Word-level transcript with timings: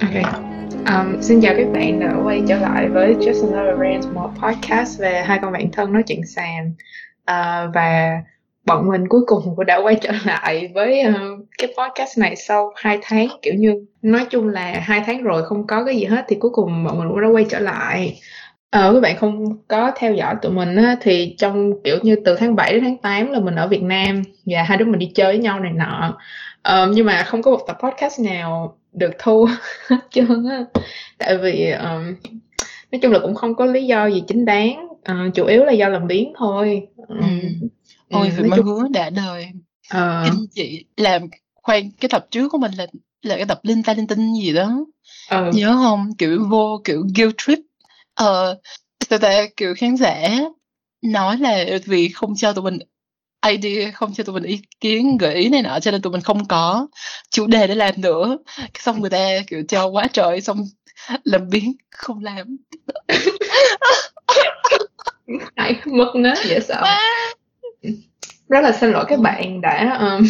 Ok. 0.00 0.42
Um, 0.86 1.20
xin 1.20 1.40
chào 1.40 1.54
các 1.56 1.66
bạn 1.72 2.00
đã 2.00 2.14
quay 2.24 2.42
trở 2.48 2.58
lại 2.58 2.88
với 2.88 3.14
Just 3.14 3.52
Another 3.52 3.80
Rant, 3.80 4.14
một 4.14 4.30
podcast 4.42 5.00
về 5.00 5.22
hai 5.26 5.38
con 5.42 5.52
bạn 5.52 5.70
thân 5.72 5.92
nói 5.92 6.02
chuyện 6.06 6.26
sàn. 6.26 6.68
Uh, 6.70 6.76
à, 7.24 7.66
và 7.74 8.22
bọn 8.64 8.88
mình 8.88 9.08
cuối 9.08 9.20
cùng 9.26 9.42
cũng 9.56 9.66
đã 9.66 9.80
quay 9.84 9.96
trở 10.00 10.10
lại 10.24 10.70
với 10.74 11.02
uh, 11.08 11.46
cái 11.58 11.74
podcast 11.78 12.18
này 12.18 12.36
sau 12.36 12.72
hai 12.76 12.98
tháng 13.02 13.28
kiểu 13.42 13.54
như 13.54 13.86
nói 14.02 14.26
chung 14.30 14.48
là 14.48 14.80
hai 14.82 15.02
tháng 15.06 15.22
rồi 15.22 15.44
không 15.44 15.66
có 15.66 15.84
cái 15.84 15.96
gì 15.96 16.04
hết 16.04 16.24
thì 16.28 16.36
cuối 16.40 16.50
cùng 16.54 16.84
bọn 16.84 16.98
mình 16.98 17.08
cũng 17.08 17.20
đã 17.20 17.28
quay 17.28 17.46
trở 17.50 17.58
lại. 17.58 18.20
Ờ, 18.70 18.94
các 18.94 19.00
bạn 19.00 19.16
không 19.16 19.44
có 19.68 19.92
theo 19.96 20.14
dõi 20.14 20.34
tụi 20.42 20.52
mình 20.52 20.76
á, 20.76 20.96
thì 21.00 21.34
trong 21.38 21.82
kiểu 21.84 21.98
như 22.02 22.16
từ 22.24 22.36
tháng 22.36 22.56
7 22.56 22.72
đến 22.72 22.82
tháng 22.84 22.98
8 22.98 23.30
là 23.30 23.40
mình 23.40 23.54
ở 23.54 23.68
Việt 23.68 23.82
Nam 23.82 24.22
và 24.46 24.62
hai 24.62 24.78
đứa 24.78 24.84
mình 24.84 24.98
đi 24.98 25.10
chơi 25.14 25.26
với 25.26 25.38
nhau 25.38 25.60
này 25.60 25.72
nọ. 25.72 26.18
Ờ, 26.62 26.90
nhưng 26.94 27.06
mà 27.06 27.22
không 27.22 27.42
có 27.42 27.50
một 27.50 27.60
tập 27.66 27.78
podcast 27.82 28.20
nào 28.20 28.76
được 28.94 29.10
thu 29.18 29.48
hết 29.88 29.96
trơn 30.10 30.46
á. 30.50 30.64
Tại 31.18 31.38
vì 31.38 31.70
um, 31.70 32.14
nói 32.92 33.00
chung 33.02 33.12
là 33.12 33.18
cũng 33.18 33.34
không 33.34 33.54
có 33.54 33.64
lý 33.66 33.86
do 33.86 34.06
gì 34.06 34.22
chính 34.28 34.44
đáng 34.44 34.88
uh, 34.88 35.34
chủ 35.34 35.46
yếu 35.46 35.64
là 35.64 35.72
do 35.72 35.88
làm 35.88 36.06
biến 36.06 36.32
thôi. 36.36 36.86
Um, 37.08 37.18
ừ. 37.20 37.26
ôi 38.10 38.30
vì 38.36 38.44
mới 38.44 38.58
chung... 38.58 38.66
hứa 38.66 38.88
đã 38.90 39.10
đời. 39.10 39.48
Uh... 39.96 40.24
anh 40.24 40.46
chị 40.54 40.84
làm 40.96 41.22
khoan 41.54 41.90
cái 42.00 42.08
tập 42.08 42.26
trước 42.30 42.48
của 42.48 42.58
mình 42.58 42.72
là 42.78 42.86
là 43.22 43.36
cái 43.36 43.46
tập 43.46 43.60
linh 43.62 43.82
ta 43.82 43.94
linh 43.94 44.06
tinh 44.06 44.34
gì 44.34 44.52
đó. 44.52 44.84
Uh. 45.34 45.54
nhớ 45.54 45.72
không? 45.72 46.10
Kiểu 46.18 46.46
vô 46.48 46.80
kiểu 46.84 47.04
guilt 47.16 47.34
trip. 47.38 47.58
Ờ 48.14 48.56
uh, 49.14 49.20
ta 49.20 49.46
kiểu 49.56 49.74
khán 49.76 49.96
giả 49.96 50.40
nói 51.02 51.38
là 51.38 51.64
vì 51.84 52.08
không 52.08 52.34
cho 52.36 52.52
tụi 52.52 52.64
mình 52.64 52.78
idea 53.50 53.90
không? 53.90 54.14
Cho 54.14 54.24
tụi 54.24 54.34
mình 54.34 54.42
ý 54.42 54.60
kiến 54.80 55.18
gợi 55.18 55.34
ý 55.34 55.48
này 55.48 55.62
nọ 55.62 55.80
cho 55.80 55.90
nên 55.90 56.02
tụi 56.02 56.12
mình 56.12 56.20
không 56.20 56.44
có 56.44 56.86
chủ 57.30 57.46
đề 57.46 57.66
để 57.66 57.74
làm 57.74 57.94
nữa. 57.96 58.38
Xong 58.78 59.00
người 59.00 59.10
ta 59.10 59.28
kiểu 59.46 59.62
cho 59.68 59.86
quá 59.86 60.08
trời 60.12 60.40
xong 60.40 60.64
làm 61.24 61.50
biến 61.50 61.72
không 61.90 62.24
làm. 62.24 62.56
Ai 65.54 65.76
mất 65.84 66.12
nết 66.14 66.38
dễ 66.44 66.60
sợ 66.60 66.84
rất 68.48 68.60
là 68.60 68.72
xin 68.72 68.90
lỗi 68.90 69.04
các 69.08 69.20
bạn 69.20 69.60
đã 69.60 69.98
um, 70.00 70.26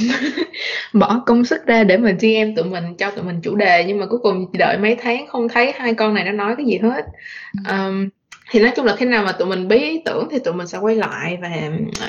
bỏ 1.01 1.23
công 1.27 1.45
sức 1.45 1.67
ra 1.67 1.85
để 1.85 1.97
mà 1.97 2.11
GM 2.11 2.55
tụi 2.57 2.65
mình 2.65 2.97
cho 2.99 3.11
tụi 3.11 3.25
mình 3.25 3.41
chủ 3.41 3.55
đề 3.55 3.85
nhưng 3.89 3.99
mà 3.99 4.07
cuối 4.07 4.19
cùng 4.23 4.47
đợi 4.53 4.79
mấy 4.79 4.97
tháng 5.03 5.27
không 5.27 5.49
thấy 5.49 5.73
hai 5.77 5.95
con 5.95 6.15
này 6.15 6.25
nó 6.25 6.33
nói 6.33 6.55
cái 6.57 6.67
gì 6.67 6.79
hết. 6.83 7.05
Um, 7.69 8.09
thì 8.55 8.61
nói 8.61 8.73
chung 8.77 8.85
là 8.85 8.97
khi 8.97 9.07
nào 9.07 9.25
mà 9.25 9.33
tụi 9.33 9.49
mình 9.49 9.69
bí 9.69 9.79
ý 9.79 10.03
tưởng 10.05 10.29
thì 10.31 10.39
tụi 10.39 10.55
mình 10.55 10.67
sẽ 10.67 10.79
quay 10.79 10.97
lại 10.97 11.39
và 11.41 11.51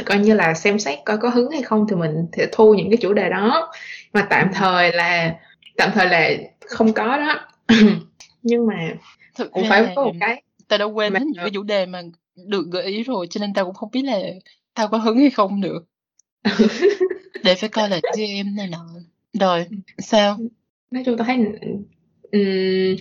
coi 0.06 0.20
như 0.20 0.34
là 0.34 0.54
xem 0.54 0.80
xét 0.80 1.00
coi 1.06 1.18
có 1.18 1.30
hứng 1.30 1.52
hay 1.52 1.62
không 1.62 1.86
thì 1.90 1.96
mình 1.96 2.28
sẽ 2.38 2.48
thu 2.52 2.74
những 2.74 2.90
cái 2.90 2.98
chủ 2.98 3.14
đề 3.14 3.30
đó. 3.30 3.72
Mà 4.14 4.28
tạm 4.30 4.50
thời 4.54 4.94
là 4.94 5.36
tạm 5.78 5.92
thời 5.94 6.08
là 6.08 6.30
không 6.60 6.94
có 6.94 7.18
đó. 7.18 7.48
Nhưng 8.42 8.68
mà 8.68 8.94
Thực 9.36 9.52
cũng 9.52 9.64
phải 9.70 9.94
có 9.96 10.04
một 10.04 10.14
cái 10.20 10.42
tao 10.68 10.80
đã 10.80 10.86
quên 10.86 11.14
hết 11.14 11.22
những 11.22 11.44
cái 11.44 11.50
chủ 11.50 11.64
đề 11.64 11.86
mà 11.86 12.02
được 12.36 12.66
gợi 12.72 12.84
ý 12.84 13.04
rồi 13.04 13.28
cho 13.30 13.40
nên 13.40 13.54
tao 13.54 13.66
cũng 13.66 13.74
không 13.74 13.90
biết 13.92 14.02
là 14.02 14.20
tao 14.74 14.88
có 14.88 14.98
hứng 14.98 15.18
hay 15.18 15.30
không 15.30 15.62
nữa. 15.62 15.80
Để 17.44 17.56
phải 17.56 17.70
coi 17.70 17.90
là 17.90 18.00
GM 18.18 18.56
này 18.56 18.68
nọ. 18.68 18.86
Rồi 19.40 19.66
sao? 19.98 20.38
Nói 20.92 21.04
chung 21.06 21.18
tao 21.18 21.28
thấy 21.28 21.38
um, 22.32 22.96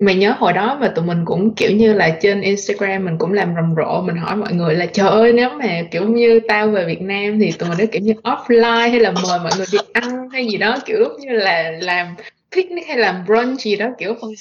mày 0.00 0.14
nhớ 0.14 0.34
hồi 0.38 0.52
đó 0.52 0.78
mà 0.80 0.88
tụi 0.88 1.04
mình 1.04 1.24
cũng 1.24 1.54
kiểu 1.54 1.70
như 1.70 1.92
là 1.92 2.18
trên 2.20 2.40
Instagram 2.40 3.04
mình 3.04 3.18
cũng 3.18 3.32
làm 3.32 3.54
rầm 3.54 3.74
rộ 3.76 4.02
mình 4.02 4.16
hỏi 4.16 4.36
mọi 4.36 4.52
người 4.52 4.74
là 4.74 4.86
trời 4.86 5.08
ơi 5.08 5.32
nếu 5.32 5.50
mà 5.50 5.82
kiểu 5.90 6.08
như 6.08 6.40
tao 6.48 6.68
về 6.68 6.86
Việt 6.86 7.02
Nam 7.02 7.38
thì 7.38 7.52
tụi 7.52 7.68
mình 7.68 7.78
nó 7.78 7.84
kiểu 7.92 8.02
như 8.02 8.12
offline 8.12 8.90
hay 8.90 9.00
là 9.00 9.10
mời 9.10 9.38
mọi 9.42 9.52
người 9.56 9.66
đi 9.72 9.78
ăn 9.92 10.28
hay 10.28 10.46
gì 10.46 10.56
đó 10.58 10.78
kiểu 10.86 10.98
như 11.20 11.30
là 11.30 11.70
làm 11.80 12.14
picnic 12.56 12.86
hay 12.86 12.96
làm 12.96 13.24
brunch 13.26 13.60
gì 13.60 13.76
đó 13.76 13.88
kiểu 13.98 14.14
ôi 14.20 14.34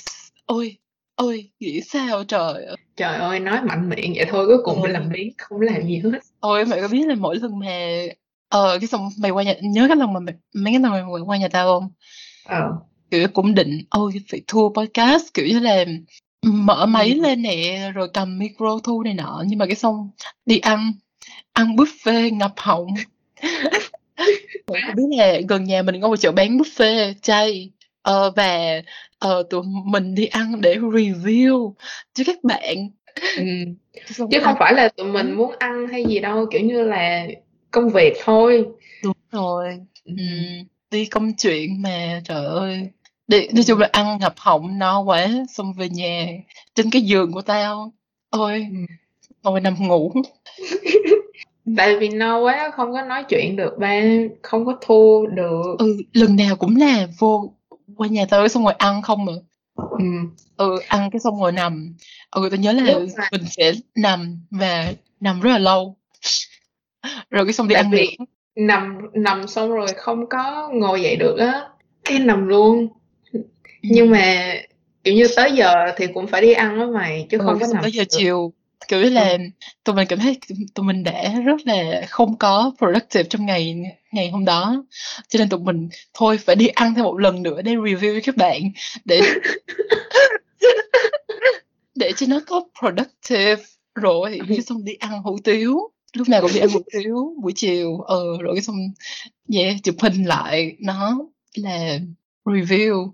ôi 0.46 0.78
ôi 1.16 1.50
nghĩ 1.60 1.82
sao 1.82 2.24
trời 2.24 2.66
ơi 2.66 2.76
trời 2.96 3.16
ơi 3.16 3.40
nói 3.40 3.62
mạnh 3.62 3.90
miệng 3.90 4.14
vậy 4.16 4.26
thôi 4.30 4.46
cuối 4.48 4.58
cùng 4.64 4.82
ôi. 4.82 4.90
làm 4.90 5.10
biến 5.14 5.34
không 5.38 5.62
làm 5.62 5.88
gì 5.88 6.02
hết. 6.04 6.20
Ôi 6.40 6.66
mày 6.66 6.82
có 6.82 6.88
biết 6.88 7.06
là 7.08 7.16
mỗi 7.16 7.36
lần 7.36 7.60
mà 7.60 7.68
ờ 8.50 8.78
cái 8.82 8.88
xong 8.88 9.10
mày 9.20 9.32
qua 9.32 9.44
nhà 9.44 9.54
nhớ 9.62 9.86
cái 9.88 9.98
lần 9.98 10.14
mà 10.14 10.20
mày, 10.20 10.36
mấy 10.56 10.74
cái 10.74 10.80
lần 10.80 10.92
mày 10.92 11.22
qua 11.26 11.38
nhà 11.38 11.48
tao 11.48 11.80
không? 11.80 11.90
Ờ 12.46 12.72
kiểu 13.12 13.28
cũng 13.34 13.56
định 13.56 13.84
ôi 13.90 14.12
phải 14.30 14.42
thu 14.48 14.74
podcast. 14.76 15.34
Kiểu 15.34 15.48
như 15.48 15.60
là 15.60 15.86
mở 16.42 16.86
máy 16.86 17.14
ừ. 17.14 17.22
lên 17.22 17.42
nè 17.42 17.92
rồi 17.96 18.08
cầm 18.14 18.40
micro 18.40 18.80
thu 18.84 19.04
này 19.04 19.14
nọ. 19.14 19.44
Nhưng 19.48 19.60
mà 19.60 19.66
cái 19.66 19.76
xong 19.76 20.10
đi 20.46 20.60
ăn 20.60 20.94
ăn 21.54 21.76
buffet 21.76 22.38
ngập 22.38 22.54
họng. 22.58 22.88
Biết 24.96 25.18
là 25.18 25.40
gần 25.50 25.64
nhà 25.64 25.82
mình 25.82 26.02
có 26.02 26.08
một 26.08 26.16
chỗ 26.16 26.32
bán 26.32 26.58
buffet 26.58 27.14
chay. 27.22 27.72
Ờ, 28.02 28.32
và 28.36 28.82
ờ, 29.20 29.44
tụi 29.50 29.64
mình 29.86 30.16
đi 30.16 30.26
ăn 30.26 30.62
để 30.62 30.76
review 30.76 31.74
cho 32.14 32.24
các 32.28 32.44
bạn. 32.44 32.90
Ừ. 33.38 33.44
chứ 34.32 34.40
không 34.44 34.56
phải 34.60 34.74
là 34.74 34.90
tụi 34.90 35.08
mình 35.08 35.32
muốn 35.32 35.52
ăn 35.60 35.88
hay 35.88 36.06
gì 36.06 36.20
đâu 36.20 36.46
kiểu 36.52 36.62
như 36.62 36.84
là 36.84 37.28
công 37.72 37.90
việc 37.90 38.14
thôi. 38.24 38.66
Đúng 39.04 39.18
rồi. 39.32 39.80
Ừ. 40.06 40.14
đi 40.92 41.06
công 41.06 41.34
chuyện 41.38 41.82
mà 41.82 42.22
trời 42.26 42.46
ơi 42.46 42.90
đi 43.28 43.48
nói 43.48 43.64
chung 43.68 43.80
là 43.80 43.90
ăn 43.92 44.18
ngập 44.20 44.34
họng 44.38 44.80
no 44.80 45.00
quá 45.00 45.28
xong 45.50 45.74
về 45.74 45.90
nhà 45.90 46.28
trên 46.76 46.90
cái 46.90 47.02
giường 47.02 47.32
của 47.32 47.42
tao. 47.42 47.94
Ôi 48.30 48.68
ừ. 48.72 48.78
ngồi 49.44 49.62
nằm 49.62 49.76
ngủ. 49.80 50.14
Tại 51.78 51.98
vì 52.00 52.10
no 52.10 52.40
quá 52.40 52.72
không 52.76 52.94
có 52.94 53.02
nói 53.02 53.24
chuyện 53.30 53.56
được 53.56 53.78
ba 53.80 54.02
không 54.42 54.66
có 54.66 54.78
thu 54.82 55.28
được. 55.34 55.76
Ừ 55.80 55.98
lần 56.14 56.36
nào 56.36 56.56
cũng 56.56 56.76
là 56.76 57.08
vô 57.20 57.54
qua 57.96 58.08
nhà 58.08 58.26
tao 58.30 58.48
xong 58.48 58.64
rồi 58.64 58.74
ăn 58.74 59.02
không 59.02 59.26
mà 59.26 59.34
ừ, 59.76 60.06
ừ 60.58 60.80
ăn 60.88 61.10
cái 61.12 61.20
xong 61.20 61.42
rồi 61.42 61.52
nằm. 61.52 61.96
Ừ 62.32 62.48
tao 62.52 62.60
nhớ 62.60 62.72
là 62.72 62.84
mình 63.32 63.46
sẽ 63.50 63.74
nằm 63.96 64.40
và 64.52 64.94
nằm 65.20 65.42
rất 65.42 65.50
là 65.52 65.58
lâu. 65.58 65.96
Rồi 67.30 67.46
cái 67.46 67.54
xong 67.54 67.68
đi 67.68 67.74
tại 67.74 67.84
ăn 67.84 67.92
vì 67.92 68.18
nằm 68.56 68.98
nằm 69.14 69.48
xong 69.48 69.72
rồi 69.72 69.88
không 69.96 70.30
có 70.30 70.70
ngồi 70.74 71.02
dậy 71.02 71.16
được 71.16 71.38
á. 71.38 71.68
Cái 72.04 72.20
nằm 72.20 72.48
luôn 72.48 72.88
nhưng 73.90 74.12
mà 74.12 74.54
kiểu 75.04 75.14
như 75.14 75.28
tới 75.36 75.52
giờ 75.52 75.74
thì 75.98 76.08
cũng 76.14 76.28
phải 76.28 76.42
đi 76.42 76.54
ăn 76.54 76.80
đó 76.80 76.88
mày 76.88 77.28
chứ 77.30 77.38
ừ, 77.38 77.44
không 77.46 77.60
có 77.60 77.68
nằm 77.74 77.82
tới 77.82 77.92
giờ 77.92 78.04
chiều. 78.10 78.54
Kiểu 78.88 79.02
như 79.02 79.10
là 79.10 79.38
tụi 79.84 79.96
mình 79.96 80.08
cảm 80.08 80.20
thấy 80.20 80.38
tụi 80.76 80.86
mình 80.86 81.04
đã 81.04 81.34
rất 81.46 81.68
là 81.68 82.02
không 82.10 82.38
có 82.38 82.72
productive 82.78 83.24
trong 83.24 83.46
ngày 83.46 83.76
ngày 84.12 84.30
hôm 84.30 84.46
đó. 84.46 84.86
Cho 85.28 85.40
nên 85.40 85.50
tụi 85.50 85.60
mình 85.60 85.90
thôi 86.14 86.38
phải 86.38 86.56
đi 86.56 86.68
ăn 86.68 86.94
thêm 86.96 87.06
một 87.06 87.20
lần 87.20 87.44
nữa 87.44 87.62
để 87.62 87.76
review 87.76 88.14
với 88.14 88.22
các 88.22 88.38
bạn 88.38 88.72
để 89.06 89.22
để 91.96 92.12
cho 92.18 92.26
nó 92.30 92.40
có 92.48 92.64
productive. 92.80 93.64
Rồi 93.96 94.40
cái 94.50 94.62
xong 94.62 94.86
đi 94.86 94.94
ăn 94.94 95.22
hủ 95.22 95.38
tiếu. 95.44 95.92
Lúc 96.14 96.30
nào 96.30 96.42
cũng 96.42 96.52
đi 96.54 96.60
ăn 96.60 96.70
hủ 96.70 96.82
tiếu 96.92 97.36
buổi 97.42 97.54
chiều. 97.56 97.98
Ờ 98.00 98.24
rồi 98.42 98.56
cái 98.56 98.62
xong 98.62 98.78
yeah 99.54 99.76
chụp 99.84 99.96
hình 100.02 100.24
lại. 100.24 100.76
Nó 100.80 101.20
là 101.56 102.00
review 102.46 103.12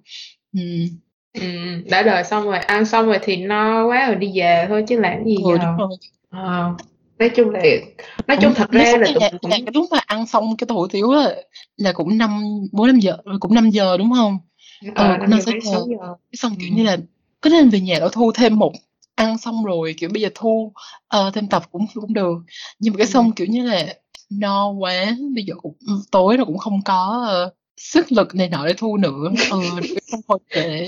Ừm. 0.53 0.87
Ừm, 1.33 1.83
đã 1.89 2.03
đời 2.03 2.23
xong 2.23 2.43
rồi, 2.43 2.57
ăn 2.57 2.85
xong 2.85 3.05
rồi 3.05 3.19
thì 3.21 3.37
no 3.37 3.87
quá 3.87 4.07
rồi 4.07 4.15
đi 4.15 4.31
về 4.39 4.65
thôi 4.69 4.83
chứ 4.87 4.99
làm 4.99 5.23
gì 5.25 5.35
Ừ, 5.43 5.57
giờ. 5.61 5.77
Ờ, 6.29 6.73
nói 7.19 7.29
chung 7.35 7.49
là 7.49 7.61
nói 8.27 8.37
chung 8.41 8.53
thật 8.53 8.71
ra 8.71 8.83
là 8.91 8.97
là 8.97 9.07
tụi 9.13 9.21
là 9.21 9.29
cũng 9.41 9.51
là 9.51 9.57
cái 9.65 9.71
lúc 9.73 9.85
mà 9.91 9.99
ăn 10.05 10.25
xong 10.27 10.57
cái 10.57 10.67
hủ 10.69 10.87
tiếu 10.87 11.11
á 11.11 11.29
là 11.77 11.91
cũng 11.91 12.17
năm 12.17 12.43
bốn 12.71 12.87
năm 12.87 12.99
giờ 12.99 13.17
cũng 13.39 13.53
năm 13.53 13.69
giờ 13.69 13.97
đúng 13.97 14.11
không 14.13 14.37
ờ, 14.95 15.07
Ờ, 15.09 15.17
cũng 15.19 15.29
5 15.29 15.39
giờ 15.39 15.45
6 15.45 15.51
mấy 15.53 15.61
giờ. 15.61 15.71
6 15.71 15.87
giờ. 15.89 16.07
Cái 16.31 16.37
xong 16.37 16.55
kiểu 16.59 16.69
Ừm. 16.69 16.77
như 16.77 16.83
là 16.83 16.97
có 17.41 17.49
nên 17.49 17.69
về 17.69 17.79
nhà 17.79 17.97
để 17.99 18.07
thu 18.11 18.31
thêm 18.31 18.59
một 18.59 18.71
ăn 19.15 19.37
xong 19.37 19.65
rồi 19.65 19.95
kiểu 19.97 20.09
bây 20.13 20.21
giờ 20.21 20.29
thu 20.35 20.73
ờ, 21.07 21.31
thêm 21.33 21.47
tập 21.47 21.63
cũng 21.71 21.85
cũng 21.93 22.13
được. 22.13 22.37
Nhưng 22.79 22.93
mà 22.93 22.97
cái 22.97 23.05
Ừm. 23.07 23.11
xong 23.11 23.31
kiểu 23.31 23.47
như 23.47 23.63
là 23.67 23.85
no 24.29 24.69
quá, 24.69 25.05
bây 25.35 25.43
giờ 25.43 25.53
cũng 25.61 25.75
tối 26.11 26.37
rồi 26.37 26.45
cũng 26.45 26.57
không 26.57 26.79
có 26.85 27.25
ờ, 27.27 27.53
sức 27.83 28.11
lực 28.11 28.35
này 28.35 28.49
nọ 28.49 28.65
để 28.67 28.73
thu 28.77 28.97
nữa. 28.97 29.31
Ừ, 29.51 29.59
cái 29.81 30.01
xong 30.07 30.21
thôi 30.27 30.39
kệ. 30.49 30.87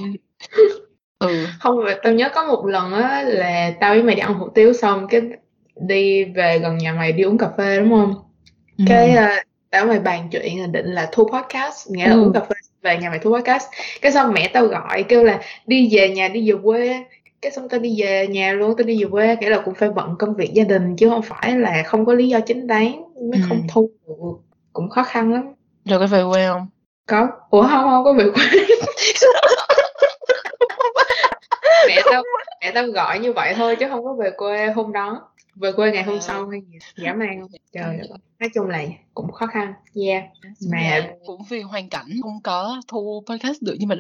Ừ. 1.19 1.45
Không, 1.59 1.79
tao 2.03 2.13
nhớ 2.13 2.29
có 2.35 2.43
một 2.47 2.65
lần 2.65 2.93
á 2.93 3.23
là 3.27 3.73
tao 3.79 3.93
với 3.93 4.03
mày 4.03 4.15
đi 4.15 4.21
ăn 4.21 4.33
hủ 4.33 4.47
tiếu 4.55 4.73
xong 4.73 5.07
cái 5.07 5.21
đi 5.87 6.23
về 6.23 6.59
gần 6.59 6.77
nhà 6.77 6.93
mày 6.93 7.11
đi 7.11 7.23
uống 7.23 7.37
cà 7.37 7.49
phê 7.57 7.79
đúng 7.79 7.89
không? 7.89 8.15
Cái 8.87 9.15
Ừm. 9.15 9.25
uh, 9.25 9.29
tao 9.69 9.85
với 9.85 9.95
mày 9.95 9.99
bàn 9.99 10.27
chuyện 10.31 10.61
là 10.61 10.67
định 10.67 10.85
là 10.85 11.09
thu 11.11 11.27
podcast, 11.33 11.91
nghĩa 11.91 12.07
là 12.07 12.13
Ừ. 12.13 12.21
uống 12.23 12.33
cà 12.33 12.39
phê 12.39 12.55
về 12.81 12.97
nhà 12.97 13.09
mày 13.09 13.19
thu 13.19 13.33
podcast. 13.33 13.65
Cái 14.01 14.11
xong 14.11 14.33
mẹ 14.33 14.47
tao 14.53 14.65
gọi 14.65 15.03
kêu 15.03 15.23
là 15.23 15.41
đi 15.67 15.89
về 15.91 16.09
nhà 16.09 16.27
đi 16.27 16.51
về 16.51 16.57
quê. 16.63 17.03
Cái 17.41 17.51
xong 17.51 17.69
tao 17.69 17.79
đi 17.79 18.01
về 18.01 18.27
nhà 18.27 18.53
luôn, 18.53 18.73
tao 18.77 18.87
đi 18.87 19.03
về 19.03 19.09
quê, 19.11 19.35
nghĩa 19.41 19.49
là 19.49 19.61
cũng 19.65 19.73
phải 19.73 19.89
bận 19.89 20.15
công 20.19 20.35
việc 20.35 20.53
gia 20.53 20.63
đình 20.63 20.95
chứ 20.95 21.09
không 21.09 21.21
phải 21.21 21.57
là 21.57 21.83
không 21.85 22.05
có 22.05 22.13
lý 22.13 22.27
do 22.27 22.39
chính 22.39 22.67
đáng 22.67 23.03
mới 23.31 23.41
không 23.49 23.57
Ừm. 23.57 23.67
thu 23.69 23.89
được. 24.07 24.13
Cũng 24.73 24.89
khó 24.89 25.03
khăn 25.03 25.33
lắm. 25.33 25.43
Rồi 25.85 25.99
có 25.99 26.07
về 26.07 26.23
quê 26.31 26.47
không? 26.47 26.67
Có. 27.07 27.27
Ủa 27.49 27.61
không 27.67 27.83
không 27.83 28.03
có 28.03 28.13
về 28.13 28.25
quê. 28.33 28.43
mẹ 31.87 32.01
tao 32.11 32.23
mẹ 32.61 32.71
tao 32.71 32.87
gọi 32.87 33.19
như 33.19 33.33
vậy 33.33 33.53
thôi 33.57 33.75
chứ 33.79 33.85
không 33.89 34.03
có 34.03 34.13
về 34.13 34.31
quê 34.37 34.71
hôm 34.71 34.91
đó 34.93 35.29
về 35.55 35.71
quê 35.71 35.91
ngày 35.91 36.03
hôm 36.03 36.15
À. 36.15 36.21
sau 36.21 36.47
hay 36.47 36.61
gì 36.71 36.77
dã 37.03 37.13
man 37.13 37.41
không 37.41 37.49
trời 37.73 37.83
Công 37.83 37.91
ơi 37.91 37.97
nhận. 38.09 38.19
nói 38.39 38.49
chung 38.53 38.67
là 38.67 38.83
cũng 39.13 39.31
khó 39.31 39.47
khăn 39.47 39.73
yeah 40.05 40.23
mà 40.71 40.77
là 40.81 41.09
cũng 41.25 41.41
vì 41.49 41.61
hoàn 41.61 41.89
cảnh 41.89 42.05
không 42.23 42.41
có 42.43 42.81
thu 42.87 43.23
podcast 43.29 43.61
được 43.61 43.75
nhưng 43.79 43.89
mà 43.89 43.95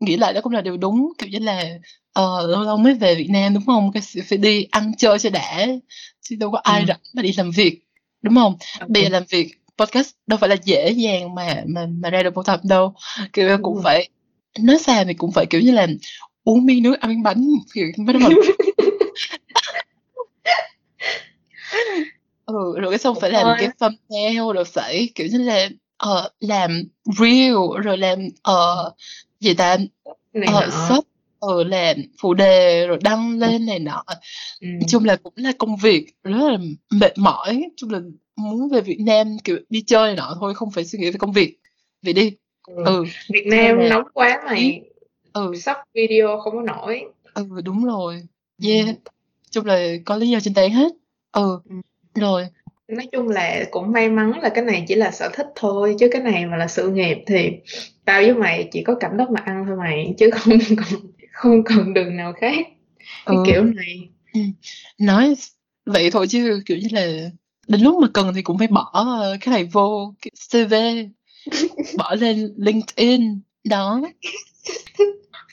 nghĩ 0.00 0.16
lại 0.16 0.32
đó 0.32 0.40
cũng 0.40 0.52
là 0.52 0.60
điều 0.60 0.76
đúng 0.76 1.12
kiểu 1.18 1.28
như 1.28 1.38
là 1.38 1.64
ờ 2.12 2.46
lâu 2.46 2.62
lâu 2.62 2.76
mới 2.76 2.94
về 2.94 3.14
Việt 3.14 3.28
Nam 3.30 3.54
đúng 3.54 3.66
không 3.66 3.90
cái 3.92 4.02
phải 4.28 4.38
đi 4.38 4.66
ăn 4.70 4.92
chơi 4.98 5.18
cho 5.18 5.30
đã 5.30 5.66
chứ 6.20 6.36
đâu 6.36 6.50
có 6.50 6.58
ai 6.58 6.80
ừ. 6.80 6.86
rảnh 6.88 7.00
mà 7.14 7.22
đi 7.22 7.32
làm 7.36 7.50
việc 7.50 7.80
đúng 8.22 8.34
không 8.34 8.56
bây 8.88 9.02
giờ 9.02 9.08
làm 9.08 9.22
việc 9.28 9.50
podcast 9.78 10.10
đâu 10.26 10.38
phải 10.38 10.48
là 10.48 10.56
dễ 10.64 10.90
dàng 10.90 11.34
mà 11.34 11.62
mà 11.66 11.86
mà 11.98 12.10
ra 12.10 12.22
được 12.22 12.34
một 12.34 12.46
tập 12.46 12.60
đâu. 12.64 12.94
Kiểu 13.32 13.48
đúng 13.48 13.62
cũng 13.62 13.74
rồi. 13.74 13.82
phải 13.84 14.08
nói 14.58 14.78
xa 14.78 15.04
thì 15.04 15.14
cũng 15.14 15.32
phải 15.32 15.46
kiểu 15.46 15.60
như 15.60 15.72
là 15.72 15.86
uống 16.44 16.66
miếng 16.66 16.82
nước 16.82 17.00
ăn 17.00 17.10
miếng 17.10 17.22
bánh 17.22 17.44
kiểu 17.74 17.86
bắt 18.06 18.16
đầu 18.20 18.30
ừ 22.46 22.78
rồi 22.80 22.90
cái 22.90 22.98
xong 22.98 23.20
phải 23.20 23.30
làm 23.30 23.46
cái 23.58 23.68
thumbnail 23.80 24.54
rồi 24.54 24.64
phải 24.64 25.08
kiểu 25.14 25.26
như 25.26 25.38
là 25.38 25.68
uh, 26.08 26.32
làm 26.40 26.82
real 27.18 27.54
rồi 27.82 27.98
làm 27.98 28.18
uh, 28.50 28.94
gì 29.40 29.54
ta 29.54 29.76
uh, 30.38 30.72
shop 30.88 31.04
ừ, 31.40 31.64
làm 31.64 31.96
phụ 32.20 32.34
đề 32.34 32.86
rồi 32.86 32.98
đăng 33.02 33.38
lên 33.38 33.66
này 33.66 33.78
nọ. 33.78 34.04
Ừ. 34.60 34.68
chung 34.88 35.04
là 35.04 35.16
cũng 35.16 35.32
là 35.36 35.52
công 35.58 35.76
việc 35.76 36.06
rất 36.22 36.50
là 36.50 36.58
mệt 36.90 37.18
mỏi 37.18 37.62
chung 37.76 37.90
là 37.90 38.00
muốn 38.36 38.68
về 38.68 38.80
Việt 38.80 39.00
Nam 39.00 39.36
kiểu 39.44 39.58
đi 39.70 39.82
chơi 39.82 40.06
này 40.06 40.16
nọ 40.16 40.36
thôi 40.40 40.54
không 40.54 40.70
phải 40.70 40.84
suy 40.84 40.98
nghĩ 40.98 41.10
về 41.10 41.18
công 41.18 41.32
việc. 41.32 41.58
Vậy 42.02 42.12
đi. 42.12 42.32
Ừ, 42.66 42.82
ừ. 42.84 43.04
Việt 43.28 43.46
Nam 43.46 43.78
là... 43.78 43.88
nóng 43.88 44.02
quá 44.14 44.42
mày. 44.44 44.82
Ừ. 45.32 45.52
Sắp 45.56 45.76
video 45.94 46.40
không 46.40 46.54
có 46.54 46.62
nổi. 46.62 47.04
Ừ 47.34 47.44
đúng 47.64 47.84
rồi. 47.84 48.22
Yeah. 48.66 48.86
Ừ. 48.86 48.92
chung 49.50 49.66
là 49.66 49.86
có 50.04 50.16
lý 50.16 50.28
do 50.28 50.40
chính 50.40 50.54
đáng 50.54 50.70
hết. 50.70 50.92
Ừ, 51.32 51.58
ừ. 51.70 51.76
rồi. 52.14 52.46
Nói 52.88 53.06
chung 53.12 53.28
là 53.28 53.64
cũng 53.70 53.92
may 53.92 54.10
mắn 54.10 54.40
là 54.42 54.48
cái 54.48 54.64
này 54.64 54.84
chỉ 54.88 54.94
là 54.94 55.10
sở 55.10 55.30
thích 55.32 55.46
thôi 55.56 55.96
chứ 55.98 56.08
cái 56.12 56.22
này 56.22 56.46
mà 56.46 56.56
là 56.56 56.68
sự 56.68 56.88
nghiệp 56.88 57.18
thì 57.26 57.50
tao 58.04 58.20
với 58.20 58.34
mày 58.34 58.68
chỉ 58.72 58.82
có 58.84 58.94
cảnh 58.94 59.16
đất 59.16 59.30
mà 59.30 59.40
ăn 59.44 59.64
thôi 59.68 59.76
mày 59.76 60.14
chứ 60.18 60.30
không 60.30 60.58
còn 60.76 61.00
không 61.32 61.64
còn 61.64 61.94
đường 61.94 62.16
nào 62.16 62.32
khác. 62.32 62.66
Cái 63.26 63.36
ừ. 63.36 63.42
kiểu 63.46 63.64
này. 63.64 64.08
Ừ. 64.34 64.40
nói 64.98 65.34
vậy 65.86 66.10
thôi 66.10 66.26
chứ 66.28 66.62
kiểu 66.66 66.76
như 66.76 66.88
là 66.90 67.30
đến 67.68 67.80
lúc 67.80 67.98
mà 68.02 68.08
cần 68.14 68.32
thì 68.34 68.42
cũng 68.42 68.58
phải 68.58 68.68
bỏ 68.68 69.06
cái 69.40 69.54
này 69.54 69.64
vô 69.64 70.14
cái 70.22 70.30
CV 70.50 70.74
bỏ 71.98 72.14
lên 72.14 72.54
LinkedIn 72.56 73.40
đó 73.64 74.00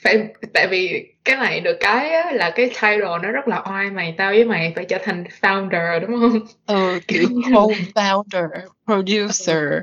phải 0.01 0.27
tại 0.53 0.67
vì 0.67 1.05
cái 1.23 1.35
này 1.35 1.59
được 1.59 1.77
cái 1.79 2.09
á, 2.09 2.31
là 2.31 2.51
cái 2.55 2.69
title 2.69 3.17
nó 3.23 3.31
rất 3.31 3.47
là 3.47 3.63
oai 3.69 3.91
mày 3.91 4.15
tao 4.17 4.31
với 4.31 4.45
mày 4.45 4.73
phải 4.75 4.85
trở 4.85 4.97
thành 5.03 5.23
founder 5.41 5.99
đúng 5.99 6.19
không 6.19 6.39
ừ 6.65 6.99
kiểu 7.07 7.23
co-founder 7.29 8.47
producer 8.85 9.81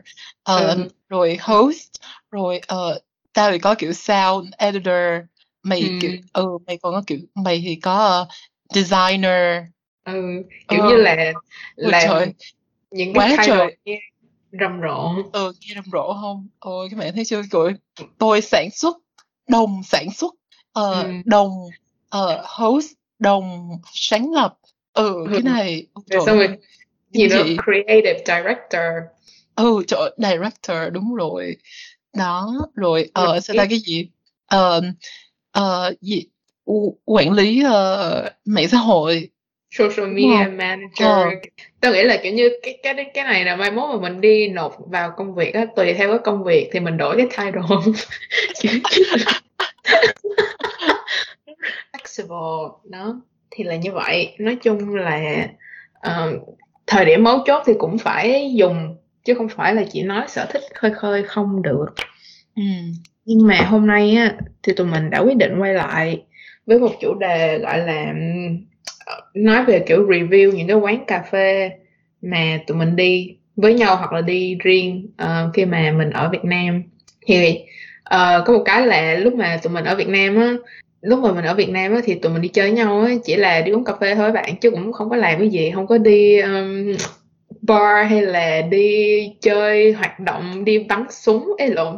uh, 0.52 0.76
ừ. 0.76 0.88
rồi 1.08 1.38
host 1.40 1.90
rồi 2.30 2.60
uh, 2.74 3.02
tao 3.32 3.52
thì 3.52 3.58
có 3.58 3.74
kiểu 3.74 3.92
sound 3.92 4.48
editor 4.58 5.22
mày 5.62 5.80
ừ. 5.80 5.88
kiểu 6.00 6.12
ừ 6.32 6.58
mày 6.66 6.78
còn 6.82 6.92
có 6.94 7.02
kiểu 7.06 7.18
mày 7.34 7.62
thì 7.66 7.76
có 7.76 8.22
uh, 8.22 8.28
designer 8.74 9.62
ừ 10.12 10.42
kiểu 10.68 10.82
ừ. 10.82 10.88
như 10.88 10.96
là 10.96 11.32
là 11.76 12.04
trời. 12.06 12.34
những 12.90 13.14
cái 13.14 13.36
Quá 13.36 13.44
trời. 13.46 13.76
rầm 14.60 14.80
rộ. 14.82 15.12
Ừ 15.32 15.52
nghe 15.60 15.74
rầm 15.74 15.84
rộ 15.92 16.18
không? 16.20 16.48
Ôi 16.58 16.88
các 16.90 16.98
bạn 16.98 17.14
thấy 17.14 17.24
chưa? 17.24 17.42
Kiểu 17.50 17.70
tôi 18.18 18.40
sản 18.40 18.70
xuất 18.70 18.96
đồng 19.48 19.82
sản 19.84 20.10
xuất. 20.10 20.34
Uh, 20.80 21.04
ừ. 21.04 21.10
đồng 21.24 21.52
uh, 22.16 22.44
host 22.44 22.92
đồng 23.18 23.70
sáng 23.94 24.32
lập. 24.32 24.58
Ừ, 24.92 25.14
ừ. 25.14 25.26
cái 25.32 25.42
này 25.42 25.86
rồi 26.06 26.22
xong 26.26 26.38
rồi 26.38 26.48
gì 27.10 27.28
đó 27.28 27.36
creative 27.64 28.18
director. 28.26 28.82
Ừ 29.54 29.82
trời 29.86 30.10
director 30.18 30.78
đúng 30.92 31.14
rồi. 31.14 31.56
Đó 32.16 32.68
rồi 32.74 33.10
ở 33.14 33.34
uh, 33.36 33.44
sẽ 33.44 33.54
là 33.54 33.66
cái 33.70 33.78
gì? 33.78 34.08
Uh, 34.56 34.84
uh, 35.58 36.00
gì? 36.00 36.24
Quản 37.04 37.32
lý 37.32 37.62
uh, 37.66 38.32
mạng 38.44 38.68
xã 38.68 38.78
hội 38.78 39.30
social 39.70 40.10
media 40.10 40.48
manager. 40.50 41.08
Ờ. 41.08 41.30
tôi 41.80 41.92
nghĩ 41.92 42.02
là 42.02 42.16
kiểu 42.22 42.32
như 42.32 42.50
cái 42.62 42.78
cái 42.82 43.10
cái 43.14 43.24
này 43.24 43.44
là 43.44 43.56
mai 43.56 43.70
mốt 43.70 43.90
mà 43.90 44.08
mình 44.08 44.20
đi 44.20 44.48
nộp 44.48 44.76
vào 44.78 45.12
công 45.16 45.34
việc 45.34 45.54
á 45.54 45.66
tùy 45.76 45.94
theo 45.94 46.08
cái 46.08 46.18
công 46.24 46.44
việc 46.44 46.68
thì 46.72 46.80
mình 46.80 46.96
đổi 46.96 47.16
cái 47.16 47.26
title. 47.26 47.62
Flexible 51.92 52.72
đó 52.84 53.20
thì 53.50 53.64
là 53.64 53.76
như 53.76 53.92
vậy. 53.92 54.34
Nói 54.38 54.56
chung 54.56 54.94
là 54.94 55.48
uh, 56.08 56.56
thời 56.86 57.04
điểm 57.04 57.24
mấu 57.24 57.38
chốt 57.46 57.62
thì 57.66 57.72
cũng 57.78 57.98
phải 57.98 58.52
dùng 58.54 58.96
chứ 59.24 59.34
không 59.34 59.48
phải 59.48 59.74
là 59.74 59.84
chỉ 59.90 60.02
nói 60.02 60.24
sở 60.28 60.46
thích 60.50 60.62
khơi 60.74 60.90
khơi 60.94 61.22
không 61.22 61.62
được. 61.62 61.86
Ừ. 62.56 62.62
nhưng 63.24 63.46
mà 63.46 63.56
hôm 63.56 63.86
nay 63.86 64.16
á 64.16 64.36
thì 64.62 64.72
tụi 64.72 64.86
mình 64.86 65.10
đã 65.10 65.18
quyết 65.18 65.36
định 65.36 65.60
quay 65.60 65.74
lại 65.74 66.22
với 66.66 66.78
một 66.78 66.90
chủ 67.00 67.14
đề 67.14 67.58
gọi 67.58 67.78
là 67.78 68.12
nói 69.44 69.64
về 69.64 69.84
kiểu 69.86 70.08
review 70.08 70.52
những 70.52 70.66
cái 70.66 70.76
quán 70.76 71.04
cà 71.06 71.22
phê 71.30 71.70
mà 72.22 72.60
tụi 72.66 72.76
mình 72.76 72.96
đi 72.96 73.36
với 73.56 73.74
nhau 73.74 73.96
hoặc 73.96 74.12
là 74.12 74.20
đi 74.20 74.56
riêng 74.60 75.06
uh, 75.22 75.54
khi 75.54 75.64
mà 75.64 75.92
mình 75.98 76.10
ở 76.10 76.28
Việt 76.28 76.44
Nam. 76.44 76.82
Thì 77.26 77.58
uh, 78.14 78.46
có 78.46 78.52
một 78.52 78.62
cái 78.64 78.86
là 78.86 79.14
lúc 79.14 79.34
mà 79.34 79.60
tụi 79.62 79.72
mình 79.72 79.84
ở 79.84 79.94
Việt 79.94 80.08
Nam 80.08 80.36
á 80.36 80.54
lúc 81.00 81.18
mà 81.18 81.32
mình 81.32 81.44
ở 81.44 81.54
Việt 81.54 81.68
Nam 81.68 81.94
á 81.94 82.00
thì 82.04 82.14
tụi 82.14 82.32
mình 82.32 82.42
đi 82.42 82.48
chơi 82.48 82.70
nhau 82.70 83.00
á 83.00 83.12
chỉ 83.24 83.36
là 83.36 83.60
đi 83.60 83.72
uống 83.72 83.84
cà 83.84 83.92
phê 84.00 84.14
thôi 84.14 84.32
bạn 84.32 84.56
chứ 84.60 84.70
cũng 84.70 84.92
không 84.92 85.10
có 85.10 85.16
làm 85.16 85.38
cái 85.38 85.48
gì 85.48 85.70
không 85.74 85.86
có 85.86 85.98
đi 85.98 86.38
um, 86.38 86.96
bar 87.62 88.10
hay 88.10 88.22
là 88.22 88.62
đi 88.62 89.32
chơi 89.40 89.92
hoạt 89.92 90.20
động 90.20 90.64
đi 90.64 90.78
bắn 90.78 91.04
súng 91.10 91.54
ấy 91.58 91.68
lộn 91.68 91.96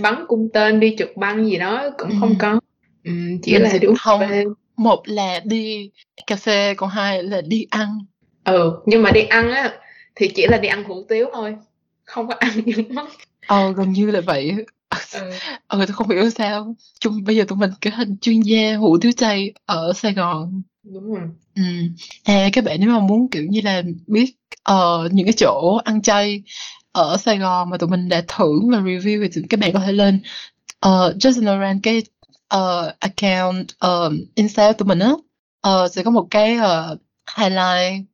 bắn 0.00 0.14
cung 0.28 0.48
tên 0.52 0.80
đi 0.80 0.94
trượt 0.98 1.16
băng 1.16 1.46
gì 1.46 1.58
đó 1.58 1.90
cũng 1.98 2.10
không 2.20 2.34
có. 2.38 2.60
Um, 3.04 3.38
chỉ 3.42 3.52
mình 3.52 3.62
là 3.62 3.78
đi 3.80 3.86
uống 3.86 3.96
không 3.96 4.20
cà 4.20 4.28
phê 4.28 4.44
một 4.82 5.02
là 5.04 5.40
đi 5.44 5.90
cà 6.26 6.36
phê 6.36 6.74
còn 6.74 6.90
hai 6.90 7.22
là 7.22 7.40
đi 7.40 7.66
ăn. 7.70 7.98
Ừ 8.44 8.80
nhưng 8.86 9.02
mà 9.02 9.10
đi 9.10 9.22
ăn 9.22 9.50
á 9.50 9.72
thì 10.14 10.28
chỉ 10.28 10.46
là 10.46 10.58
đi 10.58 10.68
ăn 10.68 10.84
hủ 10.84 11.04
tiếu 11.08 11.26
thôi 11.32 11.56
không 12.04 12.28
có 12.28 12.34
ăn 12.38 12.50
những 12.64 12.94
món 12.94 13.06
ờ 13.46 13.72
gần 13.72 13.92
như 13.92 14.10
là 14.10 14.20
vậy. 14.20 14.54
Ừ. 15.14 15.30
ờ 15.66 15.78
tôi 15.86 15.86
không 15.86 16.10
hiểu 16.10 16.30
sao. 16.30 16.74
Chung 17.00 17.24
bây 17.24 17.36
giờ 17.36 17.44
tụi 17.48 17.58
mình 17.58 17.70
cái 17.80 17.92
hình 17.96 18.16
chuyên 18.20 18.40
gia 18.40 18.76
hủ 18.76 18.98
tiếu 19.00 19.12
chay 19.12 19.52
ở 19.66 19.92
sài 19.92 20.12
gòn. 20.12 20.62
Đúng 20.82 21.14
rồi. 21.14 21.28
Ừ. 21.56 21.62
à 22.24 22.48
các 22.52 22.64
bạn 22.64 22.76
nếu 22.80 22.90
mà 22.90 22.98
muốn 22.98 23.28
kiểu 23.30 23.44
như 23.50 23.60
là 23.64 23.82
biết 24.06 24.34
uh, 24.72 25.12
những 25.12 25.26
cái 25.26 25.32
chỗ 25.32 25.80
ăn 25.84 26.02
chay 26.02 26.42
ở 26.92 27.16
Sài 27.16 27.38
Gòn 27.38 27.70
mà 27.70 27.76
tụi 27.76 27.88
mình 27.88 28.08
đã 28.08 28.22
thử 28.28 28.70
và 28.72 28.78
review 28.78 29.28
thì 29.32 29.42
các 29.50 29.60
bạn 29.60 29.72
có 29.72 29.80
thể 29.80 29.92
lên 29.92 30.20
uh, 30.86 31.16
Justin 31.16 31.44
Laurent 31.44 31.82
cái 31.82 32.02
uh, 32.56 32.98
account 33.00 33.66
uh, 33.86 34.12
Insta 34.34 34.72
tụi 34.72 34.86
mình 34.86 34.98
á 34.98 35.12
uh, 35.68 35.90
sẽ 35.92 36.02
có 36.02 36.10
một 36.10 36.26
cái 36.30 36.56
uh, 36.56 36.98
highlight 37.38 38.04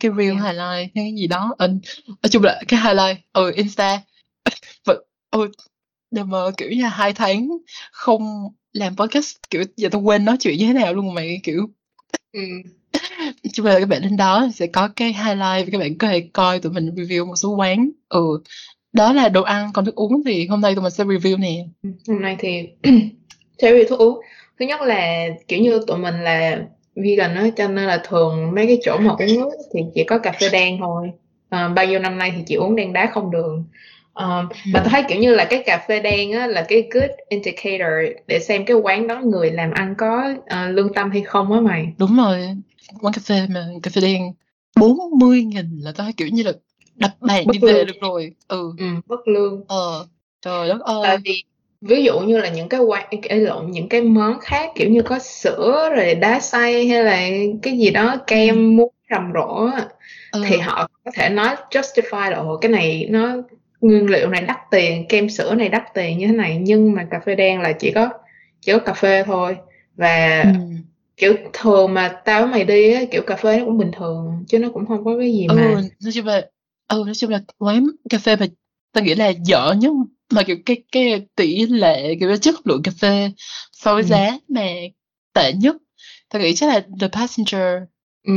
cái 0.00 0.10
reel 0.18 0.32
yeah. 0.32 0.44
highlight 0.44 0.94
hay 0.94 1.04
cái 1.04 1.14
gì 1.16 1.26
đó 1.26 1.54
ở, 1.58 1.68
ở 2.20 2.28
chung 2.28 2.42
là 2.42 2.62
cái 2.68 2.80
highlight 2.80 3.18
ở 3.32 3.50
Insta 3.50 4.00
và 4.84 4.94
ừ, 5.30 5.48
mà 6.10 6.38
kiểu 6.56 6.70
như 6.70 6.84
hai 6.84 7.12
tháng 7.12 7.48
không 7.92 8.48
làm 8.72 8.96
podcast 8.96 9.36
kiểu 9.50 9.64
giờ 9.76 9.88
tôi 9.92 10.02
quên 10.02 10.24
nói 10.24 10.36
chuyện 10.40 10.58
như 10.58 10.66
thế 10.66 10.72
nào 10.72 10.94
luôn 10.94 11.06
mà 11.06 11.12
mày 11.14 11.40
kiểu 11.42 11.68
ừ. 12.32 12.40
chung 13.52 13.66
là 13.66 13.80
các 13.80 13.88
bạn 13.88 14.02
lên 14.02 14.16
đó 14.16 14.48
sẽ 14.54 14.66
có 14.66 14.88
cái 14.96 15.12
highlight 15.12 15.72
các 15.72 15.78
bạn 15.78 15.98
có 15.98 16.08
thể 16.08 16.28
coi 16.32 16.60
tụi 16.60 16.72
mình 16.72 16.94
review 16.94 17.26
một 17.26 17.36
số 17.36 17.56
quán 17.56 17.90
ừ 18.08 18.42
đó 18.92 19.12
là 19.12 19.28
đồ 19.28 19.42
ăn 19.42 19.70
còn 19.74 19.84
thức 19.84 19.94
uống 19.94 20.24
thì 20.26 20.46
hôm 20.46 20.60
nay 20.60 20.74
tụi 20.74 20.82
mình 20.82 20.92
sẽ 20.92 21.04
review 21.04 21.38
nè 21.38 21.66
ừ, 21.82 21.90
hôm 22.08 22.22
nay 22.22 22.36
thì 22.38 22.68
theo 23.62 23.76
thuốc 23.88 23.98
uống 23.98 24.20
thứ 24.58 24.66
nhất 24.66 24.80
là 24.80 25.28
kiểu 25.48 25.60
như 25.60 25.80
tụi 25.86 25.98
mình 25.98 26.20
là 26.24 26.58
vegan 26.94 27.34
á 27.34 27.46
cho 27.56 27.68
nên 27.68 27.86
là 27.86 28.02
thường 28.08 28.54
mấy 28.54 28.66
cái 28.66 28.78
chỗ 28.82 28.98
mà 28.98 29.10
uống 29.10 29.40
nước 29.40 29.50
thì 29.74 29.80
chỉ 29.94 30.04
có 30.04 30.18
cà 30.18 30.32
phê 30.40 30.48
đen 30.52 30.78
thôi. 30.80 31.10
À, 31.48 31.68
bao 31.68 31.86
nhiêu 31.86 31.98
năm 31.98 32.18
nay 32.18 32.32
thì 32.36 32.42
chỉ 32.46 32.54
uống 32.54 32.76
đen 32.76 32.92
đá 32.92 33.10
không 33.12 33.30
đường. 33.30 33.64
Um, 34.14 34.48
mà 34.72 34.80
tôi 34.80 34.88
thấy 34.90 35.02
kiểu 35.08 35.18
như 35.18 35.34
là 35.34 35.44
cái 35.44 35.62
cà 35.66 35.84
phê 35.88 36.00
đen 36.00 36.32
á 36.32 36.46
là 36.46 36.66
cái 36.68 36.88
good 36.90 37.10
indicator 37.28 37.92
để 38.26 38.38
xem 38.38 38.64
cái 38.64 38.76
quán 38.76 39.06
đó 39.06 39.20
người 39.24 39.50
làm 39.50 39.70
ăn 39.70 39.94
có 39.98 40.34
uh, 40.38 40.74
lương 40.74 40.94
tâm 40.94 41.10
hay 41.10 41.22
không 41.22 41.52
á 41.52 41.60
mày. 41.60 41.92
Đúng 41.98 42.16
rồi 42.16 42.48
quán 43.00 43.14
cà 43.14 43.20
phê 43.24 43.46
mà 43.50 43.66
cà 43.82 43.90
phê 43.94 44.00
đen. 44.00 44.22
40 44.80 45.44
nghìn 45.44 45.80
là 45.80 45.92
tôi 45.92 46.04
thấy 46.04 46.12
kiểu 46.16 46.28
như 46.28 46.42
là 46.42 46.52
đập 46.94 47.10
bàn 47.20 47.44
đi 47.52 47.58
lương. 47.62 47.74
về 47.74 47.84
được 47.84 48.00
rồi. 48.00 48.32
Ừ. 48.48 48.72
ừ 48.78 48.86
bất 49.06 49.28
lương. 49.28 49.64
Ờ 49.68 50.06
trời 50.42 50.68
đất 50.68 50.80
ơi. 50.80 51.02
tại 51.02 51.18
vì 51.24 51.44
ví 51.80 52.04
dụ 52.04 52.20
như 52.20 52.38
là 52.38 52.48
những 52.48 52.68
cái 52.68 52.80
quán 52.80 53.06
cái 53.22 53.38
lộn 53.40 53.70
những 53.70 53.88
cái 53.88 54.02
món 54.02 54.38
khác 54.40 54.70
kiểu 54.74 54.90
như 54.90 55.02
có 55.02 55.18
sữa 55.18 55.90
rồi 55.96 56.14
đá 56.14 56.40
xay 56.40 56.88
hay 56.88 57.04
là 57.04 57.28
cái 57.62 57.78
gì 57.78 57.90
đó 57.90 58.16
kem 58.26 58.54
ừ. 58.54 58.60
muối 58.60 58.88
rầm 59.10 59.32
rộ 59.34 59.70
ừ. 60.32 60.42
thì 60.48 60.58
họ 60.58 60.88
có 61.04 61.10
thể 61.14 61.28
nói 61.28 61.56
justify 61.70 62.30
là 62.30 62.44
cái 62.60 62.70
này 62.70 63.06
nó 63.10 63.36
nguyên 63.80 64.10
liệu 64.10 64.28
này 64.28 64.40
đắt 64.40 64.56
tiền 64.70 65.08
kem 65.08 65.28
sữa 65.28 65.54
này 65.54 65.68
đắt 65.68 65.94
tiền 65.94 66.18
như 66.18 66.26
thế 66.26 66.32
này 66.32 66.58
nhưng 66.62 66.92
mà 66.92 67.06
cà 67.10 67.20
phê 67.26 67.34
đen 67.34 67.60
là 67.60 67.72
chỉ 67.72 67.90
có 67.90 68.08
chỉ 68.60 68.72
có 68.72 68.78
cà 68.78 68.92
phê 68.92 69.22
thôi 69.26 69.56
và 69.96 70.42
ừ. 70.42 70.60
kiểu 71.16 71.34
thường 71.52 71.94
mà 71.94 72.08
tao 72.24 72.42
với 72.42 72.50
mày 72.50 72.64
đi 72.64 72.92
á, 72.92 73.02
kiểu 73.10 73.22
cà 73.26 73.36
phê 73.36 73.58
nó 73.58 73.64
cũng 73.64 73.78
bình 73.78 73.90
thường 73.98 74.44
chứ 74.48 74.58
nó 74.58 74.68
cũng 74.74 74.86
không 74.86 75.04
có 75.04 75.18
cái 75.18 75.32
gì 75.32 75.46
ừ, 75.48 75.54
mà 75.56 75.74
nói 76.02 76.12
chung 76.12 76.26
là 76.26 76.46
ừ 76.88 77.02
nói 77.06 77.14
chung 77.14 77.30
là 77.30 77.40
quán 77.58 77.86
cà 78.10 78.18
phê 78.18 78.36
mà 78.36 78.46
tao 78.92 79.04
nghĩ 79.04 79.14
là 79.14 79.28
dở 79.28 79.74
nhất 79.78 79.92
mà 80.30 80.42
kiểu 80.42 80.56
cái 80.66 80.82
cái 80.92 81.26
tỷ 81.36 81.66
lệ 81.66 82.14
kiểu 82.20 82.36
chất 82.36 82.66
lượng 82.66 82.82
cà 82.82 82.92
phê 83.00 83.30
so 83.72 83.94
với 83.94 84.02
ừ. 84.02 84.06
giá 84.06 84.38
mà 84.48 84.66
tệ 85.34 85.52
nhất 85.52 85.76
tao 86.28 86.42
nghĩ 86.42 86.54
chắc 86.54 86.68
là 86.68 86.86
The 87.00 87.08
Passenger. 87.08 87.82
Ừ. 88.26 88.34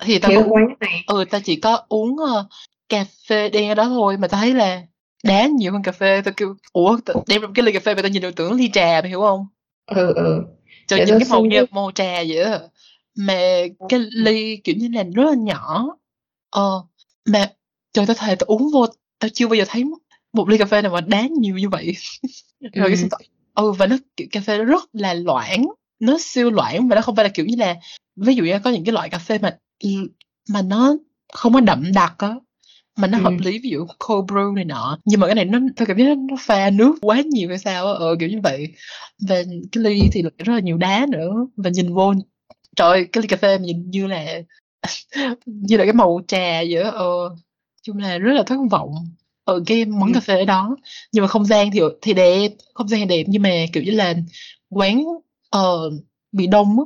thì 0.00 0.18
tao 0.18 0.32
cũng 0.34 0.52
quán 0.52 0.66
này. 0.80 1.04
ừ 1.06 1.24
tao 1.30 1.40
chỉ 1.44 1.56
có 1.56 1.82
uống 1.88 2.12
uh, 2.12 2.46
cà 2.88 3.04
phê 3.28 3.48
đen 3.48 3.68
ở 3.68 3.74
đó 3.74 3.84
thôi 3.84 4.16
mà 4.16 4.28
tao 4.28 4.40
thấy 4.40 4.54
là 4.54 4.82
đá 5.24 5.46
nhiều 5.46 5.72
hơn 5.72 5.82
cà 5.82 5.92
phê. 5.92 6.22
Tao 6.24 6.34
kêu 6.36 6.56
ủa 6.72 6.98
đem 7.26 7.54
cái 7.54 7.64
ly 7.64 7.72
cà 7.72 7.80
phê 7.80 7.94
mà 7.94 8.02
tao 8.02 8.08
nhìn 8.08 8.22
được 8.22 8.36
tưởng 8.36 8.52
ly 8.52 8.70
trà 8.72 9.00
mày 9.02 9.08
hiểu 9.08 9.20
không? 9.20 9.46
Ừ 9.86 10.12
ừ. 10.14 10.42
Cho 10.86 10.96
những 10.96 11.18
cái 11.18 11.28
màu 11.30 11.44
như 11.44 11.64
màu 11.70 11.90
trà 11.94 12.22
vậy 12.28 12.44
đó 12.44 12.58
mà 13.16 13.62
cái 13.88 14.00
ly 14.10 14.56
kiểu 14.56 14.74
như 14.78 14.88
là 14.92 15.02
rất 15.02 15.24
là 15.24 15.34
nhỏ. 15.34 15.96
Ờ 16.50 16.84
mà 17.24 17.50
trời 17.92 18.06
tao 18.06 18.16
thề 18.18 18.34
tao 18.34 18.46
uống 18.46 18.70
vô 18.72 18.86
tao 19.18 19.28
chưa 19.28 19.48
bao 19.48 19.54
giờ 19.54 19.64
thấy 19.68 19.84
một 20.34 20.48
ly 20.48 20.58
cà 20.58 20.64
phê 20.64 20.82
nào 20.82 20.92
mà 20.92 21.00
đá 21.00 21.26
nhiều 21.40 21.56
như 21.56 21.68
vậy. 21.68 21.96
Rồi 22.60 22.90
ừ. 22.90 22.94
cái 22.96 23.08
ừ 23.54 23.72
và 23.72 23.86
nó 23.86 23.96
kiểu 24.16 24.28
cà 24.32 24.40
phê 24.40 24.58
nó 24.58 24.64
rất 24.64 24.84
là 24.92 25.14
loãng 25.14 25.66
nó 26.00 26.16
siêu 26.20 26.50
loãng 26.50 26.88
và 26.88 26.96
nó 26.96 27.02
không 27.02 27.16
phải 27.16 27.24
là 27.24 27.30
kiểu 27.34 27.46
như 27.46 27.56
là 27.58 27.76
ví 28.16 28.34
dụ 28.34 28.44
như 28.44 28.58
có 28.64 28.70
những 28.70 28.84
cái 28.84 28.92
loại 28.92 29.10
cà 29.10 29.18
phê 29.18 29.38
mà 29.38 29.56
mà 30.48 30.62
nó 30.62 30.96
không 31.32 31.52
có 31.52 31.60
đậm 31.60 31.92
đặc 31.94 32.14
á 32.18 32.34
mà 32.96 33.08
nó 33.08 33.18
ừ. 33.18 33.22
hợp 33.22 33.34
lý 33.38 33.58
ví 33.58 33.70
dụ 33.70 33.86
cold 33.98 34.30
brew 34.30 34.54
này 34.54 34.64
nọ. 34.64 34.98
Nhưng 35.04 35.20
mà 35.20 35.26
cái 35.26 35.34
này 35.34 35.44
nó 35.44 35.58
tôi 35.76 35.86
cảm 35.86 35.98
giác 35.98 36.18
nó 36.18 36.36
pha 36.40 36.70
nước 36.70 36.94
quá 37.00 37.22
nhiều 37.30 37.48
hay 37.48 37.58
sao 37.58 37.86
á 37.86 37.92
ờ 37.98 38.16
kiểu 38.20 38.28
như 38.28 38.40
vậy. 38.42 38.68
Và 39.28 39.42
cái 39.72 39.84
ly 39.84 40.00
thì 40.12 40.22
rất 40.22 40.54
là 40.54 40.60
nhiều 40.60 40.76
đá 40.76 41.06
nữa. 41.10 41.46
Và 41.56 41.70
nhìn 41.70 41.94
vô 41.94 42.14
trời 42.76 43.06
cái 43.12 43.22
ly 43.22 43.28
cà 43.28 43.36
phê 43.36 43.58
nhìn 43.58 43.90
như 43.90 44.06
là 44.06 44.40
như 45.46 45.76
là 45.76 45.84
cái 45.84 45.92
màu 45.92 46.20
trà 46.28 46.62
vậy 46.70 46.82
đó 46.84 46.90
ờ 46.90 47.36
chung 47.82 47.98
là 47.98 48.18
rất 48.18 48.32
là 48.32 48.42
thất 48.42 48.56
vọng 48.70 48.94
ở 49.44 49.62
cái 49.66 49.84
món 49.84 50.08
ừ. 50.08 50.14
cà 50.14 50.20
phê 50.20 50.44
đó. 50.44 50.76
Nhưng 51.12 51.22
mà 51.22 51.28
không 51.28 51.44
gian 51.44 51.70
thì 51.70 51.80
thì 52.02 52.14
đẹp 52.14 52.48
không 52.74 52.88
gian 52.88 53.00
thì 53.00 53.06
đẹp 53.06 53.24
nhưng 53.26 53.42
mà 53.42 53.50
kiểu 53.72 53.82
như 53.82 53.90
là 53.90 54.14
quán 54.70 55.04
ờ 55.50 55.90
bị 56.32 56.46
đông 56.46 56.78
á. 56.78 56.84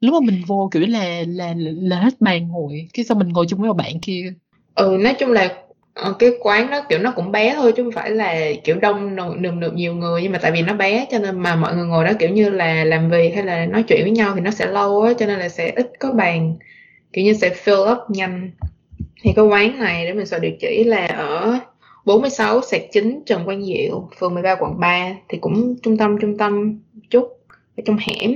Lúc 0.00 0.14
mà 0.14 0.26
mình 0.26 0.42
vô 0.46 0.68
kiểu 0.72 0.86
là 0.86 1.22
là 1.26 1.54
là 1.58 2.00
hết 2.00 2.20
bàn 2.20 2.48
ngồi 2.48 2.88
cái 2.94 3.04
xong 3.04 3.18
mình 3.18 3.28
ngồi 3.28 3.46
chung 3.48 3.60
với 3.60 3.72
bạn 3.72 4.00
kia. 4.02 4.32
Ừ 4.74 4.96
nói 5.00 5.14
chung 5.18 5.32
là 5.32 5.54
ờ, 5.94 6.12
cái 6.18 6.30
quán 6.40 6.70
đó 6.70 6.82
kiểu 6.88 6.98
nó 6.98 7.10
cũng 7.10 7.32
bé 7.32 7.54
thôi 7.54 7.72
chứ 7.76 7.82
không 7.82 7.92
phải 7.92 8.10
là 8.10 8.52
kiểu 8.64 8.76
đông 8.76 9.16
nườm 9.42 9.60
nượp 9.60 9.74
nhiều 9.74 9.94
người. 9.94 10.22
Nhưng 10.22 10.32
mà 10.32 10.38
tại 10.38 10.52
vì 10.52 10.62
nó 10.62 10.74
bé 10.74 11.06
cho 11.10 11.18
nên 11.18 11.40
mà 11.40 11.56
mọi 11.56 11.76
người 11.76 11.86
ngồi 11.86 12.04
đó 12.04 12.12
kiểu 12.18 12.30
như 12.30 12.50
là 12.50 12.84
làm 12.84 13.10
việc 13.10 13.34
hay 13.34 13.44
là 13.44 13.66
nói 13.66 13.82
chuyện 13.82 14.02
với 14.02 14.10
nhau 14.10 14.32
thì 14.34 14.40
nó 14.40 14.50
sẽ 14.50 14.66
lâu 14.66 15.02
á 15.02 15.12
cho 15.18 15.26
nên 15.26 15.38
là 15.38 15.48
sẽ 15.48 15.72
ít 15.76 15.92
có 16.00 16.12
bàn. 16.12 16.56
Kiểu 17.12 17.24
như 17.24 17.32
sẽ 17.32 17.54
fill 17.64 17.92
up 17.92 17.98
nhanh. 18.10 18.50
Thì 19.22 19.32
cái 19.36 19.44
quán 19.44 19.78
này 19.78 20.06
để 20.06 20.12
mình 20.12 20.26
sợ 20.26 20.38
địa 20.38 20.56
chỉ 20.60 20.84
là 20.84 21.06
ở 21.06 21.58
46 22.06 22.62
sạc 22.62 22.80
9 22.92 23.22
Trần 23.26 23.44
Quang 23.44 23.64
Diệu 23.64 24.08
phường 24.18 24.34
13 24.34 24.56
quận 24.60 24.80
3 24.80 25.14
thì 25.28 25.38
cũng 25.38 25.74
trung 25.82 25.96
tâm 25.96 26.18
trung 26.20 26.38
tâm 26.38 26.80
chút 27.10 27.24
ở 27.76 27.82
trong 27.84 27.96
hẻm. 28.00 28.34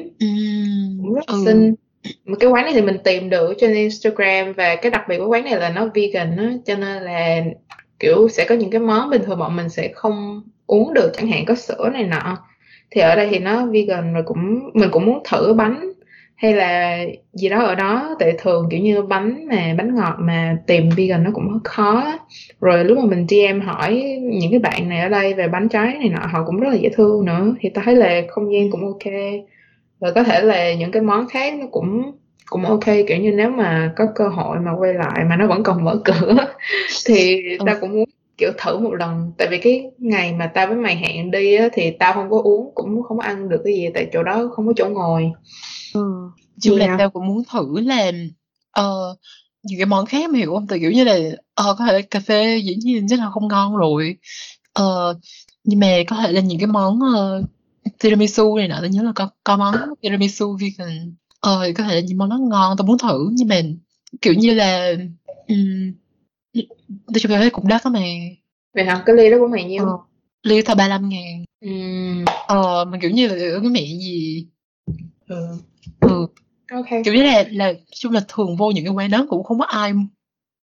Cũng 1.03 1.15
rất 1.15 1.27
ừ. 1.27 1.43
xinh. 1.45 1.75
Mà 2.25 2.37
cái 2.41 2.50
quán 2.50 2.65
này 2.65 2.73
thì 2.75 2.83
mình 2.83 2.99
tìm 3.05 3.31
được 3.31 3.55
trên 3.59 3.75
Instagram 3.75 4.53
và 4.53 4.77
cái 4.77 4.91
đặc 4.91 5.05
biệt 5.09 5.19
của 5.19 5.29
quán 5.29 5.45
này 5.45 5.57
là 5.57 5.71
nó 5.71 5.89
vegan 5.95 6.37
á 6.37 6.53
cho 6.65 6.77
nên 6.77 7.03
là 7.03 7.45
kiểu 7.99 8.29
sẽ 8.29 8.47
có 8.49 8.55
những 8.55 8.71
cái 8.71 8.81
món 8.81 9.11
bình 9.11 9.23
thường 9.25 9.39
bọn 9.39 9.57
mình 9.57 9.69
sẽ 9.69 9.91
không 9.95 10.43
uống 10.67 10.95
được 10.95 11.11
chẳng 11.15 11.27
hạn 11.27 11.45
có 11.45 11.55
sữa 11.55 11.91
này 11.93 12.05
nọ. 12.05 12.39
Thì 12.91 13.00
ở 13.00 13.17
đây 13.17 13.29
thì 13.31 13.39
nó 13.39 13.67
vegan 13.67 14.15
rồi 14.15 14.23
cũng 14.27 14.71
mình 14.75 14.91
cũng 14.91 15.07
muốn 15.07 15.23
thử 15.31 15.53
bánh 15.53 15.89
hay 16.42 16.54
là 16.54 16.99
gì 17.32 17.49
đó 17.49 17.62
ở 17.62 17.75
đó 17.75 18.16
tại 18.18 18.35
thường 18.38 18.68
kiểu 18.70 18.80
như 18.80 19.02
bánh 19.02 19.47
mà 19.49 19.75
bánh 19.78 19.94
ngọt 19.94 20.16
mà 20.18 20.56
tìm 20.66 20.88
vegan 20.97 21.25
nó 21.25 21.30
cũng 21.35 21.59
khó 21.64 22.18
rồi 22.61 22.85
lúc 22.85 22.99
mà 22.99 23.04
mình 23.04 23.26
DM 23.28 23.61
hỏi 23.61 24.18
những 24.23 24.50
cái 24.50 24.59
bạn 24.59 24.88
này 24.88 25.00
ở 25.00 25.09
đây 25.09 25.35
về 25.35 25.49
bánh 25.49 25.68
trái 25.68 25.94
này 26.00 26.09
nọ 26.09 26.26
họ 26.32 26.44
cũng 26.47 26.61
rất 26.61 26.68
là 26.70 26.76
dễ 26.76 26.88
thương 26.94 27.25
nữa. 27.25 27.54
Thì 27.61 27.68
ta 27.68 27.82
thấy 27.85 27.97
là 27.97 28.23
không 28.30 28.52
gian 28.52 28.70
cũng 28.70 28.87
ok. 28.87 29.12
Và 30.00 30.11
có 30.11 30.23
thể 30.25 30.40
là 30.40 30.75
những 30.75 30.92
cái 30.92 31.02
món 31.02 31.28
khác 31.28 31.54
nó 31.61 31.66
cũng 31.70 32.12
cũng 32.50 32.64
ok 32.64 32.85
kiểu 33.09 33.18
như 33.20 33.32
nếu 33.32 33.50
mà 33.50 33.92
có 33.97 34.06
cơ 34.14 34.28
hội 34.28 34.59
mà 34.61 34.73
quay 34.78 34.94
lại 34.94 35.25
mà 35.28 35.37
nó 35.37 35.47
vẫn 35.47 35.62
còn 35.62 35.85
mở 35.85 36.00
cửa 36.04 36.37
thì 37.06 37.42
ừ. 37.59 37.64
ta 37.66 37.78
cũng 37.80 37.92
muốn 37.92 38.09
kiểu 38.38 38.50
thử 38.59 38.78
một 38.78 38.94
lần. 38.94 39.32
Tại 39.38 39.49
vì 39.50 39.59
cái 39.59 39.90
ngày 39.99 40.32
mà 40.32 40.47
tao 40.47 40.66
với 40.66 40.76
mày 40.76 40.97
hẹn 40.97 41.30
đi 41.30 41.54
á, 41.54 41.68
thì 41.73 41.90
tao 41.90 42.12
không 42.12 42.30
có 42.30 42.40
uống 42.44 42.73
cũng 42.75 43.02
không 43.02 43.18
có 43.18 43.25
ăn 43.25 43.49
được 43.49 43.61
cái 43.64 43.75
gì 43.75 43.88
tại 43.94 44.06
chỗ 44.12 44.23
đó 44.23 44.50
không 44.54 44.66
có 44.66 44.73
chỗ 44.76 44.88
ngồi 44.88 45.32
ừ 45.94 46.30
chung 46.61 46.78
là 46.78 46.97
tao 46.99 47.11
cũng 47.11 47.26
muốn 47.26 47.42
thử 47.52 47.80
làm 47.80 48.14
uh, 48.80 49.18
những 49.62 49.78
cái 49.78 49.87
món 49.87 50.06
khác 50.06 50.30
mà 50.30 50.38
hiểu 50.38 50.54
không? 50.54 50.66
Tại 50.66 50.78
kiểu 50.78 50.90
như 50.90 51.04
là 51.04 51.18
ờ 51.54 51.75
có 51.78 51.87
thể 51.87 51.92
là 51.92 52.00
cà 52.11 52.20
phê 52.20 52.59
dĩ 52.59 52.75
nhiên 52.75 53.09
chắc 53.09 53.18
là 53.18 53.30
không 53.30 53.49
ngon 53.49 53.76
rồi. 53.76 54.16
Ờ 54.73 55.14
nhưng 55.64 55.80
mà 55.80 55.97
có 56.06 56.16
thể 56.16 56.32
là 56.32 56.40
những 56.40 56.59
cái 56.59 56.66
món 56.66 56.99
uh, 56.99 57.44
tiramisu 57.99 58.56
này 58.56 58.68
nọ 58.68 58.76
tao 58.80 58.88
nhớ 58.88 59.02
là 59.02 59.12
có 59.14 59.28
có 59.44 59.56
món 59.56 59.75
tiramisu 60.02 60.56
vegan. 60.61 61.14
Ờ 61.40 61.62
thì 61.66 61.73
có 61.73 61.85
thể 61.85 61.94
là 61.94 62.00
những 62.00 62.18
món 62.18 62.28
đó 62.28 62.38
ngon 62.40 62.76
tao 62.76 62.87
muốn 62.87 62.99
thử 62.99 63.28
nhưng 63.32 63.49
mà 63.49 63.62
kiểu 64.23 64.35
như 64.35 64.54
là 64.54 64.92
um, 65.49 65.92
chung 67.23 67.32
là 67.32 67.38
thấy 67.38 67.50
cũng 67.50 67.68
đắt 67.68 67.85
đó 67.85 67.90
mà. 67.90 68.00
Vậy 68.75 68.85
hả? 68.85 69.02
Cái 69.06 69.16
ly 69.16 69.30
đó 69.30 69.37
của 69.40 69.49
mày 69.49 69.64
nhiêu? 69.64 69.87
Ờ, 69.87 69.92
ly 70.42 70.62
tao 70.62 70.76
35 70.76 71.09
ngàn. 71.09 71.44
Ừm. 71.61 72.25
Ờ 72.47 72.85
mà 72.85 72.99
kiểu 73.02 73.11
như 73.11 73.28
là 73.28 73.35
cái 73.35 73.70
mẹ 73.70 73.80
gì. 73.80 74.47
Ừ. 75.30 75.49
Ừ. 76.00 76.26
Okay. 76.72 77.02
kiểu 77.04 77.14
như 77.14 77.22
là 77.22 77.44
là 77.50 77.72
chung 77.94 78.12
là 78.12 78.20
thường 78.28 78.56
vô 78.56 78.70
những 78.70 78.84
cái 78.84 78.94
quán 78.94 79.10
đó 79.10 79.26
cũng 79.28 79.44
không 79.44 79.58
có 79.58 79.64
ai 79.64 79.92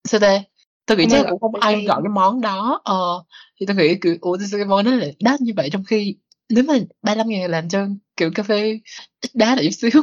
sao 0.03 0.19
ta? 0.19 0.43
Tôi 0.85 0.97
nghĩ 0.97 1.05
chắc 1.11 1.25
cũng 1.29 1.39
không 1.39 1.55
ai 1.55 1.85
gọi 1.85 2.01
cái 2.03 2.09
món 2.09 2.41
đó. 2.41 2.81
Ờ 2.83 3.23
thì 3.59 3.65
tôi 3.65 3.75
nghĩ 3.75 3.95
kiểu 4.01 4.15
ủa 4.21 4.37
cái 4.51 4.65
món 4.65 4.85
đó 4.85 4.91
lại 4.91 5.15
đắt 5.19 5.41
như 5.41 5.53
vậy 5.55 5.69
trong 5.71 5.83
khi 5.83 6.15
nếu 6.49 6.63
mà 6.63 6.73
35 7.01 7.29
ngàn 7.29 7.51
làm 7.51 7.69
cho 7.69 7.87
kiểu 8.17 8.31
cà 8.35 8.43
phê 8.43 8.79
ít 9.21 9.31
đá 9.33 9.55
lại 9.55 9.65
chút 9.65 9.89
xíu. 9.91 10.01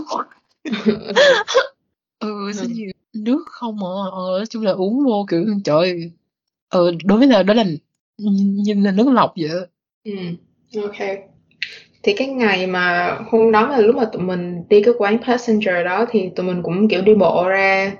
Ừ 2.18 2.52
sao 2.54 2.66
nhiều 2.68 2.90
nước 3.12 3.44
không 3.47 3.76
mà 3.76 3.87
ờ 4.12 4.38
nói 4.38 4.47
chung 4.47 4.62
là 4.62 4.73
uống 4.73 5.04
vô 5.04 5.26
kiểu 5.30 5.44
trời 5.64 6.12
ờ 6.68 6.92
đối 7.04 7.18
với 7.18 7.28
là 7.28 7.42
đó 7.42 7.54
là 7.54 7.64
nhìn 8.18 8.83
là 8.83 8.90
nước 8.92 9.09
lọc 9.12 9.35
vậy 9.37 9.50
ừ. 10.04 10.12
Ok 10.83 10.97
thì 12.05 12.13
cái 12.13 12.29
ngày 12.29 12.67
mà 12.67 13.19
hôm 13.31 13.53
đó 13.53 13.69
là 13.69 13.79
lúc 13.79 13.97
mà 13.97 14.05
tụi 14.05 14.23
mình 14.23 14.69
đi 14.69 14.83
cái 14.83 14.95
quán 14.99 15.19
Passenger 15.27 15.85
đó 15.85 16.07
thì 16.11 16.31
tụi 16.37 16.47
mình 16.47 16.63
cũng 16.63 16.89
kiểu 16.89 17.03
đi 17.03 17.15
bộ 17.15 17.49
ra 17.49 17.93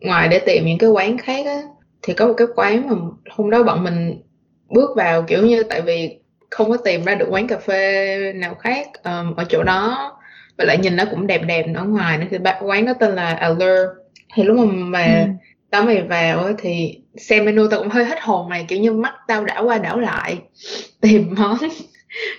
ngoài 0.00 0.28
để 0.28 0.38
tìm 0.38 0.66
những 0.66 0.78
cái 0.78 0.90
quán 0.90 1.18
khác 1.18 1.46
á. 1.46 1.62
Thì 2.02 2.14
có 2.14 2.26
một 2.26 2.34
cái 2.36 2.46
quán 2.56 2.88
mà 2.88 2.96
hôm 3.30 3.50
đó 3.50 3.62
bọn 3.62 3.84
mình 3.84 4.22
bước 4.68 4.90
vào 4.96 5.22
kiểu 5.22 5.46
như 5.46 5.62
tại 5.62 5.82
vì 5.82 6.18
không 6.50 6.70
có 6.70 6.76
tìm 6.76 7.04
ra 7.04 7.14
được 7.14 7.26
quán 7.30 7.46
cà 7.46 7.58
phê 7.58 8.32
nào 8.32 8.54
khác 8.54 8.88
um, 9.04 9.34
ở 9.36 9.44
chỗ 9.48 9.62
đó. 9.62 10.12
Và 10.58 10.64
lại 10.64 10.78
nhìn 10.78 10.96
nó 10.96 11.04
cũng 11.10 11.26
đẹp 11.26 11.42
đẹp 11.46 11.66
ở 11.74 11.84
ngoài 11.84 12.18
nữa 12.18 12.26
thì 12.30 12.38
quán 12.60 12.84
đó 12.84 12.92
tên 13.00 13.14
là 13.14 13.34
Allure. 13.34 13.82
Thì 14.34 14.42
lúc 14.42 14.56
mà 14.56 14.64
mà 14.64 15.20
ừ. 15.26 15.30
tao 15.70 15.82
mày 15.82 16.02
vào 16.02 16.52
thì 16.58 17.00
xem 17.16 17.44
menu 17.44 17.68
tao 17.70 17.80
cũng 17.80 17.88
hơi 17.88 18.04
hết 18.04 18.20
hồn 18.20 18.48
này 18.48 18.64
kiểu 18.68 18.80
như 18.80 18.92
mắt 18.92 19.14
tao 19.28 19.44
đảo 19.44 19.64
qua 19.64 19.78
đảo 19.78 19.98
lại 19.98 20.38
tìm 21.00 21.34
món 21.38 21.58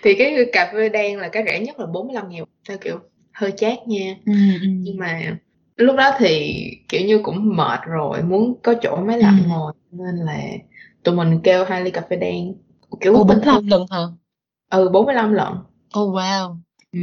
thì 0.04 0.16
cái 0.16 0.36
cà 0.54 0.72
phê 0.74 0.90
đen 0.90 1.18
là 1.18 1.30
cái 1.30 1.44
rẻ 1.46 1.60
nhất 1.60 1.80
là 1.80 1.86
45 1.86 2.30
ngàn 2.30 2.44
theo 2.70 2.78
kiểu 2.78 3.00
hơi 3.34 3.52
chát 3.52 3.88
nha 3.88 4.16
ừ, 4.26 4.34
ừ. 4.62 4.68
nhưng 4.68 4.98
mà 4.98 5.38
lúc 5.76 5.96
đó 5.96 6.12
thì 6.18 6.64
kiểu 6.90 7.02
như 7.02 7.20
cũng 7.24 7.56
mệt 7.56 7.80
rồi 7.88 8.24
muốn 8.24 8.60
có 8.64 8.74
chỗ 8.82 8.96
máy 8.96 9.20
lạnh 9.20 9.44
ừ. 9.44 9.50
ngồi 9.50 9.74
nên 9.92 10.16
là 10.16 10.42
tụi 11.04 11.16
mình 11.16 11.40
kêu 11.44 11.66
hai 11.66 11.84
ly 11.84 11.92
cà 11.92 12.02
phê 12.10 12.16
đen 12.16 12.54
kiểu 13.02 13.14
Ồ, 13.14 13.24
45 13.24 13.68
lần 13.68 13.86
hả? 13.92 14.00
Ừ 14.70 14.90
45 14.94 15.34
lần 15.34 15.54
Oh 16.00 16.16
wow 16.16 16.56
ừ. 16.94 17.00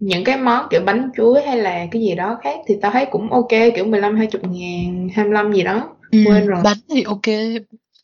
Những 0.00 0.24
cái 0.24 0.36
món 0.36 0.66
kiểu 0.70 0.80
bánh 0.86 1.10
chuối 1.16 1.42
hay 1.42 1.56
là 1.56 1.86
cái 1.90 2.02
gì 2.02 2.14
đó 2.14 2.38
khác 2.42 2.58
thì 2.66 2.78
tao 2.82 2.92
thấy 2.92 3.06
cũng 3.10 3.32
ok 3.32 3.48
kiểu 3.74 3.84
15 3.84 4.16
20 4.16 4.42
ngàn 4.42 5.08
25 5.14 5.52
gì 5.52 5.62
đó 5.62 5.88
ừ, 6.10 6.18
quên 6.26 6.46
rồi 6.46 6.60
bánh 6.64 6.76
thì 6.90 7.02
ok 7.02 7.26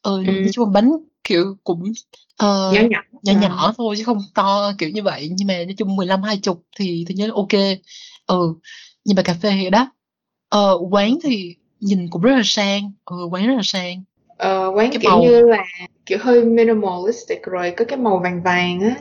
ừ, 0.03 0.25
ừ. 0.27 0.33
nói 0.33 0.49
chung 0.53 0.73
bánh 0.73 0.93
kiểu 1.29 1.57
cũng 1.65 1.83
uh, 1.83 2.75
nhỏ 2.75 2.81
nhỏ. 2.91 3.01
nhỏ 3.23 3.33
nhỏ 3.41 3.73
thôi 3.79 3.95
chứ 3.99 4.05
không 4.05 4.19
to 4.35 4.73
kiểu 4.79 4.89
như 4.89 5.03
vậy. 5.03 5.31
Nhưng 5.37 5.49
mà 5.49 5.55
nói 5.55 5.75
chung 5.77 5.97
15 5.97 6.23
20 6.23 6.55
thì 6.79 7.05
tôi 7.09 7.15
nhớ 7.15 7.31
ok. 7.35 7.79
Ừ 8.27 8.55
nhưng 9.05 9.17
mà 9.17 9.23
cà 9.23 9.35
phê 9.35 9.51
thì 9.61 9.71
đó 9.71 9.91
ờ, 10.49 10.79
quán 10.91 11.19
thì 11.23 11.55
nhìn 11.81 12.11
cũng 12.11 12.23
rất 12.23 12.37
là 12.37 12.43
sang. 12.45 12.93
Ừ, 13.05 13.17
quán 13.31 13.47
rất 13.47 13.55
là 13.55 13.63
sang. 13.65 14.03
Ờ, 14.37 14.73
quán 14.75 14.91
cái 14.91 14.99
kiểu 15.03 15.11
màu... 15.11 15.23
như 15.23 15.41
là 15.41 15.65
kiểu 16.07 16.19
hơi 16.21 16.45
minimalistic 16.45 17.43
rồi 17.43 17.73
có 17.77 17.85
cái 17.85 17.99
màu 17.99 18.21
vàng 18.25 18.43
vàng 18.43 18.81
á. 18.81 18.97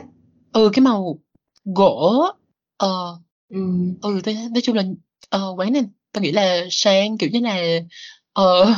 Ừ 0.52 0.70
cái 0.72 0.82
màu 0.82 1.18
gỗ 1.64 2.26
ờ. 2.76 3.18
Ừ, 3.48 3.58
ừ 4.02 4.20
tôi, 4.24 4.34
nói 4.34 4.60
chung 4.62 4.76
là 4.76 4.82
uh, 5.36 5.58
quán 5.58 5.72
này 5.72 5.82
tôi 6.12 6.22
nghĩ 6.22 6.32
là 6.32 6.66
sang 6.70 7.18
kiểu 7.18 7.30
như 7.32 7.40
là 7.40 7.60
ờ 8.32 8.74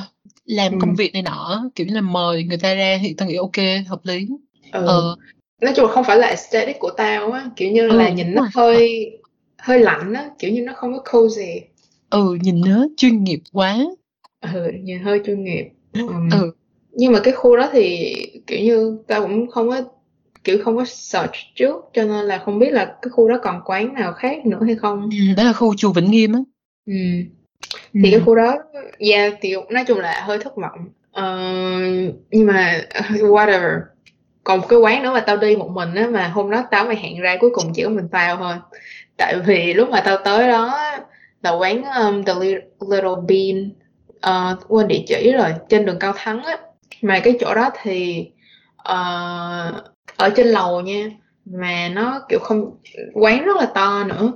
làm 0.51 0.73
ừ. 0.73 0.79
công 0.81 0.95
việc 0.95 1.13
này 1.13 1.23
nọ 1.23 1.71
kiểu 1.75 1.87
như 1.87 1.95
là 1.95 2.01
mời 2.01 2.45
người 2.45 2.59
ta 2.59 2.75
ra 2.75 2.99
thì 3.03 3.15
tao 3.15 3.29
nghĩ 3.29 3.35
ok 3.37 3.87
hợp 3.89 4.01
lý 4.07 4.27
ừ. 4.73 4.87
ờ. 4.87 5.17
nói 5.61 5.73
chung 5.77 5.87
là 5.87 5.93
không 5.93 6.05
phải 6.05 6.19
là 6.19 6.27
aesthetic 6.27 6.79
của 6.79 6.91
tao 6.97 7.33
á 7.33 7.51
kiểu 7.57 7.71
như 7.71 7.89
ừ, 7.89 7.97
là 7.97 8.11
nhìn 8.11 8.35
nó 8.35 8.41
rồi. 8.43 8.51
hơi 8.55 9.11
hơi 9.59 9.79
lạnh 9.79 10.13
á 10.13 10.31
kiểu 10.39 10.51
như 10.51 10.63
nó 10.63 10.73
không 10.77 10.93
có 10.93 11.03
cozy 11.05 11.61
ừ 12.11 12.39
nhìn 12.43 12.61
nó 12.67 12.87
chuyên 12.97 13.25
nghiệp 13.25 13.41
quá 13.53 13.79
ừ 14.41 14.71
nhìn 14.83 14.99
hơi 15.03 15.21
chuyên 15.27 15.45
nghiệp 15.45 15.65
um, 15.93 16.31
ừ 16.31 16.53
nhưng 16.93 17.13
mà 17.13 17.21
cái 17.25 17.35
khu 17.35 17.57
đó 17.57 17.69
thì 17.73 18.13
kiểu 18.47 18.61
như 18.61 18.99
tao 19.07 19.23
cũng 19.23 19.51
không 19.51 19.69
có 19.69 19.83
kiểu 20.45 20.59
không 20.65 20.77
có 20.77 20.85
search 20.85 21.35
trước 21.55 21.77
cho 21.93 22.05
nên 22.05 22.25
là 22.27 22.43
không 22.45 22.59
biết 22.59 22.71
là 22.73 22.85
cái 23.03 23.11
khu 23.11 23.29
đó 23.29 23.39
còn 23.43 23.61
quán 23.65 23.95
nào 23.95 24.13
khác 24.13 24.47
nữa 24.47 24.61
hay 24.67 24.75
không 24.75 25.11
ừ, 25.11 25.35
đó 25.37 25.45
là 25.45 25.53
khu 25.53 25.75
chùa 25.77 25.93
Vĩnh 25.93 26.11
Nghiêm 26.11 26.33
á 26.33 26.41
ừ. 26.87 26.95
Thì 27.93 28.03
ừ. 28.03 28.11
cái 28.11 28.21
khu 28.27 28.35
đó 28.35 28.57
yeah 28.99 29.35
thì 29.41 29.55
nói 29.71 29.85
chung 29.87 29.99
là 29.99 30.23
hơi 30.27 30.39
thất 30.39 30.57
vọng. 30.57 30.89
Uh, 31.11 32.15
nhưng 32.31 32.47
mà 32.47 32.81
whatever. 33.11 33.81
Còn 34.45 34.61
một 34.61 34.67
cái 34.69 34.79
quán 34.79 35.03
nữa 35.03 35.13
mà 35.13 35.21
tao 35.21 35.37
đi 35.37 35.57
một 35.57 35.71
mình 35.71 35.95
á 35.95 36.07
mà 36.11 36.29
hôm 36.29 36.51
đó 36.51 36.65
tao 36.71 36.85
mày 36.85 36.97
hẹn 36.97 37.21
ra 37.21 37.37
cuối 37.41 37.51
cùng 37.55 37.73
chỉ 37.75 37.83
có 37.83 37.89
mình 37.89 38.09
tao 38.13 38.37
thôi. 38.37 38.55
Tại 39.17 39.35
vì 39.47 39.75
lúc 39.75 39.91
mà 39.91 40.01
tao 40.01 40.17
tới 40.17 40.49
đó 40.49 40.81
là 41.43 41.51
quán 41.51 41.83
um, 41.85 42.25
The 42.25 42.35
Little 42.91 43.11
Bean 43.29 43.73
uh, 44.27 44.59
quên 44.69 44.89
địa 44.89 45.03
chỉ 45.07 45.33
rồi 45.33 45.55
trên 45.69 45.87
đường 45.87 45.99
Cao 45.99 46.13
Thắng 46.17 46.43
á. 46.43 46.59
Mà 47.03 47.21
cái 47.21 47.35
chỗ 47.41 47.55
đó 47.55 47.71
thì 47.83 48.31
uh, 48.79 49.75
ở 50.17 50.31
trên 50.37 50.47
lầu 50.47 50.81
nha. 50.81 51.11
Mà 51.45 51.89
nó 51.89 52.21
kiểu 52.29 52.39
không 52.39 52.77
quán 53.15 53.45
rất 53.45 53.57
là 53.57 53.67
to 53.75 54.05
nữa 54.05 54.33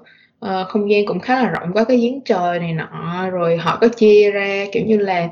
uh, 0.49 0.69
không 0.69 0.91
gian 0.91 1.07
cũng 1.07 1.21
khá 1.21 1.43
là 1.43 1.49
rộng 1.49 1.73
có 1.75 1.85
cái 1.85 1.97
giếng 1.97 2.21
trời 2.25 2.59
này 2.59 2.73
nọ 2.73 3.31
rồi 3.31 3.57
họ 3.57 3.79
có 3.81 3.89
chia 3.89 4.31
ra 4.31 4.65
kiểu 4.73 4.85
như 4.87 4.99
là 4.99 5.29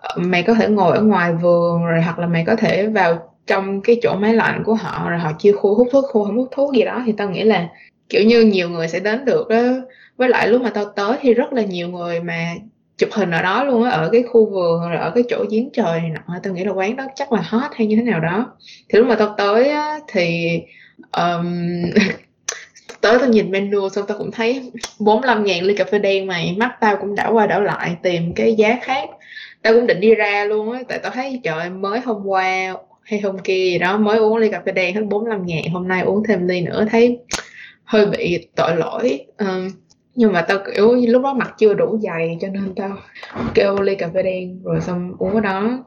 ờ, 0.00 0.16
mày 0.16 0.42
có 0.42 0.54
thể 0.54 0.68
ngồi 0.68 0.96
ở 0.96 1.02
ngoài 1.02 1.32
vườn 1.32 1.84
rồi 1.84 2.02
hoặc 2.02 2.18
là 2.18 2.26
mày 2.26 2.44
có 2.46 2.56
thể 2.56 2.86
vào 2.86 3.34
trong 3.46 3.80
cái 3.80 3.96
chỗ 4.02 4.14
máy 4.14 4.34
lạnh 4.34 4.62
của 4.64 4.74
họ 4.74 5.10
rồi 5.10 5.18
họ 5.18 5.32
chia 5.38 5.52
khu 5.52 5.74
hút 5.74 5.88
thuốc 5.92 6.04
khu 6.08 6.24
không 6.24 6.36
hút 6.36 6.48
thuốc 6.52 6.74
gì 6.74 6.84
đó 6.84 7.02
thì 7.06 7.12
tao 7.16 7.30
nghĩ 7.30 7.42
là 7.42 7.68
kiểu 8.08 8.22
như 8.24 8.40
nhiều 8.40 8.68
người 8.70 8.88
sẽ 8.88 9.00
đến 9.00 9.24
được 9.24 9.48
á. 9.48 9.74
Với 10.16 10.28
lại 10.28 10.48
lúc 10.48 10.62
mà 10.62 10.70
tao 10.70 10.84
tới 10.84 11.16
thì 11.20 11.34
rất 11.34 11.52
là 11.52 11.62
nhiều 11.62 11.88
người 11.88 12.20
mà 12.20 12.54
chụp 12.98 13.10
hình 13.12 13.30
ở 13.30 13.42
đó 13.42 13.64
luôn 13.64 13.84
á 13.84 13.90
ở 13.90 14.08
cái 14.12 14.22
khu 14.22 14.50
vườn 14.50 14.80
rồi 14.90 14.98
ở 14.98 15.10
cái 15.14 15.24
chỗ 15.28 15.44
giếng 15.50 15.70
trời 15.72 16.00
này 16.00 16.10
nọ 16.10 16.34
tao 16.42 16.52
nghĩ 16.54 16.64
là 16.64 16.72
quán 16.72 16.96
đó 16.96 17.04
chắc 17.14 17.32
là 17.32 17.40
hot 17.44 17.70
hay 17.74 17.86
như 17.86 17.96
thế 17.96 18.02
nào 18.02 18.20
đó. 18.20 18.56
Thì 18.88 18.98
lúc 18.98 19.08
mà 19.08 19.14
tao 19.14 19.34
tới 19.38 19.68
á, 19.70 19.98
thì 20.08 20.60
um, 21.16 21.82
tới 23.04 23.18
tao 23.18 23.28
nhìn 23.28 23.50
menu 23.50 23.88
xong 23.88 24.06
tao 24.06 24.18
cũng 24.18 24.30
thấy 24.30 24.72
45 24.98 25.44
ngàn 25.44 25.64
ly 25.64 25.74
cà 25.74 25.84
phê 25.84 25.98
đen 25.98 26.26
mày 26.26 26.56
mắt 26.58 26.76
tao 26.80 26.96
cũng 26.96 27.14
đảo 27.14 27.32
qua 27.32 27.46
đảo 27.46 27.62
lại 27.62 27.96
tìm 28.02 28.32
cái 28.34 28.54
giá 28.54 28.78
khác. 28.82 29.08
Tao 29.62 29.74
cũng 29.74 29.86
định 29.86 30.00
đi 30.00 30.14
ra 30.14 30.44
luôn 30.44 30.72
á 30.72 30.82
tại 30.88 30.98
tao 30.98 31.12
thấy 31.12 31.40
trời 31.44 31.70
mới 31.70 32.00
hôm 32.00 32.26
qua 32.26 32.74
hay 33.02 33.20
hôm 33.20 33.38
kia 33.38 33.70
gì 33.70 33.78
đó 33.78 33.98
mới 33.98 34.18
uống 34.18 34.36
ly 34.36 34.50
cà 34.50 34.62
phê 34.66 34.72
đen 34.72 34.94
hết 34.94 35.00
45 35.08 35.46
ngàn 35.46 35.64
hôm 35.72 35.88
nay 35.88 36.02
uống 36.02 36.24
thêm 36.24 36.48
ly 36.48 36.60
nữa 36.60 36.86
thấy 36.90 37.18
hơi 37.84 38.06
bị 38.06 38.48
tội 38.56 38.76
lỗi. 38.76 39.26
Um, 39.38 39.68
nhưng 40.14 40.32
mà 40.32 40.42
tao 40.42 40.58
kiểu 40.74 40.94
lúc 41.08 41.22
đó 41.22 41.34
mặt 41.34 41.54
chưa 41.58 41.74
đủ 41.74 41.98
dày 42.02 42.38
cho 42.40 42.48
nên 42.48 42.74
tao 42.76 42.96
kêu 43.54 43.80
ly 43.80 43.94
cà 43.94 44.08
phê 44.14 44.22
đen 44.22 44.60
rồi 44.62 44.80
xong 44.80 45.12
uống 45.18 45.34
ở 45.34 45.40
đó. 45.40 45.84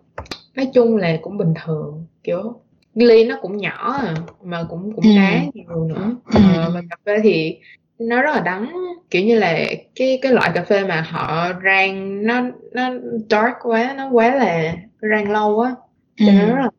Nói 0.55 0.67
chung 0.74 0.97
là 0.97 1.17
cũng 1.21 1.38
bình 1.38 1.53
thường 1.65 2.05
kiểu 2.24 2.62
ly 3.06 3.24
nó 3.24 3.38
cũng 3.42 3.58
nhỏ 3.58 3.98
à, 4.06 4.13
mà 4.44 4.63
cũng 4.70 4.92
cũng 4.96 5.06
đá 5.16 5.32
ừ. 5.32 5.50
nhiều 5.54 5.88
nữa. 5.88 6.16
À, 6.25 6.70
mà 6.74 6.82
cà 6.89 6.96
phê 7.06 7.20
thì 7.24 7.58
nó 8.00 8.22
rất 8.22 8.36
là 8.36 8.42
đắng 8.42 8.74
kiểu 9.10 9.24
như 9.24 9.39
là 9.39 9.60
cái 9.96 10.20
cái 10.22 10.32
loại 10.32 10.51
cà 10.54 10.63
phê 10.63 10.84
mà 10.84 11.01
họ 11.10 11.51
rang 11.63 12.25
nó 12.25 12.42
nó 12.72 12.89
dark 13.30 13.56
quá 13.63 13.94
nó 13.98 14.10
quá 14.10 14.36
là 14.36 14.75
rang 15.01 15.32
lâu 15.32 15.60
á. 15.60 15.72
Cho 16.18 16.25
ừ. 16.25 16.32
nó 16.34 16.56
rất 16.56 16.62
là 16.62 16.70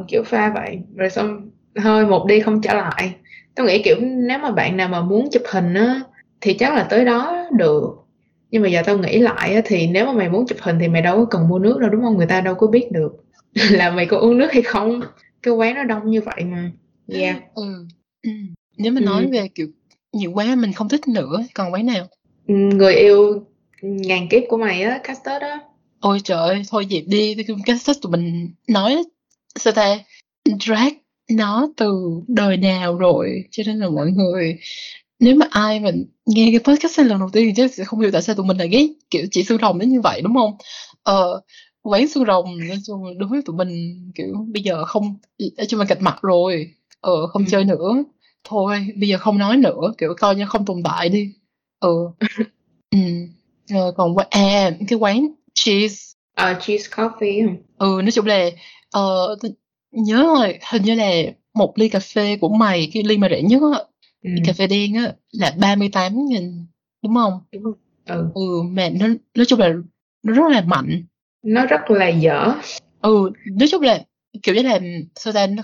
uh, 0.00 0.08
kiểu 0.08 0.22
pha 0.22 0.50
vậy. 0.54 0.80
Rồi 0.96 1.10
xong 1.10 1.50
thôi 1.82 2.06
một 2.06 2.26
đi 2.26 2.40
không 2.40 2.60
trở 2.62 2.74
lại. 2.74 3.14
Tôi 3.54 3.66
nghĩ 3.66 3.82
kiểu 3.82 3.96
nếu 4.00 4.38
mà 4.38 4.50
bạn 4.50 4.76
nào 4.76 4.88
mà 4.88 5.00
muốn 5.00 5.28
chụp 5.32 5.42
hình 5.50 5.74
á 5.74 6.00
thì 6.40 6.54
chắc 6.54 6.74
là 6.74 6.82
tới 6.82 7.04
đó 7.04 7.46
được. 7.56 8.02
Nhưng 8.50 8.62
mà 8.62 8.68
giờ 8.68 8.82
tao 8.86 8.98
nghĩ 8.98 9.18
lại 9.18 9.54
á, 9.54 9.60
thì 9.64 9.86
nếu 9.86 10.06
mà 10.06 10.12
mày 10.12 10.28
muốn 10.28 10.46
chụp 10.46 10.58
hình 10.60 10.78
thì 10.78 10.88
mày 10.88 11.02
đâu 11.02 11.16
có 11.16 11.24
cần 11.24 11.48
mua 11.48 11.58
nước 11.58 11.78
đâu 11.80 11.90
đúng 11.90 12.02
không? 12.02 12.16
Người 12.16 12.26
ta 12.26 12.40
đâu 12.40 12.54
có 12.54 12.66
biết 12.66 12.92
được 12.92 13.12
là 13.70 13.90
mày 13.90 14.06
có 14.06 14.16
uống 14.16 14.38
nước 14.38 14.52
hay 14.52 14.62
không 14.62 15.00
cái 15.42 15.54
quán 15.54 15.74
nó 15.74 15.84
đông 15.84 16.10
như 16.10 16.20
vậy 16.20 16.44
mà. 16.44 16.70
Yeah. 17.08 17.36
Ừ. 17.54 17.86
ừ. 18.22 18.30
nếu 18.76 18.92
mà 18.92 19.00
ừ. 19.00 19.04
nói 19.04 19.26
về 19.26 19.48
kiểu 19.54 19.66
nhiều 20.12 20.32
quán 20.34 20.60
mình 20.60 20.72
không 20.72 20.88
thích 20.88 21.08
nữa 21.08 21.44
còn 21.54 21.72
quán 21.72 21.86
nào? 21.86 22.06
Ừ, 22.48 22.54
người 22.54 22.94
yêu 22.94 23.44
ngàn 23.82 24.28
kiếp 24.28 24.42
của 24.48 24.56
mày 24.56 24.82
á 24.82 25.00
castet 25.04 25.42
á 25.42 25.60
ôi 26.00 26.20
trời 26.24 26.38
ơi 26.38 26.62
thôi 26.70 26.86
dẹp 26.90 27.02
đi. 27.06 27.34
Cái 27.34 27.56
castet 27.66 27.96
tụi 28.02 28.12
mình 28.12 28.50
nói 28.68 29.02
sao 29.56 29.72
ta? 29.72 29.98
Drag 30.60 30.92
nó 31.30 31.68
từ 31.76 32.20
đời 32.28 32.56
nào 32.56 32.98
rồi? 32.98 33.44
Cho 33.50 33.62
nên 33.66 33.78
là 33.78 33.88
mọi 33.88 34.10
người 34.10 34.58
nếu 35.20 35.34
mà 35.34 35.46
ai 35.50 35.80
mà 35.80 35.90
nghe 36.26 36.48
cái 36.50 36.58
podcast 36.58 36.98
này 36.98 37.08
lần 37.08 37.18
đầu 37.18 37.30
tiên 37.32 37.46
thì 37.46 37.52
chắc 37.56 37.74
sẽ 37.74 37.84
không 37.84 38.00
hiểu 38.00 38.10
tại 38.10 38.22
sao 38.22 38.34
tụi 38.34 38.46
mình 38.46 38.56
lại 38.56 38.68
ghét 38.68 38.86
kiểu 39.10 39.26
chị 39.30 39.42
xương 39.42 39.58
rồng 39.60 39.78
đến 39.78 39.88
như 39.88 40.00
vậy 40.00 40.20
đúng 40.22 40.34
không? 40.34 40.56
Ờ 41.02 41.40
quán 41.82 42.08
xương 42.08 42.24
rồng 42.24 42.58
nói 42.68 42.78
chung 42.86 43.18
đối 43.18 43.28
với 43.28 43.42
tụi 43.42 43.56
mình 43.56 44.02
kiểu 44.14 44.46
bây 44.52 44.62
giờ 44.62 44.84
không 44.84 45.16
ở 45.56 45.64
chung 45.68 45.80
là 45.80 45.86
gạch 45.88 46.02
mặt 46.02 46.18
rồi 46.22 46.70
ờ 47.00 47.26
không 47.26 47.44
ừ. 47.44 47.48
chơi 47.50 47.64
nữa. 47.64 48.04
Thôi 48.44 48.86
bây 48.96 49.08
giờ 49.08 49.18
không 49.18 49.38
nói 49.38 49.56
nữa 49.56 49.92
kiểu 49.98 50.14
coi 50.20 50.36
như 50.36 50.46
không 50.46 50.64
tồn 50.64 50.82
tại 50.84 51.08
đi. 51.08 51.32
Ừ 51.82 52.06
ừ. 52.90 52.98
Rồi 53.66 53.92
còn 53.92 54.14
à 54.30 54.70
cái 54.88 54.98
quán 54.98 55.28
cheese. 55.54 55.96
Uh, 56.42 56.56
cheese 56.60 56.88
coffee 56.90 57.56
ừ 57.78 58.00
nói 58.02 58.10
chung 58.10 58.26
là 58.26 58.50
ờ 58.90 59.36
uh, 59.46 59.52
nhớ 59.92 60.22
rồi 60.22 60.58
hình 60.70 60.82
như 60.82 60.94
là 60.94 61.10
một 61.54 61.78
ly 61.78 61.88
cà 61.88 61.98
phê 61.98 62.36
của 62.40 62.48
mày 62.48 62.90
cái 62.92 63.02
ly 63.02 63.18
mà 63.18 63.28
rẻ 63.30 63.42
nhất 63.42 63.62
á 63.72 63.80
ừ. 64.22 64.30
cà 64.44 64.52
phê 64.52 64.66
đen 64.66 64.94
á 64.94 65.12
là 65.32 65.54
38 65.60 66.26
nghìn 66.28 66.66
đúng 67.02 67.14
không? 67.14 67.40
Đúng 67.52 67.72
ừ. 68.06 68.30
Ừ 68.34 68.62
mà 68.62 68.88
nó 68.88 69.06
nói 69.34 69.46
chung 69.46 69.60
là 69.60 69.72
nó 70.22 70.32
rất 70.32 70.50
là 70.50 70.60
mạnh 70.60 71.04
nó 71.42 71.66
rất 71.66 71.90
là 71.90 72.08
dở 72.08 72.54
ừ 73.00 73.30
nói 73.44 73.68
chung 73.70 73.82
là 73.82 74.02
kiểu 74.42 74.54
như 74.54 74.62
là 74.62 74.78
sao 75.14 75.32
ta 75.32 75.46
nó 75.46 75.62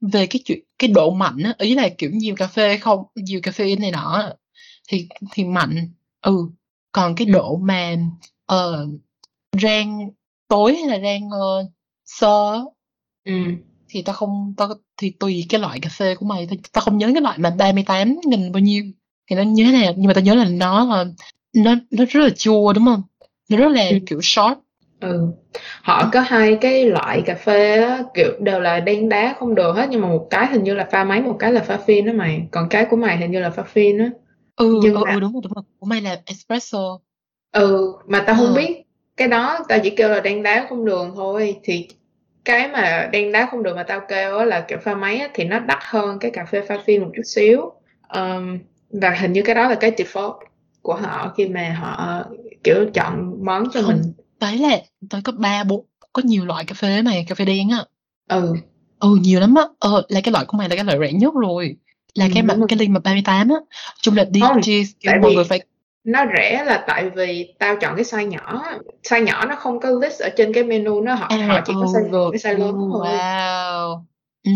về 0.00 0.26
cái 0.26 0.40
chuyện 0.44 0.58
cái 0.78 0.90
độ 0.90 1.10
mạnh 1.10 1.38
á 1.44 1.54
ý 1.58 1.74
là 1.74 1.88
kiểu 1.98 2.10
nhiều 2.10 2.34
cà 2.36 2.46
phê 2.46 2.76
không 2.76 3.04
nhiều 3.14 3.40
cà 3.42 3.52
phê 3.52 3.76
này 3.76 3.90
nọ 3.90 4.32
thì 4.88 5.08
thì 5.32 5.44
mạnh 5.44 5.90
ừ 6.22 6.36
còn 6.92 7.14
cái 7.14 7.26
độ 7.26 7.56
mà 7.56 7.96
uh, 8.52 8.88
rang 9.62 10.10
tối 10.48 10.76
hay 10.76 10.86
là 10.86 10.98
rang 11.08 11.28
uh, 11.28 11.70
sơ 12.04 12.64
ừ. 13.24 13.32
thì 13.88 14.02
tao 14.02 14.14
không 14.14 14.54
tao 14.56 14.68
thì 14.96 15.10
tùy 15.10 15.46
cái 15.48 15.60
loại 15.60 15.80
cà 15.80 15.90
phê 15.92 16.14
của 16.14 16.26
mày 16.26 16.46
tao, 16.46 16.56
tao 16.72 16.82
không 16.84 16.98
nhớ 16.98 17.10
cái 17.14 17.22
loại 17.22 17.38
mà 17.38 17.50
38 17.50 18.20
nghìn 18.26 18.52
bao 18.52 18.60
nhiêu 18.60 18.84
thì 19.30 19.36
nó 19.36 19.42
nhớ 19.42 19.64
này 19.72 19.94
nhưng 19.96 20.06
mà 20.06 20.14
tao 20.14 20.24
nhớ 20.24 20.34
là 20.34 20.44
nó 20.44 20.84
là 20.84 21.04
nó 21.54 21.74
nó 21.90 22.04
rất 22.04 22.20
là 22.20 22.30
chua 22.36 22.72
đúng 22.72 22.84
không 22.84 23.02
nó 23.48 23.56
rất 23.56 23.68
là 23.68 23.88
ừ. 23.88 23.98
kiểu 24.06 24.20
short 24.22 24.58
ừ. 25.00 25.28
Họ 25.82 26.10
có 26.12 26.20
hai 26.20 26.58
cái 26.60 26.84
loại 26.84 27.22
cà 27.26 27.34
phê 27.34 27.82
á, 27.82 28.02
kiểu 28.14 28.32
đều 28.40 28.60
là 28.60 28.80
đen 28.80 29.08
đá 29.08 29.34
không 29.38 29.54
được 29.54 29.72
hết 29.76 29.86
nhưng 29.90 30.00
mà 30.00 30.08
một 30.08 30.26
cái 30.30 30.46
hình 30.46 30.62
như 30.64 30.74
là 30.74 30.84
pha 30.90 31.04
máy 31.04 31.22
một 31.22 31.36
cái 31.38 31.52
là 31.52 31.60
pha 31.60 31.76
phin 31.76 32.06
đó 32.06 32.12
mày. 32.12 32.48
Còn 32.50 32.68
cái 32.68 32.86
của 32.90 32.96
mày 32.96 33.16
hình 33.16 33.30
như 33.30 33.40
là 33.40 33.50
pha 33.50 33.62
phin 33.62 33.98
á. 33.98 34.10
Ừ, 34.56 34.78
nhưng 34.82 34.94
ừ, 34.94 35.04
mà... 35.04 35.14
ừ 35.14 35.20
đúng 35.20 35.32
rồi 35.32 35.42
đúng 35.44 35.52
rồi. 35.54 35.64
Của 35.78 35.86
mày 35.86 36.00
là 36.00 36.20
espresso. 36.26 36.98
Ừ 37.52 37.92
mà 38.06 38.24
tao 38.26 38.36
ừ. 38.36 38.46
không 38.46 38.54
biết. 38.56 38.82
Cái 39.16 39.28
đó 39.28 39.58
tao 39.68 39.78
chỉ 39.82 39.90
kêu 39.90 40.08
là 40.08 40.20
đen 40.20 40.42
đá 40.42 40.66
không 40.68 40.84
đường 40.84 41.12
thôi. 41.16 41.60
Thì 41.62 41.88
cái 42.44 42.68
mà 42.68 43.08
đen 43.12 43.32
đá 43.32 43.48
không 43.50 43.62
đường 43.62 43.76
mà 43.76 43.82
tao 43.82 44.00
kêu 44.08 44.44
là 44.44 44.60
kiểu 44.60 44.78
pha 44.78 44.94
máy 44.94 45.18
á, 45.18 45.28
thì 45.34 45.44
nó 45.44 45.58
đắt 45.58 45.78
hơn 45.82 46.18
cái 46.18 46.30
cà 46.30 46.44
phê 46.44 46.62
pha 46.68 46.78
phin 46.86 47.02
một 47.02 47.10
chút 47.16 47.22
xíu. 47.24 47.72
Um, 48.14 48.58
và 48.90 49.10
hình 49.10 49.32
như 49.32 49.42
cái 49.42 49.54
đó 49.54 49.68
là 49.68 49.74
cái 49.74 49.90
default 49.90 50.38
của 50.82 50.94
họ 50.94 51.34
khi 51.36 51.48
mà 51.48 51.76
họ 51.80 52.24
kiểu 52.64 52.86
chọn 52.94 53.44
món 53.44 53.70
cho 53.72 53.82
không, 53.82 53.88
mình 53.88 54.12
đấy 54.40 54.58
là 54.58 54.80
tới 55.10 55.20
có 55.22 55.32
ba 55.32 55.64
bốn 55.64 55.84
có 56.12 56.22
nhiều 56.24 56.44
loại 56.44 56.64
cà 56.64 56.74
phê 56.74 57.02
này 57.02 57.24
cà 57.28 57.34
phê 57.34 57.44
đen 57.44 57.68
á. 57.70 57.84
Ừ. 58.28 58.54
Ừ 59.00 59.18
nhiều 59.20 59.40
lắm 59.40 59.54
á. 59.54 59.62
Ờ 59.78 60.02
là 60.08 60.20
cái 60.20 60.32
loại 60.32 60.44
của 60.44 60.58
mày 60.58 60.68
là 60.68 60.76
cái 60.76 60.84
loại 60.84 60.98
rẻ 61.00 61.12
nhất 61.12 61.34
rồi. 61.34 61.76
Là 62.14 62.24
ừ, 62.24 62.30
cái 62.34 62.42
mà 62.42 62.54
cái 62.68 62.78
ly 62.78 62.88
mà 62.88 63.00
38 63.00 63.48
á. 63.48 63.56
Chung 64.00 64.16
là 64.16 64.24
đi 64.24 64.40
kiểu 65.00 65.12
mọi 65.22 65.34
người 65.34 65.44
phải 65.44 65.60
nó 66.04 66.24
rẻ 66.36 66.64
là 66.64 66.84
tại 66.86 67.10
vì 67.10 67.54
tao 67.58 67.76
chọn 67.76 67.96
cái 67.96 68.04
size 68.04 68.28
nhỏ. 68.28 68.64
Size 69.02 69.22
nhỏ 69.22 69.46
nó 69.46 69.56
không 69.56 69.80
có 69.80 69.90
list 69.90 70.20
ở 70.20 70.28
trên 70.36 70.52
cái 70.52 70.64
menu 70.64 71.00
nó 71.00 71.14
họ 71.14 71.26
à, 71.28 71.46
họ 71.48 71.60
chỉ 71.66 71.72
oh, 71.72 71.84
có 71.84 72.00
size 72.00 72.10
vừa 72.10 72.30
cái 72.32 72.38
size 72.38 72.58
lớn 72.58 72.68
oh, 72.68 72.92
thôi. 72.92 73.06
wow. 73.08 74.02
Ừ. 74.44 74.52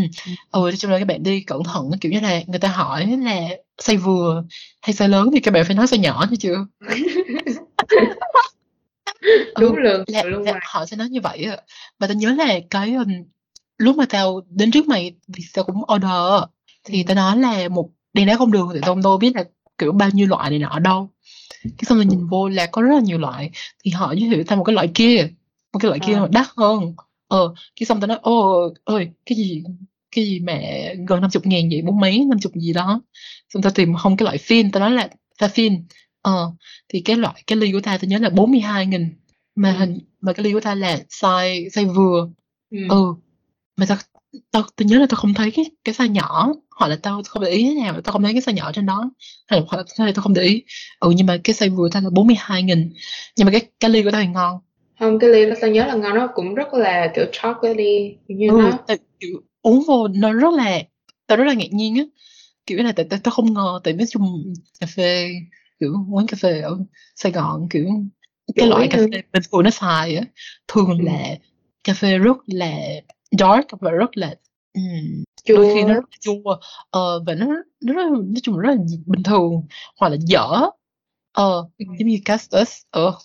Ừ. 0.52 0.70
Chung 0.78 0.90
là 0.90 0.98
các 0.98 1.06
bạn 1.06 1.22
đi 1.22 1.40
cẩn 1.40 1.64
thận 1.64 1.90
kiểu 2.00 2.12
như 2.12 2.20
là 2.20 2.40
người 2.46 2.58
ta 2.58 2.68
hỏi 2.68 3.18
là 3.24 3.48
size 3.82 3.98
vừa 3.98 4.44
hay 4.82 4.94
size 4.94 5.08
lớn 5.08 5.30
thì 5.32 5.40
các 5.40 5.54
bạn 5.54 5.64
phải 5.64 5.76
nói 5.76 5.86
size 5.86 6.00
nhỏ 6.00 6.26
chứ. 6.30 6.36
chưa 6.36 6.66
đúng 9.60 9.76
ừ, 9.76 9.82
lường 9.82 10.04
là, 10.06 10.22
luôn 10.22 10.42
là 10.42 10.60
họ 10.62 10.86
sẽ 10.86 10.96
nói 10.96 11.08
như 11.08 11.20
vậy 11.20 11.44
á. 11.44 11.56
Và 11.98 12.06
tao 12.06 12.14
nhớ 12.16 12.34
là 12.38 12.60
cái 12.70 12.94
um, 12.94 13.08
lúc 13.78 13.96
mà 13.96 14.06
tao 14.08 14.40
đến 14.50 14.70
trước 14.70 14.88
mày 14.88 15.12
thì 15.34 15.44
tao 15.54 15.64
cũng 15.64 15.82
order 15.94 16.48
thì 16.84 17.02
ừ. 17.02 17.06
tao 17.06 17.14
nói 17.14 17.38
là 17.38 17.68
một 17.68 17.90
đèn 18.14 18.26
đá 18.26 18.36
không 18.36 18.52
đường 18.52 18.70
thì 18.74 18.80
tao 18.82 18.94
đâu 18.94 19.18
biết 19.18 19.36
là 19.36 19.44
kiểu 19.78 19.92
bao 19.92 20.10
nhiêu 20.12 20.26
loại 20.26 20.50
này 20.50 20.58
nọ 20.58 20.78
đâu. 20.78 21.10
Cái 21.62 21.84
xong 21.86 21.98
rồi 21.98 22.04
nhìn 22.04 22.26
vô 22.26 22.48
là 22.48 22.66
có 22.66 22.82
rất 22.82 22.94
là 22.94 23.00
nhiều 23.00 23.18
loại. 23.18 23.50
Thì 23.84 23.90
họ 23.90 24.12
giới 24.12 24.28
thiệu 24.30 24.44
tao 24.46 24.56
một 24.56 24.64
cái 24.64 24.74
loại 24.74 24.88
kia 24.94 25.28
một 25.72 25.78
cái 25.78 25.88
loại 25.88 26.00
kia 26.06 26.14
à. 26.14 26.20
mà 26.20 26.28
đắt 26.32 26.46
hơn. 26.56 26.94
Ờ 27.28 27.54
cái 27.80 27.86
xong 27.86 28.00
tao 28.00 28.08
nói 28.08 28.18
ô 28.22 28.68
ơi 28.84 29.08
cái 29.26 29.36
gì 29.36 29.62
cái 30.16 30.24
gì 30.24 30.40
mà 30.40 30.60
gần 31.08 31.20
50 31.20 31.42
ngàn 31.44 31.68
vậy? 31.70 31.82
Bốn 31.82 32.00
mấy 32.00 32.18
50 32.18 32.52
gì 32.54 32.72
đó. 32.72 33.02
Xong 33.54 33.62
tao 33.62 33.72
tìm 33.72 33.94
không 33.96 34.16
cái 34.16 34.24
loại 34.24 34.38
phin 34.38 34.70
tao 34.70 34.80
nói 34.80 34.90
là 34.90 35.08
pha 35.38 35.48
phin 35.48 35.84
ờ 36.22 36.52
thì 36.88 37.00
cái 37.00 37.16
loại 37.16 37.42
cái 37.46 37.56
ly 37.58 37.72
của 37.72 37.80
ta 37.80 37.98
tôi 37.98 38.08
nhớ 38.08 38.18
là 38.18 38.30
42 38.30 38.86
nghìn. 38.86 39.08
Mà 39.54 39.72
ừ. 39.72 39.78
hình 39.78 39.98
mà 40.20 40.32
cái 40.32 40.44
ly 40.44 40.52
của 40.52 40.60
ta 40.60 40.74
là 40.74 40.98
size 41.10 41.68
size 41.68 41.92
vừa. 41.92 42.28
Ừ. 42.70 42.78
ừ. 42.88 43.14
Mà 43.76 43.86
tao 43.88 43.98
tao 44.50 44.62
tao 44.76 44.86
nhớ 44.86 44.98
là 44.98 45.06
tao 45.08 45.16
không 45.16 45.34
thấy 45.34 45.50
cái 45.50 45.64
cái 45.84 45.94
size 45.94 46.12
nhỏ. 46.12 46.52
Hoặc 46.76 46.88
là 46.88 46.96
tao 47.02 47.22
không 47.28 47.42
để 47.42 47.50
ý 47.50 47.68
thế 47.68 47.74
nào 47.74 48.00
tao 48.00 48.12
không 48.12 48.22
thấy 48.22 48.32
cái 48.32 48.42
size 48.42 48.54
nhỏ 48.54 48.72
trên 48.72 48.86
đó. 48.86 49.10
Hay 49.46 49.60
là 49.60 49.66
hoặc 49.68 49.78
là 49.98 50.12
tao 50.14 50.22
không 50.22 50.34
để 50.34 50.42
ý. 50.42 50.64
Ừ 51.00 51.12
nhưng 51.16 51.26
mà 51.26 51.36
cái 51.44 51.54
size 51.54 51.76
vừa 51.76 51.88
tao 51.92 52.02
là 52.02 52.10
42 52.10 52.62
nghìn. 52.62 52.92
Nhưng 53.36 53.46
mà 53.46 53.52
cái 53.52 53.62
cái 53.80 53.90
ly 53.90 54.02
của 54.02 54.10
tao 54.10 54.20
thì 54.20 54.28
ngon. 54.28 54.58
Không 54.98 55.18
cái 55.18 55.30
ly 55.30 55.46
đó 55.46 55.54
tao 55.60 55.70
nhớ 55.70 55.86
là 55.86 55.94
ngon. 55.94 56.14
Nó 56.14 56.28
cũng 56.34 56.54
rất 56.54 56.74
là 56.74 57.12
kiểu 57.14 57.24
chocolate 57.32 58.14
như 58.28 58.48
ừ, 58.48 58.58
nó. 58.58 58.96
kiểu, 59.20 59.40
uống 59.62 59.84
vô 59.86 60.08
nó 60.08 60.32
rất 60.32 60.54
là 60.54 60.82
tao 61.26 61.38
rất 61.38 61.44
là 61.44 61.54
ngạc 61.54 61.72
nhiên 61.72 61.96
á. 61.96 62.04
Kiểu 62.66 62.78
là 62.78 62.92
tại 62.92 63.06
tao 63.10 63.32
không 63.32 63.52
ngờ 63.54 63.80
tại 63.84 63.94
nói 63.94 64.06
chung 64.10 64.54
cà 64.80 64.86
phê 64.86 65.30
kiểu 65.80 65.94
quán 66.10 66.26
cà 66.26 66.36
phê 66.40 66.60
ở 66.60 66.78
Sài 67.16 67.32
Gòn 67.32 67.68
kiểu 67.70 67.86
cái 68.56 68.68
loại 68.68 68.88
cà 68.90 68.98
phê 68.98 69.22
bình 69.32 69.42
thường 69.52 69.62
nó 69.64 69.70
xài 69.70 70.16
á 70.16 70.22
thường 70.68 70.98
ừ. 70.98 71.04
là 71.04 71.36
cà 71.84 71.94
phê 71.94 72.18
rất 72.18 72.36
là 72.46 72.78
dark 73.38 73.66
và 73.80 73.90
rất 73.90 74.16
là 74.16 74.34
um, 74.74 75.24
chua. 75.44 75.56
đôi 75.56 75.74
khi 75.74 75.82
nó 75.82 75.94
rất 75.94 76.04
là 76.10 76.16
chua 76.20 76.56
ờ, 76.90 77.22
và 77.26 77.34
nó 77.34 77.46
nó 77.80 77.92
rất, 77.92 78.10
nói 78.10 78.40
chung 78.42 78.58
rất 78.58 78.70
là 78.70 78.76
bình 79.06 79.22
thường 79.22 79.66
hoặc 79.96 80.08
là 80.08 80.16
dở 80.20 80.48
ờ 81.32 81.68
ừ. 81.78 81.84
giống 81.98 82.08
như 82.08 82.18
Castus 82.24 82.82
ờ 82.90 83.18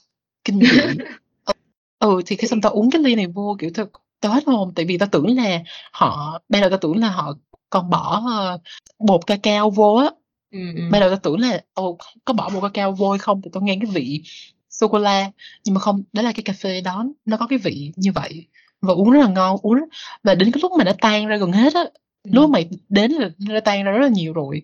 kinh 0.44 0.60
dị 0.60 1.00
ờ, 1.44 1.54
ừ 2.00 2.22
thì 2.26 2.36
khi 2.36 2.48
xong 2.48 2.62
tao 2.62 2.72
uống 2.72 2.92
cái 2.92 3.02
ly 3.02 3.16
này 3.16 3.28
vô 3.28 3.56
kiểu 3.60 3.70
tao 3.74 3.86
tao 4.20 4.34
hết 4.34 4.44
hồn 4.48 4.74
tại 4.76 4.86
vì 4.86 4.98
tao 4.98 5.10
tưởng 5.12 5.38
là 5.38 5.60
họ 5.92 6.42
ban 6.50 6.62
đầu 6.62 6.70
tao 6.70 6.80
tưởng 6.82 6.98
là 6.98 7.10
họ 7.10 7.34
còn 7.70 7.90
bỏ 7.90 8.24
uh, 8.56 8.62
bột 9.00 9.28
cacao 9.28 9.70
vô 9.70 9.96
á 9.96 10.10
ừ, 10.56 10.60
ừ. 10.76 10.82
ban 10.92 11.02
đầu 11.02 11.10
tao 11.10 11.20
tưởng 11.24 11.40
là 11.40 11.62
ồ 11.74 11.98
có 12.26 12.34
bỏ 12.34 12.50
bột 12.50 12.64
cacao 12.64 12.92
vô 12.92 13.12
hay 13.12 13.20
không 13.20 13.42
thì 13.42 13.50
tao 13.54 13.64
nghe 13.64 13.78
cái 13.82 13.92
vị 13.94 14.24
sô 14.70 14.88
cô 14.88 14.98
la 14.98 15.32
nhưng 15.66 15.76
mà 15.76 15.82
không 15.82 16.04
đó 16.14 16.22
là 16.22 16.32
cái 16.32 16.44
cà 16.44 16.54
phê 16.54 16.82
đó 16.82 17.06
nó 17.26 17.38
có 17.38 17.48
cái 17.48 17.60
vị 17.60 17.92
như 17.96 18.12
vậy 18.12 18.48
và 18.82 18.94
uống 18.94 19.12
rất 19.12 19.20
là 19.20 19.28
ngon 19.28 19.58
uống 19.62 19.80
và 20.24 20.36
đến 20.36 20.52
cái 20.52 20.60
lúc 20.62 20.72
mà 20.78 20.84
nó 20.84 20.92
tan 21.02 21.28
ra 21.28 21.38
gần 21.38 21.52
hết 21.52 21.74
á 21.74 21.82
ừ. 22.24 22.32
lúc 22.34 22.50
mày 22.50 22.70
đến 22.90 23.12
là 23.12 23.30
nó 23.40 23.60
tan 23.60 23.84
ra 23.84 23.92
rất 23.92 24.02
là 24.02 24.08
nhiều 24.08 24.34
rồi 24.34 24.62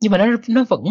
nhưng 0.00 0.12
mà 0.12 0.18
nó 0.18 0.26
nó 0.48 0.64
vẫn 0.68 0.82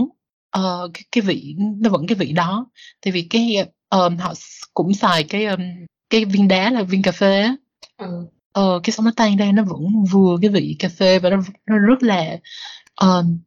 uh, 0.57 0.91
cái, 0.93 1.03
cái 1.11 1.21
vị 1.21 1.55
nó 1.57 1.89
vẫn 1.89 2.07
cái 2.07 2.15
vị 2.15 2.31
đó 2.31 2.65
tại 3.01 3.11
vì 3.11 3.27
cái 3.29 3.57
um, 3.89 4.17
họ 4.17 4.33
cũng 4.73 4.93
xài 4.93 5.23
cái 5.23 5.45
um, 5.45 5.61
cái 6.09 6.25
viên 6.25 6.47
đá 6.47 6.71
là 6.71 6.83
viên 6.83 7.01
cà 7.01 7.11
phê 7.11 7.41
á 7.41 7.55
ừ. 7.97 8.27
ờ, 8.51 8.79
cái 8.83 8.91
xong 8.91 9.05
nó 9.05 9.11
tan 9.15 9.37
ra 9.37 9.51
nó 9.51 9.63
vẫn 9.63 10.03
vừa 10.11 10.37
cái 10.41 10.49
vị 10.49 10.75
cà 10.79 10.89
phê 10.89 11.19
và 11.19 11.29
nó 11.29 11.37
nó 11.65 11.77
rất 11.77 12.03
là 12.03 12.37
um, 13.01 13.39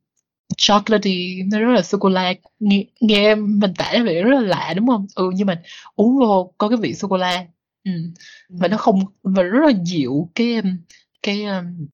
chocolatey 0.56 1.42
nó 1.52 1.58
rất 1.60 1.72
là 1.74 1.82
sô 1.82 1.98
cô 1.98 2.08
la. 2.08 2.34
Nghe, 2.60 2.84
nghe 3.00 3.34
mình 3.34 3.74
tả 3.78 3.92
vị 4.04 4.22
rất 4.22 4.30
là 4.34 4.40
lạ 4.40 4.74
đúng 4.76 4.86
không? 4.86 5.06
Ừ 5.14 5.30
nhưng 5.34 5.46
mà 5.46 5.62
uống 5.96 6.18
vô 6.18 6.54
có 6.58 6.68
cái 6.68 6.78
vị 6.78 6.94
sô 6.94 7.08
cô 7.08 7.16
la. 7.16 7.46
Ừ. 7.84 7.92
và 8.48 8.68
nó 8.68 8.76
không 8.76 9.00
và 9.22 9.42
rất 9.42 9.60
là 9.66 9.72
dịu 9.84 10.30
cái 10.34 10.62
cái 11.22 11.44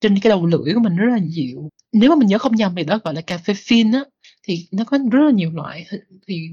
trên 0.01 0.19
cái 0.19 0.29
đầu 0.29 0.45
lưỡi 0.45 0.73
của 0.73 0.79
mình 0.79 0.95
rất 0.95 1.05
là 1.11 1.19
dịu. 1.27 1.69
Nếu 1.93 2.09
mà 2.09 2.15
mình 2.15 2.27
nhớ 2.27 2.37
không 2.37 2.55
nhầm 2.55 2.75
thì 2.75 2.83
đó 2.83 2.99
gọi 3.03 3.13
là 3.13 3.21
cà 3.21 3.37
phê 3.37 3.53
phin 3.53 3.91
á 3.91 4.01
thì 4.43 4.67
nó 4.71 4.83
có 4.83 4.97
rất 5.11 5.19
là 5.25 5.31
nhiều 5.31 5.51
loại. 5.51 5.85
Thì 6.27 6.49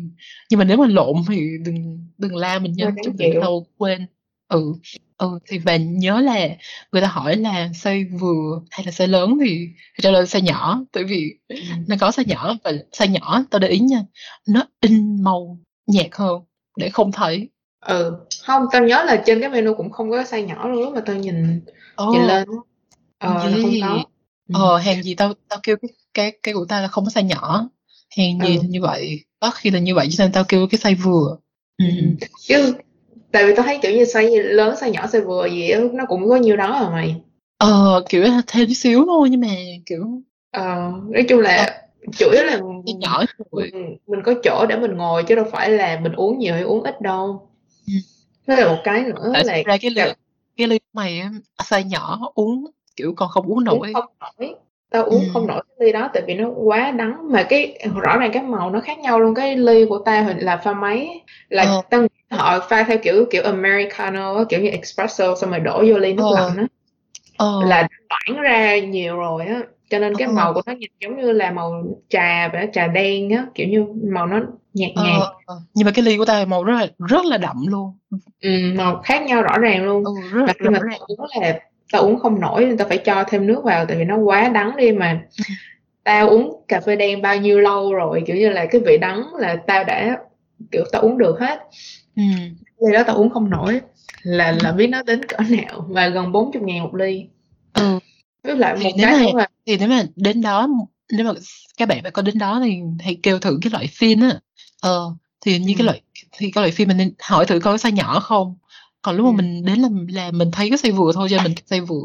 nhưng 0.51 0.59
mà 0.59 0.65
nếu 0.65 0.77
mà 0.77 0.87
lộn 0.87 1.17
thì 1.29 1.51
đừng 1.65 2.09
đừng 2.19 2.37
la 2.37 2.59
mình 2.59 2.73
nha 2.73 2.91
chút 3.05 3.13
đừng 3.19 3.41
đâu 3.41 3.67
quên. 3.77 4.07
Ừ 4.49 4.75
ừ 5.19 5.39
thì 5.47 5.59
và 5.59 5.77
nhớ 5.77 6.21
là 6.21 6.49
người 6.93 7.03
ta 7.03 7.09
hỏi 7.09 7.37
là 7.37 7.69
size 7.73 8.19
vừa 8.19 8.61
hay 8.71 8.87
là 8.87 8.93
size 8.93 9.11
lớn 9.11 9.39
thì 9.41 9.69
trả 10.03 10.11
lời 10.11 10.25
size 10.25 10.43
nhỏ 10.43 10.81
tại 10.93 11.05
vì 11.05 11.35
ừ. 11.49 11.57
nó 11.89 11.97
có 12.01 12.11
size 12.11 12.25
nhỏ 12.27 12.57
và 12.65 12.73
size 12.93 13.11
nhỏ 13.11 13.45
tao 13.51 13.59
để 13.59 13.69
ý 13.69 13.79
nha 13.79 14.03
nó 14.49 14.67
in 14.81 15.23
màu 15.23 15.59
nhạt 15.87 16.07
hơn 16.13 16.43
để 16.77 16.91
không 16.91 17.13
thấy 17.13 17.49
ừ 17.81 18.13
không 18.43 18.67
tao 18.73 18.83
nhớ 18.83 19.05
là 19.05 19.23
trên 19.27 19.41
cái 19.41 19.49
menu 19.49 19.75
cũng 19.75 19.91
không 19.91 20.11
có 20.11 20.23
size 20.23 20.47
nhỏ 20.47 20.69
luôn 20.69 20.83
lúc 20.83 20.95
mà 20.95 21.01
tao 21.01 21.17
nhìn 21.17 21.61
nhìn 22.13 22.23
lên 22.23 22.49
ờ 23.19 23.51
gì? 23.51 23.81
không 23.81 23.81
có 23.83 24.05
ờ 24.53 24.77
hàng 24.77 25.03
gì 25.03 25.15
tao 25.15 25.33
tao 25.49 25.59
kêu 25.63 25.77
cái 25.83 25.91
cái 26.15 26.33
cái 26.43 26.55
của 26.55 26.67
tao 26.69 26.83
là 26.83 26.89
không 26.89 27.05
có 27.05 27.11
size 27.11 27.27
nhỏ 27.27 27.69
hàng 28.17 28.39
gì 28.47 28.57
ừ. 28.57 28.63
như 28.69 28.83
vậy 28.83 29.25
có 29.41 29.51
khi 29.51 29.71
là 29.71 29.79
như 29.79 29.95
vậy 29.95 30.09
cho 30.11 30.25
nên 30.25 30.33
tao 30.33 30.45
kêu 30.49 30.67
cái 30.71 30.81
size 30.81 31.03
vừa 31.03 31.37
ừ. 31.79 31.85
chứ 32.49 32.75
tại 33.33 33.47
vì 33.47 33.55
tao 33.55 33.67
thấy 33.67 33.79
kiểu 33.83 33.93
như 33.93 34.03
size 34.03 34.43
lớn 34.43 34.75
size 34.75 34.91
nhỏ 34.91 35.07
size 35.07 35.25
vừa 35.25 35.47
gì 35.47 35.73
đó, 35.73 35.79
nó 35.93 36.05
cũng 36.09 36.29
có 36.29 36.37
nhiêu 36.37 36.57
đó 36.57 36.73
à 36.73 36.91
mày. 36.91 37.21
Ờ 37.59 38.03
kiểu 38.09 38.25
thêm 38.47 38.67
chút 38.69 38.75
xíu 38.75 39.05
thôi 39.07 39.29
nhưng 39.31 39.41
mà 39.41 39.49
kiểu 39.87 40.05
ờ 40.51 40.93
nói 41.11 41.25
chung 41.29 41.41
là 41.41 41.57
ờ, 41.57 41.67
chủ 42.19 42.31
yếu 42.31 42.45
là 42.45 42.61
nhỏ 42.99 43.25
mình, 43.51 43.97
mình 44.07 44.23
có 44.25 44.35
chỗ 44.43 44.67
để 44.69 44.77
mình 44.77 44.97
ngồi 44.97 45.23
chứ 45.23 45.35
đâu 45.35 45.45
phải 45.53 45.71
là 45.71 46.01
mình 46.03 46.13
uống 46.13 46.39
nhiều 46.39 46.55
hay 46.55 46.63
uống 46.63 46.83
ít 46.83 47.01
đâu. 47.01 47.49
Ừ. 47.87 47.93
thế 48.47 48.57
là 48.57 48.69
một 48.69 48.79
cái 48.85 49.01
nữa 49.01 49.31
Tại 49.35 49.45
là 49.45 49.63
ra 49.67 49.77
cái 49.81 49.91
ly 49.91 50.03
cái 50.57 50.67
ly 50.67 50.79
mày 50.93 51.23
size 51.59 51.87
nhỏ 51.87 52.21
uống 52.35 52.65
kiểu 52.97 53.13
còn 53.17 53.29
không 53.29 53.47
uống 53.47 53.65
nổi. 53.65 53.93
Không 53.95 54.05
nổi. 54.21 54.55
Tao 54.91 55.05
uống 55.05 55.21
ừ. 55.21 55.31
không 55.33 55.47
nổi 55.47 55.63
cái 55.69 55.87
ly 55.87 55.93
đó 55.93 56.11
tại 56.15 56.23
vì 56.27 56.35
nó 56.35 56.49
quá 56.49 56.91
đắng. 56.91 57.33
Mà 57.33 57.43
cái 57.43 57.79
rõ 58.03 58.17
ràng 58.19 58.31
cái 58.33 58.43
màu 58.43 58.71
nó 58.71 58.81
khác 58.81 58.99
nhau 58.99 59.21
luôn. 59.21 59.35
Cái 59.35 59.57
ly 59.57 59.85
của 59.89 59.99
tao 59.99 60.27
là 60.39 60.57
pha 60.57 60.73
máy 60.73 61.21
là 61.49 61.63
ờ. 61.63 61.83
tao 61.91 62.07
họ 62.31 62.67
pha 62.69 62.83
theo 62.83 62.99
kiểu 63.03 63.27
kiểu 63.31 63.43
americano 63.43 64.45
kiểu 64.45 64.61
như 64.61 64.69
espresso 64.69 65.35
xong 65.35 65.51
rồi 65.51 65.61
đổ 65.61 65.85
vô 65.89 65.99
ly 65.99 66.13
nước 66.13 66.25
ờ. 66.37 66.47
lạnh 66.47 66.57
á 66.57 66.67
ờ. 67.37 67.63
là 67.67 67.89
toản 68.09 68.43
ra 68.43 68.79
nhiều 68.79 69.17
rồi 69.17 69.47
á 69.47 69.61
cho 69.91 69.99
nên 69.99 70.15
cái 70.15 70.29
ờ. 70.29 70.35
màu 70.35 70.55
của 70.55 70.63
nó 70.67 70.73
nhìn 70.73 70.91
giống 71.01 71.21
như 71.21 71.33
là 71.33 71.51
màu 71.51 71.85
trà 72.09 72.49
và 72.53 72.67
trà 72.73 72.87
đen 72.87 73.31
á 73.31 73.47
kiểu 73.55 73.69
như 73.69 73.87
màu 74.13 74.27
nó 74.27 74.41
nhạt 74.75 74.91
ờ. 74.95 75.05
nhạt 75.05 75.23
ờ. 75.47 75.61
nhưng 75.75 75.87
mà 75.87 75.93
cái 75.95 76.05
ly 76.05 76.17
của 76.17 76.25
tao 76.25 76.47
màu 76.47 76.65
rất 76.65 76.75
là 76.81 76.87
rất 77.09 77.25
là 77.25 77.39
đậm 77.39 77.57
luôn 77.67 77.93
ừ, 78.41 78.51
màu 78.77 79.03
khác 79.05 79.23
nhau 79.23 79.43
rõ 79.43 79.59
ràng 79.59 79.85
luôn 79.85 80.05
ừ, 80.05 80.13
rất, 80.33 80.43
mà 80.47 80.53
khi 80.59 80.69
mà 80.69 80.79
uống 81.09 81.27
là 81.41 81.61
tao 81.93 82.03
uống 82.03 82.19
không 82.19 82.41
nổi 82.41 82.65
nên 82.65 82.77
tao 82.77 82.89
phải 82.89 82.99
cho 82.99 83.25
thêm 83.29 83.47
nước 83.47 83.65
vào 83.65 83.87
tại 83.87 83.97
vì 83.97 84.05
nó 84.05 84.17
quá 84.17 84.49
đắng 84.49 84.77
đi 84.77 84.93
mà 84.93 85.21
tao 86.05 86.29
uống 86.29 86.63
cà 86.69 86.81
phê 86.81 86.97
đen 86.97 87.23
bao 87.23 87.37
nhiêu 87.37 87.61
lâu 87.61 87.95
rồi 87.95 88.23
kiểu 88.27 88.37
như 88.37 88.49
là 88.49 88.67
cái 88.67 88.81
vị 88.87 88.99
đắng 88.99 89.35
là 89.35 89.57
tao 89.57 89.85
đã 89.85 90.19
kiểu 90.73 90.85
tao 90.93 91.03
uống 91.03 91.19
được 91.19 91.41
hết 91.41 91.59
ừ. 92.19 92.25
ly 92.81 92.93
đó 92.93 93.03
tao 93.07 93.17
uống 93.17 93.31
không 93.31 93.51
nổi. 93.51 93.81
Là 94.23 94.57
là 94.63 94.73
biết 94.73 94.87
nó 94.87 95.03
đến 95.03 95.25
cỡ 95.25 95.37
nào. 95.49 95.87
Và 95.89 96.09
gần 96.09 96.33
40 96.33 96.63
ngàn 96.63 96.83
một 96.83 96.95
ly. 96.95 97.25
Ừ. 97.73 97.99
với 98.43 98.57
lại 98.57 98.77
thì 98.79 98.85
một 98.85 98.91
nếu 98.97 99.07
cái 99.07 99.33
mà, 99.33 99.39
là... 99.41 99.49
thì 99.67 99.77
nếu 99.77 99.89
mà 99.89 100.03
đến 100.17 100.43
đó 100.43 100.69
nếu 101.13 101.27
mà 101.27 101.33
các 101.77 101.89
bạn 101.89 102.03
phải 102.03 102.11
có 102.11 102.23
đến 102.23 102.39
đó 102.39 102.61
thì 102.65 102.81
hãy 103.01 103.19
kêu 103.23 103.39
thử 103.39 103.59
cái 103.63 103.71
loại 103.71 103.87
phin 103.87 104.21
á. 104.21 104.41
Ờ 104.81 105.15
thì 105.41 105.59
như 105.59 105.73
ừ. 105.73 105.75
cái 105.79 105.85
loại 105.85 106.01
thì 106.33 106.51
cái 106.51 106.63
loại 106.63 106.73
phin 106.73 106.89
mình 106.89 106.97
nên 106.97 107.13
hỏi 107.23 107.47
thử 107.47 107.61
coi 107.61 107.79
có 107.79 107.89
size 107.89 107.95
nhỏ 107.95 108.21
không. 108.21 108.57
Còn 109.03 109.17
lúc 109.17 109.27
mà 109.27 109.33
mình 109.33 109.65
đến 109.65 109.79
là 109.79 109.89
là 110.09 110.31
mình 110.31 110.51
thấy 110.51 110.69
cái 110.69 110.79
xây 110.79 110.91
vừa 110.91 111.13
thôi 111.15 111.29
cho 111.31 111.43
mình 111.43 111.55
xây 111.67 111.81
vừa. 111.81 112.05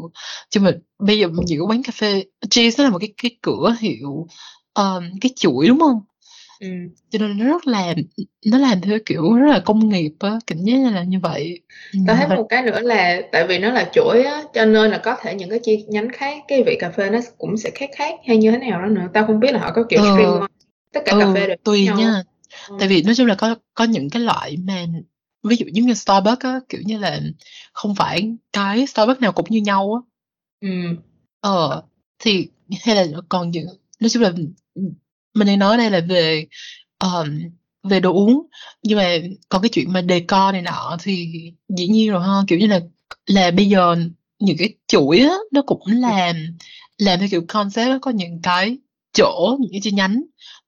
Chứ 0.50 0.60
mà 0.60 0.70
bây 0.98 1.18
giờ 1.18 1.28
những 1.46 1.68
quán 1.68 1.82
cà 1.82 1.92
phê 1.94 2.24
cheese 2.50 2.82
nó 2.82 2.84
là 2.84 2.90
một 2.90 2.98
cái 2.98 3.12
cái 3.22 3.36
cửa 3.42 3.76
hiệu 3.80 4.26
um, 4.74 5.04
cái 5.20 5.30
chuỗi 5.36 5.68
đúng 5.68 5.80
không 5.80 6.00
ừ. 6.60 6.68
cho 7.10 7.18
nên 7.18 7.38
nó 7.38 7.44
rất 7.44 7.66
là 7.66 7.94
nó 8.46 8.58
làm 8.58 8.80
theo 8.80 8.98
kiểu 9.06 9.34
rất 9.34 9.50
là 9.50 9.60
công 9.64 9.88
nghiệp 9.88 10.12
á 10.18 10.38
kiểu 10.46 10.58
như 10.58 10.90
là 10.90 11.02
như 11.02 11.18
vậy 11.22 11.60
tao 12.06 12.16
thấy 12.16 12.36
một 12.36 12.46
cái 12.48 12.62
nữa 12.62 12.80
là 12.80 13.20
tại 13.32 13.46
vì 13.46 13.58
nó 13.58 13.72
là 13.72 13.90
chuỗi 13.92 14.22
á 14.22 14.42
cho 14.54 14.64
nên 14.64 14.90
là 14.90 14.98
có 14.98 15.16
thể 15.22 15.34
những 15.34 15.50
cái 15.50 15.58
chi 15.62 15.84
nhánh 15.88 16.08
khác 16.12 16.44
cái 16.48 16.62
vị 16.62 16.76
cà 16.80 16.90
phê 16.90 17.10
nó 17.10 17.18
cũng 17.38 17.56
sẽ 17.56 17.70
khác 17.70 17.90
khác 17.96 18.14
hay 18.26 18.36
như 18.36 18.50
thế 18.50 18.58
nào 18.58 18.82
đó 18.82 18.86
nữa 18.88 19.08
tao 19.12 19.26
không 19.26 19.40
biết 19.40 19.52
là 19.52 19.60
họ 19.60 19.72
có 19.74 19.84
kiểu 19.88 20.00
ừ. 20.02 20.08
stream 20.14 20.46
tất 20.92 21.00
cả 21.04 21.12
ừ, 21.12 21.18
cà 21.20 21.34
phê 21.34 21.46
đều 21.46 21.56
tùy 21.64 21.88
nha 21.96 22.22
ừ. 22.68 22.76
tại 22.78 22.88
vì 22.88 23.02
nói 23.02 23.14
chung 23.14 23.26
là 23.26 23.34
có 23.34 23.54
có 23.74 23.84
những 23.84 24.10
cái 24.10 24.22
loại 24.22 24.56
mà 24.56 24.86
ví 25.42 25.56
dụ 25.56 25.66
giống 25.72 25.86
như 25.86 25.94
Starbucks 25.94 26.44
á 26.44 26.60
kiểu 26.68 26.80
như 26.84 26.98
là 26.98 27.20
không 27.72 27.94
phải 27.94 28.36
cái 28.52 28.86
Starbucks 28.86 29.20
nào 29.20 29.32
cũng 29.32 29.46
như 29.48 29.60
nhau 29.60 29.94
á 29.94 30.00
ừ. 30.60 30.96
ờ 31.40 31.82
thì 32.18 32.48
hay 32.84 32.96
là 32.96 33.06
còn 33.28 33.50
những 33.50 33.66
nói 34.00 34.08
chung 34.10 34.22
là 34.22 34.32
mình 35.34 35.46
đang 35.46 35.58
nói 35.58 35.76
đây 35.76 35.90
là 35.90 36.00
về 36.08 36.46
um, 36.98 37.40
về 37.90 38.00
đồ 38.00 38.12
uống. 38.12 38.46
Nhưng 38.82 38.98
mà 38.98 39.16
còn 39.48 39.62
cái 39.62 39.68
chuyện 39.68 39.92
mà 39.92 40.00
đề 40.00 40.20
co 40.20 40.52
này 40.52 40.62
nọ 40.62 40.96
thì 41.02 41.28
dĩ 41.76 41.88
nhiên 41.88 42.10
rồi 42.10 42.22
ha. 42.22 42.42
Kiểu 42.46 42.58
như 42.58 42.66
là 42.66 42.80
là 43.26 43.50
bây 43.50 43.66
giờ 43.66 43.96
những 44.38 44.56
cái 44.58 44.74
chuỗi 44.88 45.18
á 45.18 45.34
nó 45.52 45.62
cũng 45.62 45.82
làm 45.86 46.36
làm 46.98 47.18
theo 47.18 47.28
kiểu 47.30 47.42
concept 47.48 47.88
đó, 47.88 47.98
có 48.02 48.10
những 48.10 48.40
cái 48.42 48.78
chỗ 49.12 49.56
những 49.60 49.72
cái 49.72 49.80
chi 49.80 49.92
nhánh 49.92 50.22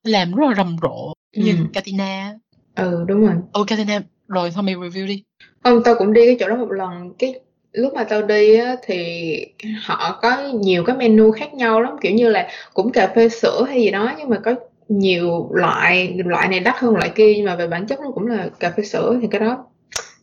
làm 0.04 0.34
rất 0.34 0.46
là 0.48 0.54
rầm 0.56 0.76
rộ 0.82 1.12
như 1.36 1.52
ừ. 1.52 1.56
Katina 1.72 2.34
ừ 2.74 3.04
đúng 3.08 3.20
rồi. 3.20 3.34
Ừ 3.52 3.64
Katina 3.66 4.02
rồi 4.28 4.50
thôi 4.50 4.62
mày 4.62 4.74
review 4.74 5.06
đi. 5.06 5.22
Không 5.64 5.82
tao 5.84 5.94
cũng 5.98 6.12
đi 6.12 6.26
cái 6.26 6.36
chỗ 6.40 6.48
đó 6.48 6.56
một 6.56 6.72
lần. 6.72 7.12
Cái 7.18 7.34
lúc 7.76 7.94
mà 7.94 8.04
tao 8.04 8.22
đi 8.22 8.54
á, 8.58 8.76
thì 8.82 9.36
họ 9.82 10.18
có 10.22 10.52
nhiều 10.54 10.84
cái 10.84 10.96
menu 10.96 11.30
khác 11.30 11.54
nhau 11.54 11.80
lắm 11.80 11.96
kiểu 12.00 12.12
như 12.12 12.28
là 12.28 12.48
cũng 12.74 12.92
cà 12.92 13.12
phê 13.14 13.28
sữa 13.28 13.64
hay 13.68 13.82
gì 13.82 13.90
đó 13.90 14.12
nhưng 14.18 14.28
mà 14.28 14.38
có 14.44 14.54
nhiều 14.88 15.48
loại 15.52 16.14
loại 16.24 16.48
này 16.48 16.60
đắt 16.60 16.76
hơn 16.78 16.96
loại 16.96 17.12
kia 17.14 17.34
nhưng 17.36 17.44
mà 17.44 17.56
về 17.56 17.66
bản 17.66 17.86
chất 17.86 18.00
nó 18.00 18.10
cũng 18.14 18.26
là 18.26 18.48
cà 18.60 18.72
phê 18.76 18.82
sữa 18.82 19.18
thì 19.22 19.28
cái 19.30 19.40
đó 19.40 19.64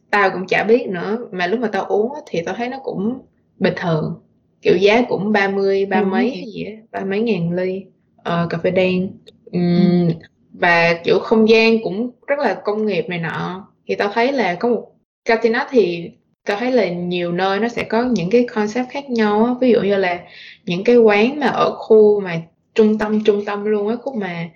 tao 0.10 0.30
cũng 0.32 0.48
chả 0.48 0.64
biết 0.64 0.88
nữa. 0.88 1.18
Mà 1.32 1.48
lúc 1.48 1.60
mà 1.60 1.68
tao 1.68 1.86
uống 1.86 2.14
á, 2.14 2.22
thì 2.26 2.42
tao 2.46 2.56
thấy 2.56 2.70
nó 2.70 2.78
cũng 2.84 3.20
bình 3.60 3.74
thường 3.78 4.22
kiểu 4.62 4.78
giá 4.78 5.02
cũng 5.10 5.32
ba 5.32 5.48
mươi 5.48 5.86
ba 5.86 6.02
mấy 6.02 6.30
hay 6.30 6.44
gì 6.54 6.64
á 6.64 6.74
ba 6.92 7.06
mấy 7.06 7.22
ngàn 7.22 7.52
ly 7.52 7.86
uh, 8.20 8.50
cà 8.50 8.58
phê 8.64 8.72
đen. 8.72 9.12
Um, 9.52 10.10
và 10.54 10.94
kiểu 11.04 11.20
không 11.20 11.50
gian 11.50 11.84
cũng 11.84 12.12
rất 12.28 12.40
là 12.40 12.54
công 12.54 12.86
nghiệp 12.86 13.06
này 13.10 13.20
nọ. 13.20 13.68
Thì 13.88 13.96
tao 13.96 14.10
thấy 14.14 14.32
là 14.32 14.56
có 14.56 14.70
một 14.70 14.90
Katina 15.26 15.68
thì 15.70 16.12
tôi 16.46 16.58
thấy 16.60 16.72
là 16.72 16.90
nhiều 16.90 17.32
nơi 17.32 17.60
nó 17.60 17.68
sẽ 17.68 17.84
có 17.84 18.04
những 18.04 18.30
cái 18.30 18.46
concept 18.54 18.90
khác 18.90 19.10
nhau 19.10 19.46
á. 19.46 19.54
Ví 19.62 19.72
dụ 19.72 19.82
như 19.82 19.96
là 19.96 20.20
những 20.66 20.84
cái 20.84 20.98
quán 20.98 21.40
mà 21.40 21.48
ở 21.48 21.76
khu 21.76 22.20
mà 22.20 22.42
trung 22.76 22.98
tâm 22.98 23.24
trung 23.24 23.46
tâm 23.46 23.66
luôn 23.66 23.88
á, 23.88 23.96
khúc 24.02 24.16
mà 24.16 24.50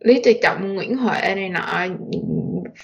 Lý 0.00 0.20
Tự 0.24 0.32
Trọng, 0.42 0.74
Nguyễn 0.74 0.96
Huệ 0.96 1.34
này 1.34 1.48
nọ, 1.48 1.86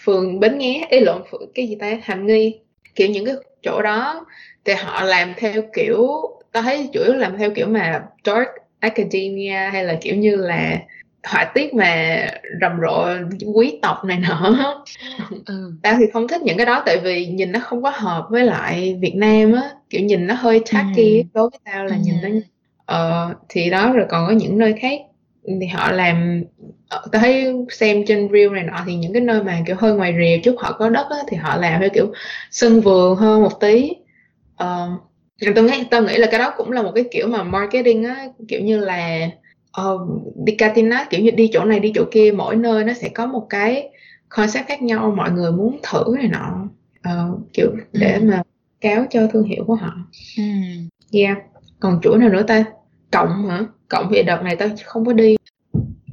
phường 0.04 0.40
Bến 0.40 0.58
Nghé, 0.58 0.86
ý 0.90 1.00
lộn 1.00 1.22
cái 1.54 1.68
gì 1.68 1.76
ta, 1.80 1.98
Hàm 2.02 2.26
Nghi, 2.26 2.60
kiểu 2.94 3.08
những 3.08 3.24
cái 3.24 3.34
chỗ 3.62 3.82
đó. 3.82 4.26
Thì 4.64 4.72
họ 4.74 5.02
làm 5.02 5.32
theo 5.36 5.62
kiểu 5.74 6.06
tôi 6.52 6.62
thấy 6.62 6.88
chủ 6.92 7.00
yếu 7.04 7.14
làm 7.14 7.38
theo 7.38 7.50
kiểu 7.50 7.66
mà 7.66 8.02
dark 8.24 8.48
academia 8.80 9.70
hay 9.72 9.84
là 9.84 9.98
kiểu 10.00 10.16
như 10.16 10.36
là 10.36 10.78
họa 11.28 11.44
tiết 11.44 11.74
mà 11.74 12.22
rầm 12.60 12.72
rộ 12.82 13.06
quý 13.54 13.78
tộc 13.82 14.04
này 14.04 14.18
nọ 14.18 14.84
ừ. 15.46 15.72
tao 15.82 15.94
thì 15.98 16.04
không 16.12 16.28
thích 16.28 16.42
những 16.42 16.56
cái 16.56 16.66
đó 16.66 16.82
tại 16.86 16.98
vì 17.04 17.26
nhìn 17.26 17.52
nó 17.52 17.60
không 17.60 17.82
có 17.82 17.92
hợp 17.94 18.26
với 18.30 18.44
lại 18.44 18.98
Việt 19.00 19.14
Nam 19.16 19.52
á 19.52 19.70
kiểu 19.90 20.00
nhìn 20.00 20.26
nó 20.26 20.34
hơi 20.34 20.62
tacky 20.72 21.18
ừ. 21.18 21.22
đối 21.34 21.50
với 21.50 21.58
tao 21.64 21.84
là 21.84 21.96
ừ. 21.96 22.00
nhìn 22.04 22.14
nó 22.22 22.28
ờ, 22.86 23.34
thì 23.48 23.70
đó 23.70 23.92
rồi 23.92 24.06
còn 24.08 24.26
có 24.26 24.32
những 24.32 24.58
nơi 24.58 24.74
khác 24.80 25.00
thì 25.60 25.66
họ 25.66 25.92
làm 25.92 26.42
ờ, 26.88 27.04
tao 27.12 27.22
thấy 27.22 27.54
xem 27.70 28.04
trên 28.06 28.28
reel 28.32 28.50
này 28.50 28.64
nọ 28.64 28.82
thì 28.86 28.94
những 28.94 29.12
cái 29.12 29.22
nơi 29.22 29.42
mà 29.42 29.60
kiểu 29.66 29.76
hơi 29.78 29.94
ngoài 29.94 30.14
rìa 30.18 30.40
chút 30.44 30.56
họ 30.58 30.72
có 30.72 30.88
đất 30.88 31.06
á, 31.10 31.16
thì 31.28 31.36
họ 31.36 31.56
làm 31.56 31.80
theo 31.80 31.88
kiểu 31.94 32.12
sân 32.50 32.80
vườn 32.80 33.16
hơn 33.16 33.42
một 33.42 33.60
tí 33.60 33.90
uh, 34.64 34.90
tôi 35.54 35.64
nghĩ 35.64 35.84
tôi 35.90 36.02
nghĩ 36.02 36.16
là 36.16 36.26
cái 36.30 36.38
đó 36.38 36.54
cũng 36.56 36.72
là 36.72 36.82
một 36.82 36.92
cái 36.94 37.04
kiểu 37.10 37.26
mà 37.28 37.42
marketing 37.42 38.04
á 38.04 38.26
kiểu 38.48 38.60
như 38.60 38.78
là 38.78 39.28
uh, 39.78 40.00
đi 40.44 40.54
Catinat 40.54 41.10
kiểu 41.10 41.20
như 41.20 41.30
đi 41.30 41.50
chỗ 41.52 41.64
này 41.64 41.80
đi 41.80 41.92
chỗ 41.94 42.04
kia 42.10 42.32
mỗi 42.36 42.56
nơi 42.56 42.84
nó 42.84 42.92
sẽ 42.92 43.08
có 43.08 43.26
một 43.26 43.46
cái 43.50 43.90
concept 44.28 44.68
khác 44.68 44.82
nhau 44.82 45.14
mọi 45.16 45.30
người 45.30 45.52
muốn 45.52 45.78
thử 45.82 46.04
này 46.18 46.28
nọ 46.28 46.68
uh, 47.08 47.40
kiểu 47.52 47.70
để 47.92 48.12
ừ. 48.12 48.24
mà 48.24 48.42
kéo 48.80 49.04
cho 49.10 49.26
thương 49.26 49.44
hiệu 49.44 49.64
của 49.66 49.74
họ 49.74 49.92
ừ. 50.36 50.42
yeah 51.12 51.38
còn 51.80 52.00
chuỗi 52.02 52.18
nào 52.18 52.28
nữa 52.28 52.42
ta 52.42 52.64
cộng 53.12 53.48
hả 53.48 53.64
cộng 53.88 54.08
thì 54.10 54.22
đợt 54.22 54.42
này 54.42 54.56
tao 54.56 54.68
không 54.84 55.04
có 55.04 55.12
đi 55.12 55.36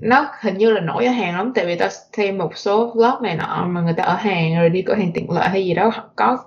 nó 0.02 0.28
hình 0.42 0.58
như 0.58 0.72
là 0.72 0.82
nổi 0.82 1.06
ở 1.06 1.12
hàng 1.12 1.38
lắm 1.38 1.52
tại 1.56 1.66
vì 1.66 1.76
tao 1.76 1.90
xem 2.18 2.38
một 2.38 2.58
số 2.58 2.94
vlog 2.96 3.24
này 3.24 3.36
nọ 3.36 3.68
mà 3.70 3.82
người 3.82 3.94
ta 3.94 4.04
ở 4.04 4.16
hàng 4.16 4.56
rồi 4.56 4.70
đi 4.70 4.82
cửa 4.82 4.94
hàng 4.94 5.12
tiện 5.14 5.32
lợi 5.32 5.50
hay 5.50 5.66
gì 5.66 5.74
đó 5.74 5.92
có 6.16 6.38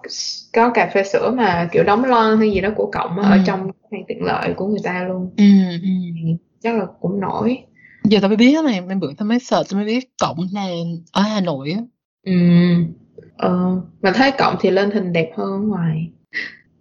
có 0.55 0.71
cà 0.71 0.91
phê 0.95 1.03
sữa 1.03 1.35
mà 1.37 1.69
kiểu 1.73 1.85
đóng 1.85 2.05
lon 2.05 2.39
hay 2.39 2.51
gì 2.51 2.61
đó 2.61 2.69
của 2.77 2.91
cộng 2.93 3.17
ừ. 3.17 3.23
ở 3.23 3.39
trong 3.47 3.71
hàng 3.93 4.05
tiện 4.09 4.23
lợi 4.23 4.53
của 4.57 4.67
người 4.67 4.81
ta 4.85 5.05
luôn 5.09 5.31
ừ, 5.37 5.45
ừ. 5.83 5.89
Chắc 6.63 6.77
là 6.77 6.87
cũng 7.01 7.21
nổi. 7.21 7.59
Giờ 8.05 8.19
tao 8.21 8.29
mới 8.29 8.37
biết 8.37 8.65
này 8.65 8.81
mấy 8.81 8.97
bữa 8.97 9.13
tao 9.15 9.29
mới 9.29 9.39
sợ 9.39 9.65
tao 9.69 9.77
mới 9.77 9.87
biết 9.87 10.11
cộng 10.21 10.39
là 10.53 10.67
ở 11.13 11.23
hà 11.23 11.41
nội 11.41 11.71
á. 11.71 11.81
Ừ 12.25 12.33
ờ 13.37 13.81
mà 14.03 14.13
thấy 14.15 14.31
cộng 14.39 14.57
thì 14.61 14.71
lên 14.71 14.91
hình 14.91 15.13
đẹp 15.13 15.33
hơn 15.37 15.53
ở 15.53 15.59
ngoài. 15.59 16.11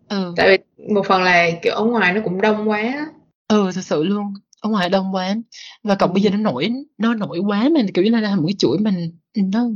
Ừ. 0.10 0.34
Tại 0.38 0.50
vì 0.50 0.86
một 0.94 1.06
phần 1.08 1.24
là 1.24 1.50
kiểu 1.62 1.74
ở 1.74 1.84
ngoài 1.84 2.14
nó 2.14 2.22
cũng 2.24 2.42
đông 2.42 2.70
quá. 2.70 3.08
Ừ 3.48 3.72
thật 3.76 3.82
sự 3.82 4.04
luôn 4.04 4.34
ở 4.62 4.70
ngoài 4.70 4.90
đông 4.90 5.16
quá. 5.16 5.36
Và 5.84 5.96
cộng 5.96 6.14
bây 6.14 6.24
giờ 6.24 6.30
nó 6.30 6.38
nổi 6.38 6.70
nó 6.98 7.14
nổi 7.14 7.40
quá 7.40 7.70
mà 7.76 7.82
kiểu 7.94 8.06
như 8.06 8.12
là 8.12 8.36
một 8.36 8.44
cái 8.48 8.56
chuỗi 8.60 8.78
mình 8.80 9.12
nó 9.36 9.68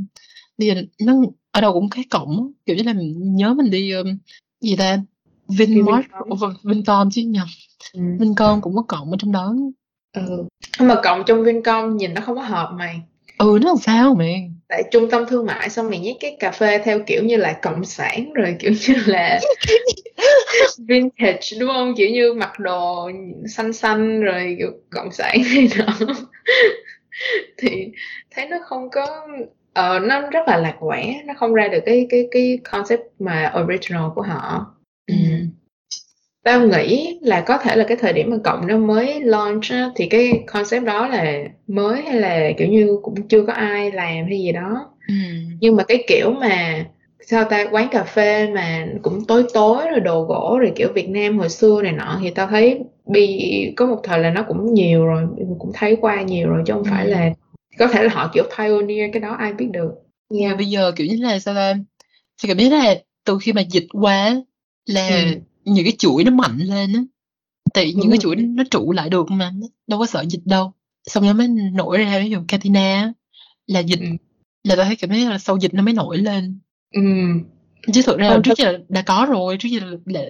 bây 0.58 0.68
giờ 0.68 0.74
nó 1.00 1.14
ở 1.50 1.60
đâu 1.60 1.72
cũng 1.72 1.90
cái 1.90 2.04
cộng 2.10 2.52
kiểu 2.66 2.76
như 2.76 2.82
là 2.82 2.92
mình 2.92 3.34
nhớ 3.36 3.54
mình 3.54 3.70
đi 3.70 3.92
um, 3.92 4.06
gì 4.60 4.76
ta? 4.76 4.98
Vinmart 5.48 6.06
Vincom 6.62 7.10
chứ 7.10 7.22
nhầm. 7.22 7.46
Ừ. 7.92 8.00
Vincom 8.20 8.60
cũng 8.60 8.76
có 8.76 8.82
cộng 8.88 9.10
ở 9.10 9.16
trong 9.18 9.32
đó 9.32 9.54
ừ. 10.12 10.44
mà 10.78 10.94
cộng 11.02 11.22
trong 11.26 11.44
Vincom 11.44 11.96
nhìn 11.96 12.14
nó 12.14 12.20
không 12.20 12.36
có 12.36 12.42
hợp 12.42 12.70
mày 12.78 13.00
ừ 13.38 13.58
nó 13.62 13.68
làm 13.68 13.76
sao 13.76 14.14
mày 14.14 14.50
tại 14.68 14.82
trung 14.90 15.10
tâm 15.10 15.26
thương 15.26 15.46
mại 15.46 15.70
xong 15.70 15.90
mày 15.90 15.98
nhét 15.98 16.16
cái 16.20 16.36
cà 16.40 16.50
phê 16.50 16.78
theo 16.84 17.00
kiểu 17.06 17.22
như 17.24 17.36
là 17.36 17.58
cộng 17.62 17.84
sản 17.84 18.32
rồi 18.32 18.56
kiểu 18.58 18.72
như 18.88 18.94
là 19.06 19.40
vintage 20.78 21.58
đúng 21.60 21.68
không? 21.68 21.94
Kiểu 21.96 22.10
như 22.10 22.32
mặc 22.32 22.52
đồ 22.58 23.10
xanh 23.48 23.72
xanh 23.72 24.20
rồi 24.20 24.56
kiểu 24.58 24.70
cộng 24.90 25.12
sản 25.12 25.38
này 25.54 25.68
nọ. 25.78 26.06
Thì 27.58 27.88
thấy 28.30 28.48
nó 28.48 28.56
không 28.64 28.90
có 28.90 29.26
uh, 29.64 30.02
nó 30.02 30.20
rất 30.30 30.48
là 30.48 30.56
lạc 30.56 30.76
quẻ 30.80 31.22
nó 31.26 31.34
không 31.36 31.54
ra 31.54 31.68
được 31.68 31.80
cái 31.86 32.06
cái 32.10 32.28
cái 32.30 32.58
concept 32.72 33.02
mà 33.18 33.52
original 33.64 34.04
của 34.14 34.22
họ. 34.22 34.74
Ừ. 35.06 35.14
tao 36.42 36.66
nghĩ 36.66 37.18
là 37.22 37.40
có 37.40 37.58
thể 37.58 37.76
là 37.76 37.84
cái 37.88 37.96
thời 38.00 38.12
điểm 38.12 38.30
mà 38.30 38.36
cộng 38.44 38.66
nó 38.66 38.78
mới 38.78 39.20
launch 39.20 39.64
á, 39.70 39.90
thì 39.96 40.06
cái 40.06 40.44
concept 40.46 40.84
đó 40.84 41.08
là 41.08 41.42
mới 41.66 42.02
hay 42.02 42.20
là 42.20 42.50
kiểu 42.58 42.68
như 42.68 42.98
cũng 43.02 43.28
chưa 43.28 43.44
có 43.46 43.52
ai 43.52 43.92
làm 43.92 44.26
hay 44.28 44.38
gì 44.38 44.52
đó 44.52 44.90
ừ. 45.08 45.14
nhưng 45.60 45.76
mà 45.76 45.84
cái 45.84 46.04
kiểu 46.06 46.30
mà 46.30 46.84
sao 47.26 47.44
ta 47.44 47.66
quán 47.70 47.88
cà 47.90 48.04
phê 48.04 48.48
mà 48.48 48.86
cũng 49.02 49.24
tối 49.24 49.44
tối 49.54 49.84
rồi 49.90 50.00
đồ 50.00 50.22
gỗ 50.22 50.58
rồi 50.60 50.72
kiểu 50.76 50.88
Việt 50.94 51.08
Nam 51.08 51.38
hồi 51.38 51.48
xưa 51.48 51.82
này 51.82 51.92
nọ 51.92 52.18
thì 52.22 52.30
tao 52.30 52.46
thấy 52.46 52.80
bị 53.06 53.50
có 53.76 53.86
một 53.86 54.00
thời 54.04 54.18
là 54.18 54.30
nó 54.30 54.44
cũng 54.48 54.74
nhiều 54.74 55.06
rồi 55.06 55.26
cũng 55.58 55.70
thấy 55.74 55.96
qua 56.00 56.22
nhiều 56.22 56.48
rồi 56.48 56.62
chứ 56.66 56.72
không 56.72 56.82
ừ. 56.82 56.88
phải 56.90 57.06
là 57.06 57.30
có 57.78 57.86
thể 57.86 58.02
là 58.02 58.10
họ 58.14 58.30
kiểu 58.34 58.44
pioneer 58.58 59.10
cái 59.12 59.20
đó 59.20 59.36
ai 59.38 59.52
biết 59.52 59.68
được 59.70 59.90
yeah. 60.40 60.56
Bây 60.56 60.66
giờ 60.66 60.92
kiểu 60.96 61.06
như 61.06 61.16
là 61.20 61.38
sao 61.38 61.54
ta 61.54 61.74
thì 62.42 62.48
cảm 62.48 62.56
biết 62.56 62.70
là 62.70 62.94
từ 63.24 63.38
khi 63.42 63.52
mà 63.52 63.62
dịch 63.70 63.86
qua 63.92 64.34
là 64.86 65.08
ừ. 65.08 65.40
Những 65.64 65.84
cái 65.84 65.94
chuỗi 65.98 66.24
nó 66.24 66.30
mạnh 66.30 66.58
lên 66.58 66.92
á 66.92 67.00
tại 67.74 67.92
những 67.96 68.10
cái 68.10 68.18
chuỗi 68.18 68.36
nó 68.36 68.64
trụ 68.70 68.92
lại 68.92 69.10
được 69.10 69.30
mà 69.30 69.52
đâu 69.86 69.98
có 69.98 70.06
sợ 70.06 70.24
dịch 70.28 70.42
đâu 70.44 70.72
xong 71.04 71.26
nó 71.26 71.32
mới 71.32 71.48
nổi 71.48 71.98
ra 71.98 72.20
ví 72.24 72.30
dụ 72.30 72.38
Katina 72.48 73.12
là 73.66 73.80
dịch 73.80 74.00
ừ. 74.00 74.06
là 74.64 74.76
tao 74.76 74.84
thấy 74.84 74.96
cảm 74.96 75.10
thấy 75.10 75.20
là 75.20 75.38
sau 75.38 75.58
dịch 75.58 75.74
nó 75.74 75.82
mới 75.82 75.94
nổi 75.94 76.18
lên 76.18 76.58
Ừm. 76.94 77.40
Chứ 77.92 78.02
thực 78.06 78.18
ra 78.18 78.28
Ờ, 78.28 78.40
trước 78.44 78.58
giờ 78.58 78.78
đã 78.88 79.02
có 79.06 79.26
rồi, 79.30 79.56
trước 79.60 79.68
giờ 79.68 79.80
là 80.06 80.20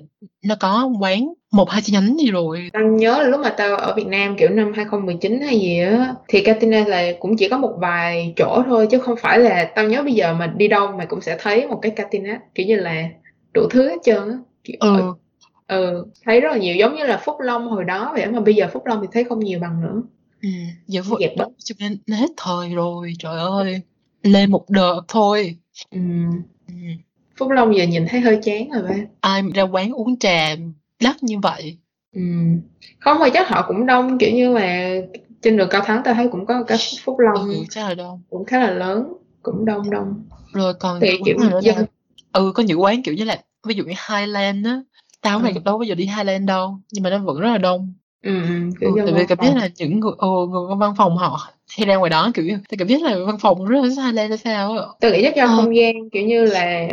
nó 0.44 0.54
có 0.60 0.90
quán 1.00 1.32
một 1.52 1.70
hai 1.70 1.82
chi 1.82 1.92
nhánh 1.92 2.16
gì 2.18 2.30
rồi. 2.30 2.68
Tao 2.72 2.82
nhớ 2.82 3.18
là 3.22 3.28
lúc 3.28 3.40
mà 3.40 3.54
tao 3.56 3.76
ở 3.76 3.94
Việt 3.94 4.06
Nam, 4.06 4.36
kiểu, 4.38 4.48
năm 4.48 4.72
2019 4.76 5.40
hay 5.40 5.60
gì 5.60 5.78
á, 5.78 6.14
thì 6.28 6.40
Catina 6.40 6.84
là 6.86 7.12
cũng 7.20 7.36
chỉ 7.36 7.48
có 7.48 7.58
một 7.58 7.74
vài 7.80 8.34
chỗ 8.36 8.62
thôi 8.66 8.86
chứ 8.90 8.98
không 8.98 9.16
phải 9.20 9.38
là 9.38 9.72
tao 9.74 9.88
nhớ 9.88 10.02
bây 10.02 10.12
giờ 10.12 10.34
mà 10.34 10.46
đi 10.46 10.68
đâu 10.68 10.92
mày 10.98 11.06
cũng 11.06 11.20
sẽ 11.20 11.36
thấy 11.40 11.66
một 11.66 11.78
cái 11.82 11.92
Catina, 11.96 12.40
kiểu 12.54 12.66
như 12.66 12.76
là, 12.76 13.08
đủ 13.54 13.62
thứ 13.70 13.88
hết 13.88 13.96
trơn 14.04 14.30
á, 14.30 14.36
kiểu, 14.64 14.76
Ừ. 14.80 15.12
ừ, 15.66 16.06
thấy 16.24 16.40
rất 16.40 16.48
là 16.52 16.58
nhiều, 16.58 16.76
giống 16.76 16.96
như 16.96 17.04
là 17.04 17.16
Phúc 17.24 17.36
Long 17.40 17.68
hồi 17.68 17.84
đó 17.84 18.12
vậy 18.14 18.26
mà 18.26 18.40
bây 18.40 18.54
giờ 18.54 18.68
Phúc 18.72 18.86
Long 18.86 18.98
thì 19.02 19.08
thấy 19.12 19.24
không 19.24 19.40
nhiều 19.40 19.58
bằng 19.58 19.80
nữa. 19.82 20.02
Ừm, 20.42 20.52
giờ 20.86 21.02
Phúc 21.10 21.18
Dẹp 21.20 21.36
bớt. 21.36 21.48
cho 21.58 21.74
nên 21.78 21.98
hết 22.18 22.30
thời 22.36 22.74
rồi, 22.74 23.12
trời 23.18 23.38
ơi, 23.38 23.80
lên 24.22 24.50
một 24.50 24.70
đợt 24.70 25.00
thôi. 25.08 25.56
Ừm. 25.90 26.42
Phúc 27.36 27.50
Long 27.50 27.76
giờ 27.76 27.84
nhìn 27.84 28.06
thấy 28.08 28.20
hơi 28.20 28.38
chán 28.42 28.70
rồi 28.70 28.82
ba. 28.82 28.94
Ai 29.20 29.42
ra 29.54 29.62
quán 29.62 29.92
uống 29.92 30.18
trà 30.18 30.56
đắt 31.02 31.22
như 31.22 31.38
vậy? 31.42 31.78
Ừm. 32.14 32.60
Không 32.98 33.18
mà 33.18 33.28
chắc 33.34 33.48
họ 33.48 33.64
cũng 33.68 33.86
đông, 33.86 34.18
kiểu 34.18 34.30
như 34.34 34.54
là, 34.54 34.94
trên 35.42 35.56
đường 35.56 35.68
Cao 35.70 35.82
Thắng 35.84 36.02
tao 36.04 36.14
thấy 36.14 36.28
cũng 36.32 36.46
có 36.46 36.62
cái 36.66 36.78
Phúc 37.04 37.18
Long 37.18 37.48
Ừ, 37.50 37.54
chắc 37.70 37.88
là 37.88 37.94
đông. 37.94 38.22
cũng 38.30 38.44
khá 38.44 38.58
là 38.60 38.70
lớn, 38.70 39.12
cũng 39.42 39.64
đông 39.64 39.90
đông. 39.90 40.24
Rồi 40.52 40.74
còn 40.74 41.00
Thì, 41.00 41.08
kiểu, 41.24 41.36
dân 41.62 41.86
ừ, 42.32 42.52
có 42.54 42.62
những 42.62 42.82
quán, 42.82 43.02
kiểu 43.02 43.14
như 43.14 43.24
là, 43.24 43.42
ví 43.66 43.74
dụ 43.74 43.84
như 43.84 43.94
Highland 44.08 44.66
á, 44.66 44.80
tao 45.20 45.38
hổng 45.38 45.54
Ừm. 45.54 45.64
đâu 45.64 45.78
bao 45.78 45.82
giờ 45.82 45.94
đi 45.94 46.04
Highland 46.16 46.48
đâu, 46.48 46.78
nhưng 46.92 47.02
mà 47.04 47.10
nó 47.10 47.18
vẫn 47.18 47.40
rất 47.40 47.50
là 47.50 47.58
đông. 47.58 47.92
Ừm, 48.22 48.42
ừm, 48.42 48.70
kiểu 48.80 48.90
Ừ, 48.96 49.02
tại 49.06 49.14
vì 49.14 49.26
cảm 49.26 49.38
giác 49.42 49.56
là 49.56 49.68
những 49.78 50.00
người 50.00 50.12
ừ, 50.18 50.28
người 50.50 50.76
văn 50.78 50.94
phòng 50.96 51.16
họ 51.16 51.48
hay 51.78 51.86
ra 51.86 51.96
ngoài 51.96 52.10
đó, 52.10 52.30
kiểu 52.34 52.44
thì 52.68 52.76
cảm 52.76 52.88
giác 52.88 53.02
là 53.02 53.16
văn 53.26 53.38
phòng 53.40 53.64
rất 53.64 53.80
là 53.84 53.88
Highland 54.06 54.28
hay 54.30 54.38
sao 54.38 54.72
á. 54.72 55.10
Nghĩ 55.10 55.22
chắc 55.22 55.36
do 55.36 55.46
Ờ. 55.46 55.56
không 55.56 55.76
gian, 55.76 56.10
kiểu 56.12 56.26
như 56.26 56.44
là, 56.44 56.88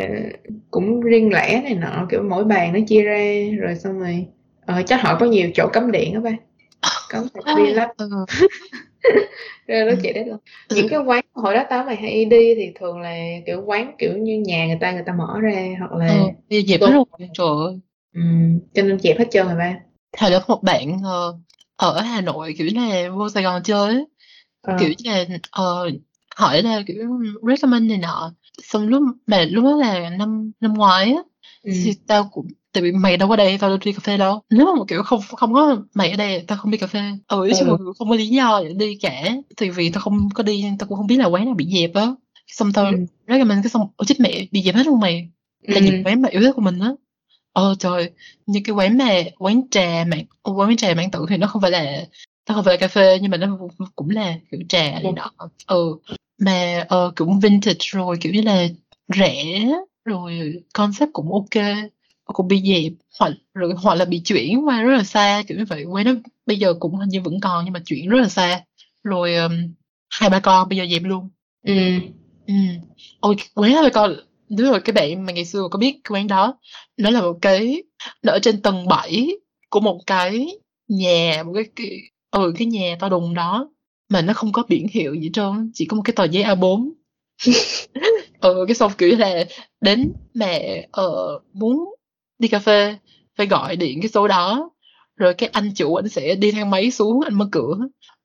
cũng 0.70 1.00
riêng 1.00 1.32
lẻ 1.32 1.60
này 1.64 1.74
nọ, 1.74 2.06
kiểu, 2.10 2.22
mỗi 2.22 2.44
bàn 2.44 2.72
nó 2.72 2.78
chia 2.88 3.02
ra 3.02 3.18
rồi 3.60 3.74
xong 3.74 3.98
rồi 4.00 4.26
ờ, 4.66 4.82
chắc 4.86 5.02
họ 5.02 5.16
có 5.20 5.26
nhiều 5.26 5.50
chỗ 5.54 5.68
cắm 5.72 5.92
điện 5.92 6.14
á 6.14 6.20
ba, 6.20 6.30
cắm 7.08 7.24
sạc 7.34 7.56
pin 7.56 7.66
lắm. 7.66 7.88
Ừ. 9.02 9.10
Ra 9.66 9.84
đó 9.84 9.90
Ừm. 9.90 10.00
chạy 10.02 10.12
deadline. 10.14 10.36
Những 10.70 10.88
cái 10.88 10.98
quán 10.98 11.24
hồi 11.32 11.54
đó 11.54 11.64
tao 11.70 11.84
mày 11.84 11.96
hay 11.96 12.24
đi 12.24 12.54
thì 12.54 12.72
thường 12.80 13.00
là, 13.00 13.16
kiểu, 13.46 13.62
quán, 13.66 13.94
kiểu 13.98 14.16
như, 14.18 14.38
nhà 14.46 14.66
người 14.66 14.78
ta 14.80 14.92
người 14.92 15.02
ta 15.06 15.12
mở 15.12 15.40
ra 15.40 15.66
hoặc 15.78 15.92
là 15.92 16.06
Ừ, 16.08 16.14
bây 16.50 16.62
dẹp 16.62 16.80
hết 16.80 16.90
rồi, 16.92 17.04
trời 17.34 17.46
ơi. 17.66 17.80
Ừm, 18.14 18.58
cho 18.74 18.82
nên 18.82 18.98
dẹp 19.00 19.18
hết 19.18 19.24
trơn 19.30 19.46
rồi 19.46 19.56
ba. 19.56 19.74
Hồi 20.18 20.30
đó 20.30 20.38
có 20.46 20.54
một 20.54 20.62
bạn, 20.62 20.96
ờ, 21.04 21.38
ở 21.76 22.00
Hà 22.00 22.20
Nội, 22.20 22.54
kiểu 22.58 22.66
là, 22.74 23.08
vô 23.10 23.28
Sài 23.28 23.42
Gòn 23.42 23.62
chơi 23.62 24.04
Ờ. 24.62 24.76
kiểu 24.80 24.88
như 24.98 25.10
là, 25.10 25.24
ờ, 25.50 25.90
hỏi 26.36 26.62
là, 26.62 26.82
kiểu, 26.86 26.96
recommend 27.48 27.88
này 27.88 27.98
nọ, 27.98 28.32
xong 28.62 28.88
lúc 28.88 29.02
mà 29.26 29.44
lúc 29.50 29.64
đó 29.64 29.76
là 29.76 30.10
năm 30.10 30.52
năm 30.60 30.74
ngoái 30.74 31.12
á, 31.12 31.22
Ừm. 31.62 31.74
thì 31.84 31.94
tao 32.06 32.28
cũng 32.32 32.46
tại 32.72 32.82
vì 32.82 32.92
mày 32.92 33.16
đâu 33.16 33.28
có 33.28 33.36
đây, 33.36 33.58
tao 33.58 33.70
đâu 33.70 33.78
đi 33.84 33.92
cà 33.92 33.98
phê 34.02 34.16
đâu. 34.16 34.40
Nếu 34.50 34.66
mà, 34.76 34.84
kiểu, 34.88 35.02
không 35.02 35.20
không 35.36 35.52
có 35.54 35.82
mày 35.94 36.10
ở 36.10 36.16
đây 36.16 36.44
tao 36.46 36.58
không 36.58 36.70
đi 36.70 36.78
cà 36.78 36.86
phê. 36.86 37.00
Ừ, 37.28 37.36
nói 37.36 37.50
chung 37.58 37.68
là 37.68 37.74
Ừ. 37.78 37.92
không 37.98 38.08
có 38.08 38.14
lý 38.16 38.26
do 38.28 38.60
để 38.64 38.74
đi 38.74 38.98
cả, 39.02 39.24
thì 39.56 39.70
vì 39.70 39.90
tao 39.90 40.00
không 40.00 40.28
có 40.34 40.42
đi 40.42 40.64
tao 40.78 40.88
cũng 40.88 40.96
không 40.98 41.06
biết 41.06 41.16
là 41.16 41.26
quán 41.26 41.44
nào 41.44 41.54
bị 41.54 41.66
dẹp 41.80 41.94
á. 41.94 42.06
Xong 42.46 42.72
tao 42.72 42.84
Ừm. 42.84 43.06
recommend 43.28 43.64
cái 43.64 43.70
xong, 43.70 43.88
ủa, 43.96 44.04
chết 44.04 44.20
mẹ, 44.20 44.46
bị 44.52 44.62
dẹp 44.62 44.74
hết 44.74 44.86
luôn 44.86 45.00
mày, 45.00 45.28
là 45.62 45.80
những 45.80 45.94
Ừm. 45.94 46.04
quán 46.04 46.22
mà 46.22 46.28
yêu 46.28 46.40
thích 46.42 46.52
của 46.56 46.62
mình 46.62 46.78
á. 46.80 46.90
Ờ, 47.52 47.74
trời, 47.78 48.10
như 48.46 48.60
cái 48.64 48.74
quán 48.74 48.98
mà 48.98 49.14
quán 49.38 49.62
trà 49.70 50.04
mạn 50.08 50.24
quán 50.42 50.76
trà 50.76 50.94
mạn 50.94 51.10
tử 51.10 51.26
thì 51.28 51.36
nó 51.36 51.46
không 51.46 51.62
phải 51.62 51.70
là 51.70 52.04
nó 52.48 52.54
không 52.54 52.64
phải 52.64 52.74
là 52.74 52.78
cà 52.80 52.88
phê 52.88 53.18
nhưng 53.22 53.30
mà 53.30 53.36
nó 53.36 53.58
cũng 53.96 54.10
là, 54.10 54.34
kiểu, 54.50 54.60
trà 54.68 54.82
này 54.90 55.02
Ừm. 55.02 55.14
nọ. 55.14 55.30
Ừ, 55.66 55.96
mà, 56.38 56.84
ờ, 56.88 57.12
cũng 57.16 57.40
vintage 57.40 57.78
rồi, 57.90 58.16
kiểu 58.20 58.32
như 58.32 58.42
là, 58.42 58.68
rẻ, 59.18 59.44
rồi 60.04 60.52
concept 60.74 61.10
cũng 61.12 61.32
ok 61.32 61.64
cũng 62.32 62.48
bị 62.48 62.62
dẹp 62.64 62.92
hoặc 63.20 63.32
rồi 63.54 63.72
hoặc 63.76 63.94
là 63.94 64.04
bị 64.04 64.20
chuyển 64.24 64.66
qua 64.66 64.82
rất 64.82 64.96
là 64.96 65.02
xa 65.02 65.42
kiểu 65.48 65.58
như 65.58 65.64
vậy. 65.68 65.84
Quán 65.84 66.04
nó 66.04 66.12
bây 66.46 66.56
giờ 66.58 66.74
cũng 66.80 66.96
hình 66.96 67.08
như 67.08 67.20
vẫn 67.20 67.40
còn 67.40 67.64
nhưng 67.64 67.72
mà 67.72 67.80
chuyển 67.86 68.08
rất 68.08 68.18
là 68.20 68.28
xa. 68.28 68.60
Rồi 69.04 69.34
um, 69.36 69.52
hai 70.10 70.30
ba 70.30 70.40
con 70.40 70.68
bây 70.68 70.78
giờ 70.78 70.86
dẹp 70.90 71.02
luôn. 71.04 71.28
Ừ. 71.66 71.74
Ừ. 72.46 72.54
Ôi 73.20 73.36
quán 73.54 73.72
hai 73.72 73.82
ba 73.82 73.88
con 73.88 74.16
đúng 74.48 74.70
rồi 74.70 74.80
cái 74.80 74.92
bạn 74.92 75.26
mà 75.26 75.32
ngày 75.32 75.44
xưa 75.44 75.68
có 75.70 75.78
biết 75.78 76.00
cái 76.04 76.10
quán 76.10 76.26
đó 76.26 76.58
nó 76.96 77.10
là 77.10 77.20
một 77.20 77.38
cái 77.42 77.82
nó 78.22 78.32
ở 78.32 78.38
trên 78.42 78.62
tầng 78.62 78.88
7 78.88 79.28
của 79.70 79.80
một 79.80 80.00
cái 80.06 80.46
nhà 80.88 81.42
một 81.46 81.52
cái, 81.54 81.64
cái 81.76 81.90
ừ 82.30 82.52
cái 82.58 82.66
nhà 82.66 82.96
to 83.00 83.08
đùng 83.08 83.34
đó 83.34 83.70
mà 84.08 84.22
nó 84.22 84.32
không 84.32 84.52
có 84.52 84.62
biển 84.68 84.86
hiệu 84.92 85.14
gì 85.14 85.30
trơn 85.32 85.70
chỉ 85.74 85.84
có 85.86 85.96
một 85.96 86.02
cái 86.04 86.14
tờ 86.16 86.24
giấy 86.24 86.42
A4 86.42 86.92
ừ 88.40 88.64
cái 88.68 88.74
xong 88.74 88.92
kiểu 88.98 89.16
là 89.18 89.44
đến 89.80 90.12
mẹ 90.34 90.86
ờ 90.92 91.38
muốn 91.52 91.94
đi 92.40 92.48
cà 92.48 92.58
phê 92.58 92.96
phải 93.36 93.46
gọi 93.46 93.76
điện 93.76 94.00
cái 94.02 94.08
số 94.08 94.28
đó 94.28 94.70
rồi 95.16 95.34
cái 95.34 95.48
anh 95.52 95.70
chủ 95.74 95.94
anh 95.94 96.08
sẽ 96.08 96.34
đi 96.34 96.52
thang 96.52 96.70
máy 96.70 96.90
xuống 96.90 97.20
anh 97.24 97.34
mở 97.34 97.48
cửa. 97.52 97.76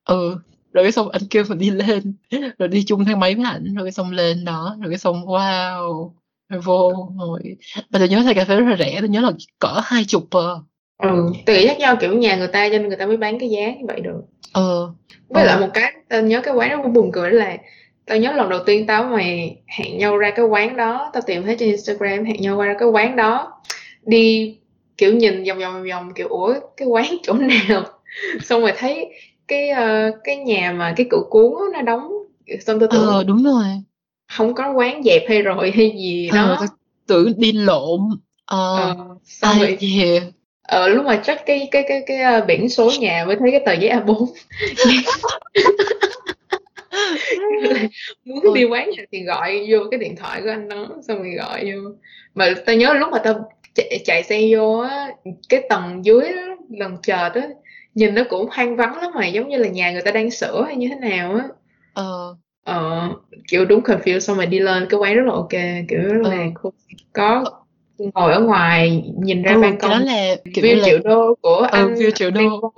Ừ 0.06 0.38
rồi 0.74 0.86
cái 0.86 0.92
xong 0.92 1.10
anh 1.10 1.22
kêu 1.30 1.44
mình 1.50 1.58
đi 1.58 1.70
lên 1.70 2.14
rồi 2.60 2.70
đi 2.70 2.84
chung 2.88 3.06
thang 3.06 3.20
máy 3.20 3.36
với 3.36 3.46
ảnh 3.46 3.74
rồi 3.76 3.86
cái 3.86 3.92
xong 3.92 4.12
lên 4.12 4.46
đó 4.46 4.78
rồi 4.82 4.92
cái 4.92 4.98
xong 4.98 5.26
wow 5.26 6.12
rồi 6.50 6.62
vô 6.62 7.10
rồi 7.20 7.40
mà 7.90 8.00
tôi 8.00 8.10
nhớ 8.10 8.22
thầy 8.24 8.34
cà 8.34 8.46
phê 8.46 8.56
rất 8.56 8.66
là 8.70 8.78
rẻ 8.78 8.98
tôi 9.00 9.10
nhớ 9.10 9.22
là 9.22 9.32
cỡ 9.60 9.82
hai 9.84 10.04
chục 10.06 10.28
ờ 10.30 10.62
ừ 10.98 11.32
tùy 11.46 11.68
khác 11.68 11.80
nhau 11.80 11.96
kiểu 12.00 12.14
nhà 12.14 12.36
người 12.36 12.48
ta 12.48 12.70
cho 12.70 12.78
nên 12.78 12.88
người 12.88 12.98
ta 12.98 13.06
mới 13.06 13.18
bán 13.18 13.40
cái 13.40 13.50
giá 13.50 13.68
như 13.68 13.86
vậy 13.88 14.00
được. 14.00 14.22
Ờ 14.52 14.94
với 15.30 15.44
ừ. 15.44 15.48
lại 15.48 15.60
một 15.60 15.68
cái 15.74 15.94
tao 16.10 16.22
nhớ 16.22 16.42
cái 16.42 16.54
quán 16.54 16.70
đó 16.70 16.80
cũng 16.84 16.94
buồn 16.94 17.12
cười 17.14 17.32
là 17.32 17.58
tao 18.06 18.18
nhớ 18.18 18.32
lần 18.32 18.50
đầu 18.50 18.60
tiên 18.66 18.88
tao 18.88 19.04
mày 19.04 19.58
hẹn 19.68 19.98
nhau 19.98 20.18
ra 20.18 20.32
cái 20.36 20.46
quán 20.46 20.78
đó 20.78 21.10
tao 21.14 21.24
tìm 21.26 21.44
thấy 21.44 21.56
trên 21.60 21.70
Instagram 21.70 22.26
hẹn 22.26 22.42
nhau 22.42 22.62
ra 22.62 22.76
cái 22.80 22.90
quán 22.90 23.16
đó 23.16 23.62
đi 24.06 24.58
kiểu 24.98 25.14
nhìn 25.14 25.44
vòng 25.44 25.60
vòng 25.60 25.74
vòng 25.74 25.84
vòng 25.90 26.14
kiểu 26.16 26.28
ủa 26.28 26.54
cái 26.78 26.88
quán 26.88 27.18
chỗ 27.24 27.34
nào? 27.34 27.84
Xong 28.42 28.62
rồi 28.62 28.74
thấy 28.78 29.10
cái 29.48 29.72
uh, 29.72 30.16
cái 30.24 30.36
nhà 30.38 30.72
mà 30.72 30.94
cái 30.98 31.08
cửa 31.10 31.24
cuốn 31.30 31.54
nó 31.74 31.82
đóng 31.82 32.12
xong 32.66 32.80
tôi 32.80 32.90
tưởng 32.92 33.08
ờ 33.08 33.24
đúng 33.24 33.44
rồi. 33.44 33.66
Không 34.32 34.54
có 34.54 34.72
quán 34.72 35.04
dẹp 35.04 35.22
hay 35.30 35.42
rồi 35.42 35.72
hay 35.76 35.90
gì 35.98 36.30
ờ, 36.32 36.38
đó. 36.38 36.66
tưởng 37.08 37.34
đi 37.38 37.52
lộn. 37.52 38.00
Ờ, 38.46 38.76
ờ 38.76 38.96
xong 39.24 39.60
rồi 39.60 39.78
gì 39.80 40.20
ờ 40.62 40.88
lúc 40.88 41.06
mà 41.06 41.22
check 41.26 41.46
cái 41.46 41.68
cái 41.72 41.84
cái 41.88 42.02
cái, 42.08 42.20
cái 42.20 42.42
uh, 42.42 42.48
biển 42.48 42.70
số 42.70 42.92
nhà 43.00 43.24
mới 43.28 43.36
thấy 43.36 43.52
cái 43.52 43.62
tờ 43.66 43.74
giấy 43.74 43.92
A4 43.92 44.28
muốn 48.26 48.54
đi 48.54 48.64
quán 48.64 48.90
thì 49.12 49.24
gọi 49.24 49.68
vô 49.70 49.78
cái 49.92 50.00
điện 50.00 50.16
thoại 50.16 50.42
của 50.42 50.50
anh 50.50 50.70
đó 50.70 50.88
xong 51.08 51.18
rồi 51.18 51.34
gọi 51.38 51.66
vô. 51.66 51.90
Mà 52.36 52.54
tao 52.66 52.76
nhớ 52.76 52.94
lúc 52.94 53.10
mà 53.12 53.18
tao 53.24 53.50
chạy, 53.76 54.02
chạy 54.06 54.24
xe 54.24 54.42
vô 54.52 54.78
á 54.78 55.12
cái 55.50 55.64
tầng 55.70 56.06
dưới 56.06 56.22
đó, 56.22 56.56
lần 56.70 56.98
chờ 57.04 57.30
đó 57.30 57.42
nhìn 57.96 58.16
nó 58.16 58.24
cũng 58.30 58.50
hoang 58.52 58.76
vắng 58.76 58.98
lắm 59.02 59.12
mà 59.16 59.28
giống 59.28 59.50
như 59.50 59.58
là 59.58 59.68
nhà 59.68 59.92
người 59.92 60.02
ta 60.02 60.12
đang 60.12 60.32
sửa 60.32 60.64
hay 60.66 60.76
như 60.76 60.88
thế 60.90 60.96
nào 60.96 61.36
á 61.36 61.48
ờ 61.94 62.36
ờ 62.64 63.10
kiểu 63.48 63.66
đúng 63.66 63.82
confused 63.82 64.20
xong 64.20 64.38
rồi 64.38 64.46
đi 64.46 64.60
lên 64.60 64.88
cái 64.90 65.00
quán 65.00 65.16
rất 65.16 65.24
là 65.26 65.34
ok 65.34 65.52
kiểu 65.90 66.00
rất 66.00 66.22
là 66.24 66.46
cool. 66.62 66.74
có 67.14 67.46
ngồi 67.98 68.34
ở 68.34 68.40
ngoài 68.40 69.04
nhìn 69.18 69.44
ra 69.44 69.54
ừ, 69.54 69.62
ban 69.62 69.78
công 69.78 69.92
đó 69.92 70.00
là 70.00 70.36
kiểu 70.54 70.66
view 70.66 70.78
là... 70.78 70.86
triệu 70.86 71.00
đô 71.04 71.36
của 71.42 71.56
ừ, 71.56 71.68
anh 71.72 71.94
view 71.94 72.12
triệu 72.12 72.32
đô 72.32 72.74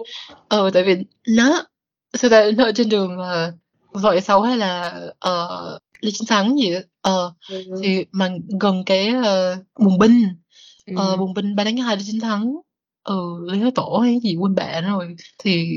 ờ 0.47 0.69
tại 0.73 0.83
vì 0.83 0.95
nó 1.27 1.65
sao 2.13 2.29
ta 2.29 2.45
nó 2.57 2.63
ở 2.63 2.71
trên 2.71 2.89
đường 2.89 3.17
uh, 3.19 4.03
vội 4.03 4.21
sáu 4.21 4.41
hay 4.41 4.57
là 4.57 5.01
uh, 5.29 5.81
Lê 6.01 6.11
Chính 6.11 6.27
Thắng 6.27 6.57
gì. 6.57 6.75
Ờ, 7.01 7.33
ừ. 7.49 7.63
thì 7.83 8.05
mà 8.11 8.29
gần 8.61 8.83
cái 8.85 9.13
uh, 9.19 9.57
bùng 9.79 9.97
binh 9.97 10.23
ừ. 10.87 10.93
uh, 11.13 11.19
bùng 11.19 11.33
binh 11.33 11.55
ba 11.55 11.63
đánh 11.63 11.77
hai 11.77 11.97
Lê 11.97 12.03
Chính 12.05 12.19
Thắng 12.19 12.55
ừ 13.03 13.39
Lý 13.51 13.59
Thái 13.59 13.71
Tổ 13.71 13.99
hay 14.03 14.19
gì 14.23 14.35
quên 14.35 14.55
bạn 14.55 14.85
rồi 14.85 15.15
thì 15.37 15.67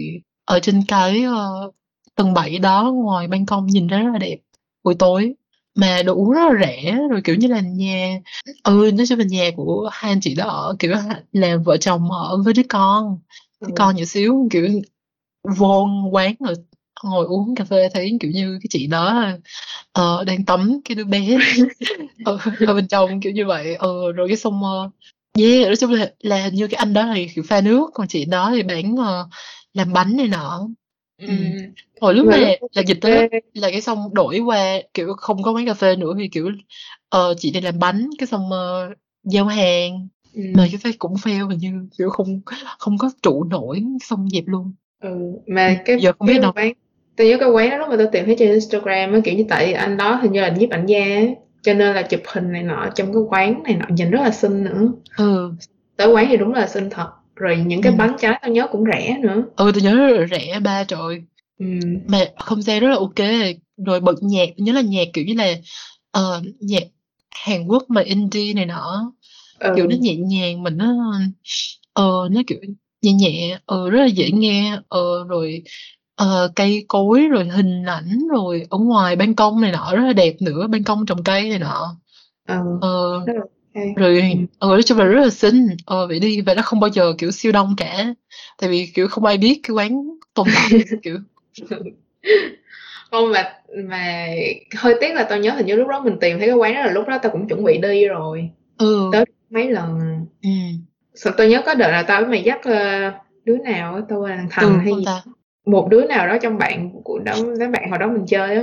ở 0.45 0.61
trên 0.61 0.83
cái 0.89 1.25
uh, 1.27 1.75
tầng 2.15 2.35
7 2.35 2.59
đó 2.59 2.93
ngoài 2.95 3.29
ban 3.29 3.47
công 3.47 3.67
nhìn 3.67 3.87
ra 3.87 3.99
rất 3.99 4.11
là 4.13 4.19
đẹp 4.19 4.37
buổi 4.85 4.95
tối 4.95 5.35
mà 5.75 6.03
đồ 6.03 6.15
uống 6.15 6.31
rất 6.31 6.41
là 6.53 6.59
rẻ 6.61 6.99
rồi 7.11 7.21
kiểu 7.25 7.37
như 7.37 7.49
là 7.49 7.61
nhà 7.61 8.21
ừ 8.65 8.91
nói 8.95 9.07
chung 9.07 9.19
là 9.19 9.25
nhà 9.25 9.51
của 9.57 9.89
hai 9.93 10.13
anh 10.13 10.21
chị 10.21 10.35
đó 10.35 10.49
ở 10.49 10.77
kiểu 10.79 10.93
là 11.33 11.57
vợ 11.57 11.77
chồng 11.77 12.11
ở 12.11 12.43
với 12.43 12.55
đứa 12.55 12.63
con 12.69 13.19
đứa 13.61 13.67
ừ. 13.67 13.73
con 13.77 13.97
nhỏ 13.97 14.05
xíu 14.05 14.49
kiểu 14.51 14.69
vô 15.59 15.89
quán 16.13 16.35
rồi 16.41 16.55
ngồi 17.05 17.27
uống 17.27 17.55
cà 17.55 17.65
phê 17.65 17.89
thấy 17.95 18.17
kiểu 18.21 18.31
như 18.31 18.59
cái 18.63 18.69
chị 18.71 18.87
đó 18.87 19.27
uh, 20.01 20.27
đang 20.27 20.45
tắm 20.45 20.81
cái 20.85 20.95
đứa 20.95 21.05
bé 21.05 21.39
ở, 22.25 22.39
ở 22.67 22.75
bên 22.75 22.89
trong 22.89 23.21
kiểu 23.21 23.33
như 23.33 23.47
vậy. 23.47 23.75
Ừ, 23.75 24.13
rồi 24.13 24.29
cái 24.29 24.37
xong 24.37 24.63
uh, 24.63 24.93
yeah 25.39 25.67
nói 25.67 25.77
chung 25.77 25.93
là 25.93 26.13
là 26.21 26.49
như 26.49 26.67
cái 26.67 26.79
anh 26.79 26.93
đó 26.93 27.07
là 27.07 27.17
kiểu 27.35 27.45
pha 27.49 27.61
nước 27.61 27.91
còn 27.95 28.09
chị 28.09 28.25
đó 28.25 28.51
thì 28.55 28.63
bán 28.63 28.95
uh, 28.95 29.29
làm 29.75 29.93
bánh 29.93 30.17
này 30.17 30.29
nọ. 30.29 30.69
Ừ. 31.27 31.35
hồi 32.01 32.15
lúc 32.15 32.27
này 32.27 32.61
là 32.73 32.83
dịch 32.83 32.99
đó 33.03 33.11
là 33.55 33.71
cái 33.71 33.81
xong 33.81 34.15
đổi 34.15 34.39
qua 34.39 34.79
kiểu 34.95 35.15
không 35.17 35.43
có 35.43 35.53
quán 35.53 35.67
cà 35.67 35.75
phê 35.75 35.97
nữa 35.97 36.13
thì 36.19 36.29
kiểu 36.29 36.51
uh, 37.17 37.37
chị 37.39 37.51
đi 37.51 37.61
làm 37.61 37.79
bánh 37.79 38.11
cái 38.19 38.27
xong 38.27 38.51
uh, 38.51 38.97
giao 39.25 39.45
hàng. 39.47 40.09
Ừ. 40.35 40.43
mà 40.55 40.67
cái 40.71 40.81
phải 40.83 40.93
cũng 40.99 41.15
fail 41.15 41.49
hình 41.49 41.59
như 41.59 41.89
kiểu 41.99 42.11
không 42.11 42.41
không 42.79 42.99
có 42.99 43.11
trụ 43.23 43.45
nổi 43.45 43.83
xong 44.03 44.29
dẹp 44.33 44.45
luôn. 44.47 44.73
Ừ 45.03 45.33
mà 45.47 45.83
cái 45.85 46.01
giờ 46.01 46.13
không 46.19 46.29
biết 46.29 46.39
đâu. 46.43 46.53
bán 46.53 46.73
tôi 47.17 47.29
nhớ 47.29 47.37
cái 47.41 47.49
quán 47.49 47.71
đó 47.71 47.77
lúc 47.77 47.89
mà 47.89 47.97
tôi 47.97 48.07
tìm 48.13 48.25
thấy 48.25 48.37
trên 48.39 48.51
Instagram 48.51 49.13
á 49.13 49.21
kiểu 49.25 49.35
như 49.35 49.45
tại 49.49 49.73
anh 49.73 49.97
đó 49.97 50.15
hình 50.15 50.33
như 50.33 50.41
là 50.41 50.49
nhiếp 50.49 50.71
ảnh 50.71 50.87
gia 50.87 51.21
cho 51.63 51.75
nên 51.75 51.95
là 51.95 52.03
chụp 52.03 52.21
hình 52.27 52.53
này 52.53 52.63
nọ 52.63 52.89
trong 52.95 53.13
cái 53.13 53.23
quán 53.29 53.63
này 53.63 53.75
nọ 53.75 53.87
nhìn 53.89 54.11
rất 54.11 54.21
là 54.23 54.31
xinh 54.31 54.65
nữa. 54.65 54.93
Ừ. 55.17 55.53
Tới 55.97 56.09
quán 56.09 56.27
thì 56.29 56.37
đúng 56.37 56.55
là 56.55 56.67
xinh 56.67 56.91
thật. 56.91 57.09
Rồi 57.37 57.57
những 57.67 57.83
cái 57.83 57.93
ừ. 57.93 57.97
bánh 57.97 58.17
trái 58.21 58.39
tao 58.43 58.51
nhớ 58.51 58.67
cũng 58.73 58.85
rẻ 58.93 59.19
nữa. 59.23 59.43
Ừ 59.57 59.71
tôi 59.75 59.83
nhớ 59.83 59.95
rất 59.95 60.19
là 60.19 60.27
rẻ 60.27 60.61
ba 60.61 60.85
trời. 60.85 61.23
Ừ. 61.59 61.67
mà 62.07 62.25
không 62.39 62.63
gian 62.63 62.81
rất 62.81 62.89
là 62.89 62.97
ok. 62.97 63.29
Rồi 63.87 64.01
bật 64.01 64.23
nhạc 64.23 64.49
tôi 64.57 64.65
nhớ 64.65 64.73
là 64.73 64.81
nhạc 64.81 65.05
kiểu 65.13 65.25
như 65.25 65.35
là 65.35 65.55
uh, 66.19 66.45
nhạc 66.61 66.83
Hàn 67.31 67.67
Quốc 67.67 67.85
mà 67.89 68.01
indie 68.01 68.55
này 68.55 68.67
nọ. 68.67 69.13
Ừ. 69.59 69.73
kiểu 69.77 69.87
nó 69.87 69.97
nhẹ 70.01 70.17
nhàng 70.17 70.63
mình 70.63 70.77
nó 70.77 70.87
ờ 71.93 72.23
uh, 72.25 72.31
nó 72.33 72.43
kiểu 72.47 72.59
nhẹ 73.03 73.13
nhẹ 73.13 73.59
ờ 73.67 73.91
rất 73.91 74.01
là 74.01 74.07
dễ 74.07 74.31
nghe 74.31 74.79
ờ 74.89 75.25
rồi 75.29 75.63
Ờ, 76.21 76.53
cây 76.57 76.85
cối 76.89 77.29
rồi 77.29 77.45
hình 77.45 77.85
ảnh 77.87 78.19
rồi 78.33 78.63
ở 78.71 78.79
ngoài 78.79 79.17
ban 79.17 79.35
công 79.35 79.61
này 79.61 79.73
nọ 79.73 79.93
rất 79.97 80.03
là 80.07 80.13
đẹp 80.13 80.35
nữa, 80.41 80.67
ban 80.71 80.85
công 80.85 81.07
trồng 81.07 81.25
cây 81.25 81.49
này 81.49 81.59
nọ. 81.59 81.97
Ờ, 82.81 83.25
rất 83.27 83.33
là 83.37 83.43
hay. 83.75 83.95
rồi 83.97 84.23
ờ, 84.59 84.69
nói 84.69 84.83
chung 84.83 84.99
là 84.99 85.05
rất 85.05 85.21
là 85.21 85.31
xinh. 85.31 85.67
Ờ, 85.87 86.07
vậy 86.07 86.21
đi 86.21 86.41
và 86.41 86.55
nó 86.55 86.63
không 86.63 86.81
bao 86.81 86.91
giờ 86.91 87.13
kiểu 87.19 87.31
siêu 87.31 87.53
đông 87.53 87.75
cả. 87.77 88.15
Tại 88.59 88.71
vì 88.71 88.87
kiểu 88.95 89.09
không 89.09 89.25
ai 89.25 89.39
biết 89.39 89.61
cái 89.63 89.75
quán 89.75 90.03
tồn 90.35 90.47
tại 90.55 90.71
kiểu. 91.03 91.19
Không 93.11 93.33
mà 93.33 93.53
mà 93.85 94.27
hơi 94.77 94.95
tiếc 95.01 95.15
là 95.15 95.27
tao 95.31 95.39
nhớ 95.39 95.51
hình 95.51 95.67
như 95.67 95.77
lúc 95.77 95.89
đó 95.89 96.01
mình 96.01 96.17
tìm 96.21 96.39
thấy 96.39 96.49
cái 96.49 96.57
quán 96.57 96.75
đó 96.75 96.81
là 96.81 96.93
lúc 96.93 97.09
đó 97.09 97.19
tao 97.23 97.33
cũng 97.33 97.49
chuẩn 97.49 97.65
bị 97.65 97.79
đi 97.79 98.07
rồi. 98.09 98.51
Ừ. 98.79 99.09
Tới 99.13 99.25
mấy 99.51 99.71
lần. 99.71 99.99
Ừ. 100.43 100.51
Sao 101.15 101.33
tao 101.37 101.47
nhớ 101.49 101.63
có 101.67 101.75
đợt 101.75 101.89
là 101.91 102.03
tao 102.03 102.21
với 102.21 102.31
mày 102.31 102.43
dắt 102.43 102.61
ờ, 102.65 103.11
đứa 103.45 103.59
nào 103.59 103.95
á, 103.95 104.01
tao 104.09 104.21
quên 104.21 104.37
thằng 104.39 104.49
Thành 104.51 104.69
Ừ, 104.69 104.77
hay 104.79 104.91
không 104.91 104.99
gì 105.01 105.07
ta? 105.07 105.23
Một 105.67 105.89
đứa 105.91 106.05
nào 106.05 106.29
đó 106.29 106.37
trong 106.43 106.59
bạn 106.59 106.91
của 107.05 107.19
đó 107.19 107.35
đám 107.59 107.73
bạn 107.73 107.91
hồi 107.91 107.99
đó 107.99 108.07
mình 108.07 108.27
chơi 108.27 108.55
á 108.57 108.63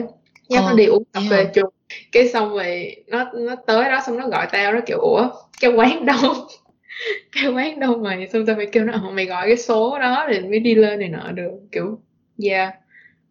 nhắc 0.49 0.63
nó 0.63 0.69
Ờ, 0.69 0.75
đi 0.75 0.85
uống 0.85 1.03
cà 1.13 1.21
phê 1.29 1.45
chung 1.53 1.69
cái 2.11 2.27
xong 2.27 2.49
rồi 2.49 2.95
nó 3.07 3.31
nó 3.33 3.55
tới 3.55 3.89
đó 3.89 4.01
xong 4.05 4.17
nó 4.17 4.27
gọi 4.27 4.47
tao 4.51 4.73
nó 4.73 4.79
kiểu 4.85 4.97
ủa 4.99 5.29
cái 5.61 5.71
quán 5.71 6.05
đâu 6.05 6.17
cái 7.31 7.51
quán 7.53 7.79
đâu 7.79 7.97
mày 7.97 8.27
xong 8.27 8.45
tao 8.45 8.55
phải 8.55 8.65
kêu 8.65 8.85
nó 8.85 8.93
"Ờ, 8.93 9.11
mày 9.11 9.25
gọi 9.25 9.47
cái 9.47 9.57
số 9.57 9.99
đó 9.99 10.27
thì 10.31 10.39
mới 10.39 10.59
đi 10.59 10.75
lên 10.75 10.99
này 10.99 11.09
nọ 11.09 11.31
được. 11.31 11.51
Kiểu 11.71 11.99
yeah 12.43 12.73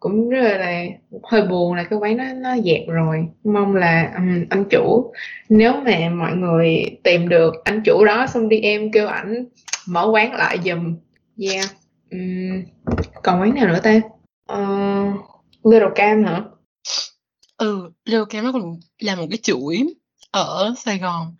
cũng 0.01 0.29
rất 0.29 0.41
là, 0.43 0.59
là 0.59 0.85
hơi 1.23 1.43
buồn 1.43 1.75
là 1.75 1.83
cái 1.85 1.99
quán 1.99 2.17
nó 2.17 2.25
nó 2.37 2.57
dẹp 2.65 2.89
rồi. 2.89 3.27
Mong 3.45 3.77
là 3.77 4.13
um, 4.17 4.45
anh 4.51 4.65
chủ 4.71 5.13
nếu 5.49 5.73
mà 5.73 6.09
mọi 6.09 6.37
người 6.37 6.85
tìm 7.03 7.29
được 7.29 7.65
anh 7.65 7.83
chủ 7.85 8.05
đó 8.05 8.27
xong 8.27 8.49
đi 8.49 8.61
em 8.61 8.93
kêu 8.93 9.07
ảnh 9.07 9.45
mở 9.89 10.09
quán 10.13 10.33
lại 10.33 10.59
giùm. 10.64 10.97
Yeah 11.51 11.67
Ừm, 12.11 12.63
còn 13.23 13.41
quán 13.41 13.55
nào 13.55 13.67
nữa 13.67 13.81
ta? 13.83 14.01
Ờ, 14.47 14.65
Little 15.65 15.89
Cam 15.95 16.25
hả? 16.25 16.45
Ừ, 17.57 17.91
Little 18.05 18.25
Cam 18.31 18.45
nó 18.45 18.53
còn 18.53 18.63
là 18.99 19.17
một 19.17 19.27
cái 19.31 19.39
chuỗi 19.43 19.95
ở 20.31 20.75
Sài 20.79 20.99
Gòn. 20.99 21.35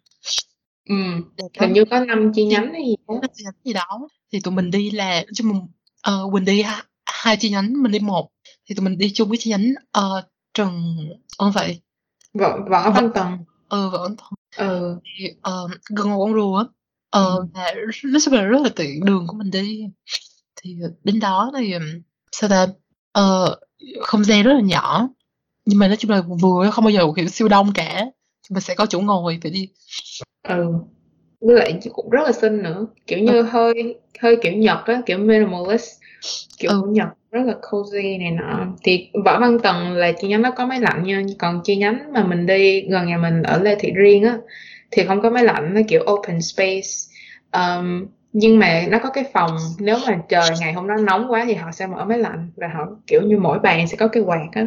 Ừm, 0.89 1.23
hình 1.61 1.73
như 1.73 1.85
có 1.91 2.01
5 2.01 2.33
chi 2.35 2.45
nhánh 2.45 2.73
hay 2.73 2.83
gì 2.87 2.97
đó. 3.09 3.21
chi 3.35 3.45
nhánh 3.45 3.55
gì 3.65 3.73
đó. 3.73 4.09
Thì 4.33 4.41
tụi 4.41 4.55
mình 4.55 4.71
đi 4.71 4.91
là 4.91 5.25
chung 5.35 5.49
mình 5.49 5.61
ờ, 6.03 6.29
Quỳnh 6.33 6.45
đi 6.45 6.63
ha, 6.63 6.85
hai 7.07 7.37
chi 7.37 7.51
nhánh, 7.51 7.83
mình 7.83 7.93
đi 7.93 7.99
một. 7.99 8.29
Thì 8.69 8.75
tụi 8.75 8.85
mình 8.85 8.99
đi 8.99 9.11
chung 9.15 9.29
với 9.29 9.39
chi 9.39 9.51
nhánh 9.51 9.75
ờ, 9.93 10.29
Trần 10.55 10.97
không 11.39 11.53
phải 11.53 11.81
Võ 12.35 12.59
Võ 12.71 12.91
Văn 12.91 13.11
Tần. 13.15 13.27
ừ 13.69 13.89
Võ 13.91 13.99
Văn 14.03 14.17
Tần. 14.17 14.27
Ừ. 14.69 14.99
Thì 15.05 15.29
ờ, 15.43 15.69
gần 15.97 16.09
Hồ 16.09 16.25
Con 16.25 16.35
Rùa 16.35 16.57
á. 16.57 16.65
Ờ, 17.11 17.37
Ừm. 17.37 17.49
là 17.55 17.75
nói 18.05 18.21
chung 18.25 18.35
là 18.35 18.43
rất 18.43 18.61
là 18.63 18.69
tiện 18.77 19.05
đường 19.05 19.27
của 19.27 19.37
mình 19.37 19.51
đi 19.51 19.85
thì 20.63 20.77
đến 21.05 21.21
đó 21.21 21.53
thì 21.59 21.75
sao 22.33 22.51
ta 22.51 22.67
ờ, 23.13 23.57
không 24.01 24.25
gian 24.25 24.43
rất 24.43 24.53
là 24.53 24.61
nhỏ. 24.61 25.09
Nhưng 25.65 25.79
mà 25.79 25.89
nói 25.89 25.97
chung 25.97 26.11
là 26.11 26.23
vừa 26.41 26.71
không 26.71 26.85
bao 26.85 26.91
giờ 26.91 27.07
kiểu 27.17 27.29
siêu 27.29 27.49
đông 27.49 27.73
cả. 27.75 28.05
Nhưng 28.49 28.55
mà 28.55 28.61
sẽ 28.61 28.75
có 28.75 28.87
chỗ 28.87 29.01
ngồi 29.01 29.39
phải 29.43 29.51
đi. 29.51 29.69
Ừ. 30.49 30.73
Với 31.41 31.57
lại 31.57 31.81
cũng 31.93 32.11
rất 32.11 32.21
là 32.25 32.33
xinh 32.33 32.63
nữa. 32.63 32.87
Kiểu 33.07 33.19
như 33.19 33.33
ừ. 33.33 33.43
hơi 33.43 33.75
hơi 34.21 34.37
kiểu 34.43 34.53
nhật 34.53 34.79
á 34.85 35.03
kiểu 35.07 35.19
minimalist. 35.19 35.91
Kiểu 36.59 36.71
ừ. 36.71 36.83
nhật 36.89 37.09
rất 37.31 37.43
là 37.45 37.55
cozy 37.63 38.19
này 38.19 38.31
nọ. 38.31 38.67
Thì 38.85 39.11
võ 39.25 39.41
văn 39.41 39.59
tần 39.63 39.93
là 39.93 40.13
chi 40.13 40.29
nhánh 40.29 40.43
nó 40.43 40.51
có 40.51 40.67
máy 40.67 40.81
lạnh 40.81 41.03
nha. 41.05 41.23
Còn 41.39 41.61
chi 41.65 41.77
nhánh 41.77 42.13
mà 42.13 42.25
mình 42.25 42.47
đi 42.47 42.81
gần 42.81 43.07
nhà 43.07 43.19
mình 43.19 43.43
ở 43.43 43.63
lê 43.63 43.77
thị 43.81 43.93
riêng 43.93 44.25
á 44.25 44.39
thì 44.91 45.05
không 45.05 45.23
có 45.23 45.31
máy 45.31 45.45
lạnh 45.45 45.75
nó 45.75 45.81
kiểu 45.89 46.05
open 46.11 46.43
space. 46.43 46.89
Um, 47.53 48.07
nhưng 48.39 48.59
mà 48.59 48.85
nó 48.89 48.99
có 48.99 49.11
cái 49.11 49.25
phòng 49.33 49.57
nếu 49.79 49.97
mà 50.07 50.19
trời 50.29 50.51
ngày 50.61 50.73
hôm 50.73 50.89
đó 50.89 50.95
nóng 50.97 51.33
quá 51.33 51.45
thì 51.47 51.55
họ 51.55 51.73
sẽ 51.73 51.87
mở 51.87 52.05
máy 52.05 52.19
lạnh 52.19 52.51
và 52.57 52.69
họ 52.75 52.87
kiểu 53.07 53.21
như 53.23 53.39
mỗi 53.39 53.59
bàn 53.59 53.89
sẽ 53.89 53.97
có 53.97 54.09
cái 54.09 54.23
quạt 54.23 54.49
á. 54.53 54.67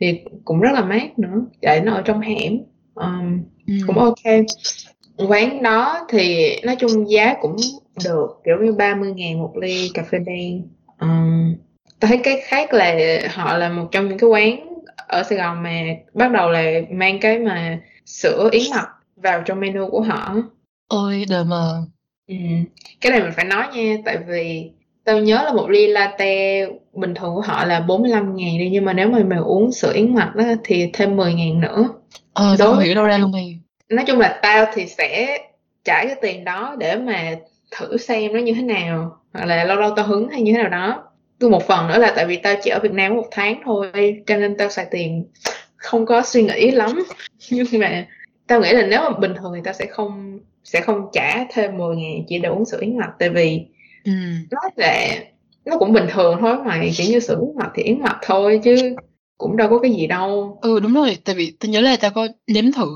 Thì 0.00 0.20
cũng 0.44 0.60
rất 0.60 0.72
là 0.72 0.84
mát 0.84 1.18
nữa 1.18 1.44
để 1.60 1.80
nó 1.84 1.94
ở 1.94 2.02
trong 2.02 2.20
hẻm. 2.20 2.58
Um, 2.94 3.42
ừ. 3.66 3.74
cũng 3.86 3.98
ok. 3.98 4.46
Quán 5.28 5.62
đó 5.62 6.06
thì 6.08 6.56
nói 6.64 6.76
chung 6.76 7.10
giá 7.10 7.34
cũng 7.40 7.56
được 8.04 8.40
kiểu 8.44 8.56
như 8.60 8.72
30 8.72 9.12
ngàn 9.12 9.38
một 9.38 9.56
ly 9.56 9.90
cà 9.94 10.02
phê 10.02 10.18
đen. 10.18 10.62
Um, 11.00 11.54
tôi 12.00 12.08
thấy 12.08 12.20
cái 12.24 12.40
khác 12.44 12.74
là 12.74 12.94
họ 13.34 13.58
là 13.58 13.68
một 13.68 13.88
trong 13.92 14.08
những 14.08 14.18
cái 14.18 14.30
quán 14.30 14.74
ở 15.08 15.22
Sài 15.22 15.38
Gòn 15.38 15.62
mà 15.62 15.80
bắt 16.14 16.32
đầu 16.32 16.50
là 16.50 16.62
mang 16.90 17.20
cái 17.20 17.38
mà 17.38 17.78
sữa 18.06 18.48
yến 18.52 18.62
mạch 18.70 18.88
vào 19.16 19.42
trong 19.42 19.60
menu 19.60 19.90
của 19.90 20.00
họ 20.00 20.34
ôi 20.88 21.24
đời 21.28 21.44
mà 21.44 21.56
ừ. 22.28 22.34
cái 23.00 23.12
này 23.12 23.20
mình 23.20 23.32
phải 23.36 23.44
nói 23.44 23.66
nha 23.74 23.96
tại 24.04 24.18
vì 24.26 24.70
tao 25.04 25.18
nhớ 25.18 25.42
là 25.44 25.52
một 25.52 25.70
ly 25.70 25.86
latte 25.86 26.66
bình 26.92 27.14
thường 27.14 27.34
của 27.34 27.40
họ 27.40 27.64
là 27.64 27.80
45 27.80 28.36
ngàn 28.36 28.58
đi 28.58 28.68
nhưng 28.72 28.84
mà 28.84 28.92
nếu 28.92 29.08
mà 29.08 29.18
mày 29.18 29.38
uống 29.38 29.72
sữa 29.72 29.92
yến 29.94 30.14
mạch 30.14 30.36
đó, 30.36 30.44
thì 30.64 30.90
thêm 30.92 31.16
10 31.16 31.34
ngàn 31.34 31.60
nữa. 31.60 31.88
Ờ 32.32 32.56
tao 32.58 32.68
không 32.68 32.78
hiểu 32.78 32.94
đâu 32.94 33.04
ra 33.04 33.18
luôn 33.18 33.32
mày. 33.32 33.58
Nói 33.88 34.04
chung 34.08 34.18
là 34.18 34.38
tao 34.42 34.66
thì 34.74 34.86
sẽ 34.86 35.38
trả 35.84 36.04
cái 36.04 36.16
tiền 36.22 36.44
đó 36.44 36.76
để 36.78 36.96
mà 36.96 37.36
thử 37.70 37.96
xem 37.96 38.32
nó 38.32 38.38
như 38.38 38.54
thế 38.54 38.62
nào 38.62 39.16
hoặc 39.32 39.44
là 39.44 39.64
lâu 39.64 39.76
lâu 39.76 39.90
tao 39.96 40.06
hứng 40.06 40.28
hay 40.28 40.42
như 40.42 40.52
thế 40.52 40.58
nào 40.58 40.68
đó. 40.70 41.04
Tôi 41.38 41.50
một 41.50 41.66
phần 41.66 41.88
nữa 41.88 41.98
là 41.98 42.12
tại 42.16 42.26
vì 42.26 42.36
tao 42.36 42.54
chỉ 42.62 42.70
ở 42.70 42.78
Việt 42.82 42.92
Nam 42.92 43.14
một 43.14 43.26
tháng 43.30 43.60
thôi 43.64 44.22
cho 44.26 44.36
nên 44.36 44.56
tao 44.56 44.68
xài 44.68 44.86
tiền 44.90 45.24
không 45.76 46.06
có 46.06 46.22
suy 46.22 46.42
nghĩ 46.42 46.70
lắm. 46.70 47.04
Nhưng 47.50 47.80
mà 47.80 48.06
tao 48.46 48.60
nghĩ 48.60 48.72
là 48.72 48.86
nếu 48.86 49.00
mà 49.00 49.18
bình 49.18 49.34
thường 49.34 49.52
thì 49.54 49.60
tao 49.64 49.74
sẽ 49.74 49.86
không 49.86 50.38
sẽ 50.64 50.80
không 50.80 51.06
trả 51.12 51.44
thêm 51.50 51.76
10 51.76 51.96
ngàn 51.96 52.24
chỉ 52.28 52.38
để 52.38 52.48
uống 52.48 52.64
sữa 52.64 52.78
yến 52.80 52.96
mạch 52.96 53.12
tại 53.18 53.30
vì 53.30 53.60
ừ. 54.04 54.12
nó 54.50 54.60
là 54.76 55.14
nó 55.64 55.78
cũng 55.78 55.92
bình 55.92 56.06
thường 56.12 56.36
thôi 56.40 56.56
mà 56.64 56.80
kiểu 56.96 57.06
như 57.10 57.20
sữa 57.20 57.38
yến 57.40 57.56
mạch 57.56 57.70
thì 57.74 57.82
yến 57.82 58.00
mạch 58.00 58.18
thôi 58.22 58.60
chứ 58.64 58.96
cũng 59.38 59.56
đâu 59.56 59.68
có 59.70 59.78
cái 59.78 59.92
gì 59.92 60.06
đâu. 60.06 60.58
Ừ 60.62 60.80
đúng 60.80 60.94
rồi 60.94 61.18
tại 61.24 61.34
vì 61.34 61.56
tao 61.60 61.70
nhớ 61.70 61.80
là 61.80 61.96
tao 61.96 62.10
có 62.10 62.28
nếm 62.46 62.72
thử 62.72 62.86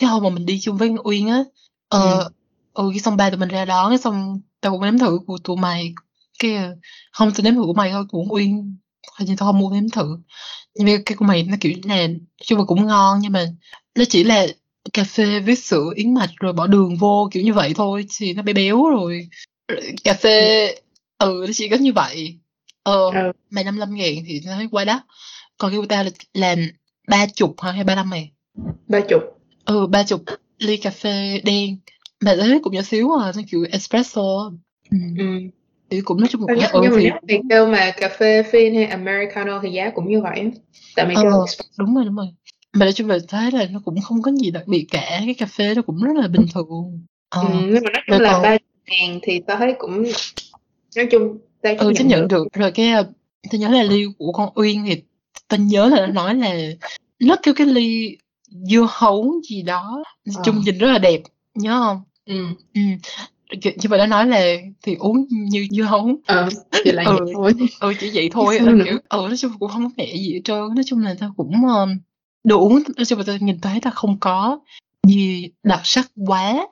cái 0.00 0.10
hôm 0.10 0.22
mà 0.22 0.30
mình 0.30 0.46
đi 0.46 0.60
chung 0.60 0.76
với 0.76 0.90
Uyên 1.04 1.28
á. 1.28 1.44
Ờ 1.88 2.18
ừ. 2.18 2.28
ừ 2.74 2.90
cái 2.92 3.00
xong 3.00 3.16
ba 3.16 3.30
tụi 3.30 3.38
mình 3.38 3.48
ra 3.48 3.64
đó 3.64 3.88
cái 3.88 3.98
xong 3.98 4.40
tao 4.60 4.72
cũng 4.72 4.82
nếm 4.82 4.98
thử 4.98 5.18
của 5.26 5.38
tụi 5.44 5.56
mày. 5.56 5.94
Cái 6.38 6.52
không 7.12 7.30
tao 7.30 7.44
nếm 7.44 7.54
thử 7.54 7.62
của 7.62 7.72
mày 7.72 7.90
thôi 7.90 8.04
của 8.08 8.24
Uyên 8.30 8.76
hình 9.18 9.28
như 9.28 9.34
tao 9.38 9.52
không 9.52 9.58
mua 9.58 9.70
nếm 9.70 9.88
thử. 9.88 10.18
Nhưng 10.74 10.86
mà 10.86 11.02
cái 11.06 11.16
của 11.16 11.24
mày 11.24 11.42
nó 11.42 11.56
kiểu 11.60 11.72
là 11.84 12.06
chung 12.44 12.58
là 12.58 12.64
cũng 12.64 12.86
ngon 12.86 13.18
nhưng 13.20 13.32
mà 13.32 13.46
nó 13.94 14.04
chỉ 14.08 14.24
là 14.24 14.46
cà 14.92 15.04
phê 15.04 15.40
với 15.40 15.56
sữa 15.56 15.90
yến 15.94 16.14
mạch 16.14 16.30
rồi 16.40 16.52
bỏ 16.52 16.66
đường 16.66 16.96
vô 16.96 17.28
kiểu 17.32 17.42
như 17.42 17.52
vậy 17.52 17.72
thôi 17.76 18.06
thì 18.18 18.34
nó 18.34 18.42
bé 18.42 18.52
béo 18.52 18.84
rồi. 18.90 19.28
Cà 20.04 20.14
phê 20.14 20.66
ừ 21.18 21.44
nó 21.46 21.52
chỉ 21.52 21.68
có 21.68 21.76
như 21.76 21.92
vậy. 21.92 22.38
Ờ 22.82 23.10
ừ. 23.14 23.32
mày 23.50 23.64
55 23.64 23.94
ngàn 23.94 24.14
thì 24.26 24.40
nó 24.46 24.52
thấy 24.54 24.68
quá 24.70 24.84
đắt. 24.84 25.02
Còn 25.58 25.70
cái 25.70 25.80
của 25.80 25.86
ta 25.86 26.02
là 26.02 26.10
làm 26.34 26.58
ba 27.08 27.26
chục 27.26 27.60
hả 27.60 27.72
hay 27.72 27.84
ba 27.84 27.94
năm 27.94 28.10
mày? 28.10 28.30
Ba 28.88 29.00
chục. 29.00 29.22
Ừ 29.64 29.86
ba 29.86 30.02
chục 30.02 30.22
ly 30.58 30.76
cà 30.76 30.90
phê 30.90 31.40
đen. 31.44 31.78
Mà 32.20 32.36
thấy 32.40 32.60
cũng 32.62 32.72
nhỏ 32.74 32.82
xíu 32.82 33.10
à 33.20 33.32
nó 33.36 33.42
kiểu 33.50 33.66
espresso 33.70 34.52
ừ. 34.90 34.98
ừ. 35.18 35.24
thì 35.90 36.00
cũng 36.00 36.20
nói 36.20 36.28
chung 36.28 36.40
một 36.40 36.46
ừ, 36.48 36.54
nhưng 36.58 36.72
mà 36.72 36.80
nếu 36.82 37.12
thì 37.28 37.38
kêu 37.50 37.66
mà 37.66 37.90
cà 37.90 38.08
phê 38.08 38.42
phin 38.42 38.74
hay 38.74 38.84
americano 38.84 39.60
thì 39.62 39.70
giá 39.70 39.90
cũng 39.94 40.08
như 40.08 40.20
vậy. 40.20 40.50
Tại 40.96 41.06
mày 41.06 41.16
kêu 41.22 41.32
ờ, 41.32 41.44
đúng 41.78 41.94
rồi 41.94 42.04
đúng 42.04 42.16
rồi 42.16 42.26
mà 42.72 42.86
nói 42.86 42.92
chung 42.92 43.08
là 43.08 43.18
thấy 43.28 43.50
là 43.50 43.66
nó 43.70 43.80
cũng 43.84 44.00
không 44.00 44.22
có 44.22 44.32
gì 44.32 44.50
đặc 44.50 44.62
biệt 44.66 44.86
cả 44.90 45.20
cái 45.24 45.34
cà 45.34 45.46
phê 45.46 45.74
nó 45.74 45.82
cũng 45.82 46.02
rất 46.02 46.16
là 46.16 46.28
bình 46.28 46.46
thường. 46.54 47.06
Ờ. 47.28 47.42
ừ, 47.42 47.48
nhưng 47.72 47.84
mà 47.84 47.90
nói 47.90 48.02
chung 48.06 48.20
là 48.20 48.40
ba 48.42 48.56
ngàn 48.86 49.18
thì 49.22 49.40
tao 49.46 49.56
thấy 49.56 49.74
cũng 49.78 50.04
nói 50.96 51.06
chung 51.10 51.38
tao 51.62 51.74
ừ, 51.78 51.92
chấp 51.96 52.04
nhận 52.04 52.28
được. 52.28 52.46
rồi 52.52 52.72
cái 52.72 52.90
ờ, 52.90 53.02
tao 53.50 53.58
nhớ 53.60 53.68
là 53.68 53.82
ly 53.82 54.04
của 54.18 54.32
con 54.32 54.52
Uyên 54.54 54.84
thì 54.86 55.02
tao 55.48 55.60
nhớ 55.60 55.88
là 55.88 56.06
nó 56.06 56.12
nói 56.12 56.34
là 56.34 56.54
nó 57.20 57.36
kêu 57.42 57.54
cái 57.54 57.66
ly 57.66 58.16
dưa 58.50 58.86
hấu 58.90 59.40
gì 59.50 59.62
đó 59.62 60.02
ờ. 60.36 60.42
chung 60.44 60.60
nhìn 60.60 60.78
rất 60.78 60.86
là 60.86 60.98
đẹp 60.98 61.20
nhớ 61.54 61.80
không? 61.80 62.02
Ừ. 62.26 62.46
Ừ. 62.74 62.80
Nhưng 63.62 63.90
mà 63.90 63.96
nó 63.96 64.06
nói 64.06 64.26
là 64.26 64.56
thì 64.82 64.94
uống 64.94 65.26
như 65.28 65.66
dưa 65.70 65.82
hấu. 65.82 66.16
Ờ 66.26 66.48
chỉ 66.84 66.92
là 66.92 67.04
ừ, 67.04 67.18
vậy 67.24 67.34
thôi. 67.34 67.52
Ừ 67.80 67.92
chỉ 68.00 68.10
vậy 68.14 68.28
thôi 68.32 68.58
ừ, 68.58 68.78
kiểu 68.84 68.98
ừ 69.08 69.18
nói 69.28 69.36
chung 69.36 69.52
cũng 69.58 69.70
không 69.70 69.84
có 69.84 69.90
mẹ 69.96 70.16
gì 70.16 70.34
hết 70.34 70.40
trơn. 70.44 70.74
Nói 70.74 70.84
chung 70.86 70.98
là 71.00 71.16
tao 71.20 71.34
cũng 71.36 71.52
uống 72.44 72.82
nói 72.96 73.04
chung 73.04 73.18
là 73.18 73.24
tao 73.26 73.36
nhìn 73.40 73.60
thấy 73.60 73.80
ta 73.80 73.90
không 73.90 74.20
có 74.20 74.58
gì 75.06 75.50
đặc 75.62 75.80
sắc 75.84 76.10
quá. 76.26 76.66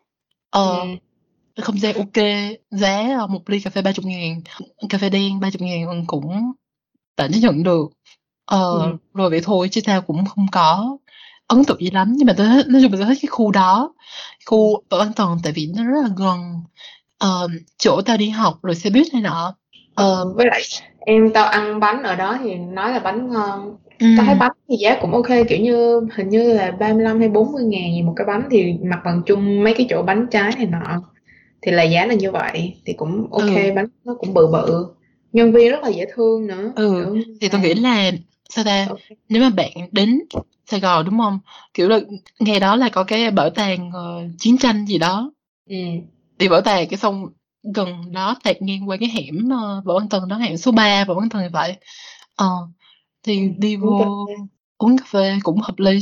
Ờ 0.50 0.80
ừ. 0.80 1.62
không 1.62 1.78
gian 1.78 1.96
ok 1.96 2.24
giá 2.70 3.26
một 3.28 3.50
ly 3.50 3.60
cà 3.60 3.70
phê 3.70 3.82
ba 3.82 3.92
chục 3.92 4.04
ngàn 4.04 4.40
cà 4.88 4.98
phê 4.98 5.10
đen 5.10 5.40
ba 5.40 5.50
chục 5.50 5.62
ngàn 5.62 6.06
cũng 6.06 6.52
tạm 7.16 7.32
chấp 7.32 7.38
nhận 7.42 7.62
được. 7.62 7.90
Ờ 8.44 8.72
ừ. 8.72 8.96
rồi 9.14 9.30
vậy 9.30 9.40
thôi 9.44 9.68
chứ 9.68 9.80
tao 9.84 10.02
cũng 10.02 10.24
không 10.24 10.46
có 10.52 10.98
ấn 11.46 11.64
tượng 11.64 11.80
gì 11.80 11.90
lắm. 11.90 12.12
Nhưng 12.16 12.26
mà 12.26 12.34
tôi 12.36 12.46
thích 12.46 12.66
nói 12.68 12.82
chung 12.82 12.92
là 12.92 12.98
tôi 12.98 13.06
thích 13.06 13.18
cái 13.22 13.28
khu 13.28 13.50
đó 13.50 13.94
khu 14.46 14.82
ở 14.88 14.98
an 14.98 15.12
toàn 15.16 15.38
tại 15.42 15.52
vì 15.52 15.72
nó 15.76 15.84
rất 15.84 16.00
là 16.02 16.08
gần 16.16 16.54
uh, 17.24 17.50
chỗ 17.78 18.00
tao 18.02 18.16
đi 18.16 18.28
học 18.28 18.58
rồi 18.62 18.74
xe 18.74 18.90
buýt 18.90 19.12
này 19.12 19.22
nọ. 19.22 19.54
Uh, 20.02 20.36
với 20.36 20.46
lại 20.46 20.62
em 21.00 21.32
tao 21.34 21.44
ăn 21.44 21.80
bánh 21.80 22.02
ở 22.02 22.16
đó 22.16 22.38
thì 22.42 22.54
nói 22.54 22.92
là 22.92 22.98
bánh 22.98 23.32
ngon 23.32 23.76
ừ. 23.98 24.06
tao 24.16 24.26
thấy 24.26 24.34
bánh 24.34 24.52
thì 24.68 24.76
giá 24.76 24.98
cũng 25.00 25.12
ok 25.12 25.28
kiểu 25.48 25.58
như 25.58 26.00
hình 26.14 26.28
như 26.28 26.52
là 26.52 26.70
35 26.70 27.18
hay 27.18 27.28
40 27.28 27.62
ngàn 27.64 27.94
gì 27.94 28.02
một 28.02 28.12
cái 28.16 28.26
bánh 28.26 28.48
thì 28.50 28.74
mặt 28.82 29.00
bằng 29.04 29.22
chung 29.26 29.64
mấy 29.64 29.74
cái 29.74 29.86
chỗ 29.90 30.02
bánh 30.02 30.26
trái 30.30 30.52
này 30.56 30.66
nọ 30.66 31.02
thì 31.62 31.72
là 31.72 31.82
giá 31.82 32.06
là 32.06 32.14
như 32.14 32.30
vậy 32.30 32.74
thì 32.84 32.92
cũng 32.92 33.26
ok 33.30 33.42
ừ. 33.42 33.72
bánh 33.76 33.86
nó 34.04 34.14
cũng 34.18 34.34
bự 34.34 34.46
bự 34.52 34.86
nhân 35.32 35.52
viên 35.52 35.70
rất 35.70 35.82
là 35.82 35.88
dễ 35.88 36.06
thương 36.14 36.46
nữa 36.46 36.72
ừ 36.76 37.16
thì 37.40 37.48
tôi 37.48 37.60
nghĩ 37.60 37.74
là 37.74 38.10
sao 38.48 38.64
ta 38.64 38.86
okay. 38.88 39.16
nếu 39.28 39.42
mà 39.42 39.50
bạn 39.50 39.70
đến 39.92 40.20
Sài 40.66 40.80
Gòn 40.80 41.04
đúng 41.04 41.18
không 41.18 41.38
kiểu 41.74 41.88
là 41.88 42.00
ngày 42.40 42.60
đó 42.60 42.76
là 42.76 42.88
có 42.88 43.04
cái 43.04 43.30
bảo 43.30 43.50
tàng 43.50 43.88
uh, 43.88 44.30
chiến 44.38 44.58
tranh 44.58 44.86
gì 44.86 44.98
đó 44.98 45.32
ừ. 45.70 45.76
thì 46.38 46.48
bảo 46.48 46.60
tàng 46.60 46.88
cái 46.88 46.98
xong 46.98 47.26
gần 47.74 48.12
đó 48.12 48.36
tạt 48.44 48.62
ngang 48.62 48.88
qua 48.88 48.96
cái 49.00 49.08
hẻm 49.08 49.36
uh, 49.46 49.84
Võ 49.84 49.98
Văn 49.98 50.08
Tần 50.08 50.28
đó 50.28 50.36
hẻm 50.36 50.56
số 50.56 50.72
3 50.72 51.04
Võ 51.04 51.14
Văn 51.14 51.28
Tần 51.28 51.42
thì 51.42 51.48
vậy 51.52 51.76
ờ 52.36 52.46
uh, 52.46 52.68
thì 53.22 53.48
đi 53.58 53.76
vô 53.76 54.26
uống 54.78 54.98
cà 54.98 55.04
phê 55.10 55.38
cũng 55.42 55.60
hợp 55.60 55.78
lý. 55.78 55.98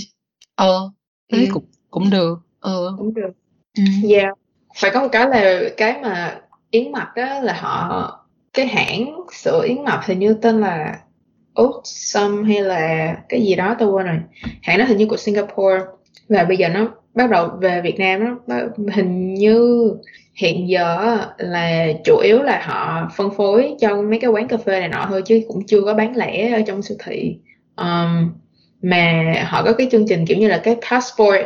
Ờ 0.55 0.91
thế 1.33 1.39
ừ. 1.39 1.47
cũng 1.53 1.65
cũng 1.91 2.11
được. 2.11 2.39
Ờ. 2.61 2.95
Cũng 2.99 3.15
được. 3.15 3.31
Ừ. 3.79 3.85
yeah 4.11 4.35
phải 4.77 4.91
có 4.91 5.03
một 5.03 5.09
cái 5.13 5.29
là 5.29 5.61
cái 5.77 6.01
mà 6.03 6.41
yến 6.71 6.93
mạch 6.93 7.17
đó 7.17 7.41
là 7.41 7.53
họ 7.53 8.13
cái 8.53 8.67
hãng 8.67 9.21
sữa 9.33 9.63
yến 9.69 9.85
mạch 9.85 10.07
hình 10.07 10.19
như 10.19 10.35
tên 10.35 10.61
là 10.61 10.99
Oatsum 11.55 12.45
hay 12.45 12.63
là 12.63 13.17
cái 13.29 13.43
gì 13.43 13.55
đó 13.55 13.77
tôi 13.79 13.89
quên 13.89 14.07
rồi. 14.07 14.21
Hãng 14.63 14.79
đó 14.79 14.85
hình 14.85 14.97
như 14.97 15.07
của 15.07 15.17
Singapore. 15.17 15.85
Và 16.29 16.45
bây 16.45 16.57
giờ 16.57 16.69
nó 16.69 16.89
bắt 17.15 17.31
đầu 17.31 17.49
về 17.61 17.81
Việt 17.83 17.99
Nam 17.99 18.39
nó 18.47 18.57
hình 18.93 19.35
như 19.35 19.91
hiện 20.37 20.69
giờ 20.69 21.19
là 21.39 21.87
chủ 22.05 22.19
yếu 22.19 22.43
là 22.43 22.63
họ 22.65 23.11
phân 23.17 23.31
phối 23.31 23.75
cho 23.81 24.03
mấy 24.03 24.19
cái 24.21 24.31
quán 24.31 24.49
cà 24.49 24.57
phê 24.57 24.81
này 24.81 24.89
nọ 24.89 25.07
thôi 25.09 25.23
chứ 25.27 25.41
cũng 25.49 25.67
chưa 25.67 25.81
có 25.81 25.95
bán 25.95 26.17
lẻ 26.17 26.53
ở 26.53 26.63
trong 26.67 26.83
siêu 26.83 26.97
thị. 27.05 27.37
Um, 27.77 28.33
mà 28.83 29.35
họ 29.47 29.63
có 29.63 29.73
cái 29.73 29.89
chương 29.91 30.09
trình 30.09 30.27
kiểu 30.27 30.39
như 30.39 30.49
là 30.49 30.61
cái 30.65 30.77
passport 30.91 31.45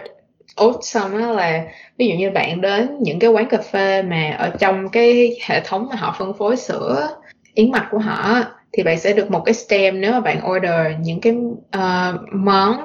awesome 0.57 1.19
đó 1.19 1.33
là 1.33 1.65
ví 1.99 2.09
dụ 2.09 2.15
như 2.15 2.31
bạn 2.31 2.61
đến 2.61 2.99
những 3.01 3.19
cái 3.19 3.31
quán 3.31 3.49
cà 3.49 3.59
phê 3.59 4.03
mà 4.03 4.37
ở 4.39 4.51
trong 4.59 4.89
cái 4.89 5.37
hệ 5.47 5.61
thống 5.65 5.89
mà 5.91 5.97
họ 5.97 6.17
phân 6.19 6.33
phối 6.35 6.57
sữa 6.57 7.09
yến 7.55 7.71
mạch 7.71 7.89
của 7.91 7.99
họ 7.99 8.45
thì 8.73 8.83
bạn 8.83 8.99
sẽ 8.99 9.13
được 9.13 9.31
một 9.31 9.41
cái 9.45 9.55
stem 9.55 10.01
nếu 10.01 10.13
mà 10.13 10.21
bạn 10.21 10.51
order 10.51 10.87
những 11.01 11.21
cái 11.21 11.33
uh, 11.77 12.21
món 12.33 12.77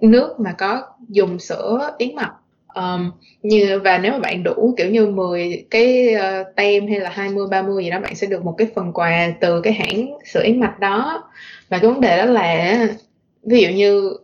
nước 0.00 0.40
mà 0.40 0.52
có 0.58 0.82
dùng 1.08 1.38
sữa 1.38 1.90
yến 1.98 2.14
mạch 2.14 2.32
um, 2.74 3.10
như 3.42 3.80
và 3.84 3.98
nếu 3.98 4.12
mà 4.12 4.18
bạn 4.18 4.42
đủ 4.42 4.74
kiểu 4.76 4.90
như 4.90 5.06
10 5.06 5.64
cái 5.70 6.14
uh, 6.16 6.56
tem 6.56 6.86
hay 6.86 7.00
là 7.00 7.10
20 7.10 7.46
30 7.50 7.84
gì 7.84 7.90
đó 7.90 8.00
bạn 8.00 8.14
sẽ 8.14 8.26
được 8.26 8.44
một 8.44 8.54
cái 8.58 8.66
phần 8.74 8.92
quà 8.92 9.32
từ 9.40 9.60
cái 9.60 9.72
hãng 9.72 10.18
sữa 10.24 10.42
yến 10.44 10.60
mạch 10.60 10.80
đó. 10.80 11.30
Và 11.68 11.78
cái 11.78 11.90
vấn 11.90 12.00
đề 12.00 12.16
đó 12.16 12.24
là 12.24 12.78
ví 13.42 13.60
dụ 13.62 13.68
như 13.68 14.16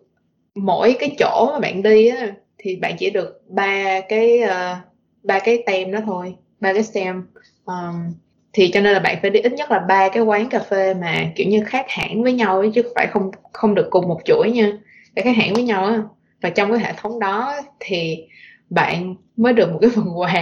mỗi 0.54 0.96
cái 1.00 1.16
chỗ 1.18 1.50
mà 1.52 1.58
bạn 1.58 1.82
đi 1.82 2.08
á 2.08 2.26
thì 2.58 2.76
bạn 2.76 2.96
chỉ 2.98 3.10
được 3.10 3.42
ba 3.48 4.00
cái 4.00 4.40
uh, 4.44 4.78
ba 5.22 5.38
cái 5.38 5.62
tem 5.66 5.92
đó 5.92 6.00
thôi 6.06 6.34
ba 6.60 6.72
cái 6.72 6.82
stem. 6.82 7.26
Um, 7.64 8.12
thì 8.52 8.70
cho 8.72 8.80
nên 8.80 8.92
là 8.92 9.00
bạn 9.00 9.18
phải 9.22 9.30
đi 9.30 9.40
ít 9.40 9.52
nhất 9.52 9.70
là 9.70 9.78
ba 9.78 10.08
cái 10.08 10.22
quán 10.22 10.48
cà 10.48 10.58
phê 10.58 10.94
mà 10.94 11.32
kiểu 11.36 11.46
như 11.48 11.64
khác 11.64 11.86
hãng 11.88 12.22
với 12.22 12.32
nhau 12.32 12.58
ấy, 12.58 12.70
chứ 12.74 12.82
phải 12.94 13.06
không 13.06 13.30
không 13.52 13.74
được 13.74 13.86
cùng 13.90 14.08
một 14.08 14.20
chuỗi 14.24 14.50
nha. 14.50 14.72
Phải 15.14 15.24
khác 15.24 15.36
hãng 15.36 15.54
với 15.54 15.62
nhau 15.62 15.84
á. 15.84 16.02
Và 16.42 16.50
trong 16.50 16.70
cái 16.70 16.80
hệ 16.80 16.92
thống 16.96 17.18
đó 17.18 17.54
thì 17.80 18.26
bạn 18.70 19.14
mới 19.36 19.52
được 19.52 19.72
một 19.72 19.78
cái 19.80 19.90
phần 19.94 20.18
quà. 20.18 20.34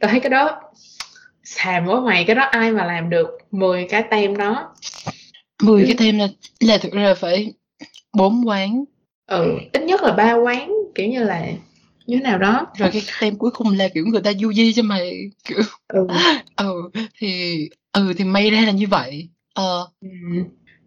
Tao 0.00 0.10
thấy 0.10 0.20
cái 0.20 0.30
đó 0.30 0.60
xàm 1.44 1.86
quá 1.86 2.00
mày 2.00 2.24
cái 2.24 2.36
đó 2.36 2.42
ai 2.42 2.70
mà 2.70 2.84
làm 2.84 3.10
được 3.10 3.26
10 3.50 3.86
cái 3.88 4.02
tem 4.10 4.36
đó. 4.36 4.74
10 5.62 5.84
cái 5.86 5.94
tem 5.98 6.18
là 6.18 6.28
là 6.60 6.78
thực 6.78 6.92
ra 6.92 7.14
phải 7.14 7.52
bốn 8.16 8.48
quán. 8.48 8.84
Ừ 9.26 9.58
ít 9.72 9.82
nhất 9.82 10.02
là 10.02 10.12
ba 10.12 10.34
quán 10.34 10.72
kiểu 10.94 11.08
như 11.08 11.24
là 11.24 11.46
như 12.06 12.16
thế 12.16 12.22
nào 12.22 12.38
đó. 12.38 12.66
Rồi 12.74 12.90
cái 12.92 13.02
tem 13.20 13.36
cuối 13.36 13.50
cùng 13.50 13.76
là 13.76 13.88
kiểu 13.88 14.04
người 14.06 14.22
ta 14.22 14.32
du 14.32 14.52
di 14.52 14.72
cho 14.72 14.82
mày 14.82 15.30
kiểu 15.44 15.58
ừ, 15.88 16.06
ừ 16.56 16.90
thì 17.18 17.58
ừ 17.92 18.12
thì 18.18 18.24
may 18.24 18.50
ra 18.50 18.60
là 18.60 18.70
như 18.72 18.86
vậy. 18.90 19.28
Ờ. 19.54 19.88
Ừ. 20.00 20.08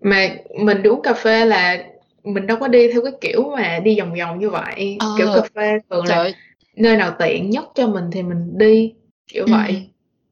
mà 0.01 0.29
mình 0.59 0.83
uống 0.83 1.01
cà 1.01 1.13
phê 1.13 1.45
là 1.45 1.83
mình 2.23 2.47
đâu 2.47 2.57
có 2.59 2.67
đi 2.67 2.91
theo 2.91 3.01
cái 3.01 3.13
kiểu 3.21 3.51
mà 3.57 3.79
đi 3.79 3.99
vòng 3.99 4.13
vòng 4.19 4.39
như 4.39 4.49
vậy. 4.49 4.97
Ờ, 4.99 5.15
kiểu 5.17 5.27
cà 5.35 5.41
phê 5.55 5.77
thường 5.89 6.05
là 6.05 6.31
nơi 6.79 6.97
nào 6.97 7.15
tiện 7.19 7.49
nhất 7.49 7.65
cho 7.75 7.87
mình 7.87 8.03
thì 8.11 8.23
mình 8.23 8.57
đi 8.57 8.93
kiểu 9.27 9.45
ừ. 9.45 9.51
vậy 9.51 9.87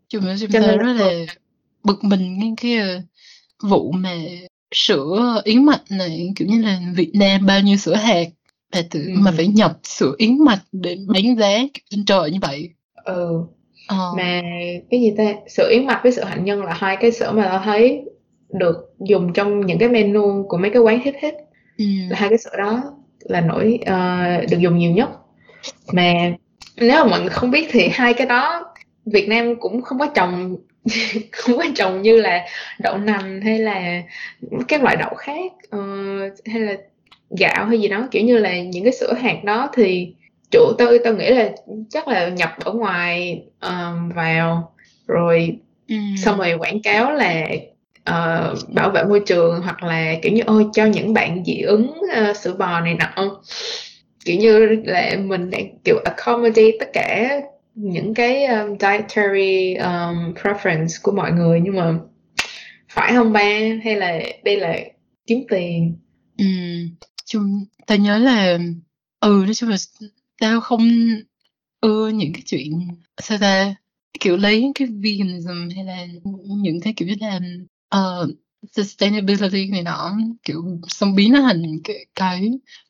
chúng 0.10 0.26
mình 0.26 0.36
chúng 0.39 0.52
ta 0.52 0.60
rất 0.60 0.93
là 0.93 1.26
bực 1.84 2.04
mình 2.04 2.38
cái 2.41 2.54
cái 2.62 3.04
vụ 3.64 3.91
mà 3.91 4.14
sữa 4.76 5.41
yến 5.43 5.66
mạch 5.66 5.84
này 5.89 6.34
kiểu 6.36 6.48
như 6.48 6.62
là 6.62 6.80
Việt 6.95 7.12
Nam 7.14 7.45
bao 7.45 7.62
nhiêu 7.62 7.78
sữa 7.78 7.95
hạt 7.95 8.26
mà 8.74 8.82
tự 8.91 9.04
ừ. 9.06 9.14
mà 9.18 9.32
phải 9.38 9.48
nhập 9.48 9.80
sữa 9.84 10.14
yến 10.18 10.38
mạch 10.45 10.62
để 10.72 10.98
bán 11.08 11.36
giá 11.38 11.58
trên 11.89 12.06
trời 12.06 12.32
như 12.32 12.39
vậy 12.41 12.70
ừ 13.06 13.43
ờ. 13.88 14.14
mà 14.18 14.41
cái 14.89 15.02
gì 15.02 15.14
ta 15.18 15.24
sữa 15.48 15.70
yến 15.72 15.86
mạch 15.86 16.00
với 16.04 16.12
sữa 16.12 16.24
hạnh 16.24 16.45
nhân 16.45 16.64
là 16.64 16.74
hai 16.74 16.98
cái 17.02 17.12
sữa 17.12 17.32
mà 17.32 17.45
tao 17.45 17.62
thấy 17.66 18.06
được 18.50 18.76
dùng 19.00 19.34
trong 19.34 19.66
những 19.66 19.80
cái 19.80 19.89
menu 19.89 20.45
của 20.50 20.58
mấy 20.58 20.72
cái 20.72 20.82
quán 20.82 21.04
hit 21.04 21.16
hit 21.22 21.34
ừ. 21.78 21.86
là 22.10 22.18
hai 22.20 22.30
cái 22.30 22.38
sữa 22.38 22.58
đó 22.58 22.84
là 23.20 23.41
nổi 23.41 23.80
uh, 23.82 24.50
được 24.50 24.60
dùng 24.60 24.78
nhiều 24.78 24.91
nhất 24.91 25.10
mà 25.91 26.13
nếu 26.76 27.03
mà 27.03 27.09
mọi 27.09 27.20
người 27.20 27.30
không 27.30 27.51
biết 27.51 27.68
thì 27.72 27.89
hai 27.93 28.13
cái 28.13 28.28
đó 28.28 28.74
Việt 29.05 29.28
Nam 29.28 29.55
cũng 29.59 29.82
không 29.82 29.99
có 29.99 30.07
trồng 30.07 30.55
không 31.32 31.57
có 31.57 31.65
trồng 31.76 32.01
như 32.01 32.22
là 32.22 32.45
đậu 32.80 32.97
nành 32.97 33.41
hay 33.41 33.59
là 33.59 34.01
các 34.68 34.84
loại 34.84 34.95
đậu 34.95 35.13
khác 35.15 35.51
uh, 35.76 36.34
hay 36.45 36.61
là 36.61 36.74
gạo 37.39 37.65
hay 37.65 37.80
gì 37.80 37.88
đó 37.88 38.07
kiểu 38.11 38.24
như 38.24 38.38
là 38.38 38.61
những 38.61 38.84
cái 38.84 38.93
sữa 38.93 39.13
hạt 39.13 39.43
đó 39.43 39.70
thì 39.74 40.13
chủ 40.51 40.74
tôi 40.78 40.99
tôi 41.03 41.15
nghĩ 41.15 41.30
là 41.30 41.49
chắc 41.89 42.07
là 42.07 42.30
nhập 42.30 42.55
ở 42.59 42.74
ngoài 42.74 43.43
um, 43.61 44.09
vào 44.09 44.74
rồi 45.07 45.57
ừ. 45.89 45.95
xong 46.18 46.38
rồi 46.38 46.53
quảng 46.53 46.82
cáo 46.82 47.11
là 47.11 47.47
uh, 48.09 48.57
bảo 48.74 48.89
vệ 48.89 49.03
môi 49.03 49.20
trường 49.26 49.61
hoặc 49.61 49.84
là 49.84 50.13
kiểu 50.22 50.32
như 50.32 50.41
ôi 50.45 50.65
cho 50.74 50.86
những 50.86 51.13
bạn 51.13 51.43
dị 51.45 51.61
ứng 51.61 51.91
uh, 52.30 52.38
sữa 52.38 52.53
bò 52.57 52.80
này 52.80 52.93
nọ 52.93 53.41
kiểu 54.28 54.38
như 54.38 54.59
là 54.84 55.17
mình 55.25 55.49
đang 55.49 55.80
kiểu 55.84 55.97
accommodate 56.05 56.71
tất 56.80 56.89
cả 56.93 57.41
những 57.75 58.13
cái 58.13 58.45
um, 58.45 58.78
dietary 58.80 59.73
um, 59.73 60.34
preference 60.34 61.01
của 61.01 61.11
mọi 61.11 61.32
người. 61.32 61.59
Nhưng 61.63 61.75
mà 61.75 61.99
phải 62.89 63.13
không 63.13 63.34
ba? 63.34 63.59
Hay 63.84 63.95
là 63.95 64.19
đây 64.43 64.57
là 64.59 64.80
kiếm 65.28 65.43
tiền? 65.49 65.97
Ừ 66.38 66.45
chung 67.25 67.65
ta 67.88 67.95
nhớ 67.95 68.17
là 68.19 68.57
ừ 69.19 69.43
nói 69.45 69.53
chung 69.53 69.69
là 69.69 69.78
tao 70.39 70.61
không 70.61 70.89
ưa 71.82 72.09
những 72.09 72.34
cái 72.34 72.41
chuyện 72.45 72.88
sao 73.21 73.38
ta 73.38 73.75
kiểu 74.19 74.38
lấy 74.38 74.71
cái 74.75 74.88
veganism 74.88 75.69
hay 75.75 75.86
là 75.86 76.05
những 76.45 76.82
cái 76.82 76.93
kiểu 76.97 77.07
như 77.07 77.15
là 77.19 77.39
uh, 77.95 78.30
sustainability 78.71 79.67
này 79.67 79.84
nọ 79.84 80.17
kiểu 80.43 80.63
xong 80.88 81.15
biến 81.15 81.34
nó 81.34 81.41
thành 81.41 81.63
cái, 81.84 82.05
cái 82.15 82.49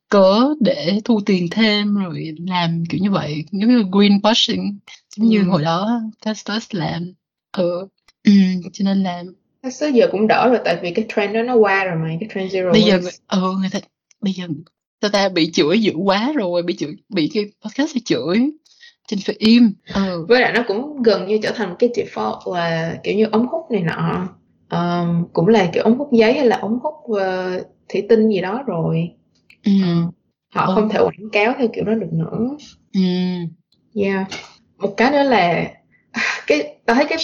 cớ 0.10 0.54
để 0.60 1.00
thu 1.06 1.20
tiền 1.26 1.48
thêm 1.52 1.96
rồi 1.96 2.36
làm 2.48 2.84
kiểu 2.90 3.00
như 3.02 3.12
vậy 3.12 3.46
giống 3.52 3.70
như 3.70 3.84
greenwashing 3.84 4.74
giống 5.16 5.28
như 5.28 5.40
ừ. 5.40 5.44
hồi 5.50 5.62
đó 5.62 6.02
Testos 6.26 6.68
làm 6.72 7.14
ừ. 7.58 7.88
ừ 8.24 8.32
cho 8.74 8.84
nên 8.86 9.04
là 9.04 9.24
Testos 9.62 9.94
giờ 9.94 10.08
cũng 10.12 10.28
đỡ 10.28 10.50
rồi 10.50 10.60
tại 10.66 10.78
vì 10.82 10.92
cái 10.92 11.06
trend 11.16 11.36
đó 11.36 11.42
nó 11.42 11.56
qua 11.56 11.84
rồi 11.86 11.96
mà 11.96 12.18
cái 12.20 12.30
trend 12.34 12.56
zero 12.56 12.72
bây 12.72 12.82
giờ 12.82 13.00
ừ 13.28 13.54
người 13.60 13.70
ta 13.72 13.80
bây 14.22 14.34
giờ 14.34 14.48
ta 15.00 15.10
ta 15.10 15.30
bị 15.30 15.52
chửi 15.52 15.82
dữ 15.82 15.94
quá 15.96 16.32
rồi 16.36 16.64
bị 16.64 16.76
chửi 16.76 16.96
bị 17.10 17.32
cái 17.34 17.46
podcast 17.64 17.92
thì 17.94 18.02
chửi 18.06 18.38
trên 19.08 19.20
phải 19.26 19.36
im 19.40 19.74
ừ. 19.94 20.26
với 20.30 20.42
lại 20.42 20.52
nó 20.56 20.64
cũng 20.68 21.02
gần 21.04 21.28
như 21.28 21.40
trở 21.44 21.52
thành 21.52 21.76
cái 21.80 21.90
default 21.90 22.54
là 22.54 22.98
kiểu 23.04 23.16
như 23.16 23.26
ống 23.32 23.48
hút 23.48 23.72
này 23.72 23.84
nọ 23.84 24.28
um, 24.72 25.26
cũng 25.34 25.48
là 25.48 25.70
kiểu 25.74 25.84
ống 25.84 25.98
hút 25.98 26.10
giấy 26.12 26.34
hay 26.34 26.46
là 26.46 26.58
ống 26.58 26.80
hút 26.84 26.94
uh, 27.12 27.68
thủy 27.90 28.06
tinh 28.10 28.30
gì 28.30 28.42
đó 28.42 28.64
rồi 28.68 29.10
ừ. 29.68 30.04
họ 30.56 30.66
ừ. 30.66 30.76
không 30.76 30.90
thể 30.90 31.00
quảng 31.00 31.30
cáo 31.32 31.54
theo 31.58 31.68
kiểu 31.74 31.84
đó 31.84 31.94
được 31.94 32.14
nữa 32.14 32.58
ừ. 32.94 33.02
yeah 33.96 34.28
một 34.78 34.94
cái 34.98 35.12
nữa 35.12 35.24
là 35.24 35.72
cái 36.48 36.76
tao 36.86 36.96
thấy 36.96 37.06
cái 37.06 37.18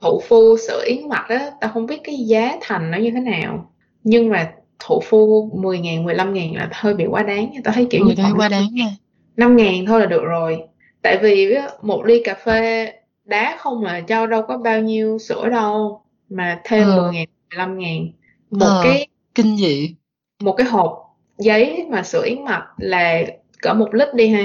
thụ 0.00 0.20
phu 0.28 0.56
sữa 0.68 0.82
yến 0.86 1.08
mạch 1.08 1.26
á 1.28 1.50
tao 1.60 1.70
không 1.70 1.86
biết 1.86 2.00
cái 2.04 2.16
giá 2.16 2.56
thành 2.60 2.90
nó 2.90 2.98
như 2.98 3.10
thế 3.10 3.20
nào 3.20 3.72
nhưng 4.04 4.28
mà 4.28 4.52
thụ 4.78 5.00
phu 5.04 5.50
10 5.54 5.78
ngàn 5.78 6.04
15 6.04 6.34
ngàn 6.34 6.54
là 6.54 6.68
hơi 6.72 6.94
bị 6.94 7.06
quá 7.06 7.22
đáng 7.22 7.52
tao 7.64 7.74
thấy 7.74 7.86
kiểu 7.90 8.04
ừ, 8.04 8.14
như 8.16 8.24
quá 8.36 8.48
đáng 8.48 8.68
nha 8.72 8.96
5 9.36 9.56
ngàn 9.56 9.86
thôi 9.86 10.00
là 10.00 10.06
được 10.06 10.22
rồi 10.24 10.62
tại 11.02 11.18
vì 11.22 11.56
một 11.82 12.04
ly 12.04 12.22
cà 12.24 12.34
phê 12.34 12.92
đá 13.24 13.56
không 13.58 13.82
là 13.82 14.00
cho 14.00 14.26
đâu 14.26 14.42
có 14.48 14.58
bao 14.58 14.80
nhiêu 14.80 15.18
sữa 15.18 15.48
đâu 15.48 16.02
mà 16.30 16.60
thêm 16.64 16.86
ừ. 16.86 17.02
10 17.02 17.12
ngàn 17.12 17.28
15 17.50 17.78
ngàn 17.78 18.08
một 18.50 18.66
ờ, 18.66 18.80
cái 18.84 19.06
kinh 19.34 19.56
dị 19.56 19.94
một 20.40 20.52
cái 20.52 20.66
hộp 20.66 21.05
giấy 21.38 21.86
mà 21.90 22.02
sữa 22.02 22.22
yến 22.24 22.44
mạch 22.44 22.64
là 22.76 23.22
cỡ 23.62 23.74
một 23.74 23.94
lít 23.94 24.14
đi 24.14 24.28
ha. 24.28 24.44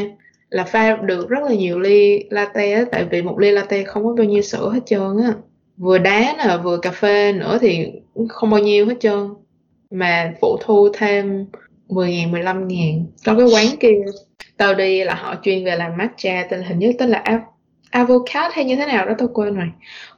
Là 0.50 0.64
pha 0.64 0.96
được 0.96 1.30
rất 1.30 1.44
là 1.44 1.54
nhiều 1.54 1.80
ly 1.80 2.24
latte 2.30 2.74
á 2.74 2.84
tại 2.92 3.06
vì 3.12 3.22
một 3.22 3.40
ly 3.40 3.52
latte 3.52 3.84
không 3.84 4.06
có 4.06 4.14
bao 4.14 4.26
nhiêu 4.26 4.42
sữa 4.42 4.70
hết 4.74 4.80
trơn 4.86 5.18
á. 5.24 5.34
Vừa 5.78 5.98
đá 5.98 6.36
nè 6.38 6.58
vừa 6.64 6.78
cà 6.78 6.92
phê 6.92 7.34
nữa 7.34 7.58
thì 7.62 7.92
không 8.30 8.50
bao 8.50 8.60
nhiêu 8.60 8.86
hết 8.86 8.96
trơn. 9.00 9.34
Mà 9.92 10.34
phụ 10.42 10.58
thu 10.62 10.90
thêm 10.94 11.46
10 11.90 12.12
ngàn 12.12 12.32
15 12.32 12.68
ngàn 12.68 13.06
trong 13.24 13.38
cái 13.38 13.48
quán 13.54 13.66
kia. 13.80 14.02
Tao 14.58 14.74
đi 14.74 15.04
là 15.04 15.14
họ 15.14 15.36
chuyên 15.44 15.66
về 15.66 15.76
làm 15.76 15.98
matcha 15.98 16.48
tên 16.50 16.64
hình 16.64 16.80
như 16.80 16.94
tên 17.00 17.10
là 17.10 17.24
avocado 17.92 18.50
hay 18.54 18.66
như 18.66 18.76
thế 18.76 18.86
nào 18.86 19.06
đó 19.06 19.14
tao 19.18 19.28
quên 19.28 19.56
rồi. 19.56 19.68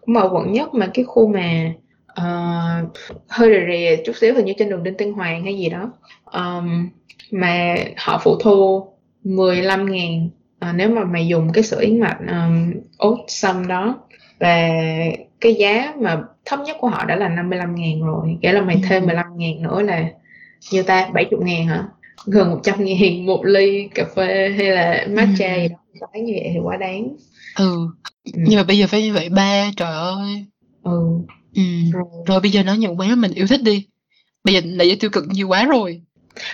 Cũng 0.02 0.18
ở 0.18 0.30
quận 0.34 0.52
nhất 0.52 0.74
mà 0.74 0.90
cái 0.94 1.06
khu 1.06 1.28
mà 1.28 1.74
uh, 2.22 2.92
hơi 3.28 3.50
rì 3.50 3.60
rì 3.66 4.04
chút 4.06 4.16
xíu 4.16 4.34
hình 4.34 4.46
như 4.46 4.54
trên 4.58 4.70
đường 4.70 4.84
Đinh 4.84 4.98
Tiên 4.98 5.14
Hoàng 5.14 5.44
hay 5.44 5.58
gì 5.58 5.70
đó 5.70 5.92
um, 6.34 6.90
mà 7.32 7.76
họ 7.98 8.22
phụ 8.24 8.38
thu 8.40 8.88
15 9.24 9.92
ngàn 9.92 10.30
uh, 10.70 10.76
nếu 10.76 10.90
mà 10.90 11.04
mày 11.04 11.28
dùng 11.28 11.52
cái 11.54 11.64
sữa 11.64 11.80
yến 11.82 12.00
mạch 12.00 12.18
um, 12.20 12.74
oat 12.98 13.20
sâm 13.28 13.68
đó 13.68 14.00
và 14.40 14.70
cái 15.42 15.54
giá 15.54 15.94
mà 16.00 16.22
thấp 16.46 16.60
nhất 16.66 16.78
của 16.80 16.88
họ 16.88 17.06
đã 17.06 17.16
là 17.16 17.30
55 17.30 17.76
ngàn 17.76 18.02
rồi 18.02 18.38
nghĩa 18.42 18.52
là 18.52 18.62
mày 18.62 18.82
thêm 18.90 19.06
15 19.06 19.26
ừ. 19.26 19.32
ngàn 19.38 19.64
nữa 19.64 19.82
là 19.82 20.10
như 20.72 20.84
ta 20.84 21.10
70 21.14 21.40
ngàn 21.44 21.68
hả 21.68 21.84
gần 22.26 22.50
100 22.50 22.86
ngàn 22.86 23.26
một 23.26 23.46
ly 23.46 23.90
cà 23.96 24.06
phê 24.16 24.56
hay 24.58 24.68
là 24.68 25.08
matcha 25.10 25.56
ừ. 25.56 25.62
gì 25.62 25.68
đó 25.68 26.08
bán 26.14 26.26
như 26.26 26.34
vậy 26.36 26.50
thì 26.54 26.60
quá 26.60 26.78
đáng 26.78 27.16
ừ. 27.58 27.88
ừ 28.26 28.34
nhưng 28.34 28.58
mà 28.58 28.64
bây 28.64 28.78
giờ 28.78 28.88
phải 28.88 29.04
như 29.04 29.14
vậy 29.14 29.30
ba 29.30 29.72
trời 29.78 29.92
ơi 29.92 30.46
ừ 30.84 31.00
Ừ. 31.56 31.62
Rồi. 31.92 32.04
rồi 32.26 32.40
bây 32.40 32.52
giờ 32.52 32.64
nói 32.64 32.78
những 32.78 33.00
quán 33.00 33.22
mình 33.22 33.32
yêu 33.34 33.48
thích 33.48 33.64
đi 33.64 33.88
bây 34.44 34.54
giờ 34.56 34.62
là 34.66 34.86
tiêu 35.00 35.10
cực 35.10 35.24
nhiều 35.28 35.48
quá 35.48 35.66
rồi 35.66 36.02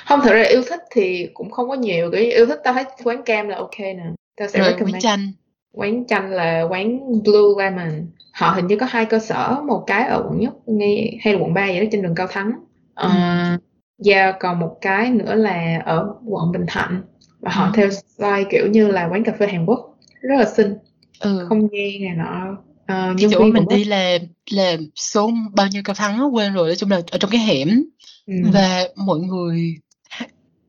không 0.06 0.20
thật 0.24 0.34
ra 0.34 0.44
yêu 0.44 0.62
thích 0.70 0.82
thì 0.92 1.30
cũng 1.34 1.52
không 1.52 1.70
có 1.70 1.76
nhiều 1.76 2.12
cái 2.12 2.32
yêu 2.32 2.46
thích 2.46 2.60
tao 2.64 2.74
thấy 2.74 2.86
quán 3.04 3.24
cam 3.24 3.48
là 3.48 3.58
ok 3.58 3.80
nè. 3.80 4.04
Tao 4.38 4.48
sẽ 4.48 4.60
rồi 4.60 4.74
quán 4.80 5.00
chanh. 5.00 5.32
quán 5.74 6.06
chanh 6.08 6.32
là 6.32 6.62
quán 6.70 7.00
blue 7.24 7.64
lemon. 7.64 8.08
Họ 8.34 8.52
hình 8.52 8.68
như 8.68 8.78
có 8.78 8.86
hai 8.90 9.06
cơ 9.06 9.20
sở 9.20 9.62
một 9.68 9.84
cái 9.88 10.04
ở 10.04 10.24
quận 10.30 10.40
nhất 10.40 10.54
ngay 10.66 11.18
hay 11.22 11.34
là 11.34 11.40
quận 11.40 11.54
ba 11.54 11.66
vậy 11.66 11.80
đó 11.80 11.86
trên 11.92 12.02
đường 12.02 12.16
cao 12.16 12.28
thắng. 12.28 12.52
Ừ. 12.96 13.08
uh, 13.08 13.62
yeah, 14.06 14.36
còn 14.40 14.60
một 14.60 14.78
cái 14.82 15.12
nữa 15.12 15.36
là 15.36 15.82
ở 15.86 16.14
quận 16.26 16.52
bình 16.52 16.66
thạnh. 16.68 17.02
Và 17.40 17.52
họ 17.52 17.66
ừ. 17.66 17.72
theo 17.76 17.90
style 17.90 18.44
kiểu 18.50 18.68
như 18.68 18.88
là 18.88 19.08
quán 19.12 19.24
cà 19.24 19.32
phê 19.40 19.48
hàn 19.48 19.66
quốc. 19.66 19.98
Rất 20.22 20.36
là 20.40 20.46
xinh. 20.46 20.74
Ừ. 21.20 21.46
không 21.50 21.62
gian 21.62 22.02
này 22.02 22.16
nọ. 22.18 22.58
Ờ, 22.88 23.14
Cái 23.18 23.30
chỗ 23.32 23.44
mình 23.44 23.66
đi 23.70 23.84
là 23.84 24.18
là 24.52 24.78
số 24.96 25.32
bao 25.56 25.68
nhiêu 25.68 25.82
cao 25.86 25.94
thắng 25.94 26.36
quên 26.36 26.54
rồi, 26.54 26.68
nói 26.68 26.76
chung 26.76 26.92
là 26.92 27.02
ở 27.12 27.18
trong 27.18 27.32
cái 27.32 27.42
hẻm 27.42 27.84
Ừm. 28.30 28.52
và 28.52 28.88
mọi 28.96 29.20
người 29.20 29.76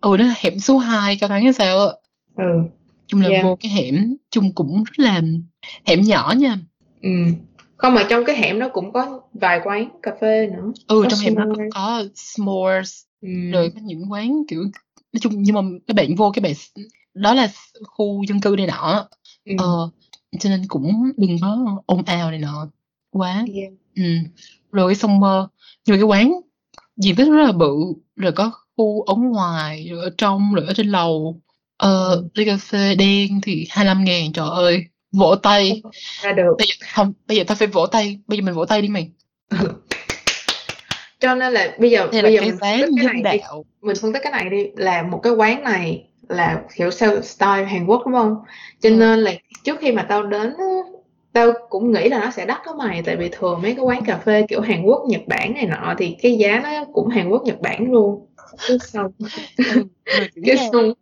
ừ, 0.01 0.17
đó 0.17 0.25
là 0.25 0.35
hẻm 0.39 0.59
số 0.59 0.79
2 0.79 1.17
cao 1.17 1.29
thắng 1.29 1.43
hay 1.45 1.53
sao 1.53 1.79
á. 1.87 1.93
Ừ, 2.37 2.45
Chung 3.07 3.21
là 3.21 3.29
yeah. 3.29 3.45
vô 3.45 3.57
cái 3.61 3.71
hẻm 3.73 4.17
chung 4.31 4.53
cũng 4.55 4.85
rất 4.85 5.05
là 5.05 5.21
hẻm 5.87 6.01
nhỏ 6.01 6.35
nha. 6.39 6.59
Ừm. 7.03 7.35
Không, 7.77 7.95
mà 7.95 8.07
trong 8.11 8.25
cái 8.25 8.37
hẻm 8.37 8.59
đó 8.59 8.69
cũng 8.73 8.93
có 8.93 9.21
vài 9.33 9.61
quán 9.65 9.89
cà 10.03 10.13
phê 10.21 10.47
nữa, 10.47 10.73
Ừ, 10.87 11.01
có 11.03 11.09
trong 11.11 11.21
hẻm 11.21 11.35
đó 11.35 11.45
có 11.57 11.65
có 11.75 12.03
s'mores, 12.15 13.03
Ừm. 13.21 13.51
rồi 13.51 13.71
có 13.75 13.81
những 13.85 14.13
quán, 14.13 14.43
kiểu 14.49 14.63
nói 15.13 15.21
chung 15.21 15.43
nhưng 15.43 15.55
mà 15.55 15.61
các 15.87 15.95
bạn 15.97 16.15
vô 16.17 16.31
cái 16.35 16.41
bạn 16.43 16.53
đó 17.15 17.35
là 17.35 17.51
khu 17.87 18.23
dân 18.29 18.41
cư 18.41 18.55
này 18.59 18.67
nọ, 18.67 19.09
Ừm. 19.45 19.57
ờ, 19.57 19.91
cho 20.41 20.51
nên 20.51 20.63
cũng 20.69 21.11
đừng 21.17 21.37
có 21.43 21.83
ồn 21.87 22.03
ào 22.07 22.31
này 22.31 22.39
nọ 22.39 22.69
quá. 23.11 23.45
Yeah. 23.55 23.73
Ừm. 23.97 24.25
Rồi 24.73 24.95
xong, 24.95 25.23
ơ, 25.23 25.49
mà 25.89 25.97
cái 25.97 26.03
quán 26.03 26.33
diện 26.97 27.17
tích 27.17 27.25
rất 27.25 27.47
là 27.47 27.53
bự, 27.53 27.75
rồi 28.17 28.33
có 28.33 28.53
khu 28.77 29.03
ở 29.03 29.15
ngoài, 29.15 29.89
rồi 29.91 30.05
ở 30.05 30.11
trong, 30.19 30.55
rồi 30.55 30.67
ở 30.67 30.73
trên 30.73 30.87
lầu. 30.89 31.41
ờ 31.77 32.11
ừ. 32.11 32.29
ly 32.35 32.45
cà 32.45 32.57
phê 32.57 32.95
đen 32.95 33.41
thì 33.43 33.67
25 33.71 34.05
ngàn 34.05 34.33
trời 34.33 34.49
ơi 34.51 34.85
vỗ 35.13 35.35
tay 35.35 35.83
ra 36.23 36.33
được 36.33 36.55
bây 36.59 36.67
giờ 36.67 36.87
không 36.95 37.13
bây 37.29 37.37
giờ 37.37 37.45
tao 37.47 37.55
phải 37.55 37.69
vỗ 37.69 37.87
tay 37.87 38.19
bây 38.27 38.39
giờ 38.39 38.45
mình 38.45 38.55
vỗ 38.55 38.65
tay 38.65 38.83
đi 38.83 38.89
mày 38.89 39.11
cho 41.21 41.35
nên 41.35 41.53
là 41.53 41.75
bây 41.79 41.91
giờ 41.91 42.09
Đây 42.13 42.23
bây 42.23 42.35
giờ 42.35 42.41
mình 42.41 42.57
phân 42.61 42.81
tích 42.81 42.91
cái 43.03 43.23
này 43.23 43.39
đi 43.39 43.41
mình 43.81 43.97
phân 44.03 44.13
tích 44.13 44.21
cái 44.23 44.33
này 44.33 44.51
đi 44.51 44.67
là 44.77 45.03
một 45.03 45.21
cái 45.23 45.33
quán 45.33 45.65
này 45.65 46.05
là 46.29 46.63
kiểu 46.77 46.91
sao 46.91 47.23
style 47.23 47.65
Hàn 47.65 47.87
Quốc 47.87 48.03
đúng 48.05 48.15
không 48.15 48.37
cho 48.81 48.89
ừ. 48.89 48.95
nên 48.95 49.19
là 49.19 49.33
trước 49.65 49.79
khi 49.81 49.93
mà 49.93 50.07
tao 50.09 50.23
đến 50.23 50.53
tao 51.33 51.53
cũng 51.69 51.93
nghĩ 51.93 52.09
là 52.09 52.21
nó 52.21 52.31
sẽ 52.31 52.47
đắt 52.47 52.61
đó 52.67 52.75
mày 52.79 53.03
tại 53.03 53.17
vì 53.17 53.29
thường 53.33 53.63
mấy 53.63 53.75
cái 53.75 53.85
quán 53.85 54.05
cà 54.05 54.19
phê 54.19 54.47
kiểu 54.49 54.61
Hàn 54.61 54.83
Quốc 54.83 55.03
Nhật 55.09 55.21
Bản 55.27 55.55
này 55.55 55.67
nọ 55.67 55.95
thì 55.99 56.17
cái 56.23 56.37
giá 56.39 56.61
nó 56.63 56.85
cũng 56.93 57.09
Hàn 57.09 57.29
Quốc 57.29 57.43
Nhật 57.45 57.61
Bản 57.61 57.93
luôn. 57.93 58.27
Cái 58.69 58.79
xong. 58.79 59.13
Ừ, 59.57 59.85
cái 60.47 60.57
xong. 60.73 60.93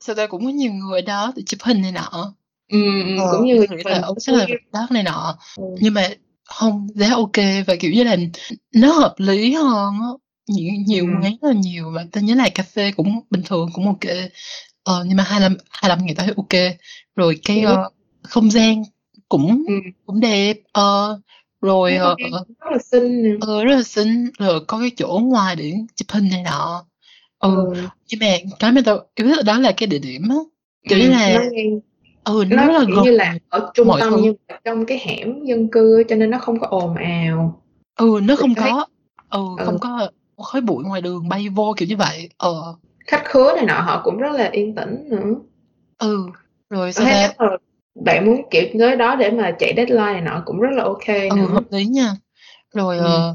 sao 0.00 0.14
tao 0.14 0.26
cũng 0.26 0.44
có 0.44 0.50
nhiều 0.50 0.72
người 0.72 1.02
đó 1.02 1.32
để 1.36 1.42
chụp 1.46 1.60
hình 1.62 1.82
này 1.82 1.92
nọ. 1.92 2.34
Ừ, 2.68 2.78
ừ 3.06 3.16
ờ, 3.18 3.32
cũng 3.32 3.46
như 3.46 3.54
người 3.54 3.82
là 3.84 4.00
ông 4.02 4.20
sẽ 4.20 4.32
là 4.32 4.46
đất 4.72 4.86
này 4.90 5.02
nọ. 5.02 5.38
Ừ. 5.56 5.64
nhưng 5.80 5.94
mà 5.94 6.08
không 6.44 6.88
giá 6.94 7.10
ok 7.14 7.36
và 7.66 7.76
kiểu 7.80 7.90
như 7.92 8.04
là 8.04 8.16
nó 8.74 8.92
hợp 8.92 9.14
lý 9.18 9.54
hơn 9.54 9.94
á. 10.00 10.08
Nhiều 10.48 10.72
nhiều 10.86 11.04
ừ. 11.04 11.10
ngán 11.22 11.32
là 11.42 11.52
nhiều 11.52 11.90
và 11.90 12.06
tao 12.12 12.24
nhớ 12.24 12.34
là 12.34 12.48
cà 12.54 12.62
phê 12.62 12.92
cũng 12.96 13.20
bình 13.30 13.42
thường 13.44 13.68
cũng 13.72 13.86
ok. 13.86 14.14
Ờ, 14.84 15.04
nhưng 15.06 15.16
mà 15.16 15.22
25 15.22 15.56
25 15.70 16.06
ngày 16.06 16.14
tao 16.14 16.26
thấy 16.26 16.34
ok. 16.36 16.76
Rồi 17.16 17.40
cái 17.44 17.64
uh, 17.64 17.92
không 18.22 18.50
gian 18.50 18.82
cũng 19.30 19.64
ừ. 19.68 19.74
cũng 20.06 20.20
đẹp 20.20 20.54
ờ, 20.72 21.20
rồi 21.62 21.98
uh, 22.12 22.18
rất 22.46 22.70
là 22.70 22.78
xinh 22.78 23.38
ờ, 23.40 23.64
rất 23.64 23.74
là 23.76 23.82
xinh 23.82 24.30
rồi 24.38 24.60
có 24.68 24.78
cái 24.80 24.90
chỗ 24.96 25.20
ngoài 25.22 25.56
để 25.56 25.74
chụp 25.96 26.06
hình 26.10 26.28
này 26.30 26.42
nọ. 26.42 26.84
Ừ, 27.38 27.56
ừ. 27.56 27.82
nhưng 28.08 28.20
mà 28.20 28.26
cái 28.58 28.72
mà 28.72 28.80
tao 28.84 28.98
yêu 29.14 29.28
thích 29.28 29.44
đó 29.44 29.58
là 29.58 29.72
cái 29.72 29.86
địa 29.86 29.98
điểm 29.98 30.22
á 30.28 30.36
kiểu 30.88 30.98
ừ, 30.98 31.10
là 31.10 31.34
nó, 31.34 31.40
ừ 32.24 32.44
nó, 32.50 32.56
nó 32.56 32.72
là 32.72 32.78
gần 32.78 33.04
như 33.04 33.10
là 33.10 33.38
ở 33.48 33.70
trung 33.74 33.88
tâm 34.00 34.12
thứ. 34.12 34.20
nhưng 34.22 34.34
mà 34.48 34.58
trong 34.64 34.86
cái 34.86 34.98
hẻm 35.04 35.44
dân 35.44 35.68
cư 35.68 36.02
cho 36.08 36.16
nên 36.16 36.30
nó 36.30 36.38
không 36.38 36.60
có 36.60 36.66
ồn 36.66 36.94
ào. 36.94 37.62
Ừ 37.98 38.20
nó 38.22 38.36
không 38.36 38.54
có 38.54 38.86
ừ, 39.30 39.44
ừ. 39.58 39.64
không 39.64 39.78
có 39.78 40.10
khói 40.42 40.60
bụi 40.60 40.84
ngoài 40.84 41.00
đường 41.00 41.28
bay 41.28 41.48
vô 41.48 41.74
kiểu 41.76 41.88
như 41.88 41.96
vậy 41.96 42.30
ờ. 42.36 42.74
Khách 43.06 43.22
khứa 43.24 43.52
này 43.56 43.64
nọ 43.64 43.80
họ 43.80 44.00
cũng 44.04 44.18
rất 44.18 44.32
là 44.32 44.48
yên 44.52 44.74
tĩnh 44.74 45.08
nữa. 45.08 45.34
Ừ 45.98 46.26
rồi 46.70 46.92
sao 46.92 47.06
bạn 47.94 48.26
muốn 48.26 48.42
kiểu 48.50 48.64
tới 48.78 48.96
đó 48.96 49.16
để 49.16 49.30
mà 49.30 49.50
chạy 49.58 49.72
deadline 49.76 50.12
này 50.12 50.20
nọ 50.20 50.42
cũng 50.46 50.60
rất 50.60 50.70
là 50.72 50.84
ok 50.84 51.06
ừ 51.06 51.36
nữa. 51.36 51.46
hợp 51.52 51.64
lý 51.70 51.84
nha 51.84 52.14
rồi 52.74 52.98
ừ. 52.98 53.30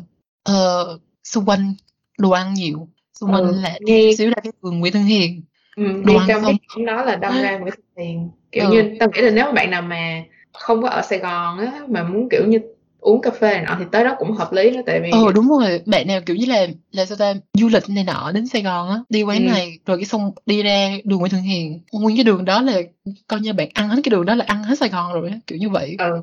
uh, 0.49 0.51
uh, 0.51 1.01
xung 1.23 1.45
quanh 1.45 1.73
đồ 2.17 2.31
ăn 2.31 2.53
nhiều 2.53 2.87
xung 3.19 3.33
quanh 3.33 3.43
ừ, 3.43 3.59
là 3.61 3.79
nghe... 3.81 4.11
xíu 4.17 4.29
ra 4.29 4.41
cái 4.43 4.51
vườn 4.61 4.79
Nguyễn 4.79 4.93
Thân 4.93 5.03
Hiền 5.03 5.43
ừ, 5.75 5.83
đồ 6.05 6.17
ăn 6.17 6.27
trong 6.27 6.43
không? 6.43 6.55
cái 6.75 6.85
đó 6.85 7.03
là 7.03 7.15
đông 7.15 7.41
ra 7.41 7.57
Nguyễn 7.57 7.73
Thân 7.75 8.05
Hiền 8.05 8.29
kiểu 8.51 8.65
ừ. 8.65 8.71
như 8.71 8.97
tao 8.99 9.09
nghĩ 9.09 9.21
là 9.21 9.29
nếu 9.29 9.45
mà 9.45 9.51
bạn 9.51 9.69
nào 9.69 9.81
mà 9.81 10.23
không 10.53 10.81
có 10.81 10.89
ở 10.89 11.01
Sài 11.01 11.19
Gòn 11.19 11.57
á 11.57 11.81
mà 11.87 12.03
muốn 12.03 12.29
kiểu 12.29 12.45
như 12.47 12.59
uống 13.05 13.21
cà 13.21 13.31
phê 13.31 13.53
này 13.53 13.65
nọ 13.65 13.75
thì 13.79 13.85
tới 13.91 14.03
đó 14.03 14.15
cũng 14.19 14.31
hợp 14.31 14.53
lý 14.53 14.71
nữa 14.71 14.81
tại 14.85 14.99
vì 14.99 15.09
ờ 15.11 15.31
đúng 15.35 15.49
rồi. 15.49 15.81
Bạn 15.85 16.07
nào 16.07 16.21
kiểu 16.25 16.35
như 16.35 16.45
là 16.45 16.67
là 16.91 17.05
sao 17.05 17.17
ta 17.17 17.33
du 17.53 17.67
lịch 17.67 17.89
này 17.89 18.03
nọ 18.03 18.31
đến 18.31 18.47
Sài 18.47 18.61
Gòn 18.61 18.89
á 18.89 18.99
đi 19.09 19.23
quán 19.23 19.37
ừ. 19.37 19.51
này 19.51 19.79
rồi 19.85 19.97
cái 19.97 20.05
xong 20.05 20.31
đi 20.45 20.63
ra 20.63 20.89
đường 21.03 21.19
Nguyễn 21.19 21.31
Thượng 21.31 21.41
Hiền. 21.41 21.81
Nguyên 21.91 22.17
cái 22.17 22.23
đường 22.23 22.45
đó 22.45 22.61
là 22.61 22.81
coi 23.27 23.39
như 23.39 23.53
bạn 23.53 23.69
ăn 23.73 23.89
hết 23.89 23.99
cái 24.03 24.09
đường 24.09 24.25
đó 24.25 24.35
là 24.35 24.45
ăn 24.47 24.63
hết 24.63 24.79
Sài 24.79 24.89
Gòn 24.89 25.13
rồi 25.13 25.31
kiểu 25.47 25.57
như 25.57 25.69
vậy. 25.69 25.95
Ừ. 25.99 26.21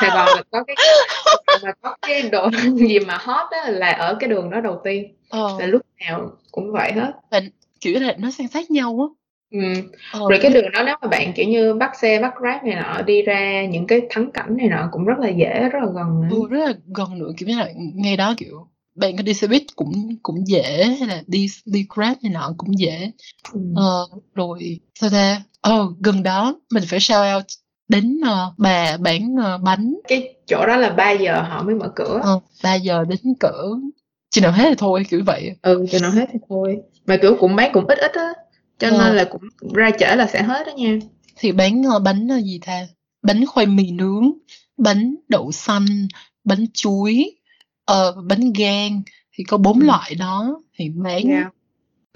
Sài 0.00 0.10
Gòn 0.10 0.28
là 0.36 0.42
có 0.50 0.64
cái 0.64 0.76
mà 1.62 1.72
có 1.82 1.96
cái 2.02 2.22
đồ 2.22 2.50
gì 2.74 2.98
mà 2.98 3.18
hot 3.20 3.50
á 3.50 3.70
là 3.70 3.92
ở 3.92 4.16
cái 4.20 4.28
đường 4.28 4.50
đó 4.50 4.60
đầu 4.60 4.80
tiên. 4.84 5.14
Ờ. 5.28 5.56
là 5.58 5.66
lúc 5.66 5.82
nào 6.00 6.30
cũng 6.52 6.72
vậy 6.72 6.92
hết. 6.92 7.12
Và 7.30 7.40
kiểu 7.80 8.00
là 8.00 8.14
nó 8.18 8.30
san 8.30 8.48
sát 8.48 8.70
nhau 8.70 8.98
á 9.00 9.23
Ừm, 9.54 9.74
Ờ, 10.12 10.20
rồi 10.30 10.38
cái 10.42 10.50
đường 10.52 10.70
đó 10.72 10.82
nếu 10.86 10.96
mà 11.02 11.08
bạn, 11.08 11.32
kiểu 11.36 11.48
như, 11.48 11.74
bắt 11.74 11.90
xe, 12.00 12.18
bắt 12.22 12.34
Grab 12.40 12.64
này 12.64 12.74
nọ 12.76 13.02
đi 13.02 13.22
ra 13.22 13.64
những 13.66 13.86
cái 13.86 14.00
thắng 14.10 14.30
cảnh 14.32 14.56
này 14.56 14.68
nọ 14.68 14.88
cũng 14.92 15.04
rất 15.04 15.18
là 15.18 15.28
dễ, 15.28 15.68
rất 15.72 15.78
là 15.82 15.88
gần 15.94 16.20
nữa. 16.28 16.36
Ừ, 16.36 16.46
rất 16.50 16.64
là 16.66 16.72
gần 16.96 17.18
nữa, 17.18 17.30
kiểu 17.36 17.48
như 17.48 17.58
là, 17.58 17.68
ngay 17.94 18.16
đó, 18.16 18.34
kiểu, 18.36 18.66
bạn 18.94 19.16
có 19.16 19.22
đi 19.22 19.34
xe 19.34 19.46
buýt 19.46 19.62
cũng 19.76 20.16
cũng 20.22 20.46
dễ, 20.46 20.84
hay 21.00 21.08
là 21.08 21.22
đi 21.26 21.46
đi 21.64 21.86
Grab 21.94 22.16
này 22.22 22.32
nọ 22.32 22.54
cũng 22.58 22.78
dễ. 22.78 23.10
Ừm. 23.52 23.74
Ờ, 23.76 24.06
rồi 24.34 24.80
sao 25.00 25.10
ta? 25.10 25.42
Ờ, 25.60 25.86
gần 26.00 26.22
đó 26.22 26.54
mình 26.72 26.82
phải 26.86 27.00
shout 27.00 27.36
out 27.36 27.44
đến, 27.88 28.20
ờ, 28.24 28.52
bà 28.58 28.96
bán, 28.96 29.34
ờ, 29.42 29.58
bánh. 29.58 29.94
Cái 30.08 30.34
chỗ 30.46 30.66
đó 30.66 30.76
là 30.76 30.90
ba 30.90 31.10
giờ 31.10 31.42
họ 31.42 31.62
mới 31.62 31.74
mở 31.74 31.92
cửa. 31.96 32.20
Ờ, 32.22 32.40
3:00 32.64 33.04
đến 33.08 33.18
cỡ 33.40 33.52
chừng 34.30 34.42
nào 34.44 34.52
hết 34.52 34.64
thì 34.68 34.74
thôi, 34.78 35.02
kiểu 35.10 35.20
vậy. 35.26 35.50
Ừ, 35.62 35.86
chừng 35.90 36.02
nào 36.02 36.10
hết 36.10 36.26
thì 36.32 36.38
thôi. 36.48 36.76
Mà, 37.06 37.16
kiểu, 37.22 37.36
cũng 37.40 37.56
bán 37.56 37.70
cũng 37.72 37.86
ít 37.86 37.98
ít 37.98 38.12
á 38.14 38.32
cho 38.90 38.96
ờ. 38.96 39.04
nên 39.04 39.16
là 39.16 39.24
cũng 39.24 39.42
ra 39.74 39.90
trễ 39.98 40.16
là 40.16 40.26
sẽ 40.26 40.42
hết 40.42 40.66
đó 40.66 40.72
nha. 40.76 40.98
Thì 41.36 41.52
bán 41.52 41.82
uh, 41.96 42.02
bánh 42.02 42.28
uh, 42.38 42.44
gì 42.44 42.60
ta? 42.66 42.86
Bánh 43.22 43.46
khoai 43.46 43.66
mì 43.66 43.90
nướng 43.90 44.32
bánh 44.76 45.14
đậu 45.28 45.52
xanh 45.52 45.86
bánh 46.44 46.66
chuối 46.74 47.30
uh, 47.92 48.24
bánh 48.28 48.52
gan. 48.52 49.02
Thì 49.32 49.44
có 49.44 49.56
bốn 49.56 49.80
ừ. 49.80 49.86
loại 49.86 50.14
đó. 50.14 50.60
Thì 50.78 50.88
bán 50.88 51.22
yeah. 51.28 51.46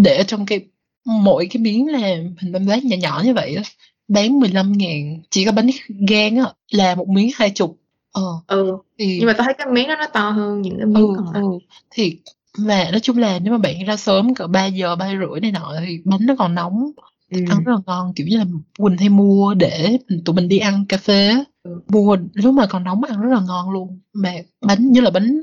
để 0.02 0.24
trong 0.26 0.46
cái 0.46 0.60
mỗi 1.04 1.48
cái 1.50 1.62
miếng 1.62 1.86
là 1.86 2.08
hình 2.38 2.52
tam 2.52 2.66
giác 2.66 2.84
nhỏ 2.84 2.96
nhỏ 2.96 3.22
như 3.24 3.34
vậy 3.34 3.54
đó 3.56 3.62
bán 4.08 4.40
15 4.40 4.72
ngàn. 4.72 5.22
Chỉ 5.30 5.44
có 5.44 5.52
bánh 5.52 5.70
gan 6.08 6.36
á 6.36 6.52
là 6.70 6.94
một 6.94 7.08
miếng 7.08 7.30
hai 7.34 7.50
chục. 7.50 7.78
Ờ. 8.12 8.22
Ừ. 8.46 8.76
Thì 8.98 9.16
nhưng 9.18 9.26
mà 9.26 9.32
tôi 9.32 9.44
thấy 9.44 9.54
cái 9.58 9.66
miếng 9.72 9.88
đó 9.88 9.96
nó 9.98 10.06
to 10.06 10.30
hơn 10.30 10.62
những 10.62 10.76
cái 10.76 10.86
miếng 10.86 11.06
ừ, 11.06 11.14
còn 11.16 11.34
ừ. 11.34 11.58
thì 11.90 12.18
mà 12.58 12.88
nói 12.90 13.00
chung 13.00 13.18
là 13.18 13.38
nếu 13.38 13.52
mà 13.52 13.58
bạn 13.58 13.84
ra 13.84 13.96
sớm 13.96 14.34
cỡ 14.34 14.46
3 14.46 14.66
giờ, 14.66 14.96
3 14.96 15.08
rưỡi 15.08 15.40
này 15.40 15.52
nọ 15.52 15.74
thì 15.86 15.98
bánh 16.04 16.26
nó 16.26 16.34
còn 16.38 16.54
nóng, 16.54 16.90
Ừm. 17.30 17.44
ăn 17.48 17.64
rất 17.64 17.72
là 17.72 17.78
ngon, 17.86 18.12
kiểu 18.16 18.26
như 18.26 18.38
là, 18.38 18.44
Quỳnh 18.78 18.96
hay 18.98 19.08
mua 19.08 19.54
để 19.54 19.98
tụi 20.24 20.36
mình 20.36 20.48
đi 20.48 20.58
ăn 20.58 20.84
cà 20.88 20.96
phê 20.96 21.28
á, 21.28 21.44
Ừ. 21.62 21.80
mua 21.88 22.16
lúc 22.34 22.54
mà 22.54 22.66
còn 22.66 22.84
nóng 22.84 23.04
ăn 23.04 23.20
rất 23.20 23.34
là 23.34 23.40
ngon 23.46 23.70
luôn. 23.70 24.00
Mà 24.12 24.32
bánh 24.60 24.92
như 24.92 25.00
là 25.00 25.10
bánh 25.10 25.40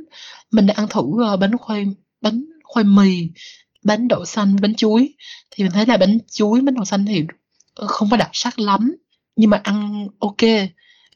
mình 0.51 0.66
đã 0.68 0.74
ăn 0.78 0.88
thử, 0.89 1.01
ơ, 1.24 1.38
bánh 1.38 1.57
khoai 1.57 1.86
bánh 2.22 2.45
khoai 2.63 2.84
mì, 2.84 3.30
bánh 3.84 4.07
đậu 4.07 4.26
xanh, 4.26 4.55
bánh 4.61 4.76
chuối, 4.76 5.13
thì 5.51 5.63
mình 5.63 5.72
thấy 5.72 5.86
là 5.86 5.97
bánh 5.97 6.18
chuối, 6.32 6.61
bánh 6.61 6.76
đậu 6.76 6.86
xanh 6.86 7.05
thì, 7.05 7.26
không 7.76 8.07
có 8.11 8.18
đặc 8.18 8.30
sắc 8.34 8.59
lắm, 8.59 8.95
nhưng 9.36 9.49
mà 9.49 9.59
ăn 9.63 10.07
ok 10.20 10.38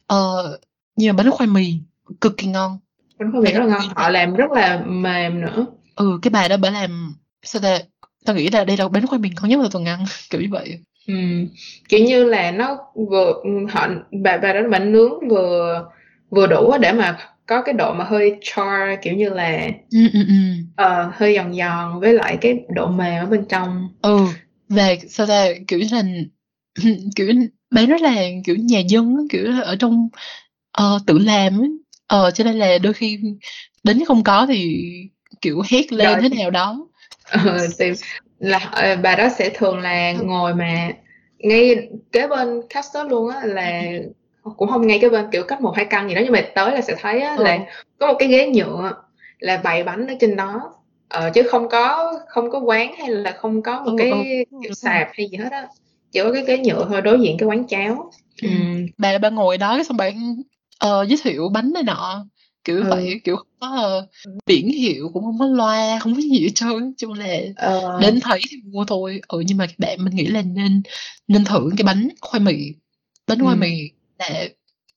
Ờ, 0.10 0.58
nhưng 0.96 1.16
mà 1.16 1.24
bánh 1.24 1.32
khoai 1.32 1.48
mì 1.50 1.74
cực 2.22 2.38
kỳ 2.38 2.48
ngon. 2.48 2.80
Bánh 3.20 3.32
khoai 3.32 3.44
mì 3.44 3.52
rất 3.52 3.60
là 3.60 3.66
ngon, 3.66 3.82
họ 3.96 4.10
làm 4.10 4.34
rất 4.34 4.52
là 4.52 4.84
mềm 4.88 5.42
nữa. 5.42 5.66
Ừ, 6.00 6.20
cái 6.22 6.30
bà 6.30 6.48
đó 6.48 6.58
bả 6.58 6.70
làm 6.70 7.16
sao 7.44 7.62
ta? 7.62 7.80
Tao 8.26 8.36
nghĩ 8.36 8.50
là 8.50 8.64
đây 8.64 8.78
là 8.78 8.88
bánh 8.88 9.08
khoai 9.08 9.20
mì 9.20 9.30
ngon 9.30 9.50
nhất 9.50 9.60
mà 9.60 9.68
tao 9.74 9.84
ăn, 9.86 10.06
kiểu 10.30 10.42
như 10.42 10.48
vậy. 10.52 10.80
Ừm, 11.08 11.48
kiểu 11.90 12.06
như 12.06 12.24
là 12.24 12.52
nó 12.52 12.78
vừa 13.10 13.34
họ 13.70 13.88
bà 14.24 14.38
bà 14.38 14.54
đó 14.54 14.60
bà 14.72 14.80
nướng 14.80 15.30
vừa 15.30 15.86
vừa 16.30 16.48
đủ 16.48 16.78
để 16.82 16.92
mà 16.92 17.18
có 17.46 17.62
cái 17.62 17.74
độ 17.74 17.94
mà 17.94 18.06
hơi 18.06 18.36
char 18.42 19.00
kiểu 19.02 19.14
như 19.14 19.30
là 19.30 19.68
ừ, 19.92 20.00
ừ, 20.14 20.20
ừ. 20.28 20.34
ờ, 20.76 21.12
hơi 21.14 21.36
giòn 21.36 21.54
giòn 21.54 22.00
với 22.00 22.14
lại 22.14 22.38
cái 22.42 22.60
độ 22.76 22.88
mềm 22.88 23.24
ở 23.24 23.26
bên 23.26 23.46
trong. 23.50 23.90
Ừ, 24.02 24.26
và 24.70 24.96
sao 25.10 25.28
ta 25.28 25.46
kiểu 25.68 25.80
như 25.80 25.88
là 25.92 26.04
kiểu 27.16 27.28
bán 27.72 27.86
rất 27.88 28.02
là 28.02 28.16
kiểu 28.46 28.56
nhà 28.56 28.80
dân 28.80 29.28
kiểu 29.30 29.44
ở 29.64 29.76
trong 29.76 30.10
uh, 30.82 31.02
tự 31.08 31.18
làm 31.18 31.62
ờ 32.08 32.32
cho 32.32 32.44
nên 32.44 32.56
là 32.56 32.78
đôi 32.78 32.94
khi 32.94 33.20
đến 33.84 34.06
không 34.06 34.24
có 34.24 34.46
thì 34.46 34.86
kiểu 35.42 35.62
hét 35.70 35.94
lên 35.94 36.08
Rồi. 36.08 36.30
thế 36.30 36.38
nào 36.38 36.50
đó 36.52 36.88
ờ, 37.32 37.68
thì 37.80 37.92
là 38.40 38.58
ờ, 38.72 38.96
bà 38.96 39.16
đó 39.16 39.30
sẽ 39.38 39.50
thường 39.50 39.80
là 39.80 40.12
ngồi 40.12 40.56
mà 40.56 40.92
ngay 41.40 41.90
kế 42.12 42.28
bên 42.28 42.62
caster 42.70 43.08
luôn 43.08 43.30
á 43.30 43.42
là 43.44 43.84
cũng 44.58 44.70
không 44.70 44.88
ngay 44.88 45.00
kế 45.00 45.10
bên 45.10 45.26
kiểu 45.32 45.44
cách 45.44 45.62
một 45.62 45.74
hai 45.76 45.86
căn 45.86 46.10
gì 46.10 46.16
đó 46.16 46.22
nhưng 46.24 46.34
mà 46.34 46.42
tới 46.56 46.72
là 46.72 46.82
sẽ 46.82 46.96
thấy 47.02 47.22
á, 47.22 47.36
là 47.40 47.54
ừ. 47.54 47.60
có 48.00 48.08
một 48.08 48.16
cái 48.20 48.28
ghế 48.28 48.50
nhựa 48.50 48.94
là 49.40 49.58
bày 49.58 49.84
bánh 49.84 50.08
ở 50.08 50.14
trên 50.20 50.36
đó 50.36 50.74
ờ, 51.10 51.30
chứ 51.34 51.44
không 51.50 51.70
có 51.70 52.14
không 52.28 52.50
có 52.50 52.60
quán 52.60 52.96
hay 52.98 53.10
là 53.10 53.32
không 53.32 53.62
có 53.62 53.80
một 53.80 53.92
ừ, 53.92 53.96
cái 53.98 54.12
ừ. 54.52 54.58
kiểu 54.64 54.74
sạp 54.74 55.08
hay 55.14 55.28
gì 55.32 55.38
hết 55.38 55.52
á 55.52 55.68
chỉ 56.12 56.20
có 56.24 56.32
cái 56.34 56.44
ghế 56.46 56.58
nhựa 56.58 56.86
thôi 56.90 57.02
đối 57.02 57.20
diện 57.22 57.38
cái 57.40 57.48
quán 57.48 57.68
cháo 57.68 58.12
ừ. 58.42 58.50
bà 58.98 59.18
bà 59.18 59.30
ngồi 59.30 59.58
đó 59.58 59.84
xong 59.84 59.98
bạn 59.98 60.36
uh, 60.86 61.08
giới 61.08 61.18
thiệu 61.24 61.50
bánh 61.54 61.74
này 61.74 61.84
nọ 61.84 62.26
kiểu 62.70 62.84
ừ. 62.84 62.90
vậy 62.90 63.22
kiểu 63.24 63.36
không 63.36 63.48
có 63.60 64.00
uh, 64.00 64.10
biển 64.46 64.72
hiệu 64.72 65.10
cũng 65.14 65.24
không 65.24 65.40
có 65.40 65.46
loa 65.46 66.00
không 66.00 66.16
có 66.16 66.22
gì 66.22 66.44
hết 66.44 66.52
trơn 66.56 66.94
chung 66.98 67.14
là 67.14 67.38
ờ. 67.56 68.00
đến 68.02 68.20
thấy 68.20 68.40
thì 68.50 68.58
mua 68.64 68.86
thôi 68.86 69.22
ừ 69.28 69.40
nhưng 69.48 69.58
mà 69.58 69.66
các 69.66 69.80
bạn 69.80 70.06
mình 70.06 70.16
nghĩ 70.16 70.26
là 70.26 70.42
nên 70.42 70.82
nên 71.28 71.44
thử 71.44 71.70
cái 71.78 71.84
bánh 71.84 72.10
khoai 72.22 72.40
mì 72.40 72.58
bánh 73.28 73.40
khoai 73.40 73.56
ừ. 73.56 73.60
mì 73.60 73.90
là 74.20 74.44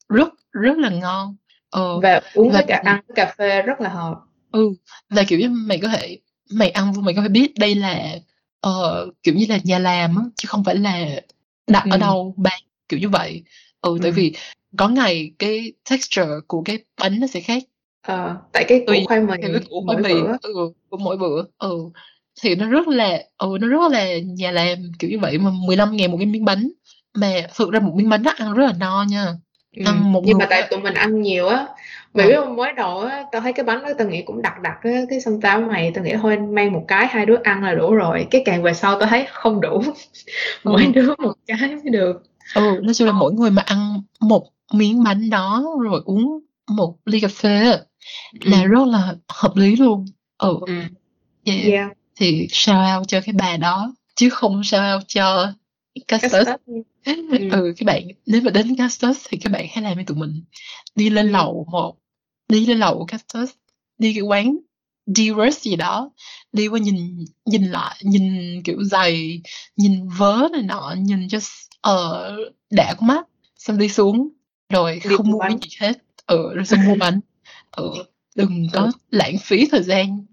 rất 0.08 0.28
rất 0.52 0.78
là 0.78 0.90
ngon 0.90 1.36
ờ, 1.70 2.00
và 2.00 2.20
uống 2.34 2.48
và 2.48 2.54
với 2.54 2.64
cả 2.68 2.80
ăn 2.84 3.00
với 3.08 3.14
cà 3.16 3.34
phê 3.38 3.62
rất 3.62 3.80
là 3.80 3.88
hợp 3.88 4.14
ừ 4.52 4.74
và 5.10 5.22
kiểu 5.28 5.38
như 5.38 5.48
mày 5.48 5.78
có 5.78 5.88
thể 5.88 6.18
mày 6.50 6.70
ăn 6.70 6.92
mày 7.04 7.14
có 7.14 7.22
thể 7.22 7.28
biết 7.28 7.52
đây 7.58 7.74
là 7.74 8.16
uh, 8.66 9.14
kiểu 9.22 9.34
như 9.34 9.46
là 9.48 9.58
nhà 9.64 9.78
làm 9.78 10.16
á 10.16 10.22
chứ 10.36 10.46
không 10.46 10.64
phải 10.64 10.76
là 10.76 11.06
đặt 11.66 11.84
ừ. 11.84 11.90
ở 11.90 11.96
đâu 11.96 12.34
bán 12.36 12.60
kiểu 12.88 13.00
như 13.00 13.08
vậy 13.08 13.42
ừ, 13.80 13.90
ừ. 13.90 13.98
tại 14.02 14.10
vì 14.10 14.32
có 14.76 14.88
ngày 14.88 15.32
cái 15.38 15.72
texture 15.90 16.28
của 16.46 16.62
cái 16.64 16.78
bánh 17.00 17.20
nó 17.20 17.26
sẽ 17.26 17.40
khác. 17.40 17.62
Ờ, 18.02 18.36
tại 18.52 18.64
cái 18.68 18.84
củ 18.86 18.92
khoai 19.06 19.20
mì 19.20 19.34
cái 19.42 19.50
củ 19.70 19.84
khoai 19.86 20.02
mì 20.02 20.14
ừ, 20.42 20.72
của 20.90 20.96
mỗi 20.96 21.16
bữa 21.16 21.44
ừ. 21.58 21.76
Thì 22.42 22.54
nó 22.54 22.68
rất 22.68 22.88
là 22.88 23.22
ừ 23.38 23.58
nó 23.60 23.68
rất 23.68 23.92
là 23.92 24.18
nhà 24.18 24.50
làm 24.50 24.78
kiểu 24.98 25.10
như 25.10 25.18
vậy 25.18 25.38
mà 25.38 25.50
15 25.66 25.96
ngàn 25.96 26.10
một 26.10 26.16
cái 26.16 26.26
miếng 26.26 26.44
bánh. 26.44 26.68
Mà 27.14 27.32
thực 27.56 27.70
ra 27.70 27.80
một 27.80 27.92
miếng 27.94 28.08
bánh 28.08 28.22
nó 28.22 28.32
ăn 28.36 28.54
rất 28.54 28.64
là 28.66 28.72
no 28.80 29.04
nha. 29.08 29.26
Ừ. 29.76 29.82
ăn 29.86 30.12
một 30.12 30.22
nhưng 30.24 30.38
mà 30.38 30.46
tại 30.50 30.68
tụi 30.70 30.80
mình 30.80 30.94
ăn 30.94 31.22
nhiều 31.22 31.48
á 31.48 31.66
mày 32.14 32.26
biết 32.26 32.34
không 32.36 32.56
mới 32.56 32.72
đầu 32.72 33.00
á 33.00 33.24
tao 33.32 33.42
thấy 33.42 33.52
cái 33.52 33.64
bánh 33.64 33.82
đó 33.82 33.88
tao 33.98 34.08
nghĩ 34.08 34.22
cũng 34.22 34.42
đặc 34.42 34.54
đặc 34.62 34.76
á 34.82 34.90
cái 35.10 35.20
xong 35.20 35.40
tao 35.40 35.60
mày 35.60 35.90
tao 35.94 36.04
nghĩ 36.04 36.14
thôi 36.22 36.36
mang 36.36 36.72
một 36.72 36.84
cái 36.88 37.06
hai 37.06 37.26
đứa 37.26 37.36
ăn 37.44 37.62
là 37.64 37.74
đủ 37.74 37.94
rồi. 37.94 38.26
Cái 38.30 38.42
càng 38.44 38.62
về 38.62 38.74
sau 38.74 39.00
tao 39.00 39.08
thấy 39.08 39.26
không 39.32 39.60
đủ. 39.60 39.82
Mỗi 40.64 40.82
ừ. 40.82 40.92
đứa 40.94 41.14
một 41.18 41.34
cái 41.46 41.58
mới 41.60 41.90
được. 41.90 42.22
Ừ 42.54 42.80
nói 42.82 42.94
chung 42.94 43.06
là 43.06 43.12
mỗi 43.12 43.32
người 43.32 43.50
mà 43.50 43.62
ăn 43.66 44.02
một 44.20 44.46
miếng 44.74 45.04
bánh 45.04 45.30
đó 45.30 45.64
rồi 45.80 46.02
uống 46.04 46.40
một 46.68 46.96
ly 47.04 47.20
cà 47.20 47.28
phê 47.28 47.78
là 48.40 48.62
ừ. 48.62 48.68
rất 48.68 48.84
là 48.88 49.14
hợp 49.28 49.56
lý 49.56 49.76
luôn 49.76 50.04
ừ, 50.38 50.58
ừ. 50.66 50.72
Yeah. 51.44 51.64
yeah. 51.64 51.90
thì 52.16 52.48
shout 52.50 52.98
out 52.98 53.08
cho 53.08 53.20
cái 53.20 53.32
bà 53.32 53.56
đó 53.56 53.94
chứ 54.14 54.30
không 54.30 54.64
shout 54.64 54.82
out 54.94 55.02
cho 55.08 55.52
Castus 56.08 56.48
ừ. 57.04 57.50
ừ 57.52 57.74
các 57.76 57.86
bạn 57.86 58.02
nếu 58.26 58.40
mà 58.40 58.50
đến 58.50 58.76
Castus 58.76 59.26
thì 59.28 59.38
các 59.38 59.52
bạn 59.52 59.66
hãy 59.70 59.84
làm 59.84 59.94
với 59.94 60.04
tụi 60.04 60.16
mình 60.16 60.44
đi 60.94 61.10
lên 61.10 61.26
ừ. 61.26 61.32
lầu 61.32 61.66
một 61.70 61.96
đi 62.48 62.66
lên 62.66 62.78
lầu 62.78 62.98
của 62.98 63.04
Castus 63.04 63.50
đi 63.98 64.14
cái 64.14 64.22
quán 64.22 64.56
Dearest 65.06 65.62
gì 65.62 65.76
đó 65.76 66.10
đi 66.52 66.68
qua 66.68 66.78
nhìn 66.78 67.24
nhìn 67.44 67.64
lại 67.64 67.96
nhìn 68.02 68.62
kiểu 68.62 68.84
giày 68.84 69.42
nhìn 69.76 70.08
vớ 70.08 70.48
này 70.52 70.62
nọ 70.62 70.94
nhìn 70.98 71.28
cho 71.28 71.38
uh, 71.90 72.54
đã 72.70 72.94
con 72.98 73.06
mắt 73.06 73.26
xong 73.56 73.78
đi 73.78 73.88
xuống 73.88 74.28
rồi 74.72 75.00
đi 75.04 75.16
không 75.16 75.30
mua 75.30 75.38
cái 75.38 75.58
gì 75.62 75.76
hết. 75.80 75.98
Ừ 76.26 76.54
rồi 76.54 76.64
xong 76.64 76.80
mua 76.86 76.94
bánh. 76.94 77.20
Ừ 77.76 77.90
đừng 78.36 78.66
có 78.72 78.80
ừ. 78.80 78.90
lãng 79.10 79.38
phí 79.38 79.68
thời 79.70 79.82
gian 79.82 80.24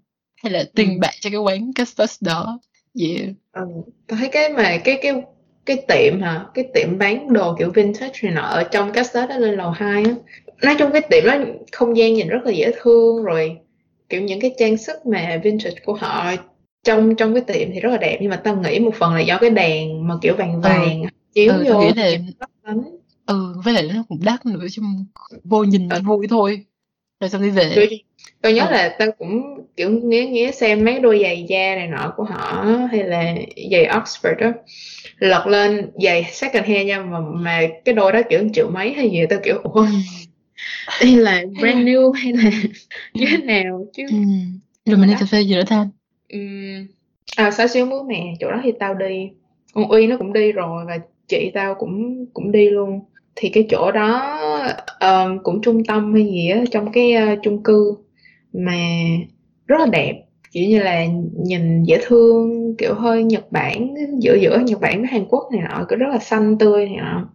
hay 0.42 0.52
là 0.52 0.64
tiền 0.74 0.88
ừ. 0.88 0.98
bạc 1.00 1.12
cho 1.20 1.30
cái 1.30 1.38
quán 1.40 1.72
Castus 1.74 2.22
đó. 2.22 2.58
Yeah. 3.00 3.28
Ừ. 3.52 3.62
tôi 4.06 4.18
thấy 4.18 4.28
cái 4.32 4.48
mà 4.48 4.78
cái 4.84 4.98
cái 5.02 5.22
cái 5.66 5.76
tiệm 5.88 6.20
hả? 6.20 6.44
Cái 6.54 6.64
tiệm 6.74 6.98
bán 6.98 7.32
đồ 7.32 7.54
kiểu 7.58 7.70
vintage 7.70 8.18
này 8.22 8.32
nọ 8.32 8.42
ở 8.42 8.64
trong 8.64 8.92
Castus 8.92 9.28
đó 9.28 9.36
lên 9.36 9.56
lầu 9.56 9.70
2 9.70 10.02
á. 10.04 10.14
Nói 10.62 10.74
chung 10.78 10.90
cái 10.92 11.02
tiệm 11.10 11.24
đó 11.26 11.38
không 11.72 11.96
gian 11.96 12.14
nhìn 12.14 12.28
rất 12.28 12.40
là 12.44 12.52
dễ 12.52 12.72
thương 12.82 13.24
rồi. 13.24 13.56
Kiểu 14.08 14.20
những 14.20 14.40
cái 14.40 14.54
trang 14.58 14.76
sức 14.76 15.06
mà 15.06 15.40
vintage 15.44 15.76
của 15.84 15.94
họ 15.94 16.32
trong 16.84 17.14
trong 17.14 17.34
cái 17.34 17.42
tiệm 17.46 17.68
thì 17.74 17.80
rất 17.80 17.90
là 17.90 17.96
đẹp. 17.96 18.18
Nhưng 18.20 18.30
mà 18.30 18.36
tao 18.36 18.56
nghĩ 18.56 18.78
một 18.78 18.94
phần 18.94 19.14
là 19.14 19.20
do 19.20 19.38
cái 19.38 19.50
đèn 19.50 20.08
mà 20.08 20.14
kiểu 20.22 20.34
vàng 20.36 20.60
vàng 20.60 21.02
ừ. 21.02 21.08
chiếu 21.34 21.52
ừ, 21.52 21.64
vô 21.68 21.80
nghĩ 21.80 21.92
là 21.96 22.10
ừ 23.30 23.54
với 23.64 23.74
lại 23.74 23.90
nó 23.94 24.04
cũng 24.08 24.18
đắt 24.24 24.46
nữa 24.46 24.66
chứ 24.70 24.82
vô 25.44 25.64
nhìn 25.64 25.88
ừ. 25.88 26.00
vui 26.04 26.26
thôi 26.30 26.64
rồi 27.20 27.30
xong 27.30 27.42
đi 27.42 27.50
về 27.50 27.72
tôi, 27.76 28.02
tôi 28.42 28.52
nhớ 28.52 28.66
ừ. 28.66 28.72
là 28.72 28.96
tao 28.98 29.08
cũng 29.18 29.42
kiểu 29.76 29.90
nghe 29.90 30.26
nghe 30.26 30.50
xem 30.52 30.84
mấy 30.84 30.98
đôi 30.98 31.20
giày 31.22 31.46
da 31.48 31.74
này 31.74 31.88
nọ 31.88 32.12
của 32.16 32.24
họ 32.24 32.64
hay 32.90 33.04
là 33.04 33.34
giày 33.70 33.86
Oxford 33.86 34.34
đó 34.40 34.52
lật 35.18 35.46
lên 35.46 35.90
giày 36.02 36.24
second 36.32 36.66
hand 36.66 36.86
nha 36.86 37.02
mà 37.02 37.18
mà 37.20 37.60
cái 37.84 37.94
đôi 37.94 38.12
đó 38.12 38.20
kiểu 38.30 38.48
triệu 38.54 38.70
mấy 38.70 38.92
hay 38.92 39.10
gì 39.10 39.18
tao 39.30 39.38
kiểu 39.44 39.58
ủa 39.62 39.86
đây 41.00 41.16
là 41.16 41.42
brand 41.60 41.88
new 41.88 42.12
hay 42.12 42.32
là 42.32 42.50
như 43.14 43.26
thế 43.30 43.36
nào 43.36 43.86
chứ 43.92 44.02
ừ. 44.10 44.16
rồi 44.86 44.98
mình 44.98 45.08
đi 45.10 45.14
cà 45.20 45.26
phê 45.30 45.40
gì 45.40 45.54
nữa 45.54 45.64
ta 45.68 45.88
ừ. 46.28 46.38
à 47.36 47.50
xá 47.50 47.66
xíu 47.66 47.86
mướn 47.86 48.08
nè 48.08 48.34
chỗ 48.40 48.50
đó 48.50 48.60
thì 48.64 48.72
tao 48.80 48.94
đi 48.94 49.30
con 49.72 49.88
uy 49.88 50.06
nó 50.06 50.16
cũng 50.16 50.32
đi 50.32 50.52
rồi 50.52 50.84
và 50.86 50.98
chị 51.28 51.50
tao 51.54 51.74
cũng 51.74 52.26
cũng 52.34 52.52
đi 52.52 52.70
luôn 52.70 53.00
thì 53.36 53.48
cái 53.48 53.66
chỗ 53.70 53.92
đó 53.92 54.38
uh, 55.04 55.42
cũng 55.42 55.60
trung 55.62 55.84
tâm 55.84 56.14
hay 56.14 56.24
gì 56.24 56.48
á 56.48 56.60
trong 56.70 56.92
cái 56.92 57.14
uh, 57.32 57.38
chung 57.42 57.62
cư 57.62 57.94
mà 58.52 58.76
rất 59.66 59.80
là 59.80 59.86
đẹp. 59.86 60.22
Kiểu 60.52 60.68
như 60.68 60.82
là 60.82 61.06
nhìn 61.44 61.82
dễ 61.82 62.00
thương 62.06 62.74
kiểu 62.78 62.94
hơi 62.94 63.24
Nhật 63.24 63.52
Bản 63.52 63.94
giữa 64.18 64.34
giữa 64.34 64.58
Nhật 64.58 64.80
Bản 64.80 64.98
với 64.98 65.06
Hàn 65.06 65.24
Quốc 65.28 65.48
này 65.52 65.62
nọ 65.68 65.84
cứ 65.88 65.96
rất 65.96 66.06
là 66.10 66.18
xanh 66.18 66.58
tươi 66.58 66.86
này 66.86 66.96
nọ. 66.96 67.28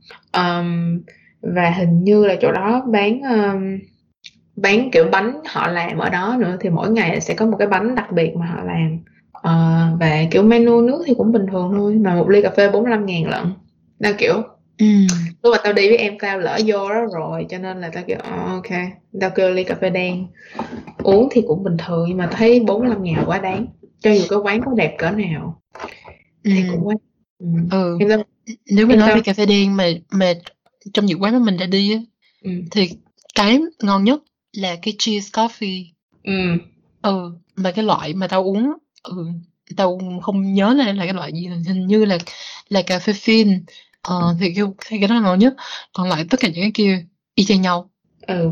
Um, 0.43 1.01
và 1.41 1.69
hình 1.69 2.03
như 2.03 2.25
là 2.25 2.35
chỗ 2.41 2.51
đó 2.51 2.83
bán 2.91 3.21
um, 3.21 3.79
bán 4.55 4.91
kiểu 4.91 5.05
bánh 5.11 5.39
họ 5.45 5.67
làm 5.67 5.97
ở 5.97 6.09
đó 6.09 6.35
nữa 6.39 6.57
thì 6.59 6.69
mỗi 6.69 6.89
ngày 6.89 7.21
sẽ 7.21 7.33
có 7.33 7.45
một 7.45 7.57
cái 7.59 7.67
bánh 7.67 7.95
đặc 7.95 8.11
biệt 8.11 8.35
mà 8.35 8.45
họ 8.45 8.63
làm. 8.63 8.97
Uh, 9.37 9.99
và 9.99 10.23
kiểu 10.31 10.43
menu 10.43 10.81
nước 10.81 11.03
thì 11.05 11.13
cũng 11.17 11.31
bình 11.31 11.45
thường 11.51 11.71
thôi 11.75 11.95
mà 11.95 12.15
một 12.15 12.29
ly 12.29 12.41
cà 12.41 12.49
phê 12.49 12.69
45 12.69 13.05
ngàn 13.05 13.29
lận. 13.29 13.43
Là 13.99 14.11
kiểu 14.17 14.33
ừ. 14.77 14.85
lúc 15.43 15.51
mà 15.51 15.57
tao 15.63 15.73
đi 15.73 15.87
với 15.87 15.97
em 15.97 16.19
tao 16.19 16.39
lỡ 16.39 16.59
vô 16.65 16.89
đó 16.89 17.05
rồi 17.13 17.45
cho 17.49 17.57
nên 17.57 17.81
là 17.81 17.89
tao 17.93 18.03
kiểu 18.07 18.17
oh, 18.17 18.47
ok 18.47 18.71
tao 19.21 19.29
kêu 19.29 19.49
ly 19.49 19.63
cà 19.63 19.75
phê 19.81 19.89
đen 19.89 20.27
uống 20.97 21.29
thì 21.31 21.41
cũng 21.47 21.63
bình 21.63 21.77
thường 21.85 22.05
nhưng 22.07 22.17
mà 22.17 22.29
thấy 22.31 22.59
45 22.59 23.03
ngàn 23.03 23.23
quá 23.25 23.39
đáng 23.39 23.65
cho 23.99 24.11
dù 24.11 24.25
cái 24.29 24.39
quán 24.39 24.61
có 24.65 24.71
đẹp 24.77 24.95
cỡ 24.97 25.11
nào 25.11 25.61
thì 26.43 26.61
ừ. 26.61 26.67
cũng 26.71 26.87
quá 26.87 26.95
ừ. 27.39 27.47
ừ. 27.71 27.97
Tao, 28.09 28.23
nếu 28.65 28.87
mà 28.87 28.95
nói 28.95 29.15
về 29.15 29.21
cà 29.21 29.33
phê 29.33 29.45
đen 29.45 29.77
mà 29.77 29.89
mà 30.11 30.33
trong 30.93 31.05
những 31.05 31.23
quán 31.23 31.33
mà 31.33 31.39
mình 31.39 31.57
đã 31.57 31.65
đi 31.65 31.93
á 31.93 31.99
ừ. 32.41 32.51
thì 32.71 32.89
cái 33.35 33.59
ngon 33.83 34.03
nhất 34.03 34.19
là 34.53 34.75
cái 34.81 34.93
cheese 34.97 35.29
coffee 35.31 35.83
ừ 36.23 36.57
ừ 37.01 37.31
mà 37.55 37.71
cái 37.71 37.85
loại 37.85 38.13
mà 38.13 38.27
tao 38.27 38.43
uống 38.43 38.73
ừ 39.03 39.27
tao 39.75 39.99
không 40.21 40.53
nhớ 40.53 40.73
là 40.73 40.93
là 40.93 41.05
cái 41.05 41.13
loại 41.13 41.31
gì 41.33 41.47
hình 41.67 41.87
như 41.87 42.05
là 42.05 42.17
là 42.69 42.81
cà 42.81 42.99
phê 42.99 43.13
phin 43.13 43.63
ờ 44.07 44.35
thì 44.39 44.53
cái 44.55 44.65
thì 44.87 44.99
cái 44.99 45.07
đó 45.07 45.15
là 45.15 45.21
ngon 45.21 45.39
nhất. 45.39 45.53
Còn 45.93 46.09
lại 46.09 46.25
tất 46.29 46.39
cả 46.39 46.47
những 46.47 46.63
cái 46.63 46.71
kia 46.73 47.05
y 47.35 47.45
chang 47.45 47.61
nhau. 47.61 47.89
Ừ. 48.27 48.49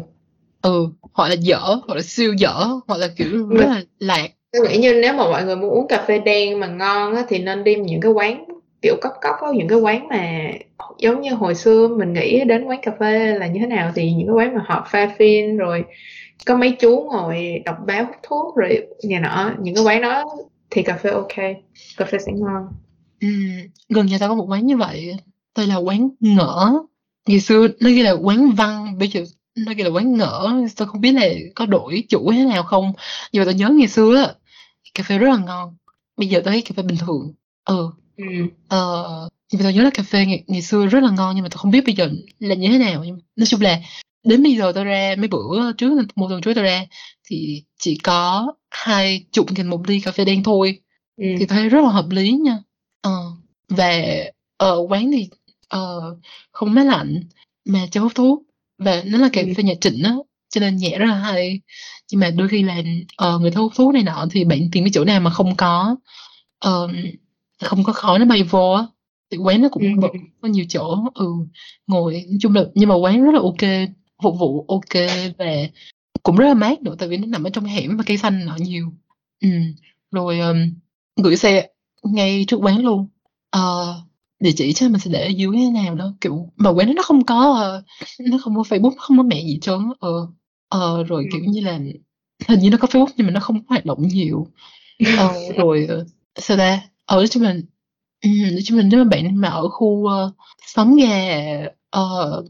Ừ 0.62 0.88
hoặc 1.14 1.30
là 1.30 1.36
dở 1.39 1.60
hoặc 1.60 1.95
là 1.95 2.01
siêu 2.01 2.34
dở 2.34 2.68
hoặc 2.88 2.97
là 2.97 3.08
kiểu 3.18 3.47
rất 3.49 3.66
là 3.70 3.84
lạc. 3.99 4.28
Tôi 4.51 4.68
nghĩ 4.68 4.78
như 4.78 4.93
nếu 5.01 5.14
mà 5.14 5.24
mọi 5.24 5.45
người 5.45 5.56
muốn 5.56 5.70
uống 5.70 5.88
cà 5.88 6.06
phê 6.08 6.20
đen 6.20 6.60
mà 6.60 6.68
ngon 6.68 7.16
á, 7.16 7.24
thì 7.28 7.39
nên 7.39 7.64
đi 7.64 7.76
những 7.76 8.01
cái 8.01 8.12
quán 8.12 8.45
kiểu 8.82 8.95
cốc 9.01 9.14
cốc 9.22 9.36
có 9.39 9.51
những 9.51 9.68
cái 9.68 9.78
quán 9.78 10.08
mà 10.08 10.51
giống 10.99 11.22
như 11.22 11.34
hồi 11.34 11.56
xưa 11.56 11.88
mình 11.88 12.14
nghĩ 12.14 12.43
đến 12.43 12.66
quán 12.66 12.80
cà 12.82 12.91
phê 12.99 13.39
là 13.39 13.47
như 13.47 13.60
thế 13.60 13.68
nào 13.68 13.91
thì 13.95 14.12
những 14.12 14.28
cái 14.28 14.34
quán 14.34 14.56
mà 14.56 14.62
họ 14.66 14.88
pha 14.91 15.16
phin 15.18 15.58
rồi 15.58 15.84
có 16.45 16.56
mấy 16.56 16.72
chú 16.80 17.10
ngồi 17.12 17.62
đọc 17.66 17.78
báo 17.88 18.06
hút 18.06 18.16
thuốc 18.24 18.56
rồi 18.56 18.88
nhà 19.04 19.20
nọ 19.20 19.51
những 19.60 19.76
cái 19.76 19.84
quán 19.84 20.01
đó 20.01 20.24
thì 20.70 20.84
cà 20.84 20.97
phê 20.97 21.10
ok 21.10 21.36
cà 21.97 22.06
phê 22.06 22.18
sẽ 22.26 22.32
ngon. 22.36 22.68
Ừ, 23.22 23.28
gần 23.89 24.06
nhà 24.06 24.18
tao 24.20 24.30
có 24.30 24.36
một 24.36 24.45
quán 24.49 24.68
như 24.68 24.78
vậy 24.78 25.16
đây 25.58 25.68
là 25.68 25.76
quán 25.76 26.10
ngỡ. 26.20 26.74
Ngày 27.28 27.39
xưa 27.39 27.68
nó 27.80 27.89
ghi 27.89 28.01
là 28.01 28.12
quán 28.12 28.51
văn 28.51 28.97
bây 28.99 29.08
giờ 29.08 29.24
nó 29.58 29.74
ghi 29.78 29.84
là 29.84 29.89
quán 29.89 30.18
ngỡ. 30.18 30.54
Tôi 30.76 30.88
không 30.88 31.01
biết 31.01 31.12
là 31.12 31.28
có 31.56 31.66
đổi 31.66 32.04
chủ 32.10 32.32
thế 32.32 32.45
nào 32.45 32.64
không. 32.64 32.93
Nhưng 33.32 33.41
mà 33.41 33.45
tôi 33.45 33.54
nhớ 33.54 33.70
ngày 33.70 33.88
xưa 33.88 34.34
cà 34.93 35.04
phê 35.04 35.18
rất 35.18 35.30
là 35.30 35.38
ngon. 35.38 35.76
Bây 36.18 36.28
giờ 36.28 36.41
tôi 36.45 36.51
thấy 36.51 36.62
cà 36.62 36.74
phê 36.78 36.84
bình 36.84 36.97
thường. 36.97 37.34
Ừ. 37.66 37.89
Ừ. 38.18 38.24
Ờ 38.68 39.30
nhưng 39.51 39.60
mà 39.60 39.64
tôi 39.64 39.74
nhớ 39.74 39.84
là 39.84 39.89
cà 39.93 40.04
phê 40.04 40.26
ngày, 40.26 40.43
ngày 40.47 40.62
xưa 40.62 40.86
rất 40.86 41.04
là 41.04 41.12
ngon 41.12 41.36
nhưng 41.36 41.43
mà 41.43 41.49
tôi 41.49 41.58
không 41.58 41.72
biết 41.72 41.86
bây 41.86 41.95
giờ 41.95 42.10
là 42.39 42.56
như 42.56 42.70
thế 42.70 42.78
nào. 42.78 43.04
Nhưng 43.06 43.20
nói 43.36 43.45
chung 43.45 43.62
là 43.62 43.80
đến 44.24 44.43
bây 44.43 44.56
giờ 44.56 44.72
tôi 44.76 44.84
ra 44.84 45.16
mấy 45.18 45.28
bữa 45.28 45.72
trước 45.74 45.91
một 46.16 46.28
tuần 46.30 46.41
trước 46.41 46.54
tôi 46.54 46.64
ra 46.64 46.86
thì 47.26 47.64
chỉ 47.80 47.97
có 48.04 48.54
hai 48.72 49.26
chục 49.32 49.51
nghìn 49.51 49.68
một 49.68 49.89
ly 49.89 49.99
cà 49.99 50.12
phê 50.12 50.26
đen 50.26 50.43
thôi. 50.43 50.80
Ừ. 51.18 51.26
thì 51.39 51.45
tôi 51.45 51.47
thấy 51.47 51.70
rất 51.70 51.82
là 51.84 51.89
hợp 51.89 52.10
lý 52.10 52.32
nha. 52.32 52.58
Ờ. 53.01 53.12
Và 53.70 54.01
ở 54.58 54.78
quán 54.89 55.12
thì 55.12 55.30
uh, 55.78 56.19
không 56.51 56.74
máy 56.74 56.86
lạnh 56.86 57.24
mà 57.65 57.80
cho 57.91 58.01
hút 58.01 58.11
thuốc. 58.15 58.43
Và 58.78 59.03
nó 59.05 59.17
là 59.17 59.30
cà 59.34 59.41
phê 59.57 59.63
nhà 59.63 59.74
trịnh 59.82 60.03
á 60.03 60.13
cho 60.53 60.61
nên 60.61 60.76
nhẹ 60.76 60.97
rất 60.97 61.05
là 61.05 61.15
hay 61.15 61.61
nhưng 62.11 62.19
mà 62.19 62.30
đôi 62.30 62.47
khi 62.47 62.63
là 62.63 62.78
uh, 63.28 63.41
người 63.41 63.51
ta 63.51 63.59
hút 63.59 63.71
thuốc 63.76 63.93
này 63.93 64.03
nọ 64.03 64.26
thì 64.32 64.43
bạn 64.43 64.59
tìm 64.71 64.84
cái 64.84 64.91
chỗ 64.93 65.05
nào 65.05 65.19
mà 65.19 65.32
không 65.32 65.55
có 65.55 65.95
uh, 66.67 66.91
không 67.63 67.84
có 67.84 67.93
khói 67.93 68.19
nó 68.19 68.26
bay 68.26 68.43
vô 68.43 68.71
á 68.71 68.86
thì 69.32 69.38
quán 69.38 69.61
nó 69.61 69.69
cũng 69.69 69.99
bự 70.01 70.07
có 70.41 70.47
nhiều 70.47 70.65
chỗ 70.69 70.97
ừ 71.13 71.26
ngồi 71.88 72.13
nói 72.13 72.38
chung 72.41 72.55
là 72.55 72.63
nhưng 72.74 72.89
mà 72.89 72.95
quán 72.95 73.24
rất 73.24 73.32
là 73.34 73.39
ok 73.39 73.89
phục 74.24 74.39
vụ 74.39 74.65
ok 74.67 75.03
và 75.38 75.45
cũng 76.24 76.36
rất 76.36 76.47
là 76.47 76.53
mát 76.53 76.82
nữa 76.82 76.95
tại 76.99 77.09
vì 77.09 77.17
nó 77.17 77.26
nằm 77.26 77.43
ở 77.43 77.49
trong 77.49 77.65
hẻm 77.65 77.97
và 77.97 78.03
cây 78.07 78.17
xanh 78.17 78.45
nọ 78.45 78.55
nhiều. 78.59 78.93
Ừ. 79.41 79.49
rồi 80.11 80.39
um, 80.39 80.57
gửi 81.24 81.36
xe 81.36 81.67
ngay 82.03 82.45
trước 82.47 82.57
quán 82.57 82.86
luôn. 82.86 83.07
Uh, 83.57 83.95
địa 84.44 84.52
chỉ 84.52 84.74
cho 84.74 84.89
mình 84.89 85.00
sẽ 85.00 85.12
để 85.12 85.26
ở 85.26 85.30
dưới 85.30 85.52
thế 85.56 85.70
nào 85.70 85.96
đó 85.96 86.14
kiểu 86.22 86.50
mà 86.56 86.70
quán 86.70 86.96
nó 86.96 87.04
không 87.04 87.26
có 87.26 87.70
uh, 87.78 88.28
nó 88.28 88.38
không 88.38 88.56
có 88.56 88.62
facebook 88.62 88.96
không 88.98 89.18
có 89.18 89.24
mẹ 89.24 89.41
gì 89.41 89.60
trơn 89.62 89.80
ờ. 90.00 90.28
Uh, 90.76 91.08
rồi 91.08 91.28
kiểu 91.32 91.41
như 91.44 91.62
là 91.62 91.80
hình 92.48 92.60
như 92.60 92.70
nó 92.70 92.78
có 92.78 92.88
facebook 92.88 93.08
nhưng 93.18 93.28
mà 93.28 93.34
nó 93.34 93.39
không 93.39 93.60
có 93.60 93.66
hoạt 93.68 93.86
động 93.86 94.08
nhiều. 94.08 94.48
Uh, 95.04 95.56
rồi 95.58 95.88
uh, 96.02 96.08
sao 96.36 96.58
ta? 96.58 96.82
Ở 97.06 97.16
nói 97.16 97.28
chung 97.28 97.44
là 97.44 97.56
nói 98.24 98.62
chung 98.66 98.78
là 98.78 98.84
nếu 98.84 99.04
mà 99.04 99.10
bạn 99.10 99.36
mà 99.36 99.48
ở 99.48 99.70
khu 99.70 99.88
uh, 99.88 100.34
xóm 100.68 100.96
gà 100.96 101.68
uh, 102.00 102.46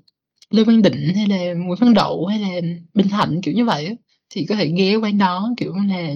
Lê 0.49 0.63
Quang 0.63 0.81
Định 0.81 1.13
hay 1.15 1.27
là 1.27 1.53
Nguyễn 1.53 1.77
Văn 1.79 1.93
Đậu 1.93 2.25
hay 2.25 2.39
là 2.39 2.47
Bình 2.93 3.09
Thạnh 3.09 3.41
kiểu 3.41 3.53
như 3.53 3.65
vậy 3.65 3.97
thì 4.29 4.45
có 4.45 4.55
thể 4.55 4.71
ghé 4.77 4.95
quán 4.95 5.17
đó 5.17 5.49
kiểu 5.57 5.73
là 5.73 6.13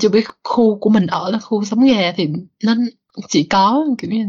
chưa 0.00 0.08
biết 0.08 0.24
khu 0.44 0.78
của 0.78 0.90
mình 0.90 1.06
ở 1.06 1.30
là 1.30 1.38
khu 1.38 1.64
sống 1.64 1.84
gà 1.84 2.12
thì 2.16 2.28
nó 2.64 2.74
chỉ 3.28 3.42
có 3.42 3.86
kiểu 3.98 4.10
như 4.10 4.26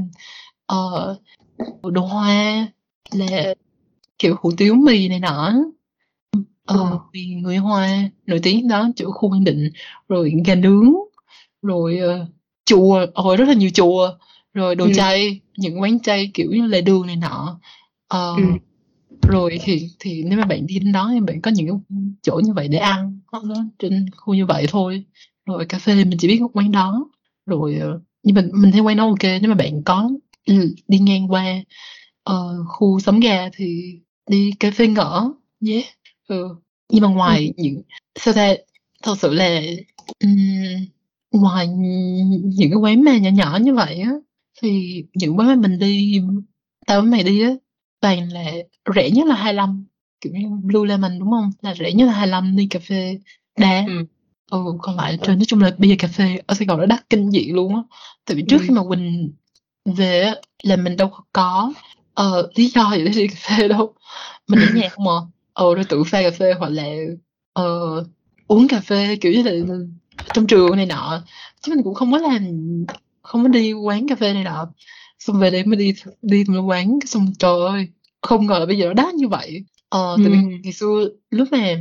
uh, 0.73 1.93
đồ 1.93 2.01
hoa 2.01 2.67
là 3.11 3.53
kiểu 4.19 4.35
hủ 4.41 4.51
tiếu 4.57 4.75
mì 4.75 5.07
này 5.07 5.19
nọ. 5.19 5.53
Ờ 6.65 6.99
vì 7.13 7.25
người 7.25 7.57
hoa 7.57 8.09
nổi 8.25 8.39
tiếng 8.43 8.67
đó 8.67 8.89
chỗ 8.95 9.11
khu 9.11 9.29
Quang 9.29 9.43
Định 9.43 9.69
rồi 10.09 10.33
gà 10.45 10.55
nướng 10.55 10.93
rồi 11.61 11.99
uh, 12.05 12.27
chùa 12.65 13.05
hồi 13.15 13.37
rất 13.37 13.47
là 13.47 13.53
nhiều 13.53 13.69
chùa 13.73 14.09
rồi 14.53 14.75
đồ 14.75 14.85
ừ. 14.85 14.91
chay 14.95 15.39
những 15.57 15.81
quán 15.81 15.99
chay 15.99 16.31
kiểu 16.33 16.51
như 16.51 16.67
lề 16.67 16.81
đường 16.81 17.07
này 17.07 17.15
nọ. 17.15 17.59
Ờ, 18.07 18.35
ừ. 18.35 18.43
rồi 19.27 19.59
thì 19.63 19.89
thì 19.99 20.23
nếu 20.23 20.39
mà 20.39 20.45
bạn 20.45 20.67
đi 20.67 20.79
đến 20.79 20.91
đó 20.91 21.09
thì 21.13 21.19
bạn 21.19 21.41
có 21.41 21.51
những 21.51 21.67
cái 21.67 21.97
chỗ 22.21 22.41
như 22.43 22.53
vậy 22.53 22.67
để 22.67 22.77
ăn 22.77 23.19
đó, 23.31 23.55
trên 23.79 24.05
khu 24.17 24.33
như 24.33 24.45
vậy 24.45 24.65
thôi. 24.69 25.03
Rồi 25.45 25.65
cà 25.65 25.79
phê 25.79 25.95
mình 25.95 26.17
chỉ 26.19 26.27
biết 26.27 26.41
quán 26.53 26.71
đó. 26.71 27.09
Rồi 27.45 27.75
ờ, 27.75 27.99
nhưng 28.23 28.35
mình 28.35 28.49
mình 28.53 28.71
thấy 28.71 28.81
quán 28.81 28.97
đó 28.97 29.07
ok 29.07 29.23
nếu 29.23 29.49
mà 29.49 29.55
bạn 29.55 29.83
có 29.83 30.09
đi 30.87 30.99
ngang 30.99 31.31
qua 31.31 31.63
uh, 32.29 32.67
khu 32.67 32.99
sống 32.99 33.19
gà 33.19 33.49
thì 33.53 33.99
đi 34.29 34.51
cà 34.59 34.71
phê 34.71 34.87
nhé 35.59 35.73
yeah. 35.73 35.85
ừ. 36.27 36.55
nhưng 36.89 37.01
mà 37.01 37.07
ngoài 37.07 37.53
ừ. 37.57 37.63
những 37.63 37.81
sao 38.15 38.33
ta 38.33 38.53
thật 39.03 39.15
sự 39.19 39.33
là 39.33 39.61
um, 40.23 40.85
ngoài 41.31 41.67
những 41.67 42.69
cái 42.71 42.79
quán 42.81 43.03
mà 43.03 43.17
nhỏ 43.17 43.29
nhỏ 43.29 43.59
như 43.61 43.73
vậy 43.73 43.99
á 44.01 44.11
thì 44.61 45.03
những 45.13 45.37
quán 45.37 45.47
mà 45.47 45.55
mình 45.55 45.79
đi 45.79 46.21
tao 46.87 47.01
với 47.01 47.11
mày 47.11 47.23
đi 47.23 47.41
á 47.41 47.51
toàn 48.01 48.31
là 48.31 48.51
rẻ 48.95 49.09
nhất 49.09 49.27
là 49.27 49.35
25 49.35 49.85
kiểu 50.21 50.33
như 50.33 50.47
Blue 50.63 50.87
Lemon 50.87 51.19
đúng 51.19 51.31
không 51.31 51.51
là 51.61 51.75
rẻ 51.75 51.93
nhất 51.93 52.05
là 52.05 52.13
25 52.13 52.55
ly 52.55 52.67
cà 52.69 52.79
phê 52.79 53.19
đá 53.57 53.85
ừ. 53.87 54.05
ừ 54.51 54.63
còn 54.81 54.95
lại 54.95 55.17
trên 55.23 55.37
nói 55.37 55.45
chung 55.45 55.61
là 55.61 55.75
giờ 55.79 55.95
cà 55.99 56.07
phê 56.07 56.39
ở 56.47 56.55
Sài 56.55 56.65
Gòn 56.65 56.79
nó 56.79 56.85
đắt 56.85 57.09
kinh 57.09 57.31
dị 57.31 57.45
luôn 57.45 57.75
á 57.75 57.81
tại 58.25 58.35
vì 58.37 58.43
trước 58.47 58.57
ừ. 58.57 58.63
khi 58.67 58.73
mà 58.73 58.81
Quỳnh 58.89 59.31
về 59.95 60.33
là 60.63 60.75
mình 60.75 60.97
đâu 60.97 61.11
có 61.33 61.73
ờ 62.13 62.49
lý 62.55 62.67
do 62.67 62.91
gì 62.95 63.03
để 63.03 63.11
đi 63.11 63.27
cà 63.27 63.35
phê 63.37 63.67
đâu. 63.67 63.93
Mình 64.47 64.59
ở 64.59 64.73
nhà 64.75 64.89
không 64.89 65.07
à. 65.07 65.19
Ờ 65.53 65.75
rồi 65.75 65.85
tự 65.89 66.03
pha 66.03 66.21
cà 66.21 66.31
phê 66.31 66.53
hoặc 66.59 66.69
là 66.69 66.85
ờ 67.53 68.03
uống 68.47 68.67
cà 68.67 68.79
phê 68.79 69.15
kiểu 69.21 69.31
như 69.31 69.43
là 69.43 69.51
trong 70.33 70.47
trường 70.47 70.75
này 70.75 70.85
nọ. 70.85 71.21
Chứ 71.61 71.73
mình 71.75 71.83
cũng 71.83 71.93
không 71.93 72.11
có 72.11 72.17
làm 72.17 72.47
không 73.21 73.43
có 73.43 73.49
đi 73.49 73.73
quán 73.73 74.07
cà 74.07 74.15
phê 74.15 74.33
này 74.33 74.43
nọ. 74.43 74.67
Xong 75.19 75.39
về 75.39 75.51
đây 75.51 75.65
mới 75.65 75.75
đi 75.75 75.93
đi 76.21 76.43
một 76.47 76.61
quán 76.61 76.99
xong 77.05 77.33
trời 77.39 77.59
ơi 77.67 77.87
không 78.21 78.45
ngờ 78.45 78.65
bây 78.65 78.77
giờ 78.77 78.85
nó 78.85 78.93
đắt 78.93 79.13
như 79.13 79.27
vậy. 79.27 79.63
Ờ 79.89 80.17
tại 80.17 80.27
vì 80.27 80.37
ngày 80.63 80.73
xưa 80.73 81.07
lúc 81.29 81.47
mà 81.51 81.75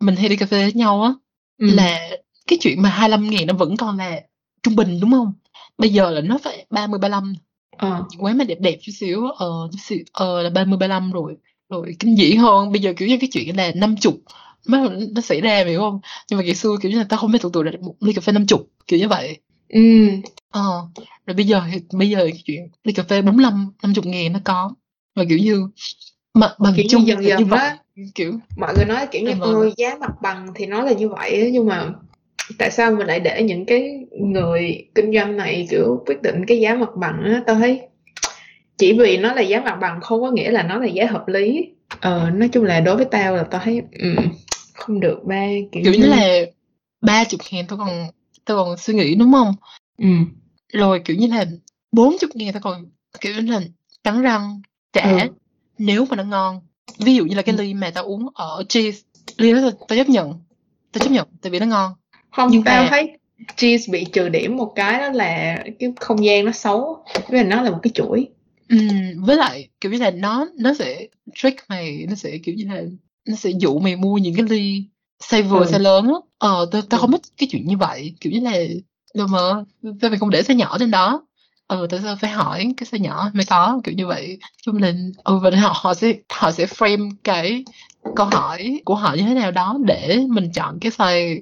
mình 0.00 0.16
hay 0.16 0.28
đi 0.28 0.36
cà 0.36 0.46
phê 0.46 0.62
với 0.62 0.72
nhau 0.72 1.02
á 1.02 1.12
ừ. 1.58 1.66
là 1.74 2.08
cái 2.46 2.58
chuyện 2.62 2.82
mà 2.82 2.88
25 2.88 3.30
ngàn 3.30 3.46
nó 3.46 3.54
vẫn 3.54 3.76
còn 3.76 3.96
là 3.96 4.20
trung 4.62 4.76
bình 4.76 5.00
đúng 5.00 5.10
không? 5.10 5.32
Bây 5.78 5.90
giờ 5.90 6.10
là 6.10 6.20
nó 6.20 6.38
phải 6.38 6.66
30 6.70 6.98
35 6.98 7.34
ờ. 7.78 8.04
quán 8.18 8.38
mà 8.38 8.44
đẹp 8.44 8.58
đẹp 8.60 8.78
chút 8.82 8.92
xíu 8.94 9.26
ờ 9.26 9.68
chút 9.72 9.78
xíu 9.80 9.98
ờ 10.12 10.42
là 10.42 10.50
30 10.50 10.78
35 10.78 11.12
rồi 11.12 11.36
rồi 11.70 11.96
kinh 11.98 12.16
dị 12.16 12.34
hơn. 12.34 12.72
Bây 12.72 12.80
giờ 12.80 12.92
kiểu 12.96 13.08
như 13.08 13.16
cái 13.20 13.28
chuyện 13.32 13.56
là 13.56 13.72
50 13.74 14.12
nó, 14.66 14.88
nó 15.14 15.20
xảy 15.20 15.40
ra 15.40 15.64
hiểu 15.64 15.80
không? 15.80 16.00
Nhưng 16.30 16.38
mà 16.38 16.44
ngày 16.44 16.54
xưa 16.54 16.76
kiểu 16.82 16.92
như 16.92 16.98
là 16.98 17.06
tao 17.08 17.18
không 17.18 17.32
biết 17.32 17.38
tưởng 17.42 17.52
tượng 17.52 17.64
được 17.64 17.82
một 17.82 17.94
ly 18.00 18.12
cà 18.12 18.20
phê 18.20 18.32
50 18.32 18.58
kiểu 18.86 18.98
như 18.98 19.08
vậy. 19.08 19.38
Ừ. 19.68 20.08
Ờ 20.50 20.88
rồi 21.26 21.34
bây 21.34 21.46
giờ 21.46 21.62
thì 21.72 21.80
bây 21.92 22.10
giờ 22.10 22.30
chuyện 22.44 22.68
ly 22.84 22.92
cà 22.92 23.02
phê 23.02 23.22
45 23.22 23.70
50 23.82 24.04
ngàn 24.04 24.32
nó 24.32 24.38
có. 24.44 24.70
Và 25.14 25.24
kiểu 25.28 25.38
như 25.38 25.68
mà 26.34 26.54
bằng 26.58 26.72
kiểu 26.76 26.86
chung 26.88 27.06
dần 27.06 27.24
dần 27.24 27.50
á 27.50 27.78
kiểu 28.14 28.32
mọi 28.56 28.74
người 28.76 28.84
nói 28.84 29.06
kiểu 29.10 29.22
như 29.22 29.32
ôi 29.40 29.74
giá 29.76 29.96
mặt 30.00 30.12
bằng 30.22 30.46
thì 30.54 30.66
nó 30.66 30.82
là 30.82 30.92
như 30.92 31.08
vậy 31.08 31.50
nhưng 31.52 31.66
mà 31.66 31.92
tại 32.58 32.70
sao 32.70 32.90
mình 32.90 33.06
lại 33.06 33.20
để 33.20 33.42
những 33.42 33.66
cái 33.66 34.06
người 34.20 34.86
kinh 34.94 35.12
doanh 35.14 35.36
này 35.36 35.66
kiểu 35.70 36.02
quyết 36.06 36.22
định 36.22 36.44
cái 36.46 36.60
giá 36.60 36.74
mặt 36.74 36.90
bằng 36.96 37.22
á 37.24 37.42
tao 37.46 37.56
thấy 37.56 37.80
chỉ 38.78 38.92
vì 38.98 39.16
nó 39.16 39.32
là 39.32 39.42
giá 39.42 39.60
mặt 39.60 39.78
bằng 39.80 40.00
không 40.00 40.20
có 40.20 40.30
nghĩa 40.30 40.50
là 40.50 40.62
nó 40.62 40.78
là 40.78 40.86
giá 40.86 41.06
hợp 41.06 41.28
lý. 41.28 41.68
Ờ 42.00 42.30
nói 42.30 42.48
chung 42.48 42.64
là 42.64 42.80
đối 42.80 42.96
với 42.96 43.06
tao 43.10 43.36
là 43.36 43.42
tao 43.42 43.60
thấy 43.64 43.82
um, 44.00 44.28
không 44.74 45.00
được 45.00 45.20
ba 45.24 45.46
kiểu, 45.72 45.82
kiểu 45.84 45.92
như, 45.92 45.98
như 45.98 46.06
là 46.06 46.40
ba 47.00 47.24
chục 47.24 47.40
ngàn 47.50 47.64
tao 47.68 47.78
còn 47.78 48.06
tao 48.44 48.56
còn 48.56 48.76
suy 48.76 48.94
nghĩ 48.94 49.14
đúng 49.14 49.32
không? 49.32 49.54
Ừ. 49.98 50.08
Rồi 50.72 51.00
kiểu 51.04 51.16
như 51.16 51.26
là 51.26 51.44
bốn 51.92 52.16
chục 52.20 52.30
ngàn 52.34 52.52
tao 52.52 52.62
còn 52.62 52.86
kiểu 53.20 53.34
như 53.34 53.52
là 53.52 53.60
cắn 54.04 54.22
răng 54.22 54.60
trả 54.92 55.10
ừ. 55.10 55.28
nếu 55.78 56.06
mà 56.10 56.16
nó 56.16 56.24
ngon. 56.24 56.60
Ví 56.98 57.14
dụ 57.14 57.24
như 57.24 57.34
là 57.34 57.42
cái 57.42 57.54
ly 57.58 57.74
mà 57.74 57.90
tao 57.90 58.04
uống 58.04 58.28
ở 58.34 58.64
cheese 58.68 58.98
ly 59.36 59.52
đó 59.52 59.60
tao 59.88 59.98
chấp 59.98 60.08
nhận 60.08 60.32
tao 60.92 61.04
chấp 61.04 61.10
nhận 61.10 61.28
tại 61.42 61.50
vì 61.50 61.58
nó 61.58 61.66
ngon 61.66 61.92
không 62.36 62.50
nhưng 62.50 62.62
tao 62.62 62.82
mà... 62.82 62.88
thấy 62.90 63.18
cheese 63.56 63.92
bị 63.92 64.04
trừ 64.04 64.28
điểm 64.28 64.56
một 64.56 64.72
cái 64.76 65.00
đó 65.00 65.08
là 65.08 65.58
cái 65.78 65.92
không 66.00 66.24
gian 66.24 66.44
nó 66.44 66.52
xấu 66.52 67.04
với 67.28 67.44
nó 67.44 67.62
là 67.62 67.70
một 67.70 67.78
cái 67.82 67.90
chuỗi. 67.94 68.28
Ừ, 68.68 68.76
với 69.18 69.36
lại 69.36 69.68
kiểu 69.80 69.92
như 69.92 69.98
là 69.98 70.10
nó 70.10 70.46
nó 70.58 70.74
sẽ 70.74 71.06
trick 71.34 71.58
mày 71.68 72.06
nó 72.08 72.14
sẽ 72.14 72.38
kiểu 72.38 72.54
như 72.54 72.64
là 72.68 72.82
nó 73.28 73.36
sẽ 73.36 73.50
dụ 73.50 73.78
mày 73.78 73.96
mua 73.96 74.18
những 74.18 74.34
cái 74.34 74.46
ly 74.48 74.84
size 75.22 75.48
vừa 75.48 75.64
ừ. 75.64 75.70
size 75.72 75.78
lớn 75.78 76.06
á. 76.06 76.14
Ờ 76.38 76.68
tao 76.72 76.82
tao 76.82 77.00
ừ. 77.00 77.02
không 77.02 77.12
thích 77.12 77.22
cái 77.38 77.48
chuyện 77.52 77.66
như 77.66 77.76
vậy. 77.76 78.14
Kiểu 78.20 78.32
như 78.32 78.40
là 78.40 78.58
đâu 79.14 79.26
mà 79.26 79.38
tao 80.00 80.10
mày 80.10 80.18
không 80.18 80.30
để 80.30 80.42
size 80.42 80.56
nhỏ 80.56 80.76
trên 80.78 80.90
đó. 80.90 81.26
Ừ 81.68 81.86
tại 81.90 82.00
sao 82.02 82.16
phải 82.20 82.30
hỏi 82.30 82.72
cái 82.76 82.88
size 82.90 83.02
nhỏ 83.02 83.30
mới 83.34 83.44
có 83.44 83.80
kiểu 83.84 83.94
như 83.94 84.06
vậy. 84.06 84.38
Chung 84.62 84.82
là 84.82 84.92
ừ 85.24 85.38
và 85.38 85.50
họ 85.50 85.72
họ 85.76 85.94
sẽ 85.94 86.12
họ 86.30 86.52
sẽ 86.52 86.66
frame 86.66 87.10
cái 87.24 87.64
câu 88.16 88.26
hỏi 88.26 88.80
của 88.84 88.94
họ 88.94 89.14
như 89.14 89.22
thế 89.22 89.34
nào 89.34 89.50
đó 89.50 89.78
để 89.84 90.18
mình 90.28 90.52
chọn 90.52 90.78
cái 90.80 90.92
size 90.92 91.40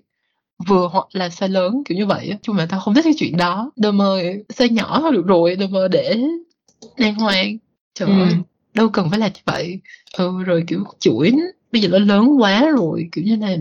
vừa 0.66 0.88
hoặc 0.92 1.07
là 1.12 1.28
size 1.28 1.48
lớn 1.48 1.82
kiểu 1.84 1.98
như 1.98 2.07
vậy 2.07 2.36
chung 2.42 2.57
là 2.57 2.66
tao 2.66 2.80
không 2.80 2.94
thích 2.94 3.05
cái 3.05 3.14
chuyện 3.18 3.36
đó. 3.36 3.72
Đâu 3.76 3.92
mà 3.92 4.05
size 4.48 4.72
nhỏ 4.72 5.00
thôi 5.00 5.12
được 5.12 5.26
rồi 5.26 5.57
đâu 5.57 5.68
mà 5.68 5.88
để 5.90 6.16
đàng 6.98 7.14
hoàng. 7.14 7.57
Trời 7.94 8.09
ừ. 8.09 8.14
ơi 8.20 8.36
đâu 8.74 8.88
cần 8.88 9.11
phải 9.11 9.18
là 9.18 9.28
như 9.28 9.40
vậy. 9.44 9.80
Ừ 10.16 10.42
rồi 10.46 10.64
kiểu 10.66 10.84
chuỗi 11.00 11.32
bây 11.72 11.82
giờ 11.82 11.88
nó 11.88 11.98
lớn 11.98 12.40
quá 12.40 12.70
rồi 12.70 13.09
kiểu 13.12 13.24
như 13.24 13.36
này 13.36 13.59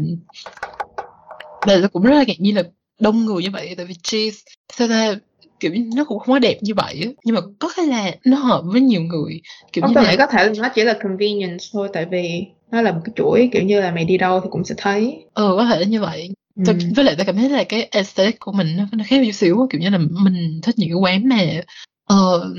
nó 1.68 1.88
cũng 1.94 2.04
rất 2.04 2.16
là 2.16 2.24
ngạc 2.28 2.40
nhiên 2.40 2.56
là 2.56 2.64
đông 3.00 3.26
người 3.26 3.44
như 3.44 3.50
vậy 3.52 3.74
tại 3.78 3.86
vì 3.86 3.94
cheese 4.04 4.38
sao 4.74 4.88
ta 4.88 5.16
kiểu 5.60 5.74
như 5.74 5.90
nó 5.96 6.04
cũng 6.04 6.20
không 6.20 6.34
có 6.34 6.40
đẹp 6.40 6.58
như 6.62 6.74
vậy 6.74 7.16
nhưng 7.24 7.36
mà 7.36 7.42
có 7.60 7.70
thể 7.76 7.84
là 7.84 8.12
nó 8.26 8.38
hợp 8.38 8.62
với 8.66 8.82
nhiều 8.82 9.02
người 9.02 9.42
kiểu 9.74 9.82
không, 9.82 9.94
như 9.94 10.02
là 10.02 10.16
có 10.18 10.26
thể 10.26 10.44
là 10.44 10.54
nó 10.58 10.70
chỉ 10.76 10.84
là 10.84 10.94
convenience 11.04 11.66
thôi 11.74 11.90
tại 11.94 12.06
vì 12.12 12.46
nó 12.72 12.82
là 12.82 12.92
một 12.92 13.02
cái 13.06 13.14
chuỗi 13.16 13.50
kiểu 13.54 13.64
như 13.64 13.82
là 13.82 13.92
mày 13.92 14.06
đi 14.06 14.18
đâu 14.18 14.40
thì 14.40 14.48
cũng 14.52 14.64
sẽ 14.64 14.76
thấy. 14.78 15.24
Ờ 15.34 15.56
có 15.58 15.66
thể 15.66 15.86
như 15.86 16.02
vậy 16.02 16.30
ừ. 16.56 16.74
với 16.96 17.06
lại 17.06 17.16
ta 17.16 17.24
cảm 17.24 17.36
thấy 17.36 17.50
là 17.50 17.64
cái 17.64 17.84
aesthetic 17.84 18.40
của 18.40 18.52
mình 18.52 18.78
nó, 18.78 18.86
nó 18.92 19.04
khác 19.08 19.22
chút 19.26 19.32
xíu 19.32 19.68
kiểu 19.70 19.82
như 19.82 19.90
là 19.90 19.98
mình 19.98 20.60
thích 20.64 20.76
những 20.78 20.90
cái 20.90 20.96
quán 20.96 21.30
mà 21.30 21.62
ờ 22.06 22.54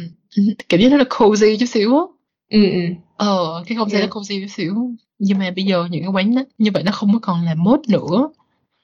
kiểu 0.68 0.80
như 0.80 0.90
nó 0.90 0.96
là 0.96 1.04
cozy 1.04 1.56
chút 1.58 1.66
xíu 1.66 1.98
á. 1.98 2.04
Ừ 2.50 2.70
ừ. 2.70 2.80
Ờ 3.16 3.64
cái 3.66 3.76
không 3.76 3.90
gian 3.90 4.00
yeah. 4.00 4.10
nó 4.10 4.20
cozy 4.20 4.40
chút 4.40 4.52
xíu. 4.56 4.90
Nhưng 5.18 5.38
mà 5.38 5.50
bây 5.56 5.64
giờ 5.64 5.86
những 5.90 6.02
cái 6.02 6.10
quán 6.10 6.34
đó, 6.34 6.42
như 6.58 6.70
vậy 6.74 6.82
nó 6.82 6.92
không 6.92 7.12
có 7.12 7.18
còn 7.22 7.44
là 7.44 7.54
mốt 7.54 7.80
nữa. 7.88 8.28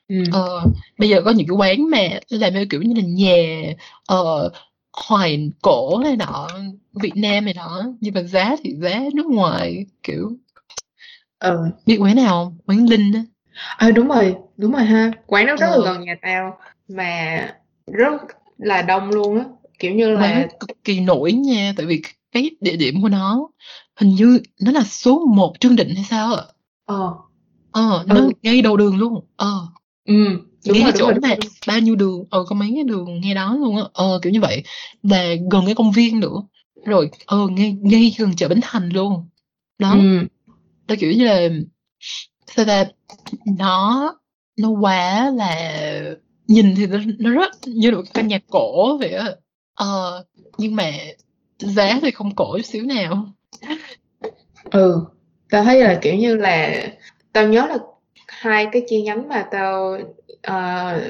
Ừ. 0.08 0.16
ờ, 0.32 0.64
bây 0.98 1.08
giờ 1.08 1.22
có 1.24 1.30
những 1.30 1.46
cái 1.46 1.56
quán 1.56 1.90
mà 1.90 1.98
làm 2.28 2.52
theo 2.52 2.64
kiểu 2.70 2.82
như 2.82 2.94
là 2.94 3.02
nhà 3.06 3.72
ờ, 4.06 4.50
hoài 4.92 5.50
cổ 5.62 5.98
này 6.04 6.16
nọ 6.16 6.48
Việt 6.92 7.16
Nam 7.16 7.44
này 7.44 7.54
nọ 7.54 7.82
nhưng 8.00 8.14
mà 8.14 8.22
giá 8.22 8.56
thì 8.64 8.74
giá 8.74 9.00
nước 9.14 9.26
ngoài 9.26 9.86
kiểu 10.02 10.32
ờ. 11.38 11.70
biết 11.86 11.98
quán 12.00 12.16
nào 12.16 12.44
không? 12.44 12.58
Quán 12.66 12.88
Linh 12.88 13.12
á 13.12 13.24
à, 13.76 13.90
đúng 13.90 14.08
rồi 14.08 14.36
đúng 14.56 14.72
rồi 14.72 14.84
ha. 14.84 15.10
Quán 15.26 15.46
đó 15.46 15.56
rất 15.56 15.66
ờ. 15.70 15.78
là 15.78 15.92
gần 15.92 16.04
nhà 16.04 16.14
tao 16.22 16.58
mà 16.88 17.38
rất 17.86 18.22
là 18.58 18.82
đông 18.82 19.10
luôn 19.10 19.38
á. 19.38 19.44
Kiểu 19.78 19.94
như 19.94 20.10
là 20.10 20.20
quán 20.20 20.48
cực 20.60 20.84
kỳ 20.84 21.00
nổi 21.00 21.32
nha 21.32 21.72
tại 21.76 21.86
vì 21.86 22.02
cái 22.32 22.50
địa 22.60 22.76
điểm 22.76 23.02
của 23.02 23.08
nó 23.08 23.48
hình 23.96 24.14
như 24.14 24.40
nó 24.60 24.72
là 24.72 24.82
số 24.84 25.26
1 25.34 25.54
Trương 25.60 25.76
Định 25.76 25.94
hay 25.94 26.04
sao 26.04 26.34
ạ 26.34 26.42
ờ. 26.86 27.14
Ờ 27.72 28.04
nó 28.06 28.14
ừ. 28.14 28.30
ngay 28.42 28.62
đầu 28.62 28.76
đường 28.76 28.96
luôn 28.96 29.24
ờ. 29.36 29.66
Ừ 30.04 30.14
đúng 30.66 30.76
ngay 30.76 30.82
rồi, 30.82 30.92
chỗ 30.96 31.12
mà 31.22 31.36
bao 31.66 31.80
nhiêu 31.80 31.96
đường 31.96 32.24
ờ 32.30 32.44
có 32.44 32.56
mấy 32.56 32.70
cái 32.74 32.84
đường 32.84 33.20
ngay 33.20 33.34
đó 33.34 33.56
luôn 33.60 33.76
á. 33.76 33.82
Ờ 33.92 34.18
kiểu 34.22 34.32
như 34.32 34.40
vậy. 34.40 34.62
Và 35.02 35.24
gần 35.50 35.64
cái 35.66 35.74
công 35.74 35.92
viên 35.92 36.20
nữa. 36.20 36.42
Rồi 36.84 37.10
ờ 37.26 37.48
ngay 37.48 37.76
ngay 37.80 38.14
gần 38.18 38.36
chợ 38.36 38.48
Bến 38.48 38.60
Thành 38.62 38.88
luôn. 38.88 39.28
Đó. 39.78 39.92
Ừ. 39.92 40.26
đó 40.88 40.94
kiểu 40.98 41.12
như 41.12 41.24
là 41.24 41.48
sao 42.56 42.64
ta 42.64 42.84
nó 43.58 44.14
nó 44.60 44.68
quá 44.68 45.30
là 45.30 45.70
nhìn 46.46 46.74
thì 46.76 46.86
nó, 46.86 46.98
nó 47.18 47.30
rất 47.30 47.52
như 47.66 47.90
một 47.90 48.02
căn 48.14 48.28
nhà 48.28 48.38
cổ 48.50 48.98
vậy 48.98 49.12
á. 49.12 49.26
Ờ 49.74 50.24
nhưng 50.58 50.76
mà 50.76 50.90
giá 51.58 51.98
thì 52.02 52.10
không 52.10 52.34
cổ 52.34 52.56
chút 52.56 52.66
xíu 52.66 52.84
nào. 52.84 53.24
Ừ 54.70 55.06
tao 55.50 55.64
thấy 55.64 55.80
là 55.80 55.98
kiểu 56.02 56.14
như 56.14 56.36
là 56.36 56.74
tao 57.32 57.48
nhớ 57.48 57.66
là 57.66 57.78
hai 58.28 58.66
cái 58.72 58.82
chi 58.88 59.02
nhánh 59.02 59.28
mà 59.28 59.46
tao 59.50 59.98
uh, 60.50 61.02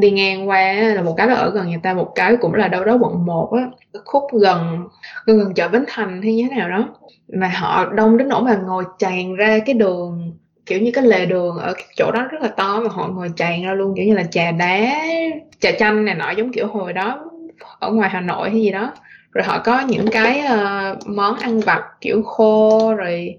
đi 0.00 0.10
ngang 0.10 0.48
qua 0.48 0.72
là 0.72 1.02
một 1.02 1.14
cái 1.16 1.26
là 1.26 1.34
ở 1.34 1.50
gần 1.50 1.70
nhà 1.70 1.78
ta 1.82 1.94
một 1.94 2.12
cái 2.14 2.36
cũng 2.40 2.54
là 2.54 2.68
đâu 2.68 2.84
đó 2.84 2.98
quận 3.00 3.26
1 3.26 3.52
á. 3.52 3.70
Khúc 4.04 4.22
gần 4.32 4.88
gần 5.26 5.38
gần 5.38 5.54
chợ 5.54 5.68
Bến 5.68 5.84
Thành 5.88 6.22
hay 6.22 6.34
như 6.34 6.46
thế 6.50 6.56
nào 6.56 6.70
đó. 6.70 6.88
Mà 7.28 7.48
họ 7.48 7.92
đông 7.92 8.16
đến 8.16 8.28
nỗi 8.28 8.42
mà 8.42 8.56
ngồi 8.56 8.84
tràn 8.98 9.34
ra 9.36 9.58
cái 9.66 9.74
đường 9.74 10.32
kiểu 10.66 10.80
như 10.80 10.90
cái 10.94 11.04
lề 11.04 11.26
đường 11.26 11.58
ở 11.58 11.72
cái 11.72 11.84
chỗ 11.96 12.10
đó 12.12 12.22
rất 12.30 12.42
là 12.42 12.48
to 12.48 12.80
mà 12.80 12.88
họ 12.90 13.08
ngồi 13.08 13.28
tràn 13.36 13.62
ra 13.62 13.74
luôn 13.74 13.94
kiểu 13.96 14.06
như 14.06 14.14
là 14.14 14.24
trà 14.24 14.52
đá 14.52 15.04
trà 15.60 15.70
chanh 15.78 16.04
này 16.04 16.14
nọ 16.14 16.30
giống 16.30 16.52
kiểu 16.52 16.66
hồi 16.66 16.92
đó 16.92 17.24
ở 17.78 17.92
ngoài 17.92 18.10
Hà 18.10 18.20
Nội 18.20 18.50
hay 18.50 18.60
gì 18.60 18.70
đó. 18.70 18.92
Rồi 19.32 19.44
họ 19.44 19.58
có 19.58 19.80
những 19.80 20.06
cái 20.10 20.42
uh, 20.44 21.06
món 21.06 21.38
ăn 21.38 21.60
vặt 21.60 21.82
kiểu 22.00 22.22
khô 22.22 22.94
rồi 22.94 23.36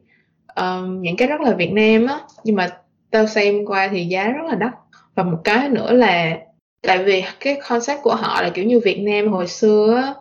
um, 0.55 1.01
những 1.01 1.17
cái 1.17 1.27
rất 1.27 1.41
là 1.41 1.51
Việt 1.51 1.71
Nam 1.71 2.05
á. 2.07 2.19
Nhưng 2.43 2.55
mà 2.55 2.69
tao 3.11 3.27
xem 3.27 3.65
qua 3.65 3.87
thì 3.87 4.05
giá 4.05 4.27
rất 4.27 4.43
là 4.49 4.55
đắt. 4.55 4.71
Và 5.15 5.23
một 5.23 5.37
cái 5.43 5.69
nữa 5.69 5.93
là 5.93 6.37
tại 6.81 7.03
vì 7.03 7.23
cái 7.39 7.57
concept 7.69 8.01
của 8.03 8.15
họ 8.15 8.41
là 8.41 8.49
kiểu 8.49 8.65
như 8.65 8.79
Việt 8.79 8.99
Nam 8.99 9.27
hồi 9.27 9.47
xưa 9.47 10.01
á 10.05 10.13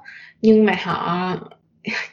nhưng 0.42 0.64
mà 0.64 0.76
họ 0.82 1.32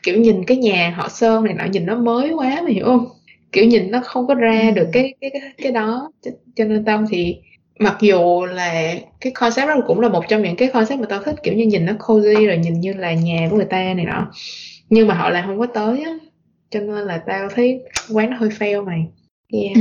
kiểu 0.04 0.18
nhìn 0.18 0.46
cái 0.46 0.58
nhà 0.58 0.94
họ 0.98 1.10
sơn 1.10 1.44
này 1.44 1.54
nọ 1.54 1.64
nhìn 1.66 1.86
nó 1.86 1.96
mới 1.96 2.32
quá 2.32 2.62
mà 2.64 2.70
hiểu 2.70 2.86
không? 2.86 3.06
Kiểu 3.52 3.66
nhìn 3.66 3.92
nó 3.92 4.02
không 4.04 4.28
có 4.28 4.36
ra 4.36 4.62
ừ. 4.62 4.72
được 4.72 4.90
cái 4.94 5.14
cái 5.22 5.30
cái, 5.34 5.42
cái 5.58 5.72
đó 5.72 6.12
cho, 6.22 6.32
cho 6.56 6.66
nên 6.66 6.86
tao 6.86 7.06
thì 7.10 7.38
mặc 7.80 7.98
dù 8.02 8.46
là 8.46 8.96
cái 9.22 9.32
concept 9.32 9.68
đó 9.68 9.76
cũng 9.88 10.00
là 10.00 10.10
một 10.10 10.24
trong 10.30 10.42
những 10.42 10.56
cái 10.56 10.68
concept 10.68 11.00
mà 11.00 11.06
tao 11.10 11.24
thích 11.24 11.36
kiểu 11.44 11.54
như 11.54 11.66
nhìn 11.66 11.86
nó 11.86 11.94
cozy 11.94 12.48
rồi 12.48 12.58
nhìn 12.58 12.80
như 12.80 12.94
là 12.94 13.14
nhà 13.14 13.48
của 13.50 13.56
người 13.56 13.66
ta 13.66 13.94
này 13.94 14.06
nọ 14.06 14.32
nhưng 14.90 15.08
mà 15.08 15.14
họ 15.14 15.30
làm 15.30 15.46
không 15.46 15.60
có 15.60 15.66
tới 15.66 16.04
á 16.04 16.12
cho 16.70 16.80
nên 16.80 17.06
là 17.06 17.24
tao 17.28 17.50
thấy 17.56 17.80
quán 18.14 18.30
nó 18.30 18.38
hơi 18.38 18.50
fail 18.50 18.86
mày 18.86 19.06
yeah. 19.54 19.76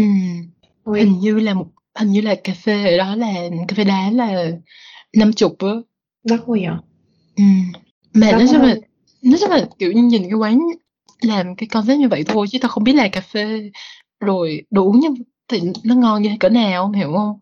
ừ. 0.84 0.92
hình 0.94 1.18
như 1.20 1.38
là 1.38 1.54
một 1.54 1.66
hình 1.98 2.08
như 2.08 2.20
là 2.20 2.34
cà 2.44 2.52
phê 2.64 2.84
ở 2.92 2.98
đó 2.98 3.16
là 3.16 3.34
cà 3.68 3.74
phê 3.76 3.84
đá 3.84 4.10
là 4.10 4.50
năm 5.16 5.32
chục 5.32 5.56
á 5.58 5.72
đắt 6.24 6.40
quá 6.46 6.58
vậy 6.60 6.76
ừ. 7.36 7.44
mà 8.14 8.32
nói 8.32 8.46
chung 8.52 8.62
là 8.62 8.74
nói 9.22 9.38
chung 9.40 9.50
là 9.50 9.68
kiểu 9.78 9.92
nhìn 9.92 10.22
cái 10.22 10.38
quán 10.38 10.60
làm 11.22 11.56
cái 11.56 11.66
concept 11.66 11.98
như 11.98 12.08
vậy 12.08 12.24
thôi 12.26 12.46
chứ 12.50 12.58
tao 12.62 12.68
không 12.68 12.84
biết 12.84 12.92
là 12.92 13.08
cà 13.08 13.20
phê 13.20 13.70
rồi 14.20 14.62
đồ 14.70 14.84
uống 14.84 15.00
như 15.00 15.08
thì 15.48 15.60
nó 15.84 15.94
ngon 15.94 16.22
như 16.22 16.30
cỡ 16.40 16.48
nào 16.48 16.92
hiểu 16.92 17.12
không 17.12 17.38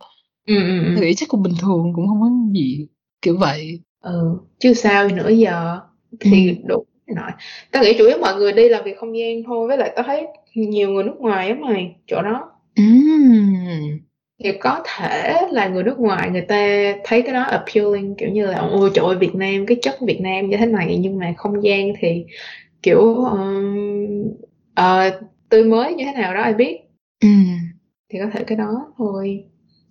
ừ, 0.47 0.55
ừ, 0.55 0.85
ừ. 0.85 1.01
nghĩ 1.01 1.15
chắc 1.15 1.29
cũng 1.29 1.43
bình 1.43 1.55
thường 1.61 1.93
cũng 1.95 2.09
không 2.09 2.21
có 2.21 2.31
gì 2.53 2.87
kiểu 3.23 3.37
vậy 3.37 3.81
ừ 4.01 4.39
chứ 4.59 4.75
sao 4.75 5.09
nữa 5.09 5.29
giờ 5.29 5.81
thì 6.21 6.49
ừ. 6.49 6.55
đủ 6.67 6.85
nói 7.07 7.31
tao 7.73 7.83
nghĩ 7.83 7.95
chủ 7.99 8.07
yếu 8.07 8.19
mọi 8.19 8.37
người 8.37 8.53
đi 8.53 8.69
làm 8.69 8.85
việc 8.85 8.99
không 8.99 9.19
gian 9.19 9.43
thôi 9.47 9.69
với 9.69 9.79
lại 9.79 9.93
tao 9.97 10.05
thấy 10.05 10.27
nhiều 10.55 10.91
người 10.91 11.05
nước 11.05 11.17
ngoài 11.19 11.49
á 11.49 11.55
mày 11.61 11.97
chỗ 12.07 12.23
đó 12.23 12.51
mm. 12.77 13.99
thì 14.45 14.53
có 14.61 14.83
thể 14.85 15.35
là 15.51 15.69
người 15.69 15.83
nước 15.83 15.99
ngoài 15.99 16.31
người 16.31 16.45
ta 16.49 16.93
thấy 17.05 17.23
cái 17.23 17.35
đó 17.35 17.43
appealing 17.43 18.15
kiểu 18.19 18.29
như 18.29 18.47
là 18.47 18.59
ôi 18.59 18.91
trời 18.95 19.05
ơi 19.05 19.17
Việt 19.17 19.35
Nam 19.35 19.67
cái 19.67 19.77
chất 19.83 19.97
Việt 20.01 20.21
Nam 20.21 20.51
như 20.51 20.57
thế 20.57 20.67
này 20.67 20.99
nhưng 21.01 21.19
mà 21.19 21.35
không 21.37 21.65
gian 21.65 21.93
thì 22.01 22.25
kiểu 22.87 23.15
um, 23.15 24.29
uh, 24.81 25.15
tươi 25.49 25.65
mới 25.65 25.95
như 25.95 26.05
thế 26.05 26.13
nào 26.13 26.35
đó 26.35 26.43
ai 26.43 26.55
biết 26.55 26.79
mm. 27.25 27.57
thì 28.11 28.19
có 28.19 28.27
thể 28.33 28.45
cái 28.45 28.59
đó 28.59 28.93
thôi 28.99 29.45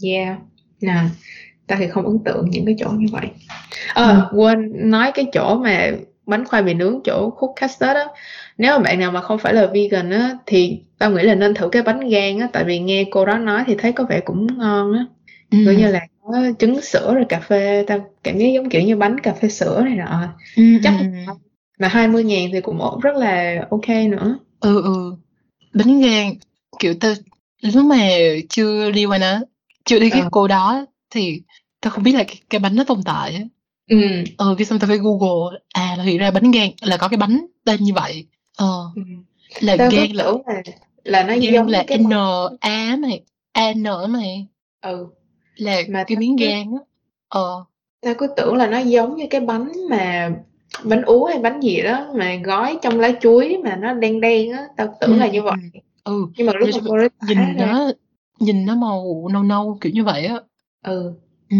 yeah 0.04 0.38
nè 0.82 0.96
ta 1.68 1.76
thì 1.80 1.88
không 1.88 2.06
ấn 2.06 2.20
tượng 2.26 2.50
những 2.50 2.66
cái 2.66 2.76
chỗ 2.80 2.90
như 2.90 3.08
vậy 3.12 3.26
ờ 3.94 4.10
à, 4.10 4.28
ừ. 4.32 4.38
quên 4.38 4.72
nói 4.90 5.12
cái 5.12 5.26
chỗ 5.34 5.58
mà 5.58 5.92
bánh 6.26 6.46
khoai 6.46 6.64
mì 6.64 6.74
nướng 6.74 7.00
chỗ 7.04 7.30
khúc 7.30 7.52
custard 7.62 7.98
á 7.98 8.06
nếu 8.58 8.78
mà 8.78 8.84
bạn 8.84 9.00
nào 9.00 9.12
mà 9.12 9.22
không 9.22 9.40
phải 9.40 9.54
là 9.54 9.68
vegan 9.74 10.10
á 10.10 10.38
thì 10.46 10.80
tao 11.00 11.12
nghĩ 11.12 11.24
là 11.24 11.36
nên 11.36 11.54
thử 11.54 11.70
cái 11.70 11.82
bánh 11.82 12.10
gan 12.10 12.40
á 12.40 12.48
tại 12.54 12.64
vì 12.64 12.80
nghe 12.80 13.06
cô 13.12 13.26
đó 13.26 13.38
nói 13.38 13.64
thì 13.68 13.76
thấy 13.78 13.92
có 13.92 14.04
vẻ 14.04 14.20
cũng 14.20 14.48
ngon 14.58 14.94
á 14.94 15.06
ừ. 15.52 15.58
như 15.58 15.92
là 15.92 16.00
có 16.24 16.40
trứng 16.60 16.82
sữa 16.82 17.14
rồi 17.16 17.26
cà 17.30 17.40
phê 17.40 17.84
tao 17.88 18.10
cảm 18.24 18.38
giác 18.38 18.48
giống 18.48 18.70
kiểu 18.70 18.82
như 18.82 18.96
bánh 18.96 19.20
cà 19.20 19.34
phê 19.34 19.50
sữa 19.50 19.82
này 19.86 19.96
nọ 19.96 20.28
ừ, 20.56 20.64
chắc 20.84 20.94
ừ. 21.00 21.34
Mà 21.80 21.88
20 21.88 22.24
ngàn 22.24 22.50
thì 22.54 22.62
cũng 22.62 23.00
rất 23.02 23.16
là 23.16 23.66
ok 23.70 23.90
nữa. 24.10 24.38
Ừ 24.60 24.82
ừ. 24.84 25.16
Bánh 25.74 26.02
gan 26.02 26.34
kiểu 26.80 26.94
tao 27.00 27.14
lúc 27.62 27.86
mà 27.86 28.08
chưa 28.50 28.92
đi 28.92 29.06
qua 29.06 29.18
nó 29.18 29.40
chưa 29.86 30.00
đi 30.00 30.10
cái 30.10 30.22
ờ. 30.22 30.30
cô 30.32 30.48
đó 30.48 30.86
thì 31.10 31.42
tao 31.82 31.92
không 31.92 32.04
biết 32.04 32.16
là 32.16 32.24
cái, 32.24 32.42
cái 32.50 32.60
bánh 32.60 32.76
nó 32.76 32.84
tồn 32.84 33.04
tại 33.06 33.48
ừ. 33.88 33.98
Ờ 34.38 34.56
cái 34.58 34.66
xong 34.66 34.80
tao 34.80 34.88
phải 34.88 34.98
google 34.98 35.60
à 35.74 35.96
là 35.98 36.04
hiện 36.04 36.18
ra 36.18 36.32
bánh 36.32 36.52
gan 36.52 36.70
là 36.82 36.98
có 36.98 37.08
cái 37.08 37.18
bánh 37.18 37.46
tên 37.66 37.84
như 37.84 37.94
vậy. 37.94 38.26
Ờ. 38.58 38.92
Ừ. 38.96 39.02
là 39.60 39.78
tao 39.78 39.90
gan 39.90 40.12
là 40.12 40.24
là 40.24 40.62
là 41.04 41.24
nó 41.24 41.34
gan 41.34 41.54
giống 41.54 41.68
là 41.68 41.84
cái 41.88 41.98
n 41.98 42.14
a 42.60 42.96
mày 43.00 43.22
a 43.52 43.74
n 43.74 43.84
mày 44.10 44.48
ừ. 44.82 45.08
Là 45.56 45.82
mà 45.90 46.04
cái 46.04 46.18
miếng 46.18 46.36
gan 46.36 46.72
á. 46.72 46.80
Ờ. 47.30 47.66
tao 48.02 48.14
cứ 48.18 48.28
tưởng 48.38 48.56
là 48.56 48.68
nó 48.68 48.80
giống 48.80 49.16
như 49.16 49.26
cái 49.30 49.42
bánh 49.42 49.72
mà 49.90 50.32
bánh 50.84 51.02
ú 51.02 51.24
hay 51.26 51.40
bánh 51.40 51.60
gì 51.62 51.82
đó 51.82 52.08
mà 52.16 52.36
gói 52.44 52.78
trong 52.82 53.00
lá 53.00 53.12
chuối 53.22 53.58
mà 53.64 53.76
nó 53.76 53.94
đen 53.94 54.22
đen 54.22 54.52
á 54.52 54.64
tao 54.78 54.98
tưởng 55.02 55.12
ừ, 55.12 55.18
là 55.18 55.28
như 55.28 55.42
vậy. 55.42 55.54
ừ. 56.04 56.28
Nhưng 56.38 56.48
mà 56.48 56.54
lúc 56.54 56.70
mà 56.74 56.80
cô 56.88 56.96
nhìn 57.28 57.38
nó 57.58 57.92
nhìn 58.40 58.66
nó 58.66 58.76
màu 58.76 59.28
nâu 59.34 59.44
nâu 59.44 59.78
kiểu 59.82 59.92
như 59.94 60.04
vậy 60.04 60.26
á. 60.26 60.36
Ừ. 60.84 61.14
Ừ. 61.50 61.58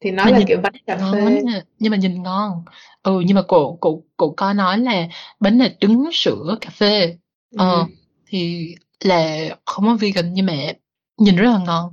Thì 0.00 0.10
nó 0.10 0.24
mà 0.24 0.30
là 0.30 0.38
nhìn 0.38 0.48
kiểu 0.48 0.60
bánh 0.62 0.72
cà 0.86 0.96
phê. 1.12 1.42
nhưng 1.78 1.90
mà 1.90 1.96
nhìn 1.96 2.22
ngon. 2.22 2.64
Ừ 3.02 3.22
nhưng 3.26 3.34
mà 3.34 3.42
cổ 3.42 3.78
cổ 3.80 4.02
cổ 4.16 4.34
có 4.36 4.52
nói 4.52 4.78
là 4.78 5.08
bánh 5.40 5.58
là 5.58 5.68
trứng 5.80 6.04
sữa 6.12 6.58
cà 6.60 6.70
phê. 6.70 7.16
Ờ 7.56 7.74
ừ. 7.74 7.84
thì 8.26 8.74
là 9.04 9.48
không 9.64 9.84
có 9.84 9.96
vegan 10.00 10.34
nhưng 10.34 10.46
mà 10.46 10.54
nhìn 11.18 11.36
rất 11.36 11.50
là 11.50 11.58
ngon. 11.66 11.92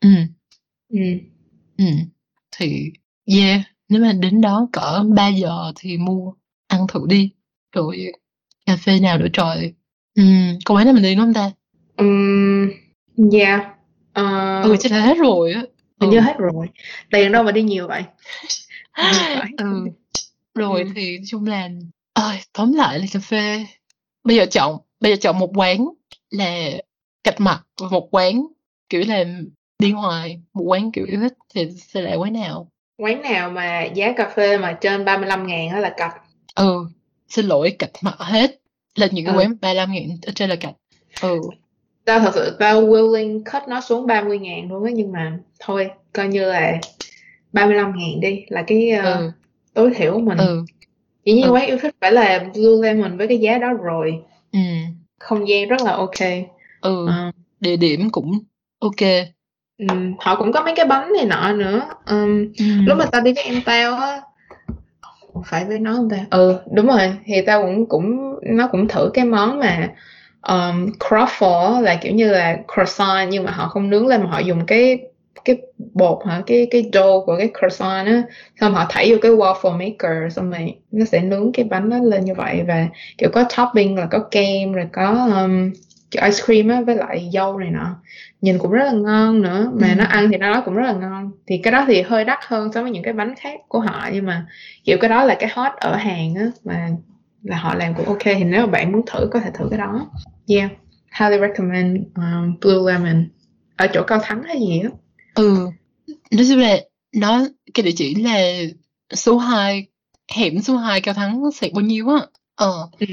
Ừ. 0.00 0.08
Ừ. 0.88 0.98
Ừ. 1.78 1.84
Thì 2.56 2.92
yeah 3.26 3.60
nếu 3.88 4.02
mà 4.02 4.12
đến 4.12 4.40
đó 4.40 4.68
cỡ 4.72 5.04
3 5.08 5.28
giờ 5.28 5.72
thì 5.76 5.98
mua 5.98 6.32
ăn 6.68 6.86
thử 6.86 7.00
đi 7.08 7.30
rồi 7.74 8.12
cà 8.66 8.76
phê 8.76 9.00
nào 9.00 9.18
nữa 9.18 9.28
trời 9.32 9.74
ừ 10.14 10.22
có 10.64 10.74
quán 10.74 10.84
nào 10.84 10.94
mình 10.94 11.02
đi 11.02 11.14
đúng 11.14 11.24
không 11.24 11.34
ta 11.34 11.50
um, 11.96 12.70
yeah 13.32 13.60
uh, 14.20 14.64
ừ 14.64 14.76
chắc 14.80 14.92
là 14.92 15.00
hết 15.00 15.18
rồi 15.18 15.52
á 15.52 15.62
Hình 16.00 16.10
như 16.10 16.16
ừ. 16.16 16.20
hết 16.20 16.34
rồi. 16.38 16.66
Tiền 17.10 17.32
đâu 17.32 17.42
mà 17.42 17.52
đi 17.52 17.62
nhiều 17.62 17.88
vậy? 17.88 18.04
Ừ. 19.56 19.88
Rồi 20.54 20.82
ừ. 20.82 20.88
thì 20.94 21.18
chung 21.26 21.46
là 21.46 21.68
ơi 22.12 22.38
tóm 22.52 22.72
lại 22.72 22.98
là 22.98 23.06
cà 23.12 23.20
phê 23.20 23.66
bây 24.24 24.36
giờ 24.36 24.46
chọn 24.50 24.78
bây 25.00 25.12
giờ 25.12 25.16
chọn 25.20 25.38
một 25.38 25.50
quán 25.54 25.88
là 26.30 26.70
cạch 27.24 27.40
mặt 27.40 27.62
và 27.80 27.88
một 27.88 28.08
quán 28.10 28.46
kiểu 28.88 29.02
là 29.06 29.24
đi 29.78 29.92
ngoài 29.92 30.40
một 30.54 30.62
quán 30.62 30.92
kiểu 30.92 31.06
yêu 31.08 31.20
thích 31.20 31.34
thì 31.54 31.70
sẽ 31.70 32.00
lại 32.00 32.16
quán 32.16 32.32
nào 32.32 32.70
quán 32.98 33.22
nào 33.22 33.50
mà 33.50 33.84
giá 33.84 34.12
cà 34.16 34.28
phê 34.28 34.58
mà 34.58 34.72
trên 34.80 35.04
35 35.04 35.46
ngàn 35.46 35.72
đó 35.72 35.78
là 35.78 35.94
cạch 35.96 36.14
ừ 36.54 36.86
xin 37.28 37.46
lỗi 37.46 37.76
cạch 37.78 37.90
mặt 38.02 38.14
hết 38.18 38.60
là 38.94 39.08
những 39.12 39.24
cái 39.24 39.34
ừ. 39.34 39.38
quán 39.38 39.56
35 39.60 39.92
ngàn 39.92 40.04
ở 40.26 40.32
trên 40.34 40.50
là 40.50 40.56
cạch 40.56 40.74
ừ 41.22 41.40
tao 42.04 42.20
thật 42.20 42.30
sự 42.34 42.56
tao 42.58 42.82
willing 42.82 43.42
cut 43.52 43.68
nó 43.68 43.80
xuống 43.80 44.06
30 44.06 44.38
ngàn 44.38 44.68
luôn 44.68 44.84
á 44.84 44.90
nhưng 44.94 45.12
mà 45.12 45.38
thôi 45.60 45.90
coi 46.12 46.28
như 46.28 46.50
là 46.50 46.78
35 47.52 47.92
ngàn 47.96 48.20
đi 48.20 48.44
là 48.48 48.62
cái 48.66 48.92
uh, 48.98 49.04
ừ. 49.04 49.30
tối 49.74 49.90
thiểu 49.96 50.12
của 50.12 50.20
mình 50.20 50.38
ừ. 50.38 50.64
chỉ 51.24 51.32
như 51.32 51.42
ừ. 51.42 51.52
quán 51.52 51.66
yêu 51.66 51.78
thích 51.82 51.94
phải 52.00 52.12
là 52.12 52.46
Blue 52.54 52.82
Lemon 52.82 53.16
với 53.16 53.28
cái 53.28 53.38
giá 53.38 53.58
đó 53.58 53.72
rồi 53.72 54.22
ừ. 54.52 54.58
không 55.18 55.48
gian 55.48 55.68
rất 55.68 55.80
là 55.84 55.92
ok 55.92 56.20
ừ 56.80 57.04
uh. 57.04 57.34
địa 57.60 57.76
điểm 57.76 58.10
cũng 58.10 58.38
ok 58.78 59.00
họ 60.18 60.36
cũng 60.36 60.52
có 60.52 60.62
mấy 60.62 60.74
cái 60.76 60.86
bánh 60.86 61.12
này 61.12 61.24
nọ 61.24 61.52
nữa. 61.52 61.82
Um, 62.10 62.52
ừ. 62.58 62.64
lúc 62.86 62.98
mà 62.98 63.04
tao 63.12 63.20
đi 63.20 63.32
với 63.32 63.44
em 63.44 63.62
tao 63.64 63.96
á 63.96 64.20
phải 65.44 65.64
với 65.64 65.78
nó 65.78 65.94
không 65.94 66.10
ta? 66.10 66.16
Ừ 66.30 66.58
đúng 66.72 66.86
rồi 66.86 67.14
thì 67.24 67.42
tao 67.46 67.62
cũng 67.62 67.86
cũng 67.86 68.34
nó 68.42 68.68
cũng 68.72 68.88
thử 68.88 69.10
cái 69.14 69.24
món 69.24 69.58
mà 69.58 69.88
um, 70.42 70.90
croffle 70.98 71.80
là 71.80 71.94
kiểu 71.94 72.14
như 72.14 72.30
là 72.32 72.56
croissant 72.74 73.30
nhưng 73.30 73.44
mà 73.44 73.50
họ 73.50 73.68
không 73.68 73.90
nướng 73.90 74.06
lên 74.06 74.22
mà 74.22 74.30
họ 74.30 74.38
dùng 74.38 74.66
cái 74.66 74.98
cái 75.44 75.56
bột 75.94 76.18
hả? 76.26 76.42
Cái 76.46 76.66
cái 76.70 76.90
dough 76.92 77.26
của 77.26 77.36
cái 77.38 77.50
croissant 77.58 78.06
á 78.06 78.22
xong 78.60 78.74
họ 78.74 78.86
thảy 78.88 79.10
vô 79.10 79.16
cái 79.22 79.32
waffle 79.32 79.78
maker 79.78 80.36
xong 80.36 80.50
rồi 80.50 80.74
nó 80.92 81.04
sẽ 81.04 81.20
nướng 81.20 81.52
cái 81.52 81.64
bánh 81.64 81.88
nó 81.88 81.98
lên 81.98 82.24
như 82.24 82.34
vậy 82.34 82.62
và 82.68 82.86
kiểu 83.18 83.30
có 83.32 83.44
topping 83.56 83.96
là 83.96 84.06
có 84.10 84.18
kem 84.18 84.72
rồi 84.72 84.86
có 84.92 85.28
um, 85.42 85.72
kiểu 86.10 86.22
ice 86.24 86.42
cream 86.44 86.68
á 86.68 86.80
với 86.80 86.96
lại 86.96 87.30
dâu 87.32 87.58
này 87.58 87.70
nọ. 87.70 87.96
Nhìn 88.40 88.58
cũng 88.58 88.70
rất 88.70 88.84
là 88.84 88.92
ngon 88.92 89.42
nữa 89.42 89.72
mà 89.74 89.88
ừ. 89.88 89.94
nó 89.94 90.04
ăn 90.04 90.28
thì 90.30 90.36
nó 90.36 90.60
cũng 90.60 90.74
rất 90.74 90.86
là 90.86 90.92
ngon. 90.92 91.30
Thì 91.46 91.58
cái 91.58 91.72
đó 91.72 91.84
thì 91.88 92.02
hơi 92.02 92.24
đắt 92.24 92.38
hơn 92.46 92.72
so 92.72 92.82
với 92.82 92.90
những 92.90 93.02
cái 93.02 93.12
bánh 93.12 93.34
khác 93.40 93.60
của 93.68 93.80
họ 93.80 94.08
nhưng 94.12 94.26
mà 94.26 94.46
kiểu 94.84 94.98
cái 95.00 95.10
đó 95.10 95.24
là 95.24 95.36
cái 95.40 95.50
hot 95.54 95.72
ở 95.76 95.96
hàng 95.96 96.34
á 96.34 96.46
mà 96.64 96.90
là 97.42 97.56
họ 97.56 97.74
làm 97.74 97.94
cũng 97.94 98.06
ok. 98.06 98.24
Thì 98.24 98.44
nếu 98.44 98.60
mà 98.60 98.66
bạn 98.66 98.92
muốn 98.92 99.02
thử 99.06 99.28
có 99.32 99.40
thể 99.40 99.50
thử 99.54 99.68
cái 99.70 99.78
đó. 99.78 100.06
Yeah 100.48 100.70
highly 101.18 101.38
recommend 101.38 102.06
um, 102.16 102.56
Blue 102.60 102.92
Lemon. 102.92 103.28
Ở 103.76 103.86
chỗ 103.92 104.02
Cao 104.06 104.18
Thắng 104.22 104.42
hay 104.42 104.60
gì 104.60 104.80
á. 104.80 104.90
Ừ 105.34 105.70
nói 106.30 106.46
chung 106.48 106.58
là 106.58 106.76
nó 107.12 107.46
cái 107.74 107.84
địa 107.84 107.92
chỉ 107.96 108.14
là 108.14 108.40
số 109.14 109.38
2 109.38 109.86
hẻm 110.34 110.60
số 110.62 110.76
2 110.76 111.00
Cao 111.00 111.14
Thắng 111.14 111.42
sẽ 111.54 111.70
bao 111.74 111.82
nhiêu 111.82 112.08
á. 112.08 112.26
Ờ. 112.54 112.88
Ừ. 112.98 113.06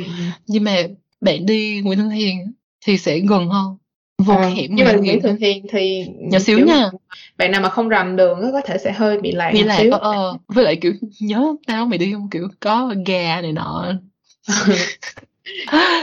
nhưng 0.47 0.63
mà 0.63 0.77
bạn 1.21 1.45
đi 1.45 1.81
Nguyễn 1.81 1.99
Thương 1.99 2.09
Hiền 2.09 2.51
thì 2.85 2.97
sẽ 2.97 3.19
gần 3.19 3.49
hơn. 3.49 3.77
Vô 4.17 4.33
à, 4.33 4.47
hẻm 4.55 4.75
nhưng 4.75 4.85
mà 4.85 4.93
Nguyễn 4.93 5.21
Thường 5.21 5.37
Hiền 5.37 5.65
thì 5.69 6.05
nhỏ 6.19 6.39
xíu 6.39 6.59
nha. 6.59 6.89
bạn 7.37 7.51
nào 7.51 7.61
mà 7.61 7.69
không 7.69 7.89
rành 7.89 8.15
đường 8.15 8.39
có 8.51 8.61
thể 8.61 8.77
sẽ 8.77 8.91
hơi 8.91 9.21
bị 9.21 9.31
lạc 9.31 9.51
bị 9.53 9.63
lạc 9.63 9.77
xíu. 9.77 9.91
Ờ, 9.91 9.99
ờ, 10.11 10.37
với 10.47 10.63
lại 10.63 10.75
kiểu 10.75 10.93
nhớ 11.19 11.55
tao 11.67 11.85
mày 11.85 11.97
đi 11.97 12.13
không? 12.13 12.29
Kiểu 12.29 12.47
có 12.59 12.93
gà 13.05 13.41
này 13.41 13.53
nọ. 13.53 13.93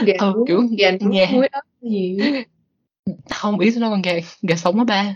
Gà 0.05 0.13
ờ, 0.17 0.33
kiểu 0.47 0.61
gà 0.77 0.91
gì? 1.81 2.19
Không 3.29 3.57
biết 3.57 3.73
nó 3.77 3.89
con 3.89 4.01
gà 4.01 4.13
gà 4.41 4.55
sống 4.55 4.77
á 4.77 4.83
ba. 4.83 5.15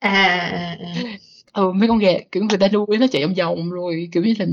À, 0.00 0.10
à, 0.52 0.76
à. 0.80 0.94
ừ 1.52 1.72
mấy 1.72 1.88
con 1.88 1.98
gà 1.98 2.12
kiểu 2.32 2.44
người 2.44 2.58
ta 2.58 2.68
nuôi 2.68 2.98
nó 3.00 3.06
chạy 3.06 3.26
vòng 3.26 3.34
vòng 3.34 3.70
rồi 3.70 4.08
kiểu 4.12 4.22
như 4.22 4.34
là 4.38 4.46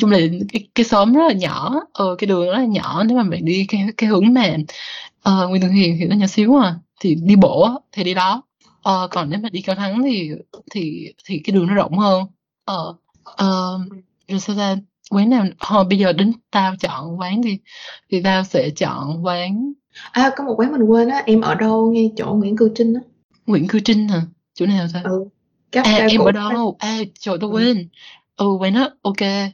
chung 0.00 0.10
là 0.10 0.18
cái, 0.52 0.68
cái 0.74 0.84
xóm 0.84 1.14
rất 1.14 1.22
là 1.28 1.34
nhỏ. 1.34 1.80
Ờ 1.92 2.16
cái 2.18 2.26
đường 2.26 2.46
rất 2.46 2.58
là 2.58 2.64
nhỏ 2.64 3.04
nếu 3.04 3.16
mà 3.16 3.22
bạn 3.22 3.44
đi 3.44 3.66
cái 3.68 3.86
cái 3.96 4.10
hướng 4.10 4.34
mà 4.34 4.56
uh, 5.28 5.50
Nguyễn 5.50 5.62
Thường 5.62 5.72
Hiền 5.72 5.96
thì 5.98 6.06
nó 6.06 6.16
nhỏ 6.16 6.26
xíu 6.26 6.56
à. 6.56 6.74
Thì 7.00 7.14
đi 7.14 7.36
bộ 7.36 7.68
thì 7.92 8.04
đi 8.04 8.14
đó. 8.14 8.42
Ờ, 8.82 9.08
còn 9.10 9.30
nếu 9.30 9.40
mà 9.40 9.48
đi 9.48 9.60
cao 9.60 9.76
thắng 9.76 10.02
thì 10.02 10.30
thì 10.70 11.12
thì 11.24 11.40
cái 11.44 11.54
đường 11.54 11.66
nó 11.66 11.74
rộng 11.74 11.98
hơn. 11.98 12.24
Ờ 12.64 12.94
ờ 13.24 13.80
rồi 14.28 14.40
sao 14.40 14.56
ta? 14.56 14.76
Quán 15.10 15.30
nào 15.30 15.46
thôi 15.60 15.84
bây 15.84 15.98
giờ 15.98 16.12
đến 16.12 16.32
tao 16.50 16.74
chọn 16.80 17.20
quán 17.20 17.40
đi. 17.40 17.58
Thì 18.10 18.22
tao 18.22 18.44
sẽ 18.44 18.70
chọn 18.70 19.24
quán 19.24 19.72
à 20.12 20.30
có 20.36 20.44
một 20.44 20.54
quán 20.58 20.72
mình 20.72 20.82
quên 20.82 21.08
á 21.08 21.22
em 21.26 21.40
ở 21.40 21.54
đâu 21.54 21.92
ngay 21.92 22.12
chỗ 22.16 22.34
Nguyễn 22.34 22.56
Cư 22.56 22.72
Trinh 22.74 22.94
á? 22.94 23.00
Nguyễn 23.46 23.68
Cư 23.68 23.80
Trinh 23.80 24.08
hả? 24.08 24.22
Chỗ 24.54 24.66
nào 24.66 24.86
ta? 24.94 25.00
Ừ 25.04 25.24
Các 25.72 25.84
à 25.84 26.06
em 26.10 26.20
ở 26.20 26.32
đâu 26.32 26.76
à 26.78 26.98
trời 27.20 27.38
tôi 27.40 27.50
ừ. 27.50 27.54
quên. 27.54 27.88
Ừ 28.36 28.46
quán 28.60 28.74
đó 28.74 28.90
ok. 29.02 29.50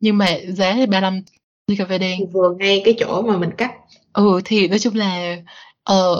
Nhưng 0.00 0.18
mà 0.18 0.26
giá 0.48 0.74
thì 0.74 0.86
35 0.86 1.20
ly 1.66 1.76
cà 1.76 1.84
phê 1.84 1.98
đen. 1.98 2.18
Thì 2.18 2.26
vừa 2.32 2.54
ngay 2.58 2.82
cái 2.84 2.94
chỗ 2.98 3.22
mà 3.22 3.38
mình 3.38 3.50
cắt 3.58 3.72
ừ 4.16 4.40
thì 4.44 4.68
nói 4.68 4.78
chung 4.78 4.94
là 4.94 5.36
ờ 5.84 6.16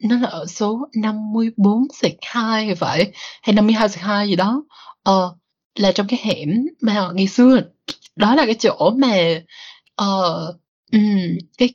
nó 0.00 0.18
là 0.18 0.28
ở 0.28 0.46
số 0.46 0.88
54 0.94 1.86
sạch 1.92 2.12
2 2.22 2.66
thì 2.66 2.74
phải 2.74 3.12
hay 3.42 3.54
52 3.54 3.88
sạch 3.88 4.00
2 4.02 4.28
gì 4.28 4.36
đó. 4.36 4.64
Ờ 5.02 5.34
là 5.74 5.92
trong 5.92 6.06
cái 6.06 6.20
hẻm 6.24 6.66
mà 6.80 7.10
ngày 7.14 7.26
xưa 7.28 7.60
đó 8.16 8.34
là 8.34 8.46
cái 8.46 8.54
chỗ 8.54 8.90
mà 8.96 9.16
ờ 9.96 10.46
um, 10.92 11.38
cái 11.58 11.68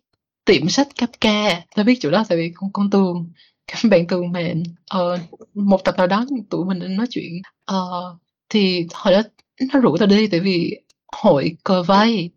tiệm 0.46 0.70
sách 0.70 0.88
cấp 0.98 1.10
ca. 1.22 1.62
Tôi 1.76 1.86
biết 1.86 1.98
chỗ 2.02 2.12
đó 2.12 2.24
tại 2.30 2.38
vì 2.38 2.52
con 2.56 2.70
con 2.74 2.90
tường 2.90 3.32
các 3.68 3.90
bạn 3.92 4.08
tường 4.08 4.32
mà 4.32 4.42
uh, 5.00 5.20
một 5.56 5.84
tập 5.84 5.96
nào 5.98 6.08
đó 6.08 6.26
tụi 6.50 6.66
mình 6.66 6.96
nói 6.98 7.08
chuyện. 7.10 7.42
Uh, 7.72 8.20
thì 8.50 8.88
hồi 8.94 9.14
đó 9.14 9.22
nó 9.74 9.80
rủ 9.80 9.98
tao 9.98 10.08
đi 10.08 10.28
tại 10.28 10.40
vì 10.40 10.76
hội 11.14 11.58
cờ 11.64 11.84
vây 11.84 12.32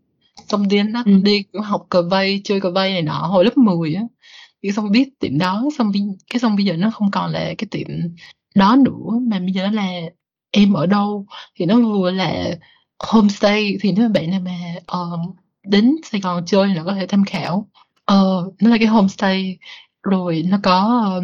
xong 0.53 0.69
đi 0.69 0.83
nó 0.83 1.03
ừ. 1.07 1.13
đi 1.23 1.45
học 1.65 1.87
cờ 1.89 2.03
vây 2.03 2.41
chơi 2.45 2.61
cờ 2.61 2.71
vây 2.71 2.93
này 2.93 3.03
nọ 3.03 3.27
hồi 3.27 3.45
lớp 3.45 3.57
10 3.57 3.95
á. 3.95 4.03
Thì 4.63 4.73
xong 4.73 4.91
biết 4.91 5.11
tiệm 5.21 5.39
đó 5.39 5.65
xong 5.79 5.93
cái 6.31 6.41
xong 6.41 6.57
bây 6.57 6.65
giờ 6.65 6.77
nó 6.77 6.91
không 6.91 7.11
còn 7.11 7.31
là 7.33 7.55
cái 7.59 7.67
tiệm 7.71 7.89
đó 8.55 8.77
nữa 8.77 9.19
mà 9.29 9.39
bây 9.39 9.53
giờ 9.53 9.67
nó 9.67 9.71
là 9.73 10.01
em 10.51 10.73
ở 10.73 10.87
đâu? 10.87 11.27
Thì 11.57 11.67
nó 11.67 11.81
vừa 11.81 12.11
là 12.11 12.57
homestay 12.99 13.77
thì 13.81 13.93
nếu 13.93 14.09
bạn 14.09 14.31
nào 14.31 14.41
mà 14.41 14.59
uh, 14.99 15.37
đến 15.67 15.97
Sài 16.05 16.21
Gòn 16.21 16.45
chơi 16.47 16.69
thì 16.69 16.75
nó 16.75 16.85
có 16.85 16.95
thể 16.95 17.07
tham 17.07 17.25
khảo. 17.25 17.69
Uh, 18.13 18.55
nó 18.63 18.71
là 18.71 18.79
cái 18.79 18.87
homestay. 18.87 19.59
Rồi 20.03 20.45
nó 20.49 20.59
có 20.63 21.21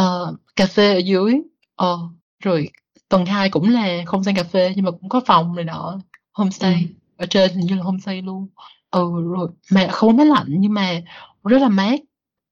uh, 0.00 0.38
cà 0.56 0.66
phê 0.66 0.94
ở 0.94 0.98
dưới. 0.98 1.34
Uh, 1.82 2.00
rồi 2.42 2.68
tầng 3.08 3.26
2 3.26 3.50
cũng 3.50 3.68
là 3.68 4.02
không 4.06 4.22
gian 4.22 4.34
cà 4.34 4.42
phê 4.42 4.72
nhưng 4.76 4.84
mà 4.84 4.90
cũng 4.90 5.08
có 5.08 5.20
phòng 5.26 5.56
này 5.56 5.64
nọ 5.64 5.98
homestay. 6.32 6.74
Ừ 6.74 7.03
ở 7.16 7.26
trên 7.26 7.50
hình 7.54 7.66
như 7.66 7.74
là 7.76 7.82
homestay 7.82 8.22
luôn. 8.22 8.48
Ừ 8.90 9.10
rồi. 9.36 9.48
Mà 9.72 9.88
không 9.92 10.10
có 10.10 10.16
máy 10.16 10.26
lạnh, 10.26 10.46
nhưng 10.48 10.74
mà 10.74 11.00
rất 11.44 11.58
là 11.58 11.68
mát. 11.68 12.00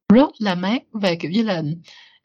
Rất 0.08 0.30
là 0.38 0.54
mát. 0.54 0.82
Về 0.92 1.16
kiểu 1.16 1.30
như 1.30 1.42
là, 1.42 1.62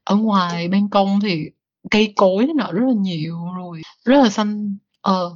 ở 0.04 0.16
ngoài 0.16 0.68
ban 0.68 0.90
công 0.90 1.20
thì 1.20 1.50
cây 1.92 2.14
cối 2.16 2.48
nọ 2.56 2.72
rất 2.72 2.86
là 2.88 2.94
nhiều, 2.98 3.38
rồi 3.58 3.82
rất 4.06 4.24
là 4.24 4.30
xanh. 4.30 4.78
Ờ 5.02 5.36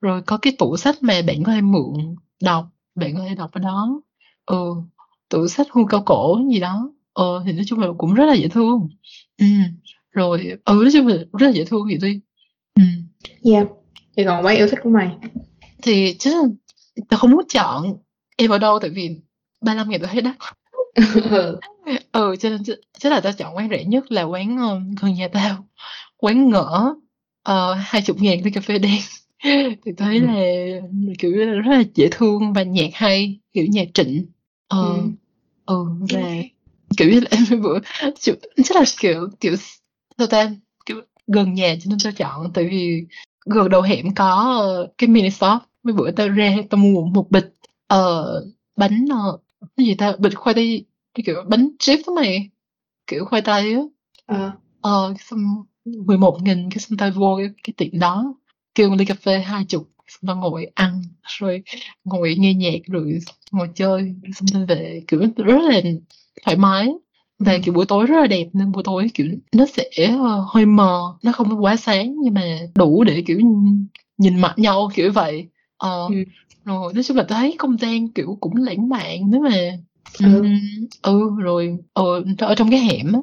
rồi 0.00 0.22
có 0.22 0.36
cái 0.36 0.52
tủ 0.58 0.76
sách 0.76 0.96
mà 1.00 1.14
bạn 1.26 1.42
có 1.42 1.52
thể 1.52 1.60
mượn 1.60 2.14
đọc. 2.42 2.66
Bạn 2.94 3.14
có 3.16 3.24
thể 3.28 3.34
đọc 3.34 3.50
ở 3.52 3.60
đó. 3.60 4.00
Ừ 4.46 4.74
tủ 5.28 5.48
sách 5.48 5.66
hưu 5.70 5.86
cao 5.86 6.02
cổ 6.06 6.40
gì 6.52 6.60
đó. 6.60 6.90
Ờ 7.12 7.42
thì 7.46 7.52
nói 7.52 7.64
chung 7.66 7.78
là 7.78 7.88
cũng 7.98 8.14
rất 8.14 8.24
là 8.24 8.34
dễ 8.34 8.48
thương. 8.48 8.88
Ừ 9.38 9.46
rồi. 10.12 10.52
Ừ 10.64 10.74
nói 10.82 10.90
chung 10.92 11.06
là 11.06 11.16
rất 11.16 11.46
là 11.46 11.52
dễ 11.52 11.64
thương 11.64 11.86
vậy 11.86 11.98
thôi 12.00 12.20
ừ. 12.74 12.82
Yeah 13.52 13.66
thì 14.16 14.24
còn 14.24 14.44
mấy 14.44 14.56
yêu 14.56 14.68
thích 14.68 14.78
của 14.82 14.90
mày? 14.90 15.10
Thì 15.82 16.16
chứ 16.18 16.42
tao 17.08 17.20
không 17.20 17.30
muốn 17.30 17.44
chọn 17.48 17.96
em 18.36 18.50
ở 18.50 18.58
đâu 18.58 18.78
tại 18.78 18.90
vì 18.90 19.20
35 19.60 19.90
ngàn 19.90 20.00
tôi 20.00 20.10
thấy 20.12 20.22
đắt 20.22 20.36
ừ. 21.30 21.58
ừ 22.12 22.36
cho 22.40 22.50
nên 22.50 22.62
chắc 22.98 23.12
là 23.12 23.20
tao 23.20 23.32
chọn 23.32 23.56
quán 23.56 23.68
rẻ 23.70 23.84
nhất 23.84 24.12
là 24.12 24.22
quán 24.22 24.56
um, 24.56 24.94
gần 25.02 25.14
nhà 25.14 25.28
tao 25.28 25.66
quán 26.16 26.48
ngỡ 26.48 26.94
uh, 27.50 27.76
hai 27.80 28.02
chục 28.02 28.16
ngàn 28.20 28.44
ly 28.44 28.50
cà 28.50 28.60
phê 28.60 28.78
đen 28.78 29.00
thì 29.84 29.92
thấy 29.96 30.18
ừ. 30.18 30.26
là 30.26 30.34
kiểu 31.18 31.30
là 31.30 31.52
rất 31.52 31.76
là 31.76 31.82
dễ 31.94 32.08
thương 32.10 32.52
và 32.52 32.62
nhạc 32.62 32.90
hay 32.94 33.38
kiểu 33.52 33.64
nhạc 33.70 33.88
trịnh 33.94 34.26
ờ 34.68 34.94
ừ. 34.94 35.02
ừ 35.66 35.84
và 36.10 36.32
kiểu 36.96 37.10
như 37.10 37.20
là 37.20 37.28
em 37.30 37.62
bữa 37.62 37.78
chắc 38.64 38.76
là 38.76 38.84
kiểu 39.00 39.28
kiểu 39.40 39.56
sao 40.18 40.26
ta 40.26 40.50
kiểu 40.86 41.00
gần 41.26 41.54
nhà 41.54 41.76
cho 41.80 41.88
nên 41.88 41.98
tao 42.04 42.12
chọn 42.12 42.52
tại 42.54 42.68
vì 42.70 43.06
gần 43.46 43.68
đầu 43.68 43.82
hẻm 43.82 44.14
có 44.14 44.60
uh, 44.84 44.98
cái 44.98 45.08
mini 45.08 45.30
shop. 45.30 45.62
Mấy 45.82 45.92
bữa 45.94 46.10
tao 46.10 46.28
ra 46.28 46.56
tao 46.70 46.78
mua 46.78 47.04
một 47.06 47.30
bịch 47.30 47.54
uh, 47.94 48.44
bánh 48.76 49.04
uh, 49.04 49.40
cái 49.76 49.86
gì 49.86 49.94
ta? 49.94 50.12
Bịch 50.18 50.34
khoai 50.36 50.54
tây 50.54 50.84
cái 51.14 51.22
kiểu 51.26 51.36
bánh 51.48 51.68
chip 51.78 51.98
đó 52.06 52.12
mày. 52.12 52.50
Kiểu 53.06 53.24
khoai 53.24 53.42
tây 53.42 53.74
á. 53.74 53.80
Ờ. 54.26 54.52
Ờ 54.80 55.14
xong 55.20 55.64
11 55.84 56.38
nghìn 56.42 56.70
cái 56.70 56.78
xong 56.78 56.98
tao 56.98 57.10
vô 57.10 57.36
cái, 57.38 57.48
cái 57.64 57.74
tiệm 57.76 58.00
đó 58.00 58.34
kêu 58.74 58.90
một 58.90 58.96
ly 58.98 59.04
cà 59.04 59.14
phê 59.14 59.38
hai 59.38 59.64
chục 59.64 59.90
xong 60.08 60.20
tao 60.26 60.36
ngồi 60.36 60.66
ăn 60.74 61.02
rồi 61.22 61.62
ngồi 62.04 62.34
nghe 62.38 62.54
nhạc 62.54 62.78
rồi 62.86 63.18
ngồi 63.52 63.68
chơi 63.74 64.14
xong 64.34 64.46
tao 64.52 64.66
về 64.66 65.02
kiểu 65.08 65.20
rất 65.36 65.58
là 65.62 65.80
thoải 66.44 66.56
mái 66.56 66.88
và 67.38 67.52
ừ. 67.52 67.58
kiểu 67.64 67.74
buổi 67.74 67.86
tối 67.86 68.06
rất 68.06 68.20
là 68.20 68.26
đẹp 68.26 68.46
nên 68.52 68.72
buổi 68.72 68.82
tối 68.82 69.10
kiểu 69.14 69.26
nó 69.52 69.66
sẽ 69.66 70.14
uh, 70.14 70.48
hơi 70.48 70.66
mờ 70.66 71.00
nó 71.22 71.32
không 71.32 71.64
quá 71.64 71.76
sáng 71.76 72.14
nhưng 72.22 72.34
mà 72.34 72.58
đủ 72.74 73.04
để 73.04 73.22
kiểu 73.26 73.40
nhìn 74.18 74.40
mặt 74.40 74.54
nhau 74.56 74.90
kiểu 74.94 75.12
vậy 75.12 75.48
ờ 75.76 76.06
ừ. 76.08 76.14
rồi 76.64 76.94
nói 76.94 77.02
chung 77.02 77.16
là 77.16 77.24
thấy 77.28 77.54
không 77.58 77.78
gian 77.78 78.08
kiểu 78.08 78.38
cũng 78.40 78.56
lãng 78.56 78.88
mạn 78.88 79.30
nếu 79.30 79.40
mà 79.40 79.78
ừ, 80.18 80.44
ừ 81.02 81.30
rồi 81.38 81.78
ờ, 81.92 82.22
ở 82.38 82.54
trong 82.54 82.70
cái 82.70 82.80
hẻm 82.80 83.12
á 83.12 83.20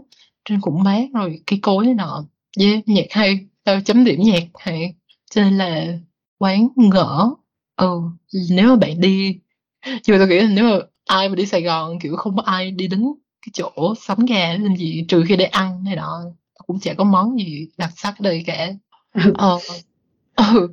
trên 0.49 0.61
cũng 0.61 0.83
mát 0.83 1.05
rồi 1.13 1.39
cây 1.45 1.59
cối 1.61 1.85
này 1.85 1.93
nọ 1.93 2.25
yeah, 2.59 2.87
nhạc 2.87 3.05
hay 3.09 3.39
tao 3.63 3.81
chấm 3.81 4.03
điểm 4.03 4.19
nhạc 4.21 4.43
hay 4.59 4.95
cho 5.31 5.41
nên 5.41 5.57
là 5.57 5.97
quán 6.37 6.67
ngỡ 6.75 7.29
ừ 7.75 8.01
nếu 8.49 8.69
mà 8.69 8.75
bạn 8.75 9.01
đi 9.01 9.39
nhưng 9.83 10.17
mà 10.17 10.17
tôi 10.17 10.27
nghĩ 10.27 10.39
là 10.39 10.49
nếu 10.53 10.65
mà 10.65 10.77
ai 11.05 11.29
mà 11.29 11.35
đi 11.35 11.45
Sài 11.45 11.61
Gòn 11.61 11.99
kiểu 11.99 12.15
không 12.15 12.35
có 12.35 12.43
ai 12.45 12.71
đi 12.71 12.87
đến 12.87 13.03
cái 13.45 13.51
chỗ 13.53 13.95
sắm 14.01 14.25
gà 14.25 14.53
làm 14.53 14.75
gì 14.75 15.05
trừ 15.07 15.23
khi 15.27 15.35
để 15.35 15.45
ăn 15.45 15.83
này 15.83 15.95
nọ 15.95 16.23
cũng 16.67 16.79
chả 16.79 16.93
có 16.93 17.03
món 17.03 17.39
gì 17.39 17.67
đặc 17.77 17.91
sắc 17.95 18.19
đây 18.19 18.43
cả 18.45 18.73
ờ 19.33 19.59
ừ 20.35 20.67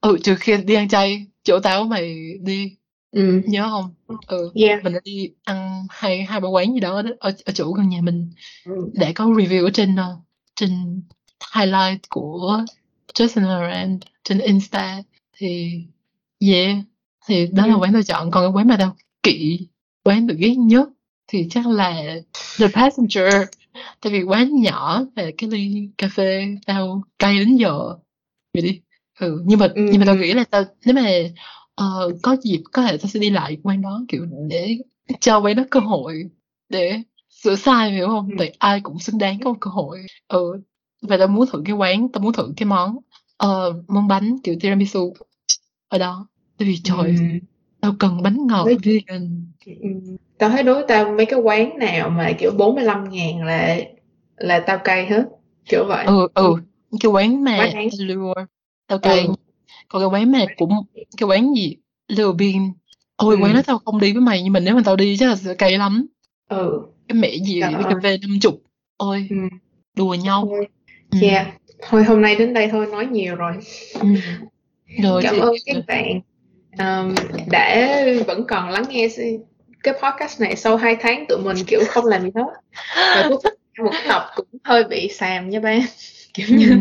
ừ 0.00 0.18
trừ 0.22 0.34
khi 0.40 0.56
đi 0.56 0.74
ăn 0.74 0.88
chay 0.88 1.26
chỗ 1.44 1.58
tao 1.62 1.84
mày 1.84 2.34
đi 2.40 2.76
ừ. 3.10 3.42
nhớ 3.46 3.68
không 3.70 3.94
ừ 4.26 4.52
yeah. 4.54 4.84
mình 4.84 4.92
đã 4.92 5.00
đi 5.04 5.30
ăn 5.44 5.86
hai 5.90 6.24
hai 6.24 6.40
ba 6.40 6.48
quán 6.48 6.74
gì 6.74 6.80
đó 6.80 7.02
ở, 7.20 7.32
ở 7.44 7.52
chỗ 7.52 7.72
gần 7.72 7.88
nhà 7.88 8.00
mình 8.02 8.30
ừ. 8.64 8.90
để 8.92 9.12
có 9.12 9.24
review 9.24 9.64
ở 9.64 9.70
trên 9.70 9.94
uh, 9.94 10.22
trên 10.56 11.02
highlight 11.54 12.08
của 12.08 12.64
Justin 13.14 13.46
Laurent 13.46 14.00
trên 14.24 14.38
Insta 14.38 15.02
thì 15.32 15.80
yeah 16.40 16.76
thì 17.26 17.46
đó 17.46 17.66
là 17.66 17.74
quán 17.74 17.92
tôi 17.92 18.02
chọn 18.02 18.30
còn 18.30 18.44
cái 18.44 18.52
quán 18.52 18.68
mà 18.68 18.76
tao 18.78 18.96
kỵ 19.22 19.68
quán 20.04 20.26
được 20.26 20.36
ghét 20.38 20.54
nhất 20.56 20.88
thì 21.32 21.46
chắc 21.50 21.66
là 21.66 22.04
The 22.58 22.68
Passenger 22.74 23.34
tại 24.00 24.12
vì 24.12 24.22
quán 24.22 24.60
nhỏ 24.60 25.04
và 25.16 25.22
cái 25.38 25.50
ly 25.50 25.88
cà 25.98 26.08
phê 26.08 26.46
tao 26.66 27.02
cay 27.18 27.38
đến 27.38 27.56
giờ 27.56 27.78
vậy 28.54 28.62
đi 28.62 28.80
ừ 29.20 29.42
nhưng 29.46 29.58
mà 29.58 29.66
ừ. 29.74 29.88
nhưng 29.90 30.00
mà 30.00 30.06
tao 30.06 30.16
nghĩ 30.16 30.32
là 30.32 30.44
tao 30.44 30.64
nếu 30.84 30.94
mà 30.94 31.10
uh, 31.84 32.16
có 32.22 32.36
dịp 32.42 32.62
có 32.72 32.82
thể 32.82 32.96
tao 32.96 33.08
sẽ 33.08 33.20
đi 33.20 33.30
lại 33.30 33.56
quán 33.62 33.82
đó 33.82 34.04
kiểu 34.08 34.26
để 34.48 34.78
cho 35.20 35.38
quán 35.40 35.56
đó 35.56 35.62
cơ 35.70 35.80
hội 35.80 36.24
để 36.68 37.02
sửa 37.30 37.56
sai 37.56 37.92
hiểu 37.92 38.06
không? 38.06 38.28
Ừ. 38.30 38.34
Tại 38.38 38.56
ai 38.58 38.80
cũng 38.80 38.98
xứng 38.98 39.18
đáng 39.18 39.40
có 39.40 39.52
một 39.52 39.58
cơ 39.60 39.70
hội. 39.70 39.98
Ừ 40.28 40.60
và 41.02 41.16
tao 41.16 41.28
muốn 41.28 41.46
thử 41.46 41.62
cái 41.64 41.76
quán, 41.76 42.08
tao 42.08 42.22
muốn 42.22 42.32
thử 42.32 42.52
cái 42.56 42.66
món 42.66 42.96
uh, 43.46 43.88
món 43.88 44.08
bánh 44.08 44.38
kiểu 44.44 44.54
tiramisu 44.60 45.14
ở 45.88 45.98
đó. 45.98 46.28
Tại 46.58 46.68
vì 46.68 46.78
trời 46.84 47.06
ừ. 47.06 47.22
Tao 47.82 47.94
cần 47.98 48.22
bánh 48.22 48.46
ngọt 48.46 48.66
Đấy. 48.66 48.76
vegan. 48.82 49.46
Ừ. 49.66 49.72
Tao 50.38 50.50
thấy 50.50 50.62
đối 50.62 50.84
tao 50.88 51.12
mấy 51.12 51.26
cái 51.26 51.40
quán 51.40 51.78
nào 51.78 52.10
mà 52.10 52.32
kiểu 52.38 52.50
45 52.58 53.10
ngàn 53.10 53.44
là 53.44 53.78
là 54.36 54.60
tao 54.60 54.78
cay 54.78 55.06
hết 55.06 55.24
kiểu 55.68 55.84
vậy. 55.88 56.04
Ừ 56.06 56.28
ừ 56.34 56.54
cái 57.00 57.10
quán 57.12 57.44
mà 57.44 57.56
quán 57.74 57.88
lure 57.98 58.44
tao 58.86 58.98
cay. 58.98 59.26
Ừ 59.26 59.34
còn 59.92 60.02
cái 60.02 60.08
quán 60.08 60.32
mà 60.32 60.44
cũng 60.56 60.70
cái 61.16 61.28
quán 61.28 61.54
gì 61.54 61.76
lừa 62.08 62.32
bean 62.32 62.72
ôi 63.16 63.36
ừ. 63.36 63.42
quán 63.42 63.54
đó 63.54 63.62
tao 63.66 63.78
không 63.84 64.00
đi 64.00 64.12
với 64.12 64.20
mày 64.20 64.42
nhưng 64.42 64.52
mà 64.52 64.60
nếu 64.60 64.74
mà 64.74 64.82
tao 64.84 64.96
đi 64.96 65.16
chắc 65.16 65.28
là 65.28 65.36
sẽ 65.36 65.54
cay 65.54 65.78
lắm 65.78 66.06
ừ 66.48 66.82
cái 67.08 67.18
mẹ 67.18 67.34
gì 67.34 67.60
cái 67.60 67.72
cà 67.72 67.94
phê 68.02 68.18
năm 68.18 68.38
chục 68.40 68.62
ôi 68.96 69.26
ừ. 69.30 69.36
đùa 69.96 70.14
nhau 70.14 70.46
thôi. 70.50 70.66
Ừ. 71.10 71.18
yeah 71.22 71.46
thôi 71.88 72.04
hôm 72.04 72.22
nay 72.22 72.36
đến 72.36 72.54
đây 72.54 72.68
thôi 72.68 72.86
nói 72.86 73.06
nhiều 73.06 73.34
rồi 73.34 73.52
ừ. 74.00 74.08
rồi 75.02 75.22
cảm 75.22 75.34
thì... 75.34 75.40
ơn 75.40 75.54
các 75.66 75.76
bạn 75.86 76.20
um, 76.78 77.14
đã 77.50 77.98
vẫn 78.26 78.44
còn 78.48 78.70
lắng 78.70 78.84
nghe 78.88 79.08
cái 79.82 79.94
podcast 80.02 80.40
này 80.40 80.56
sau 80.56 80.76
2 80.76 80.96
tháng 81.00 81.24
tụi 81.28 81.38
mình 81.38 81.56
kiểu 81.66 81.80
không 81.88 82.04
làm 82.04 82.22
gì 82.22 82.30
hết. 82.34 82.46
Và 82.96 83.28
cuối 83.28 83.52
một 83.78 83.92
tập 84.08 84.22
cũng 84.36 84.46
hơi 84.64 84.84
bị 84.84 85.08
xàm 85.08 85.50
nha 85.50 85.60
ba. 85.60 85.78
Kiểu 86.34 86.46
như 86.50 86.68
ừ. 86.68 86.76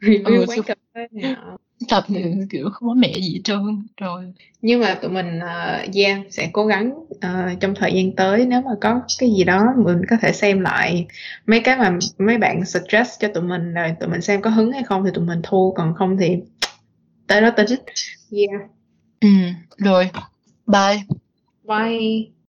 review 0.00 0.40
ừ, 0.40 0.44
quán 0.48 0.62
cà 0.62 0.74
phê 0.94 1.06
này 1.12 1.34
tập 1.88 2.04
thì 2.08 2.24
kiểu 2.50 2.70
không 2.72 2.88
có 2.88 2.94
mẹ 2.94 3.12
gì 3.12 3.34
hết 3.34 3.40
trơn 3.44 3.86
rồi 3.96 4.32
nhưng 4.62 4.80
mà 4.80 4.94
tụi 4.94 5.10
mình 5.10 5.38
uh, 5.38 5.94
yeah 5.94 6.20
sẽ 6.30 6.50
cố 6.52 6.66
gắng 6.66 6.90
uh, 7.10 7.60
trong 7.60 7.74
thời 7.74 7.92
gian 7.92 8.16
tới 8.16 8.46
nếu 8.46 8.60
mà 8.60 8.70
có 8.80 9.00
cái 9.18 9.30
gì 9.30 9.44
đó 9.44 9.66
mình 9.76 10.02
có 10.10 10.16
thể 10.22 10.32
xem 10.32 10.60
lại 10.60 11.06
mấy 11.46 11.60
cái 11.60 11.76
mà 11.78 11.98
mấy 12.18 12.38
bạn 12.38 12.64
suggest 12.64 13.20
cho 13.20 13.28
tụi 13.28 13.42
mình 13.42 13.74
rồi 13.74 13.94
tụi 14.00 14.08
mình 14.08 14.20
xem 14.20 14.42
có 14.42 14.50
hứng 14.50 14.72
hay 14.72 14.82
không 14.82 15.04
thì 15.04 15.10
tụi 15.14 15.24
mình 15.24 15.40
thu 15.42 15.74
còn 15.76 15.94
không 15.94 16.16
thì 16.16 16.36
tới 17.26 17.40
đó 17.40 17.50
tính 17.50 17.66
yeah 18.30 18.70
ừ 19.20 19.28
rồi. 19.78 20.10
Bye. 20.66 21.04
Bye 21.64 22.35